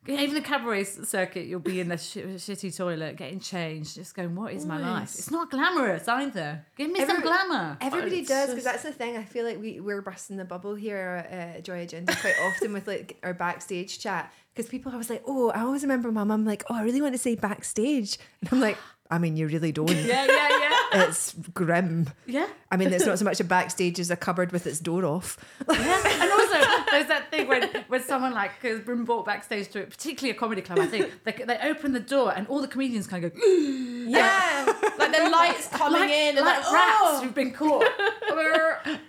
even 0.07 0.35
the 0.35 0.41
cabaret 0.41 0.85
circuit, 0.85 1.45
you'll 1.45 1.59
be 1.59 1.79
in 1.79 1.89
the 1.89 1.97
sh- 1.97 2.17
shitty 2.37 2.75
toilet 2.75 3.17
getting 3.17 3.39
changed, 3.39 3.95
just 3.95 4.15
going, 4.15 4.33
"What 4.35 4.53
is 4.53 4.65
my 4.65 4.77
life?" 4.77 5.09
It's 5.17 5.29
not 5.29 5.51
glamorous 5.51 6.07
either. 6.07 6.65
Give 6.77 6.89
me 6.91 7.05
some 7.05 7.21
glamour. 7.21 7.77
Everybody 7.81 8.23
does 8.23 8.49
because 8.49 8.63
that's 8.63 8.83
the 8.83 8.93
thing. 8.93 9.17
I 9.17 9.23
feel 9.23 9.45
like 9.45 9.59
we 9.59 9.79
we're 9.79 10.01
busting 10.01 10.37
the 10.37 10.45
bubble 10.45 10.75
here 10.75 11.25
at 11.29 11.57
uh, 11.57 11.61
Joy 11.61 11.81
Agenda 11.81 12.15
quite 12.15 12.35
often 12.43 12.71
with 12.71 12.87
like 12.87 13.17
our 13.23 13.33
backstage 13.33 13.99
chat 13.99 14.31
because 14.53 14.69
people 14.69 14.91
always 14.91 15.09
like, 15.09 15.23
oh, 15.27 15.49
I 15.49 15.61
always 15.61 15.83
remember 15.83 16.11
my 16.11 16.23
mum 16.23 16.45
like, 16.45 16.63
oh, 16.69 16.75
I 16.75 16.83
really 16.83 17.01
want 17.01 17.13
to 17.13 17.19
say 17.19 17.35
backstage, 17.35 18.17
and 18.41 18.49
I'm 18.53 18.59
like, 18.61 18.77
I 19.09 19.17
mean, 19.17 19.35
you 19.37 19.47
really 19.47 19.71
don't. 19.71 19.89
Yeah, 20.09 20.25
yeah, 20.25 20.49
yeah, 20.59 21.07
It's 21.07 21.33
grim. 21.53 22.09
yeah. 22.27 22.47
I 22.71 22.77
mean, 22.77 22.93
it's 22.93 23.05
not 23.05 23.17
so 23.19 23.25
much 23.25 23.39
a 23.39 23.43
backstage 23.43 23.99
as 23.99 24.11
a 24.11 24.15
cupboard 24.15 24.51
with 24.51 24.67
its 24.67 24.79
door 24.79 25.03
off. 25.05 25.37
Yeah, 25.67 26.01
there's 26.91 27.07
that 27.07 27.31
thing 27.31 27.47
when 27.47 27.69
when 27.87 28.03
someone 28.03 28.33
like 28.33 28.51
has 28.61 28.81
been 28.81 29.03
brought 29.05 29.25
backstage 29.25 29.69
to 29.69 29.79
it, 29.79 29.89
particularly 29.89 30.35
a 30.35 30.39
comedy 30.39 30.61
club. 30.61 30.79
I 30.79 30.87
think 30.87 31.23
they, 31.23 31.31
they 31.31 31.57
open 31.63 31.93
the 31.93 31.99
door 31.99 32.33
and 32.35 32.47
all 32.47 32.61
the 32.61 32.67
comedians 32.67 33.07
kind 33.07 33.23
of 33.25 33.33
go 33.33 33.39
Yeah, 34.09 34.65
like 34.97 35.15
the 35.15 35.29
lights 35.29 35.67
coming 35.67 36.01
like, 36.01 36.09
in 36.09 36.37
and 36.37 36.45
like 36.45 36.63
like, 36.63 36.73
rats 36.73 36.99
oh. 37.01 37.21
who've 37.23 37.35
been 37.35 37.51
caught. 37.51 37.83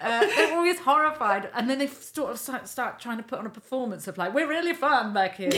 uh, 0.00 0.20
they're 0.20 0.54
always 0.56 0.78
horrified, 0.78 1.48
and 1.54 1.70
then 1.70 1.78
they 1.78 1.86
sort 1.86 2.32
of 2.32 2.38
start, 2.38 2.68
start 2.68 2.98
trying 2.98 3.16
to 3.16 3.22
put 3.22 3.38
on 3.38 3.46
a 3.46 3.50
performance 3.50 4.06
of 4.08 4.18
like 4.18 4.34
we're 4.34 4.48
really 4.48 4.74
fun 4.74 5.12
back 5.12 5.36
here, 5.36 5.50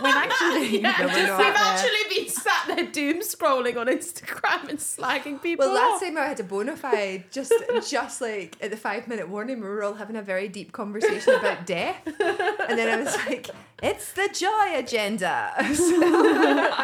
when 0.00 0.12
actually 0.14 0.80
Yeah, 0.82 0.96
No, 0.98 1.06
we're 1.06 1.12
just, 1.12 1.28
not 1.28 1.38
we've 1.38 1.46
there. 1.46 1.56
actually 1.56 2.16
been 2.16 2.28
sat 2.28 2.64
there 2.66 2.86
doom 2.86 3.20
scrolling 3.20 3.76
on 3.76 3.86
Instagram 3.86 4.68
and 4.68 4.78
slagging 4.78 5.40
people 5.42 5.66
Well, 5.66 5.76
off. 5.76 6.00
last 6.00 6.02
time 6.02 6.18
I 6.18 6.26
had 6.26 6.40
a 6.40 6.44
bona 6.44 6.76
fide, 6.76 7.24
just 7.30 7.52
just 7.88 8.20
like 8.20 8.56
at 8.60 8.70
the 8.70 8.76
five 8.76 9.06
minute 9.08 9.28
warning, 9.28 9.60
we 9.60 9.68
were 9.68 9.82
all 9.82 9.94
having 9.94 10.16
a 10.16 10.22
very 10.22 10.48
deep 10.48 10.72
conversation 10.72 11.34
about 11.34 11.51
death, 11.66 12.06
and 12.06 12.78
then 12.78 12.88
I 12.88 13.02
was 13.02 13.16
like, 13.26 13.48
"It's 13.82 14.12
the 14.12 14.28
joy 14.32 14.78
agenda." 14.78 15.52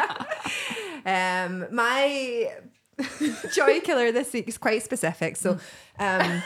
um, 1.05 1.65
my 1.73 2.51
joy 3.53 3.79
killer 3.81 4.11
this 4.11 4.33
week 4.33 4.47
is 4.47 4.57
quite 4.57 4.83
specific. 4.83 5.35
So, 5.37 5.57
um, 5.99 6.43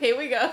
Here 0.00 0.16
we 0.18 0.28
go. 0.28 0.52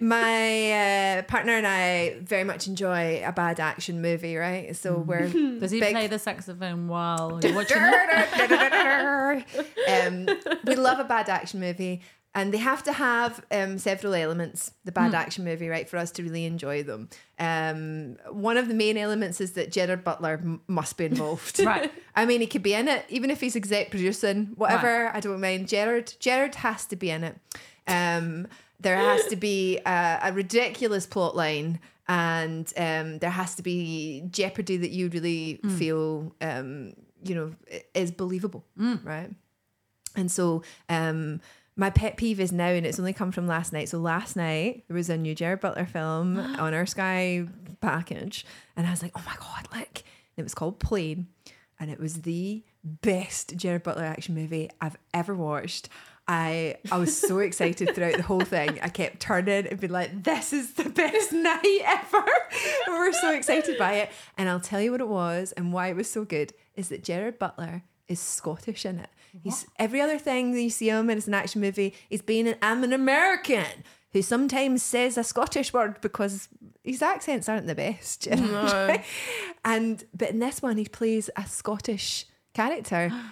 my 0.00 1.18
uh, 1.18 1.22
partner 1.22 1.52
and 1.52 1.66
I 1.66 2.18
very 2.20 2.44
much 2.44 2.66
enjoy 2.66 3.22
a 3.24 3.32
bad 3.32 3.60
action 3.60 4.02
movie, 4.02 4.36
right? 4.36 4.74
So 4.76 4.98
we're 4.98 5.28
does 5.28 5.70
he 5.70 5.80
big- 5.80 5.92
play 5.94 6.06
the 6.08 6.18
saxophone 6.18 6.88
while 6.88 7.40
you're 7.42 7.54
watching 7.54 7.78
um, 9.88 10.26
we 10.64 10.74
love 10.74 10.98
a 10.98 11.04
bad 11.04 11.28
action 11.28 11.60
movie. 11.60 12.02
And 12.36 12.52
they 12.52 12.58
have 12.58 12.82
to 12.84 12.92
have 12.92 13.44
um, 13.50 13.78
several 13.78 14.14
elements. 14.14 14.70
The 14.84 14.92
bad 14.92 15.14
action 15.14 15.42
movie, 15.44 15.68
right, 15.68 15.88
for 15.88 15.96
us 15.96 16.10
to 16.12 16.22
really 16.22 16.44
enjoy 16.44 16.82
them. 16.84 17.08
Um, 17.38 18.16
one 18.30 18.56
of 18.58 18.68
the 18.68 18.74
main 18.74 18.96
elements 18.98 19.40
is 19.40 19.52
that 19.52 19.72
Gerard 19.72 20.04
Butler 20.04 20.34
m- 20.42 20.60
must 20.68 20.96
be 20.98 21.06
involved. 21.06 21.58
Right. 21.64 21.90
I 22.14 22.26
mean, 22.26 22.40
he 22.42 22.46
could 22.46 22.62
be 22.62 22.74
in 22.74 22.88
it, 22.88 23.04
even 23.08 23.30
if 23.30 23.40
he's 23.40 23.56
exec 23.56 23.90
producing, 23.90 24.52
whatever. 24.56 25.10
I 25.14 25.20
don't 25.20 25.40
mind. 25.40 25.66
Gerard, 25.68 26.12
Gerard 26.20 26.54
has 26.56 26.84
to 26.86 26.96
be 26.96 27.10
in 27.10 27.24
it. 27.24 27.36
Um, 27.88 28.46
there 28.80 28.96
has 28.96 29.26
to 29.28 29.36
be 29.36 29.78
a, 29.86 30.18
a 30.24 30.32
ridiculous 30.32 31.06
plot 31.06 31.34
line, 31.34 31.80
and 32.06 32.70
um, 32.76 33.18
there 33.18 33.30
has 33.30 33.54
to 33.56 33.62
be 33.62 34.24
jeopardy 34.30 34.76
that 34.76 34.90
you 34.90 35.08
really 35.08 35.58
feel, 35.78 36.34
um, 36.42 36.92
you 37.24 37.34
know, 37.34 37.52
is 37.94 38.10
believable, 38.10 38.64
right? 38.76 39.30
And 40.14 40.30
so, 40.30 40.62
um, 40.88 41.40
my 41.76 41.90
pet 41.90 42.16
peeve 42.16 42.40
is 42.40 42.52
now, 42.52 42.68
and 42.68 42.86
it's 42.86 42.98
only 42.98 43.12
come 43.12 43.30
from 43.30 43.46
last 43.46 43.72
night. 43.72 43.88
So 43.88 43.98
last 43.98 44.34
night 44.34 44.84
there 44.88 44.96
was 44.96 45.10
a 45.10 45.16
new 45.16 45.34
Gerard 45.34 45.60
Butler 45.60 45.86
film 45.86 46.38
on 46.58 46.74
our 46.74 46.86
Sky 46.86 47.46
package, 47.80 48.46
and 48.76 48.86
I 48.86 48.90
was 48.90 49.02
like, 49.02 49.12
"Oh 49.14 49.22
my 49.26 49.36
god!" 49.38 49.68
Like, 49.72 50.04
it 50.36 50.42
was 50.42 50.54
called 50.54 50.80
Plane, 50.80 51.28
and 51.78 51.90
it 51.90 52.00
was 52.00 52.22
the 52.22 52.64
best 52.82 53.56
Gerard 53.56 53.82
Butler 53.82 54.04
action 54.04 54.34
movie 54.34 54.70
I've 54.80 54.96
ever 55.12 55.34
watched. 55.34 55.88
I 56.28 56.76
I 56.90 56.98
was 56.98 57.16
so 57.16 57.38
excited 57.38 57.94
throughout 57.94 58.16
the 58.16 58.22
whole 58.22 58.40
thing. 58.40 58.80
I 58.82 58.88
kept 58.88 59.20
turning 59.20 59.66
and 59.66 59.78
being 59.78 59.92
like, 59.92 60.24
"This 60.24 60.52
is 60.54 60.72
the 60.74 60.88
best 60.88 61.32
night 61.32 61.82
ever!" 61.84 62.24
we 62.88 62.94
were 62.94 63.12
so 63.12 63.32
excited 63.32 63.78
by 63.78 63.94
it, 63.94 64.10
and 64.38 64.48
I'll 64.48 64.60
tell 64.60 64.80
you 64.80 64.92
what 64.92 65.02
it 65.02 65.08
was 65.08 65.52
and 65.52 65.72
why 65.74 65.88
it 65.88 65.96
was 65.96 66.10
so 66.10 66.24
good. 66.24 66.54
Is 66.74 66.88
that 66.88 67.04
Gerard 67.04 67.38
Butler 67.38 67.82
is 68.08 68.18
Scottish 68.18 68.86
in 68.86 68.98
it? 68.98 69.10
He's 69.42 69.66
every 69.78 70.00
other 70.00 70.18
thing 70.18 70.52
that 70.52 70.60
you 70.60 70.70
see 70.70 70.88
him 70.88 71.10
in 71.10 71.18
is 71.18 71.28
an 71.28 71.34
action 71.34 71.60
movie. 71.60 71.94
He's 72.08 72.22
being 72.22 72.48
an 72.48 72.56
I'm 72.62 72.84
an 72.84 72.92
American 72.92 73.84
who 74.12 74.22
sometimes 74.22 74.82
says 74.82 75.18
a 75.18 75.24
Scottish 75.24 75.72
word 75.72 76.00
because 76.00 76.48
his 76.82 77.02
accents 77.02 77.48
aren't 77.48 77.66
the 77.66 77.74
best. 77.74 78.26
you 78.26 78.36
know? 78.36 78.96
and 79.64 80.04
but 80.14 80.30
in 80.30 80.38
this 80.38 80.62
one 80.62 80.76
he 80.76 80.86
plays 80.86 81.28
a 81.36 81.46
Scottish 81.46 82.26
character. 82.54 83.12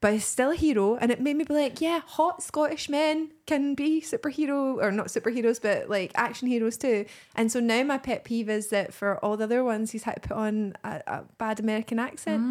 But 0.00 0.12
he's 0.12 0.26
still 0.26 0.50
a 0.50 0.54
hero, 0.54 0.96
and 0.96 1.10
it 1.10 1.18
made 1.18 1.34
me 1.34 1.44
be 1.44 1.54
like, 1.54 1.80
yeah, 1.80 2.02
hot 2.04 2.42
Scottish 2.42 2.90
men 2.90 3.30
can 3.46 3.74
be 3.74 4.02
superhero 4.02 4.76
or 4.76 4.92
not 4.92 5.06
superheroes, 5.06 5.58
but 5.62 5.88
like 5.88 6.12
action 6.14 6.46
heroes 6.46 6.76
too. 6.76 7.06
And 7.34 7.50
so 7.50 7.58
now 7.58 7.82
my 7.84 7.96
pet 7.96 8.22
peeve 8.22 8.50
is 8.50 8.68
that 8.68 8.92
for 8.92 9.16
all 9.24 9.38
the 9.38 9.44
other 9.44 9.64
ones, 9.64 9.92
he's 9.92 10.02
had 10.02 10.16
to 10.16 10.28
put 10.28 10.36
on 10.36 10.74
a, 10.84 11.00
a 11.06 11.24
bad 11.38 11.58
American 11.58 11.98
accent. 11.98 12.42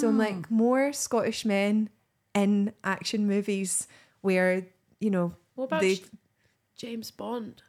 So 0.00 0.08
I'm 0.08 0.16
like, 0.16 0.34
mm. 0.34 0.50
more 0.50 0.94
Scottish 0.94 1.44
men 1.44 1.90
in 2.34 2.72
action 2.82 3.26
movies 3.26 3.86
where 4.22 4.66
you 5.00 5.10
know 5.10 5.34
What 5.54 5.64
about 5.66 5.80
they 5.82 5.96
J- 5.96 6.04
James 6.76 7.10
Bond? 7.10 7.62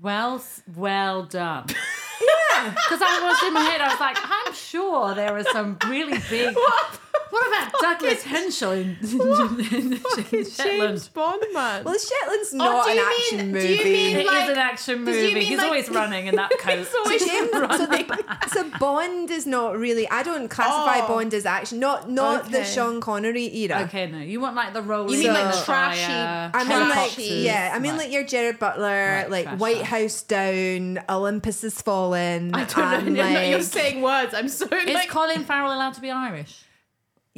Well, 0.00 0.42
well 0.76 1.24
done. 1.24 1.66
Yeah, 2.20 2.70
because 2.70 3.00
I 3.00 3.20
was 3.22 3.42
in 3.46 3.54
my 3.54 3.60
head. 3.60 3.80
I 3.80 3.88
was 3.90 4.00
like, 4.00 4.16
I'm 4.20 4.52
sure 4.52 5.14
there 5.14 5.36
are 5.36 5.44
some 5.52 5.76
really 5.86 6.18
big. 6.28 6.52
What, 6.56 7.00
about 7.30 7.72
Douglas 7.80 8.22
Henshall 8.24 8.80
in, 8.80 8.96
in, 9.76 9.92
in 9.92 10.44
Shetland? 10.50 10.78
James 10.88 11.08
Bond, 11.08 11.42
man. 11.52 11.84
well, 11.84 11.94
Shetland's 11.94 12.54
oh, 12.54 12.56
not 12.56 12.84
do 12.86 12.90
an 12.90 12.96
you 12.96 13.02
action 13.04 13.38
mean- 13.38 13.46
do 13.52 13.52
movie. 13.52 13.74
you 13.74 13.84
mean 13.84 14.16
It 14.16 14.20
is 14.20 14.26
like- 14.26 14.50
an 14.50 14.58
action 14.58 15.04
does 15.04 15.16
you 15.16 15.22
movie. 15.22 15.34
mean 15.34 15.42
He's 15.44 15.58
like- 15.58 15.66
always 15.66 15.88
running 15.90 16.26
in 16.26 16.36
that 16.36 16.50
coat. 16.58 16.88
always 17.04 17.24
James, 17.26 17.50
so, 17.50 17.58
the, 17.86 18.48
so 18.48 18.70
Bond 18.78 19.30
is 19.30 19.46
not 19.46 19.78
really. 19.78 20.08
I 20.08 20.22
don't 20.22 20.48
classify 20.48 21.04
Oh. 21.04 21.08
Bond 21.08 21.34
as 21.34 21.46
action. 21.46 21.78
Not 21.78 22.10
not 22.10 22.50
the 22.50 22.58
Okay. 22.60 22.66
Sean 22.70 23.00
Connery 23.00 23.54
era. 23.58 23.82
okay, 23.84 24.10
no, 24.10 24.18
you 24.18 24.40
want 24.40 24.56
like 24.56 24.72
the 24.72 24.82
rolling. 24.82 25.12
You 25.14 25.24
mean 25.24 25.32
like 25.34 25.54
fire, 25.54 25.94
trashy- 25.94 26.02
I 26.12 26.64
mean, 26.64 26.68
like, 26.88 26.92
Helicopters. 26.92 27.30
yeah, 27.30 27.72
I 27.74 27.78
mean, 27.78 27.92
Right. 27.92 27.98
like 27.98 28.12
your 28.12 28.24
Gerard 28.24 28.58
Butler, 28.58 28.86
Right, 29.22 29.30
like 29.30 29.44
trash 29.46 29.58
White 29.60 29.76
stuff. 29.76 29.88
House 29.88 30.22
Down, 30.22 31.04
Olympus 31.08 31.62
has 31.62 31.80
fallen. 31.82 32.54
I 32.54 32.64
don't 32.64 32.78
and, 33.08 33.14
know. 33.16 33.22
like, 33.22 33.50
You're 33.50 33.60
saying 33.62 34.02
words. 34.02 34.34
I'm 34.34 34.48
so 34.48 34.66
Is 34.66 34.94
like. 34.94 35.08
Colin 35.08 35.44
Farrell 35.44 35.72
allowed 35.72 35.94
to 35.94 36.00
be 36.00 36.10
Irish? 36.10 36.62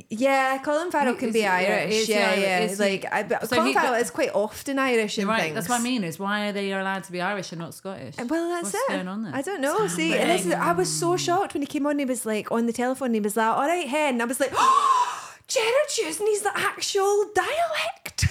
Yeah, 0.08 0.58
Colin 0.58 0.90
Farrell 0.90 1.14
can 1.14 1.28
is 1.28 1.34
be 1.34 1.46
Irish. 1.46 1.94
is 1.94 2.08
Yeah, 2.08 2.34
yeah. 2.34 2.58
Is 2.60 2.80
like, 2.80 3.04
I, 3.10 3.26
So 3.44 3.56
Colin 3.56 3.66
he- 3.66 3.74
Farrell 3.74 3.94
is 3.94 4.10
quite 4.10 4.30
often 4.34 4.78
Irish 4.78 5.18
in 5.18 5.28
Right, 5.28 5.42
things. 5.42 5.54
that's 5.54 5.68
what 5.68 5.80
I 5.80 5.82
mean. 5.82 6.04
Is 6.04 6.18
why 6.18 6.48
are 6.48 6.52
they 6.52 6.72
allowed 6.72 7.04
to 7.04 7.12
be 7.12 7.20
Irish 7.20 7.52
and 7.52 7.60
not 7.60 7.74
Scottish? 7.74 8.14
Uh, 8.18 8.24
well, 8.28 8.48
that's 8.48 8.72
What's 8.72 8.74
it. 8.76 8.88
going 8.88 9.08
on 9.08 9.22
there? 9.24 9.34
I 9.34 9.42
don't 9.42 9.60
know. 9.60 9.86
See, 9.88 10.14
and 10.16 10.30
this 10.30 10.46
is, 10.46 10.52
I 10.52 10.72
was 10.72 10.88
so 10.90 11.16
shocked 11.16 11.54
when 11.54 11.62
he 11.62 11.66
came 11.66 11.86
on. 11.86 11.98
He 11.98 12.04
was 12.04 12.24
like 12.24 12.50
on 12.52 12.66
the 12.66 12.72
telephone. 12.72 13.12
He 13.14 13.20
was 13.20 13.36
like, 13.36 13.46
"All 13.56 13.66
right, 13.66 13.88
hen." 13.88 14.20
I 14.20 14.24
was 14.24 14.40
like, 14.40 14.52
oh, 14.54 15.09
"Oh, 15.56 15.84
Gerard's 15.86 15.98
using 15.98 16.26
his 16.26 16.46
actual 16.46 17.26
dialect, 17.34 18.22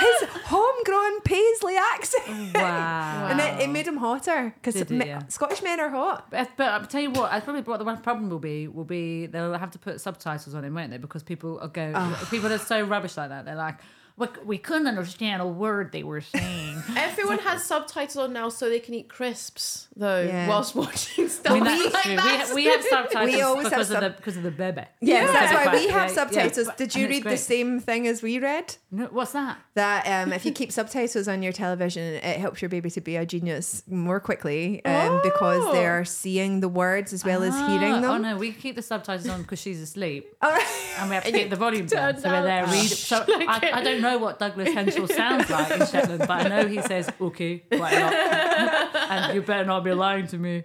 his 0.00 0.28
homegrown 0.44 1.20
Paisley 1.22 1.76
accent." 1.76 2.54
Wow. 2.54 3.28
And 3.30 3.40
it, 3.40 3.64
it 3.64 3.70
made 3.70 3.86
him 3.86 3.96
hotter 3.96 4.54
because 4.54 4.74
Did 4.74 4.92
it, 4.92 5.06
yeah. 5.06 5.26
Scottish 5.28 5.62
men 5.62 5.80
are 5.80 5.90
hot. 5.90 6.30
But, 6.30 6.50
but 6.56 6.68
I'll 6.68 6.86
tell 6.86 7.02
you 7.02 7.10
what, 7.10 7.32
I 7.32 7.40
probably 7.40 7.62
what 7.62 7.78
the 7.78 7.84
one 7.84 7.98
problem 7.98 8.30
will 8.30 8.38
be 8.38 8.68
will 8.68 8.84
be 8.84 9.26
they'll 9.26 9.54
have 9.54 9.70
to 9.72 9.78
put 9.78 10.00
subtitles 10.00 10.54
on 10.54 10.64
him, 10.64 10.74
won't 10.74 10.90
they? 10.90 10.98
Because 10.98 11.22
people 11.22 11.58
are 11.60 11.68
go 11.68 11.92
oh. 11.94 12.28
people 12.30 12.52
are 12.52 12.58
so 12.58 12.82
rubbish 12.82 13.16
like 13.16 13.30
that. 13.30 13.44
They're 13.44 13.54
like, 13.54 13.78
we, 14.18 14.26
we 14.44 14.58
couldn't 14.58 14.86
understand 14.86 15.42
a 15.42 15.46
word 15.46 15.92
they 15.92 16.02
were 16.02 16.20
saying. 16.22 16.82
Everyone 16.96 17.38
has 17.40 17.64
subtitles 17.64 18.16
on 18.16 18.32
now 18.32 18.48
so 18.48 18.68
they 18.70 18.80
can 18.80 18.94
eat 18.94 19.08
crisps 19.08 19.88
though 19.94 20.22
Yeah. 20.22 20.48
whilst 20.48 20.74
watching 20.74 21.28
stuff. 21.28 21.52
I 21.52 21.54
mean, 21.54 21.64
that's 21.64 21.94
like. 21.94 22.04
We, 22.06 22.14
that's 22.16 22.54
we 22.54 22.64
have 22.64 22.82
subtitles 22.82 23.30
We 23.34 23.40
always 23.42 23.64
have 23.64 23.72
because 23.72 23.88
sub- 23.88 24.02
of 24.02 24.12
the 24.12 24.16
because 24.16 24.36
of 24.38 24.42
the 24.42 24.50
baby. 24.50 24.82
Yes, 25.00 25.30
that's 25.32 25.52
why 25.52 25.74
we 25.74 25.86
Yeah, 25.86 25.92
have 25.92 26.08
yeah. 26.10 26.14
subtitles. 26.14 26.66
But- 26.66 26.76
Did 26.78 26.94
you 26.94 27.04
and 27.04 27.14
it's 27.14 27.24
read 27.24 27.32
the 27.32 27.36
same 27.36 27.80
thing 27.80 28.06
as 28.06 28.22
we 28.22 28.38
read? 28.38 28.74
No, 28.90 29.06
what's 29.06 29.32
that? 29.32 29.58
that 29.74 30.06
um, 30.06 30.32
if 30.32 30.44
you 30.46 30.52
keep 30.60 30.72
subtitles 30.72 31.28
on 31.28 31.42
your 31.42 31.52
television, 31.52 32.02
it 32.14 32.38
helps 32.38 32.62
your 32.62 32.68
baby 32.70 32.90
to 32.90 33.00
be 33.00 33.16
a 33.16 33.26
genius 33.26 33.82
more 33.88 34.20
quickly 34.20 34.82
um, 34.84 35.20
because 35.22 35.62
Oh. 35.62 35.72
they're 35.72 36.04
seeing 36.04 36.60
the 36.60 36.68
words 36.68 37.12
as 37.12 37.24
well 37.24 37.42
as 37.42 37.54
hearing 37.54 37.92
Ah, 37.94 38.00
them. 38.00 38.10
Oh 38.10 38.16
no, 38.18 38.36
we 38.36 38.52
keep 38.52 38.76
the 38.76 38.82
subtitles 38.82 39.28
on 39.28 39.42
because 39.42 39.58
she's 39.60 39.80
asleep. 39.80 40.34
All 40.42 40.50
right. 40.50 40.94
And 40.98 41.08
we 41.10 41.14
have 41.14 41.24
to 41.24 41.32
keep 41.32 41.50
the 41.50 41.56
volume 41.56 41.86
down, 41.86 42.18
so 42.18 42.28
we're 42.30 42.42
there 42.42 42.62
out- 42.64 42.70
read. 42.72 42.88
So 42.88 43.24
I, 43.28 43.70
I 43.74 43.82
don't 43.82 44.00
know 44.00 44.05
what 44.14 44.38
Douglas 44.38 44.68
Henshall 44.68 45.10
sounds 45.10 45.50
like 45.50 45.70
in 45.72 45.86
Shetland, 45.86 46.20
but 46.20 46.30
I 46.30 46.48
know 46.48 46.66
he 46.66 46.80
says 46.82 47.10
"okay" 47.20 47.58
quite 47.58 47.92
a 47.92 48.00
lot. 48.00 48.94
and 49.10 49.34
you 49.34 49.42
better 49.42 49.64
not 49.64 49.84
be 49.84 49.92
lying 49.92 50.26
to 50.28 50.38
me. 50.38 50.64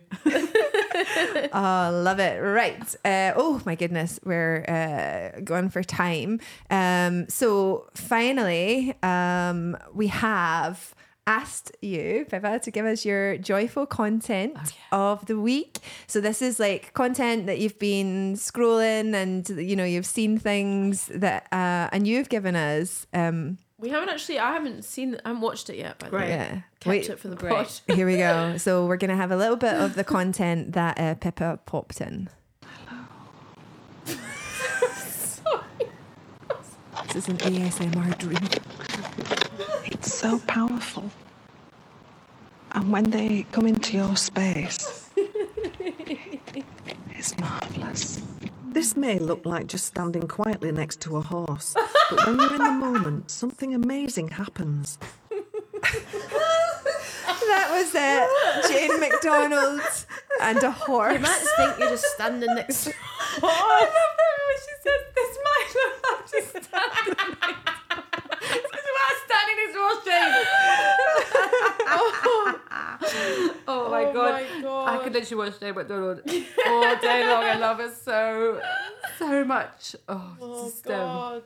Oh, 1.53 1.89
love 2.03 2.19
it. 2.19 2.39
Right. 2.39 2.95
Uh, 3.03 3.33
oh, 3.35 3.61
my 3.65 3.75
goodness. 3.75 4.19
We're 4.23 4.63
uh, 4.67 5.41
going 5.41 5.69
for 5.69 5.83
time. 5.83 6.39
Um, 6.69 7.27
so, 7.29 7.87
finally, 7.95 8.95
um, 9.03 9.77
we 9.93 10.07
have 10.07 10.93
asked 11.27 11.71
you, 11.81 12.25
Pippa, 12.29 12.59
to 12.59 12.71
give 12.71 12.85
us 12.85 13.05
your 13.05 13.37
joyful 13.37 13.85
content 13.85 14.57
of 14.91 15.25
the 15.27 15.39
week. 15.39 15.77
So, 16.07 16.19
this 16.19 16.41
is 16.41 16.59
like 16.59 16.93
content 16.93 17.45
that 17.45 17.59
you've 17.59 17.77
been 17.79 18.33
scrolling 18.35 19.13
and, 19.13 19.47
you 19.49 19.75
know, 19.75 19.83
you've 19.85 20.05
seen 20.05 20.37
things 20.37 21.07
that, 21.13 21.47
uh, 21.51 21.89
and 21.91 22.07
you've 22.07 22.29
given 22.29 22.55
us. 22.55 23.05
Um, 23.13 23.59
We 23.79 23.89
haven't 23.89 24.09
actually. 24.09 24.39
I 24.39 24.51
haven't 24.53 24.83
seen. 24.83 25.15
I 25.25 25.29
haven't 25.29 25.41
watched 25.41 25.69
it 25.69 25.77
yet. 25.77 25.99
By 25.99 26.09
the 26.09 26.15
way, 26.17 26.29
yeah. 26.29 26.49
kept 26.79 26.85
Wait, 26.87 27.09
it 27.09 27.19
for 27.19 27.27
the 27.29 27.35
pod. 27.47 27.67
here 27.87 28.05
we 28.07 28.17
go. 28.17 28.55
So, 28.57 28.85
we're 28.85 28.97
going 28.97 29.09
to 29.09 29.15
have 29.15 29.31
a 29.31 29.37
little 29.37 29.57
bit 29.57 29.73
of 29.73 29.95
the 29.95 30.03
content 30.03 30.73
that 30.73 30.99
uh, 30.99 31.15
Pippa 31.15 31.59
popped 31.65 32.01
in. 32.01 32.29
Hello. 32.63 33.01
Sorry. 34.95 35.89
This 37.13 37.15
is 37.15 37.27
an 37.29 37.37
ASMR 37.37 38.17
dream. 38.17 38.90
It's 40.01 40.15
so 40.15 40.39
powerful. 40.47 41.11
And 42.73 42.91
when 42.91 43.11
they 43.11 43.45
come 43.51 43.67
into 43.67 43.97
your 43.97 44.15
space, 44.17 45.09
it's 47.11 47.37
marvellous. 47.39 48.21
This 48.71 48.97
may 48.97 49.19
look 49.19 49.45
like 49.45 49.67
just 49.67 49.85
standing 49.87 50.27
quietly 50.27 50.71
next 50.71 51.01
to 51.01 51.17
a 51.17 51.21
horse, 51.21 51.75
but 52.09 52.27
when 52.27 52.39
you're 52.39 52.55
in 52.55 52.63
the 52.63 52.71
moment, 52.71 53.31
something 53.31 53.75
amazing 53.75 54.29
happens. 54.29 54.99
That 57.47 57.69
was 57.71 57.95
uh, 57.95 58.69
Jane 58.69 58.99
McDonald 58.99 59.81
and 60.41 60.63
a 60.63 60.71
horse. 60.71 61.13
You 61.13 61.19
might 61.21 61.43
think 61.57 61.79
you're 61.79 61.89
just 61.89 62.05
standing 62.15 62.55
next. 62.55 62.85
to 62.85 62.93
I 63.43 63.81
love 63.81 64.17
it 64.19 64.41
when 64.47 64.59
she 64.65 64.75
says 64.83 65.01
this 65.15 65.37
might 65.45 65.69
look 65.75 65.95
like 66.11 66.31
just 66.31 66.49
standing 66.69 67.15
next 67.41 67.63
This 68.41 68.81
is 68.81 68.89
why 68.95 69.05
I'm 69.09 69.21
standing 69.27 69.57
next 69.61 69.73
to 69.75 69.81
Australia. 69.91 70.45
oh 73.67 73.89
my 73.91 74.05
Oh 74.05 74.13
god. 74.13 74.33
my 74.85 74.97
God. 75.21 75.29
I 75.29 75.29
could 75.29 75.31
literally 75.31 75.49
watch 75.49 75.59
Jane 75.59 75.75
McDonald 75.75 76.21
all 76.67 76.95
day 76.97 77.27
long. 77.27 77.43
I 77.43 77.57
love 77.57 77.77
her 77.77 77.91
so 77.91 78.61
so 79.17 79.45
much. 79.45 79.95
Oh, 80.07 80.37
Oh 80.41 80.63
just, 80.65 80.89
um, 80.89 81.41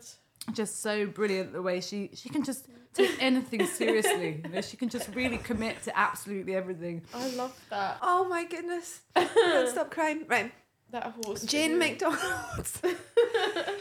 just 0.54 0.82
so 0.82 1.06
brilliant 1.08 1.54
the 1.54 1.62
way 1.62 1.82
she 1.82 2.12
she 2.14 2.30
can 2.30 2.44
just 2.44 2.68
take 2.94 3.22
anything 3.22 3.66
seriously. 3.66 4.42
You 4.44 4.50
know, 4.50 4.62
she 4.62 4.78
can 4.78 4.90
just 4.90 5.10
really 5.16 5.38
commit 5.38 5.84
to 5.84 5.98
absolutely 5.98 6.56
everything. 6.56 7.02
I 7.14 7.30
love 7.32 7.58
that. 7.70 7.98
Oh 8.02 8.28
my 8.28 8.46
goodness. 8.46 9.02
I 9.16 9.26
can't 9.26 9.70
stop 9.70 9.92
crying. 9.92 10.26
Right. 10.28 10.52
That 10.92 11.14
horse. 11.24 11.44
Jane 11.44 11.80
video. 11.80 12.12
McDonald. 12.12 12.68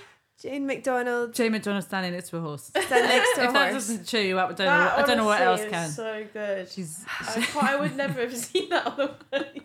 Jane 0.45 0.67
McDonald 0.67 1.33
Jane 1.33 1.53
McDonald 1.53 1.85
standing 1.85 2.13
next 2.13 2.29
to 2.31 2.37
a 2.37 2.41
horse. 2.41 2.65
stand 2.65 2.91
next 2.91 3.35
to 3.37 3.43
a 3.43 3.45
if 3.45 3.53
that 3.55 3.73
doesn't 3.73 4.07
cheer 4.07 4.23
you 4.23 4.39
up, 4.39 4.51
I 4.51 4.53
don't 4.53 4.67
know. 4.67 4.95
I 4.97 5.03
don't 5.07 5.17
know 5.17 5.25
what 5.25 5.41
else 5.41 5.65
can. 5.65 5.89
So 5.89 6.27
good. 6.33 6.69
She's 6.69 7.05
I, 7.09 7.49
I 7.63 7.77
would 7.77 7.97
never 7.97 8.21
have 8.21 8.37
seen 8.37 8.69
that 8.69 8.87
otherwise. 8.87 9.61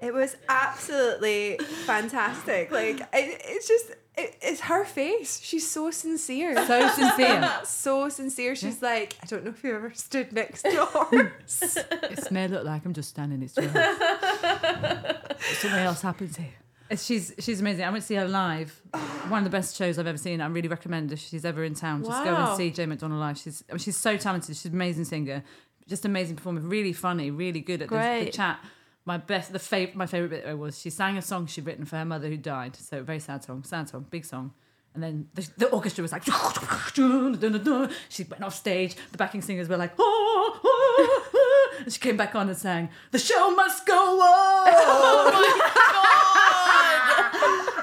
It 0.00 0.12
was 0.12 0.36
absolutely 0.48 1.58
fantastic. 1.86 2.70
Like 2.70 3.00
it, 3.00 3.06
it's 3.44 3.66
just 3.66 3.90
it, 4.16 4.36
it's 4.42 4.60
her 4.62 4.84
face. 4.84 5.40
She's 5.42 5.68
so 5.68 5.90
sincere. 5.90 6.54
so 6.66 6.88
sincere. 6.88 7.50
so 7.64 8.08
sincere. 8.08 8.54
She's 8.56 8.82
like, 8.82 9.16
I 9.22 9.26
don't 9.26 9.44
know 9.44 9.50
if 9.50 9.62
you 9.64 9.74
ever 9.74 9.92
stood 9.94 10.32
next 10.32 10.62
to 10.62 10.84
horse. 10.84 11.78
It 12.02 12.30
may 12.30 12.48
look 12.48 12.64
like 12.64 12.84
I'm 12.84 12.92
just 12.94 13.10
standing 13.10 13.40
next 13.40 13.54
to 13.54 13.68
her. 13.68 15.20
Something 15.38 15.80
else 15.80 16.02
happens 16.02 16.36
here. 16.36 16.52
She's 16.96 17.32
she's 17.40 17.60
amazing. 17.60 17.84
I 17.84 17.90
went 17.90 18.02
to 18.02 18.06
see 18.06 18.14
her 18.14 18.28
live. 18.28 18.80
One 19.28 19.38
of 19.38 19.44
the 19.44 19.50
best 19.50 19.76
shows 19.76 19.98
I've 19.98 20.06
ever 20.06 20.18
seen. 20.18 20.40
I 20.40 20.46
really 20.46 20.68
recommend 20.68 21.10
if 21.10 21.18
she's 21.18 21.44
ever 21.44 21.64
in 21.64 21.74
town, 21.74 22.04
just 22.04 22.22
go 22.22 22.32
Wow. 22.32 22.48
and 22.50 22.56
see 22.56 22.70
Jane 22.70 22.90
McDonald 22.90 23.18
live. 23.20 23.38
She's 23.38 23.64
I 23.68 23.72
mean, 23.72 23.78
she's 23.80 23.96
so 23.96 24.16
talented. 24.16 24.54
She's 24.56 24.66
an 24.66 24.74
amazing 24.74 25.04
singer, 25.04 25.42
just 25.88 26.04
amazing 26.04 26.36
performer. 26.36 26.60
Really 26.60 26.92
funny, 26.92 27.30
really 27.30 27.60
good 27.60 27.82
at 27.82 27.88
the, 27.88 27.94
the 27.94 28.00
Great. 28.00 28.32
chat. 28.34 28.60
My 29.06 29.16
best, 29.18 29.52
the 29.52 29.60
fav- 29.60 29.94
my 29.94 30.06
favorite 30.06 30.44
bit 30.44 30.58
was 30.58 30.80
she 30.80 30.90
sang 30.90 31.16
a 31.16 31.22
song 31.22 31.46
she'd 31.46 31.64
written 31.64 31.84
for 31.84 31.96
her 31.96 32.04
mother 32.04 32.28
who 32.28 32.36
died. 32.36 32.74
So 32.76 33.02
very 33.04 33.20
sad 33.20 33.44
song, 33.44 33.62
sad 33.62 33.88
song, 33.88 34.04
big 34.10 34.24
song. 34.24 34.52
And 34.94 35.02
then 35.02 35.28
the, 35.34 35.48
the 35.58 35.68
orchestra 35.68 36.02
was 36.02 36.10
like, 36.10 36.24
she 38.08 38.24
went 38.24 38.42
off 38.42 38.54
stage. 38.54 38.96
The 39.12 39.18
backing 39.18 39.42
singers 39.42 39.68
were 39.68 39.76
like, 39.76 39.92
oh, 39.98 40.60
oh, 40.64 41.30
oh. 41.34 41.76
and 41.84 41.92
she 41.92 42.00
came 42.00 42.16
back 42.16 42.34
on 42.34 42.48
and 42.48 42.56
sang, 42.56 42.88
"The 43.12 43.18
show 43.18 43.50
must 43.50 43.86
go 43.86 43.94
on." 43.94 44.68
Oh 44.68 45.30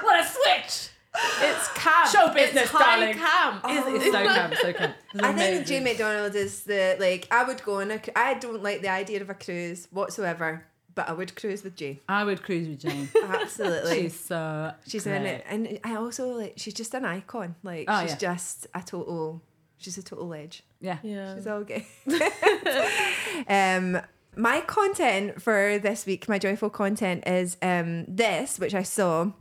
what 0.02 0.20
a 0.20 0.24
switch! 0.28 0.90
It's 1.40 1.68
camp. 1.74 2.08
Show 2.08 2.34
business, 2.34 2.64
it's 2.64 2.72
high 2.72 2.96
darling. 2.98 3.16
camp. 3.16 3.64
It's, 3.68 4.04
it's 4.04 4.12
so 4.12 4.20
oh. 4.20 4.34
camp, 4.34 4.54
so 4.56 4.72
camp. 4.72 4.96
I 5.14 5.18
think 5.18 5.34
amazing. 5.36 5.64
Jane 5.64 5.84
McDonald 5.84 6.34
is 6.34 6.64
the 6.64 6.96
like 6.98 7.28
I 7.30 7.44
would 7.44 7.62
go 7.62 7.80
on 7.80 7.92
a 7.92 7.98
cru- 8.00 8.12
I 8.16 8.34
don't 8.34 8.62
like 8.62 8.82
the 8.82 8.90
idea 8.90 9.20
of 9.20 9.30
a 9.30 9.34
cruise 9.34 9.86
whatsoever, 9.92 10.66
but 10.94 11.08
I 11.08 11.12
would 11.12 11.34
cruise 11.36 11.62
with 11.64 11.76
Jane. 11.76 12.00
I 12.08 12.24
would 12.24 12.42
cruise 12.42 12.68
with 12.68 12.80
Jane. 12.80 13.08
Absolutely. 13.24 14.02
She's 14.02 14.18
so 14.20 14.72
She's 14.86 15.04
great. 15.04 15.16
in 15.16 15.26
it, 15.26 15.44
and 15.48 15.78
I 15.84 15.96
also 15.96 16.28
like 16.28 16.54
she's 16.56 16.74
just 16.74 16.94
an 16.94 17.04
icon. 17.04 17.56
Like 17.62 17.86
Oh, 17.88 18.02
she's 18.02 18.10
yeah. 18.12 18.16
just 18.34 18.66
a 18.74 18.80
total. 18.82 19.42
She's 19.78 19.98
a 19.98 20.02
total 20.02 20.32
edge. 20.34 20.62
Yeah. 20.80 20.98
Yeah. 21.02 21.34
She's 21.34 21.46
all 21.46 21.64
good. 21.64 21.84
um, 23.48 24.00
my 24.36 24.60
content 24.62 25.40
for 25.42 25.78
this 25.78 26.06
week, 26.06 26.28
my 26.28 26.38
joyful 26.38 26.70
content 26.70 27.26
is 27.26 27.56
um 27.62 28.04
this, 28.08 28.58
which 28.58 28.74
I 28.74 28.82
saw 28.82 29.32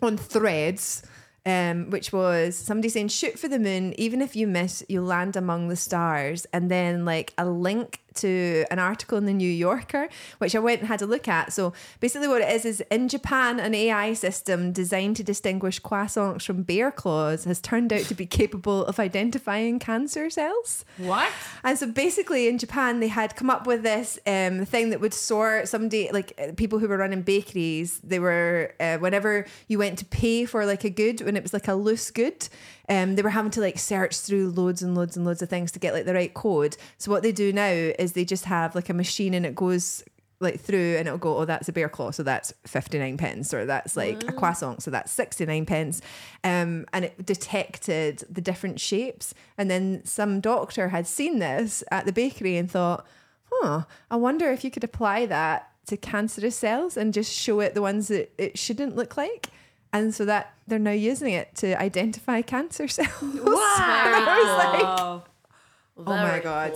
on 0.00 0.16
Threads. 0.16 1.02
Um, 1.44 1.90
which 1.90 2.12
was 2.12 2.54
somebody 2.56 2.88
saying 2.88 3.08
shoot 3.08 3.36
for 3.36 3.48
the 3.48 3.58
moon 3.58 3.94
even 3.98 4.22
if 4.22 4.36
you 4.36 4.46
miss 4.46 4.84
you 4.88 5.02
land 5.02 5.34
among 5.34 5.66
the 5.66 5.74
stars 5.74 6.46
and 6.52 6.70
then 6.70 7.04
like 7.04 7.34
a 7.36 7.44
link 7.44 7.98
to 8.16 8.64
an 8.70 8.78
article 8.78 9.18
in 9.18 9.26
the 9.26 9.32
New 9.32 9.50
Yorker 9.50 10.08
which 10.38 10.54
I 10.54 10.58
went 10.58 10.80
and 10.80 10.88
had 10.88 11.02
a 11.02 11.06
look 11.06 11.28
at 11.28 11.52
so 11.52 11.72
basically 12.00 12.28
what 12.28 12.42
it 12.42 12.50
is 12.52 12.64
is 12.64 12.80
in 12.90 13.08
Japan 13.08 13.58
an 13.60 13.74
AI 13.74 14.12
system 14.14 14.72
designed 14.72 15.16
to 15.16 15.24
distinguish 15.24 15.80
croissants 15.80 16.42
from 16.44 16.62
bear 16.62 16.90
claws 16.90 17.44
has 17.44 17.60
turned 17.60 17.92
out 17.92 18.02
to 18.06 18.14
be 18.14 18.26
capable 18.42 18.84
of 18.86 18.98
identifying 18.98 19.78
cancer 19.78 20.30
cells 20.30 20.84
What? 20.98 21.32
and 21.64 21.78
so 21.78 21.86
basically 21.90 22.48
in 22.48 22.58
Japan, 22.58 23.00
they 23.00 23.08
had 23.08 23.36
come 23.36 23.50
up 23.50 23.66
with 23.66 23.82
this 23.82 24.18
um, 24.26 24.64
thing 24.64 24.90
that 24.90 25.00
would 25.00 25.14
sort 25.14 25.68
somebody, 25.68 26.10
like 26.12 26.32
uh, 26.38 26.52
people 26.56 26.78
who 26.78 26.88
were 26.88 26.96
running 26.96 27.22
bakeries, 27.22 27.98
they 28.02 28.18
were, 28.18 28.74
uh, 28.80 28.98
whenever 28.98 29.46
you 29.68 29.78
went 29.78 29.98
to 29.98 30.04
pay 30.04 30.44
for 30.44 30.64
like 30.66 30.84
a 30.84 30.90
good, 30.90 31.20
when 31.22 31.36
it 31.36 31.42
was 31.42 31.52
like 31.52 31.68
a 31.68 31.74
loose 31.74 32.10
good, 32.10 32.48
um, 32.88 33.14
they 33.16 33.22
were 33.22 33.30
having 33.30 33.50
to 33.52 33.60
like 33.60 33.78
search 33.78 34.18
through 34.18 34.50
loads 34.50 34.82
and 34.82 34.94
loads 34.94 35.16
and 35.16 35.24
loads 35.24 35.42
of 35.42 35.48
things 35.48 35.72
to 35.72 35.78
get 35.78 35.94
like 35.94 36.04
the 36.04 36.14
right 36.14 36.34
code. 36.34 36.76
So 36.98 37.10
what 37.10 37.22
they 37.22 37.32
do 37.32 37.52
now 37.52 37.92
is 38.02 38.12
they 38.12 38.24
just 38.24 38.44
have 38.44 38.74
like 38.74 38.88
a 38.88 38.94
machine 38.94 39.32
and 39.34 39.46
it 39.46 39.54
goes 39.54 40.04
like 40.42 40.60
through 40.60 40.96
and 40.98 41.06
it'll 41.06 41.18
go, 41.18 41.38
oh, 41.38 41.44
that's 41.44 41.68
a 41.68 41.72
bear 41.72 41.88
claw, 41.88 42.10
so 42.10 42.22
that's 42.22 42.52
59 42.66 43.16
pence, 43.16 43.54
or 43.54 43.64
that's 43.64 43.96
like 43.96 44.28
a 44.28 44.32
croissant, 44.32 44.82
so 44.82 44.90
that's 44.90 45.12
69 45.12 45.64
pence. 45.64 46.02
Um, 46.44 46.84
and 46.92 47.04
it 47.06 47.24
detected 47.24 48.24
the 48.28 48.40
different 48.40 48.80
shapes. 48.80 49.34
And 49.56 49.70
then 49.70 50.04
some 50.04 50.40
doctor 50.40 50.88
had 50.88 51.06
seen 51.06 51.38
this 51.38 51.84
at 51.90 52.04
the 52.04 52.12
bakery 52.12 52.56
and 52.56 52.70
thought, 52.70 53.06
huh, 53.50 53.84
I 54.10 54.16
wonder 54.16 54.50
if 54.50 54.64
you 54.64 54.70
could 54.70 54.84
apply 54.84 55.26
that 55.26 55.70
to 55.86 55.96
cancerous 55.96 56.56
cells 56.56 56.96
and 56.96 57.14
just 57.14 57.32
show 57.32 57.60
it 57.60 57.74
the 57.74 57.82
ones 57.82 58.08
that 58.08 58.32
it 58.36 58.58
shouldn't 58.58 58.96
look 58.96 59.16
like. 59.16 59.48
And 59.92 60.14
so 60.14 60.24
that 60.24 60.54
they're 60.66 60.78
now 60.78 60.90
using 60.90 61.34
it 61.34 61.54
to 61.56 61.80
identify 61.80 62.40
cancer 62.42 62.88
cells. 62.96 63.08
I 63.20 64.40
was 64.42 64.64
like, 64.64 64.98
Oh, 65.00 65.22
oh 65.98 66.16
my 66.16 66.40
God. 66.42 66.72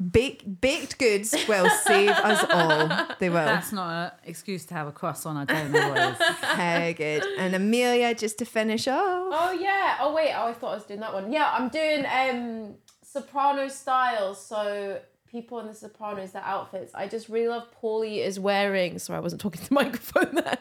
Baked, 0.00 0.60
baked 0.60 0.98
goods 0.98 1.34
will 1.46 1.68
save 1.68 2.10
us 2.10 2.44
all. 2.50 2.88
They 3.18 3.28
will. 3.28 3.36
that's 3.44 3.70
not 3.70 3.90
an 3.90 4.12
excuse 4.24 4.64
to 4.66 4.74
have 4.74 4.86
a 4.86 4.92
croissant. 4.92 5.36
I 5.36 5.44
don't 5.44 5.72
know 5.72 5.88
what 5.90 6.12
is. 6.12 6.36
Very 6.56 6.94
good. 6.94 7.24
And 7.38 7.54
Amelia, 7.54 8.14
just 8.14 8.38
to 8.38 8.46
finish 8.46 8.88
off. 8.88 9.28
Oh 9.30 9.52
yeah. 9.60 9.98
Oh 10.00 10.14
wait. 10.14 10.32
Oh, 10.34 10.46
I 10.46 10.52
thought 10.54 10.72
I 10.72 10.74
was 10.76 10.84
doing 10.84 11.00
that 11.00 11.12
one. 11.12 11.30
Yeah, 11.30 11.50
I'm 11.52 11.68
doing 11.68 12.06
um 12.06 12.74
soprano 13.02 13.68
style. 13.68 14.34
So 14.34 15.00
people 15.30 15.60
in 15.60 15.66
the 15.66 15.74
Sopranos, 15.74 16.32
their 16.32 16.42
outfits. 16.42 16.94
I 16.94 17.06
just 17.06 17.28
really 17.28 17.48
love 17.48 17.68
Paulie 17.80 18.24
is 18.24 18.40
wearing. 18.40 18.98
Sorry, 18.98 19.18
I 19.18 19.20
wasn't 19.20 19.40
talking 19.40 19.62
to 19.62 19.68
the 19.68 19.74
microphone 19.82 20.34
there. 20.34 20.58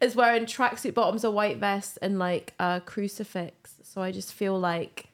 Is 0.00 0.14
wearing 0.14 0.46
tracksuit 0.46 0.94
bottoms, 0.94 1.24
a 1.24 1.30
white 1.30 1.58
vest, 1.58 1.98
and 2.00 2.18
like 2.18 2.54
a 2.58 2.80
crucifix. 2.84 3.74
So 3.82 4.00
I 4.00 4.12
just 4.12 4.32
feel 4.32 4.58
like, 4.58 5.08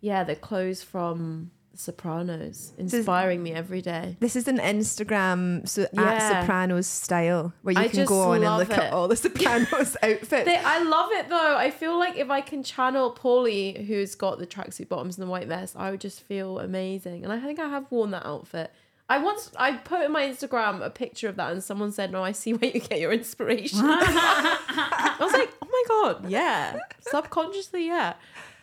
yeah, 0.00 0.24
the 0.24 0.36
clothes 0.36 0.82
from 0.82 1.50
the 1.53 1.53
Sopranos 1.76 2.72
inspiring 2.78 3.42
me 3.42 3.52
every 3.52 3.82
day. 3.82 4.16
This 4.20 4.36
is 4.36 4.48
an 4.48 4.58
Instagram 4.58 5.68
so 5.68 5.86
at 5.96 6.42
Sopranos 6.42 6.86
style 6.86 7.52
where 7.62 7.74
you 7.74 7.80
I 7.80 7.88
can 7.88 8.06
go 8.06 8.32
on 8.32 8.42
and 8.42 8.56
look 8.56 8.70
at 8.70 8.92
all 8.92 9.08
the 9.08 9.16
Sopranos 9.16 9.96
outfits. 10.02 10.44
They, 10.44 10.56
I 10.56 10.82
love 10.82 11.10
it 11.12 11.28
though. 11.28 11.56
I 11.56 11.70
feel 11.70 11.98
like 11.98 12.16
if 12.16 12.30
I 12.30 12.40
can 12.40 12.62
channel 12.62 13.12
Paulie, 13.14 13.86
who's 13.86 14.14
got 14.14 14.38
the 14.38 14.46
tracksuit 14.46 14.88
bottoms 14.88 15.18
and 15.18 15.26
the 15.26 15.30
white 15.30 15.48
vest, 15.48 15.76
I 15.76 15.90
would 15.90 16.00
just 16.00 16.20
feel 16.20 16.58
amazing. 16.58 17.24
And 17.24 17.32
I 17.32 17.40
think 17.40 17.58
I 17.58 17.68
have 17.68 17.90
worn 17.90 18.10
that 18.12 18.26
outfit. 18.26 18.72
I 19.08 19.18
once 19.18 19.50
I 19.56 19.72
put 19.72 20.02
in 20.02 20.12
my 20.12 20.22
Instagram 20.22 20.82
a 20.82 20.88
picture 20.88 21.28
of 21.28 21.36
that, 21.36 21.52
and 21.52 21.62
someone 21.62 21.92
said, 21.92 22.10
"No, 22.10 22.24
I 22.24 22.32
see 22.32 22.54
where 22.54 22.70
you 22.70 22.80
get 22.80 23.00
your 23.00 23.12
inspiration." 23.12 23.80
I 23.82 25.16
was 25.20 25.32
like, 25.32 25.52
"Oh 25.60 25.68
my 25.70 25.84
god, 25.88 26.30
yeah!" 26.30 26.78
Subconsciously, 27.00 27.86
yeah. 27.86 28.14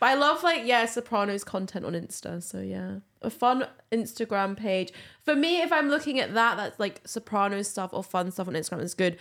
But 0.02 0.08
I 0.08 0.14
love 0.14 0.42
like 0.42 0.62
yeah, 0.64 0.84
Sopranos 0.86 1.44
content 1.44 1.84
on 1.84 1.92
Insta. 1.92 2.42
So 2.42 2.58
yeah, 2.58 2.96
a 3.22 3.30
fun 3.30 3.68
Instagram 3.92 4.56
page 4.56 4.92
for 5.22 5.36
me. 5.36 5.62
If 5.62 5.72
I'm 5.72 5.88
looking 5.88 6.18
at 6.18 6.34
that, 6.34 6.56
that's 6.56 6.80
like 6.80 7.00
Sopranos 7.04 7.68
stuff 7.68 7.90
or 7.92 8.02
fun 8.02 8.32
stuff 8.32 8.48
on 8.48 8.54
Instagram 8.54 8.82
is 8.82 8.94
good, 8.94 9.16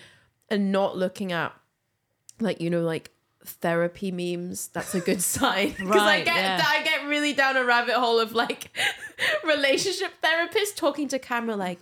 and 0.50 0.72
not 0.72 0.98
looking 0.98 1.32
at 1.32 1.54
like 2.40 2.60
you 2.60 2.72
know 2.72 2.82
like 2.82 3.12
therapy 3.46 4.12
memes 4.12 4.70
that's 4.70 4.96
a 4.96 5.00
good 5.00 5.22
sign 5.22 5.70
because 5.70 6.02
i 6.02 6.22
get 6.22 6.36
yeah. 6.36 6.64
i 6.68 6.84
get 6.84 7.08
really 7.08 7.34
down 7.34 7.58
a 7.58 7.64
rabbit 7.64 7.96
hole 7.96 8.20
of 8.20 8.34
like 8.34 8.70
relationship 9.44 10.12
therapists 10.24 10.76
talking 10.76 11.08
to 11.08 11.18
camera 11.18 11.56
like 11.56 11.80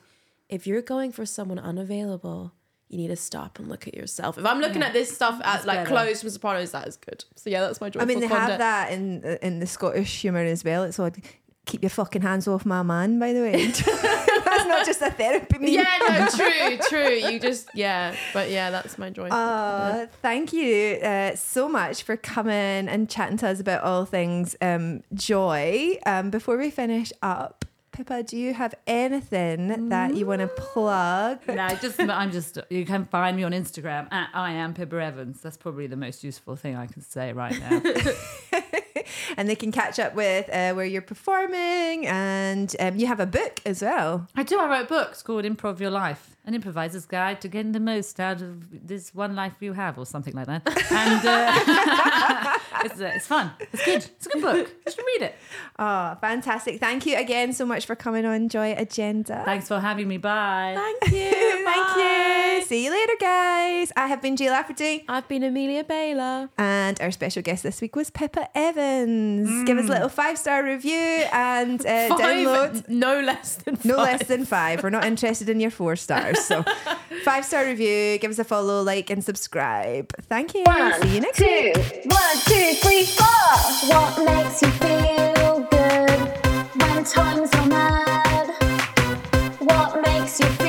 if 0.48 0.66
you're 0.66 0.82
going 0.82 1.12
for 1.12 1.26
someone 1.26 1.60
unavailable 1.60 2.54
you 2.90 2.98
need 2.98 3.08
to 3.08 3.16
stop 3.16 3.60
and 3.60 3.70
look 3.70 3.88
at 3.88 3.94
yourself 3.94 4.38
if 4.38 4.46
i'm 4.46 4.60
looking 4.60 4.84
at 4.84 4.94
this 4.94 5.14
stuff 5.14 5.40
at 5.44 5.66
like 5.66 5.80
better. 5.80 5.90
clothes 5.90 6.22
from 6.22 6.30
sopranos 6.30 6.72
that 6.72 6.88
is 6.88 6.98
good 6.98 7.24
so 7.36 7.50
yeah 7.50 7.62
that's 7.62 7.80
my 7.82 7.90
joy. 7.90 8.00
I 8.02 8.06
mean, 8.06 8.20
they 8.20 8.28
have 8.28 8.58
that 8.58 8.92
in 8.92 9.24
in 9.42 9.60
the 9.60 9.68
Scottish 9.68 10.22
humour 10.22 10.40
as 10.40 10.64
well. 10.64 10.84
It's 10.84 11.00
like, 11.00 11.42
keep 11.66 11.82
your 11.84 11.90
fucking 11.90 12.22
hands 12.22 12.48
off 12.48 12.66
my 12.66 12.84
man, 12.84 13.20
by 13.20 13.34
the 13.34 13.42
way. 13.42 13.68
That's 14.46 14.66
not 14.66 14.86
just 14.86 15.02
a 15.02 15.12
therapy 15.12 15.60
meme. 15.60 15.70
yeah 15.70 15.98
no 16.08 16.28
true 16.36 16.78
true 16.90 17.14
you 17.14 17.40
just 17.40 17.70
yeah 17.76 18.16
but 18.34 18.50
yeah 18.50 18.72
that's 18.72 18.98
my 18.98 19.10
joy. 19.10 19.28
Uh, 19.28 20.08
thank 20.22 20.52
you 20.54 20.96
uh, 20.96 21.36
so 21.36 21.70
much 21.70 22.04
for 22.04 22.18
coming 22.18 22.56
and 22.88 23.10
chatting 23.10 23.38
to 23.38 23.48
us 23.48 23.60
about 23.60 23.84
all 23.84 24.06
things 24.06 24.56
um, 24.62 25.04
joy. 25.14 25.98
Um, 26.06 26.30
before 26.30 26.58
we 26.58 26.72
finish 26.72 27.12
up, 27.22 27.66
Pippa, 28.00 28.24
do 28.24 28.38
you 28.38 28.54
have 28.54 28.74
anything 28.88 29.90
that 29.90 30.16
you 30.16 30.26
want 30.26 30.40
to 30.40 30.48
plug? 30.48 31.46
No, 31.50 31.68
just 31.82 32.00
I'm 32.00 32.32
just 32.32 32.58
you 32.70 32.86
can 32.86 33.04
find 33.04 33.36
me 33.36 33.44
on 33.44 33.52
Instagram 33.52 34.08
at 34.14 34.30
I 34.34 34.54
am 34.54 34.74
Pippa 34.74 34.96
Evans. 35.04 35.42
That's 35.42 35.58
probably 35.58 35.86
the 35.86 35.98
most 35.98 36.24
useful 36.24 36.56
thing 36.56 36.78
I 36.78 36.88
can 36.88 37.02
say 37.02 37.34
right 37.34 37.60
now. 37.60 37.82
and 39.38 39.50
they 39.50 39.56
can 39.56 39.74
catch 39.74 40.00
up 40.00 40.16
with 40.16 40.48
uh, 40.48 40.72
where 40.76 40.86
you're 40.86 41.02
performing, 41.02 42.08
and 42.08 42.74
um, 42.80 42.96
you 42.96 43.06
have 43.06 43.20
a 43.20 43.26
book 43.26 43.60
as 43.66 43.82
well. 43.82 44.30
I 44.34 44.44
do. 44.44 44.58
I 44.58 44.70
wrote 44.70 44.88
books 44.88 45.22
called 45.22 45.44
Improv 45.44 45.82
Your 45.82 45.92
Life, 45.92 46.38
an 46.50 46.56
improviser's 46.56 47.06
guide 47.06 47.40
to 47.42 47.48
getting 47.48 47.72
the 47.74 47.80
most 47.80 48.20
out 48.20 48.42
of 48.42 48.88
this 48.88 49.14
one 49.14 49.36
life 49.36 49.54
you 49.60 49.74
have, 49.74 49.98
or 50.00 50.06
something 50.06 50.34
like 50.34 50.48
that. 50.48 50.68
And 50.92 51.26
uh, 51.26 52.58
it's, 52.86 53.00
uh, 53.00 53.12
it's 53.16 53.28
fun. 53.28 53.52
It's 53.72 53.86
good. 53.86 54.04
It's 54.18 54.26
a 54.26 54.30
good 54.32 54.42
book. 54.42 54.72
You 54.86 54.92
should 54.92 55.06
read 55.06 55.22
it. 55.28 55.36
Oh, 55.78 56.18
fantastic. 56.20 56.80
Thank 56.80 57.06
you 57.06 57.16
again 57.18 57.54
so 57.54 57.66
much 57.68 57.86
for 57.86 57.96
coming 57.96 58.26
on 58.26 58.50
Joy 58.50 58.74
Agenda. 58.76 59.44
Thanks 59.46 59.68
for 59.68 59.80
having 59.80 60.08
me. 60.08 60.18
Bye. 60.18 60.74
Thank 60.76 61.14
you. 61.14 61.30
Thank 61.66 61.98
you. 61.98 62.66
See 62.66 62.84
you 62.86 62.92
later, 62.92 63.14
guys. 63.20 63.92
I 63.96 64.08
have 64.08 64.22
been 64.22 64.36
Jay 64.36 64.50
Lafferty. 64.50 65.06
I've 65.08 65.28
been 65.28 65.44
Amelia 65.44 65.84
Bayler. 65.84 66.50
And 66.58 67.00
our 67.00 67.12
special 67.12 67.44
guest 67.44 67.62
this 67.62 67.80
week 67.80 67.96
was 67.96 68.10
Pippa 68.10 68.50
Evans. 68.56 69.66
Give 69.66 69.78
us 69.78 69.86
a 69.86 69.92
little 69.92 70.10
five 70.10 70.38
star 70.40 70.64
review 70.64 70.96
and 71.32 71.80
uh, 71.82 72.08
Five, 72.10 72.20
download. 72.20 72.90
no 72.90 73.22
less 73.22 73.56
than 73.58 73.78
No 73.84 73.98
less 73.98 74.26
than 74.28 74.46
five. 74.46 74.82
We're 74.82 74.90
not 74.90 75.06
interested 75.06 75.48
in 75.48 75.60
your 75.60 75.70
four 75.72 75.96
stars. 75.96 76.39
So, 76.50 76.64
five 77.24 77.46
star 77.46 77.66
review. 77.66 78.18
Give 78.18 78.32
us 78.32 78.40
a 78.40 78.44
follow, 78.44 78.82
like, 78.82 79.10
and 79.10 79.24
subscribe. 79.24 80.12
Thank 80.24 80.56
you. 80.56 80.64
See 81.02 81.16
you 81.16 81.22
next 81.22 81.38
two, 81.38 81.46
week. 81.46 81.76
one, 82.06 82.38
two, 82.46 82.74
three, 82.82 83.06
four. 83.06 83.56
What 83.90 84.26
makes 84.26 84.62
you 84.62 84.70
feel 84.70 85.60
good 85.70 86.20
when 86.82 87.04
times 87.04 87.54
are 87.54 87.68
mad? 87.68 88.48
What 89.60 90.02
makes 90.02 90.40
you 90.40 90.48
feel 90.48 90.69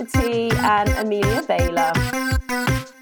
And 0.00 0.90
Amelia 0.90 1.42
Bayler. 1.42 2.97